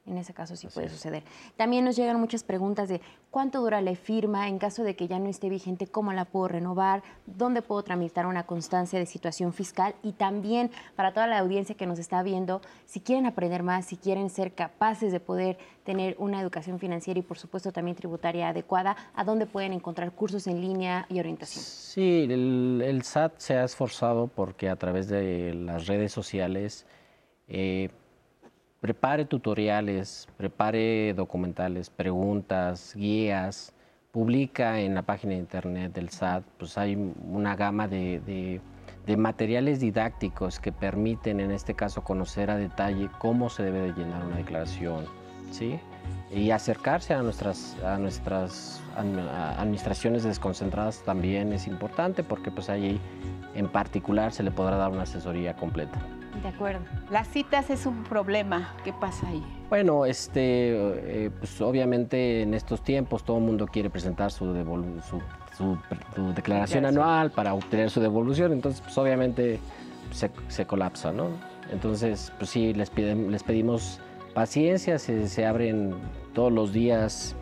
En 0.09 0.19
ese 0.19 0.33
caso 0.33 0.57
sí 0.57 0.69
puede 0.69 0.89
suceder. 0.89 1.23
También 1.57 1.85
nos 1.85 1.97
llegan 1.97 2.19
muchas 2.19 2.43
preguntas 2.43 2.89
de 2.89 3.01
cuánto 3.31 3.61
dura 3.61 3.81
la 3.83 3.95
firma, 3.95 4.49
en 4.49 4.59
caso 4.59 4.83
de 4.83 4.97
que 4.97 5.07
ya 5.07 5.19
no 5.19 5.29
esté 5.29 5.49
vigente, 5.49 5.87
cómo 5.87 6.13
la 6.13 6.25
puedo 6.25 6.49
renovar, 6.49 7.03
dónde 7.27 7.63
puedo 7.63 7.83
tramitar 7.83 8.27
una 8.27 8.45
constancia 8.45 8.99
de 8.99 9.07
situación 9.07 9.53
fiscal 9.53 9.95
y 10.03 10.13
también 10.13 10.71
para 10.97 11.13
toda 11.13 11.27
la 11.27 11.39
audiencia 11.39 11.77
que 11.77 11.87
nos 11.87 11.99
está 11.99 12.23
viendo, 12.23 12.63
si 12.87 13.01
quieren 13.01 13.27
aprender 13.27 13.63
más, 13.63 13.87
si 13.87 13.97
quieren 13.97 14.31
ser 14.31 14.53
capaces 14.53 15.13
de 15.13 15.21
poder 15.21 15.59
tener 15.85 16.17
una 16.19 16.41
educación 16.41 16.79
financiera 16.79 17.21
y 17.21 17.23
por 17.23 17.39
supuesto 17.39 17.73
también 17.73 17.97
tributaria 17.97 18.49
adecuada, 18.49 18.97
¿a 19.15 19.25
dónde 19.25 19.47
pueden 19.47 19.73
encontrar 19.73 20.13
cursos 20.13 20.47
en 20.47 20.61
línea 20.61 21.07
y 21.09 21.21
orientación? 21.21 21.65
Sí, 21.65 22.27
el, 22.29 22.83
el 22.85 23.03
SAT 23.03 23.39
se 23.39 23.57
ha 23.57 23.65
esforzado 23.65 24.27
porque 24.27 24.69
a 24.69 24.77
través 24.77 25.09
de 25.09 25.55
las 25.55 25.87
redes 25.87 26.13
sociales 26.13 26.87
eh, 27.49 27.89
prepare 28.81 29.25
tutoriales, 29.25 30.29
prepare 30.37 31.13
documentales, 31.15 31.91
preguntas, 31.91 32.95
guías, 32.95 33.75
publica 34.13 34.81
en 34.81 34.95
la 34.95 35.03
página 35.03 35.35
de 35.35 35.41
internet 35.41 35.93
del 35.93 36.09
SAT, 36.11 36.45
pues 36.59 36.79
hay 36.79 36.97
una 37.31 37.57
gama 37.57 37.89
de, 37.89 38.21
de- 38.21 38.61
materiales 39.17 39.81
didácticos 39.81 40.61
que 40.61 40.71
permiten 40.71 41.41
en 41.41 41.51
este 41.51 41.73
caso 41.73 42.05
conocer 42.05 42.51
a 42.51 42.57
detalle 42.57 43.09
cómo 43.19 43.49
se 43.49 43.63
debe 43.63 43.81
de 43.81 43.93
llenar 43.95 44.23
una 44.23 44.37
declaración, 44.37 45.07
¿sí? 45.51 45.81
Y 46.31 46.51
acercarse 46.51 47.15
a 47.15 47.23
nuestras, 47.23 47.75
a 47.83 47.97
nuestras 47.97 48.83
administraciones 49.57 50.25
desconcentradas 50.25 51.03
también 51.05 51.55
es 51.55 51.67
importante 51.67 52.23
porque 52.23 52.51
pues 52.51 52.69
allí 52.69 53.01
en 53.55 53.69
particular 53.69 54.31
se 54.33 54.43
le 54.43 54.51
podrá 54.51 54.77
dar 54.77 54.91
una 54.91 55.05
asesoría 55.05 55.55
completa. 55.57 55.99
De 56.43 56.49
acuerdo. 56.49 56.81
Las 57.11 57.27
citas 57.29 57.71
es 57.71 57.87
un 57.87 58.05
problema. 58.05 58.75
¿Qué 58.85 58.93
pasa 58.93 59.27
ahí? 59.29 59.43
Bueno, 59.69 60.07
este, 60.07 61.25
eh, 61.25 61.31
pues 61.31 61.61
obviamente 61.61 62.43
en 62.43 62.55
estos 62.55 62.83
tiempos 62.83 63.25
todo 63.25 63.39
el 63.39 63.45
mundo 63.45 63.67
quiere 63.67 63.91
presentar 63.91 64.31
su, 64.31 64.47
su, 65.59 65.79
declaración 66.35 66.87
anual 66.87 67.31
para 67.31 67.53
obtener 67.53 67.91
su 67.91 68.01
devolución, 68.01 68.53
entonces 68.53 68.81
pues 68.81 68.97
obviamente 68.97 69.59
se, 70.49 70.67
colapsa, 70.67 71.13
¿no? 71.13 71.29
Entonces, 71.71 72.33
pues 72.39 72.51
sí, 72.51 72.73
les, 72.73 72.97
les 72.97 73.43
pedimos 73.43 74.01
paciencia, 74.33 74.99
se, 74.99 75.47
abren 75.47 75.95
todos 76.33 76.53
los 76.53 76.73
días 76.73 77.35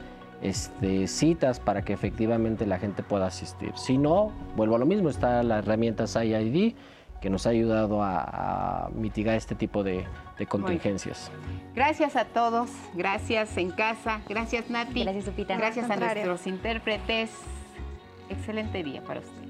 este, 0.43 1.07
citas 1.07 1.61
para 1.61 1.83
que 1.83 1.93
efectivamente 1.93 2.67
la 2.67 2.79
gente 2.79 3.03
pueda 3.03 3.27
asistir. 3.27 3.73
Si 3.77 3.99
no, 3.99 4.33
vuelvo 4.57 4.77
a 4.77 4.79
lo 4.79 4.87
mismo, 4.87 5.11
está 5.11 5.43
la 5.43 5.59
herramienta 5.59 6.07
SIID 6.07 6.75
que 7.21 7.31
nos 7.31 7.47
ha 7.47 7.51
ayudado 7.51 8.03
a, 8.03 8.91
mitigar 8.95 9.37
este 9.37 9.55
tipo 9.55 9.83
de, 9.83 10.07
contingencias. 10.49 11.31
Gracias 11.75 12.15
a 12.17 12.25
todos, 12.27 12.71
gracias 12.95 13.57
en 13.57 13.71
casa, 13.71 14.21
gracias 14.29 14.69
Nati. 14.71 15.03
Gracias. 15.03 15.35
Gracias 15.37 15.91
a 15.91 15.97
nuestros 15.97 16.47
intérpretes. 16.47 17.31
Excelente 18.29 18.83
día 18.83 19.03
para 19.03 19.21
ustedes. 19.21 19.46